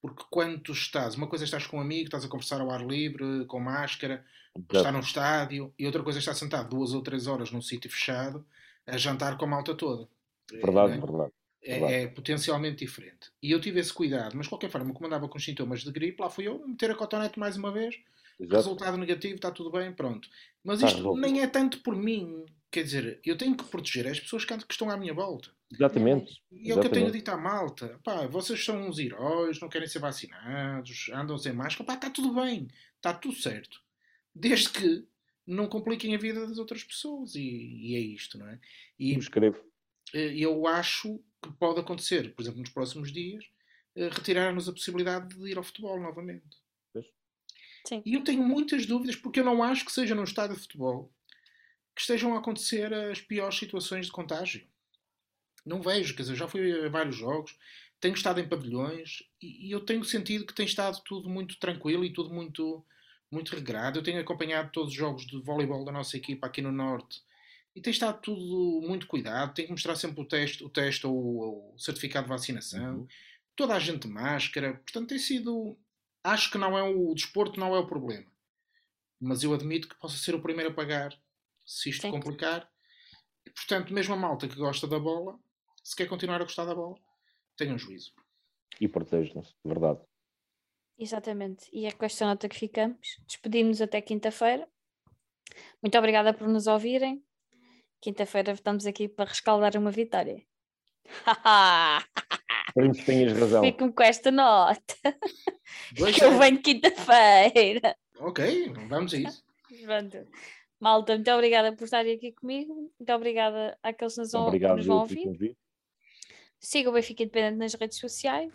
Porque 0.00 0.24
quando 0.30 0.58
tu 0.60 0.72
estás, 0.72 1.14
uma 1.14 1.26
coisa 1.26 1.44
é 1.44 1.46
estás 1.46 1.66
com 1.66 1.78
um 1.78 1.80
amigo, 1.80 2.04
estás 2.04 2.24
a 2.24 2.28
conversar 2.28 2.60
ao 2.60 2.70
ar 2.70 2.84
livre, 2.84 3.46
com 3.46 3.58
máscara, 3.58 4.24
Exato. 4.54 4.76
está 4.76 4.92
num 4.92 5.00
estádio, 5.00 5.72
e 5.78 5.86
outra 5.86 6.02
coisa 6.02 6.18
é 6.18 6.20
estar 6.20 6.34
sentado 6.34 6.68
duas 6.68 6.92
ou 6.92 7.02
três 7.02 7.26
horas 7.26 7.50
num 7.50 7.62
sítio 7.62 7.90
fechado 7.90 8.44
a 8.86 8.96
jantar 8.96 9.38
com 9.38 9.44
a 9.46 9.48
malta 9.48 9.74
toda. 9.74 10.08
Verdade, 10.50 10.92
é, 10.92 10.98
verdade. 10.98 11.32
É, 11.62 12.02
é, 12.02 12.06
potencialmente 12.06 12.84
diferente. 12.84 13.30
E 13.42 13.50
eu 13.50 13.60
tive 13.60 13.80
esse 13.80 13.92
cuidado, 13.92 14.36
mas 14.36 14.44
de 14.44 14.50
qualquer 14.50 14.70
forma, 14.70 14.92
como 14.92 15.06
andava 15.06 15.28
com 15.28 15.38
sintomas 15.38 15.80
de 15.82 15.90
gripe, 15.90 16.20
lá 16.20 16.28
fui 16.28 16.46
eu 16.46 16.66
meter 16.66 16.90
a 16.90 16.94
cotonete 16.94 17.38
mais 17.38 17.56
uma 17.56 17.72
vez 17.72 17.98
Exato. 18.38 18.56
resultado 18.56 18.98
negativo, 18.98 19.36
está 19.36 19.50
tudo 19.50 19.70
bem, 19.70 19.92
pronto. 19.92 20.28
Mas 20.62 20.82
isto 20.82 21.16
nem 21.16 21.40
é 21.40 21.46
tanto 21.46 21.80
por 21.80 21.96
mim. 21.96 22.44
Quer 22.70 22.82
dizer, 22.82 23.20
eu 23.24 23.38
tenho 23.38 23.56
que 23.56 23.64
proteger 23.64 24.06
as 24.06 24.20
pessoas 24.20 24.44
que 24.44 24.54
estão 24.70 24.90
à 24.90 24.96
minha 24.96 25.14
volta. 25.14 25.50
Exatamente. 25.74 26.42
E 26.50 26.70
é 26.70 26.74
o 26.74 26.80
que 26.80 26.86
eu 26.86 26.92
tenho 26.92 27.10
dito 27.10 27.30
à 27.30 27.36
malta. 27.36 28.00
Pá, 28.02 28.26
vocês 28.26 28.64
são 28.64 28.88
uns 28.88 28.98
heróis, 28.98 29.60
não 29.60 29.68
querem 29.68 29.88
ser 29.88 29.98
vacinados, 29.98 31.10
andam 31.12 31.36
sem 31.38 31.52
máscara. 31.52 31.84
Pá, 31.84 31.94
está 31.94 32.10
tudo 32.10 32.34
bem. 32.34 32.68
Está 32.96 33.12
tudo 33.12 33.34
certo. 33.34 33.80
Desde 34.34 34.70
que 34.70 35.06
não 35.46 35.68
compliquem 35.68 36.14
a 36.14 36.18
vida 36.18 36.46
das 36.46 36.58
outras 36.58 36.82
pessoas. 36.82 37.34
E, 37.34 37.40
e 37.40 37.96
é 37.96 38.00
isto, 38.00 38.38
não 38.38 38.48
é? 38.48 38.58
E 38.98 39.16
escrevo. 39.16 39.58
Eh, 40.12 40.34
eu 40.36 40.66
acho 40.66 41.20
que 41.42 41.52
pode 41.58 41.80
acontecer, 41.80 42.34
por 42.34 42.42
exemplo, 42.42 42.60
nos 42.60 42.70
próximos 42.70 43.12
dias, 43.12 43.44
eh, 43.94 44.08
retirar-nos 44.08 44.68
a 44.68 44.72
possibilidade 44.72 45.36
de 45.36 45.50
ir 45.50 45.56
ao 45.56 45.64
futebol 45.64 46.00
novamente. 46.00 46.64
Sim. 47.86 48.02
E 48.04 48.14
eu 48.14 48.24
tenho 48.24 48.42
muitas 48.42 48.86
dúvidas 48.86 49.14
porque 49.14 49.40
eu 49.40 49.44
não 49.44 49.62
acho 49.62 49.84
que 49.84 49.92
seja 49.92 50.14
num 50.14 50.24
estádio 50.24 50.56
de 50.56 50.62
futebol 50.62 51.12
que 51.94 52.00
estejam 52.00 52.34
a 52.34 52.38
acontecer 52.38 52.92
as 52.92 53.20
piores 53.20 53.58
situações 53.58 54.06
de 54.06 54.12
contágio. 54.12 54.66
Não 55.64 55.80
vejo, 55.80 56.14
quer 56.14 56.22
dizer, 56.22 56.36
já 56.36 56.46
fui 56.46 56.86
a 56.86 56.88
vários 56.88 57.16
jogos, 57.16 57.56
tenho 58.00 58.14
estado 58.14 58.40
em 58.40 58.48
pavilhões 58.48 59.22
e, 59.40 59.68
e 59.68 59.70
eu 59.70 59.80
tenho 59.80 60.04
sentido 60.04 60.46
que 60.46 60.54
tem 60.54 60.66
estado 60.66 61.00
tudo 61.04 61.28
muito 61.28 61.58
tranquilo 61.58 62.04
e 62.04 62.12
tudo 62.12 62.32
muito, 62.32 62.84
muito 63.30 63.54
regrado. 63.54 63.98
Eu 63.98 64.02
tenho 64.02 64.20
acompanhado 64.20 64.70
todos 64.72 64.90
os 64.90 64.96
jogos 64.96 65.26
de 65.26 65.40
voleibol 65.40 65.84
da 65.84 65.92
nossa 65.92 66.16
equipa 66.16 66.46
aqui 66.46 66.60
no 66.60 66.72
Norte 66.72 67.22
e 67.74 67.80
tem 67.80 67.90
estado 67.90 68.20
tudo 68.20 68.86
muito 68.86 69.06
cuidado. 69.06 69.54
Tenho 69.54 69.68
que 69.68 69.72
mostrar 69.72 69.96
sempre 69.96 70.20
o 70.20 70.28
teste, 70.28 70.62
o 70.62 70.68
teste 70.68 71.06
ou 71.06 71.74
o 71.74 71.78
certificado 71.78 72.26
de 72.26 72.30
vacinação. 72.30 72.98
Uhum. 72.98 73.08
Toda 73.56 73.74
a 73.74 73.78
gente 73.78 74.06
de 74.06 74.12
máscara. 74.12 74.74
Portanto, 74.74 75.08
tem 75.08 75.18
sido 75.18 75.78
acho 76.24 76.50
que 76.50 76.58
não 76.58 76.76
é 76.76 76.82
o, 76.82 77.10
o 77.10 77.14
desporto 77.14 77.60
não 77.60 77.74
é 77.74 77.78
o 77.78 77.86
problema. 77.86 78.26
Mas 79.20 79.42
eu 79.42 79.52
admito 79.52 79.88
que 79.88 79.98
possa 79.98 80.16
ser 80.16 80.34
o 80.34 80.42
primeiro 80.42 80.70
a 80.70 80.74
pagar 80.74 81.16
se 81.64 81.90
isto 81.90 82.02
Sim. 82.02 82.10
complicar. 82.10 82.68
E, 83.46 83.50
portanto, 83.50 83.92
mesmo 83.92 84.14
a 84.14 84.16
malta 84.16 84.48
que 84.48 84.56
gosta 84.56 84.86
da 84.86 84.98
bola, 84.98 85.38
se 85.84 85.94
quer 85.94 86.08
continuar 86.08 86.40
a 86.40 86.44
gostar 86.44 86.64
da 86.64 86.74
bola, 86.74 86.96
tenham 87.56 87.78
juízo. 87.78 88.12
E 88.80 88.88
protejam-se, 88.88 89.50
de 89.52 89.68
verdade. 89.68 90.00
Exatamente. 90.98 91.68
E 91.72 91.86
é 91.86 91.92
com 91.92 92.04
esta 92.04 92.24
nota 92.26 92.48
que 92.48 92.56
ficamos. 92.58 92.98
Despedimos-nos 93.26 93.82
até 93.82 94.00
quinta-feira. 94.00 94.68
Muito 95.82 95.96
obrigada 95.98 96.32
por 96.34 96.48
nos 96.48 96.66
ouvirem. 96.66 97.22
Quinta-feira 98.00 98.52
estamos 98.52 98.86
aqui 98.86 99.08
para 99.08 99.28
rescaldar 99.30 99.76
uma 99.76 99.90
vitória. 99.90 100.42
Esperemos 102.68 102.98
que 102.98 103.04
tenhas 103.06 103.38
razão. 103.38 103.62
Fico 103.62 103.92
com 103.92 104.02
esta 104.02 104.30
nota. 104.30 104.94
Dois 105.96 106.16
Que 106.16 106.24
eu 106.24 106.38
venho 106.38 106.60
quinta-feira. 106.62 107.96
Ok, 108.18 108.72
vamos 108.88 109.14
a 109.14 109.18
isso. 109.18 109.44
Pronto. 109.84 110.26
Malta, 110.80 111.14
muito 111.14 111.30
obrigada 111.30 111.74
por 111.76 111.84
estarem 111.84 112.14
aqui 112.16 112.32
comigo. 112.32 112.74
Muito 112.74 113.12
obrigada 113.12 113.78
àqueles 113.82 114.14
que 114.14 114.20
nos, 114.20 114.32
vão- 114.32 114.46
Obrigado 114.46 114.76
nos 114.78 114.86
vão 114.86 114.98
ouvir 115.00 115.56
siga 116.64 116.88
o 116.88 116.92
Benfica 116.92 117.22
Independente 117.22 117.58
nas 117.58 117.74
redes 117.74 117.98
sociais 117.98 118.52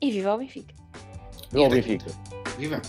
e 0.00 0.10
viva 0.10 0.34
o 0.34 0.38
Benfica. 0.38 0.74
Viva 1.50 1.64
o 1.64 1.70
Benfica. 1.70 2.06
Viva. 2.58 2.82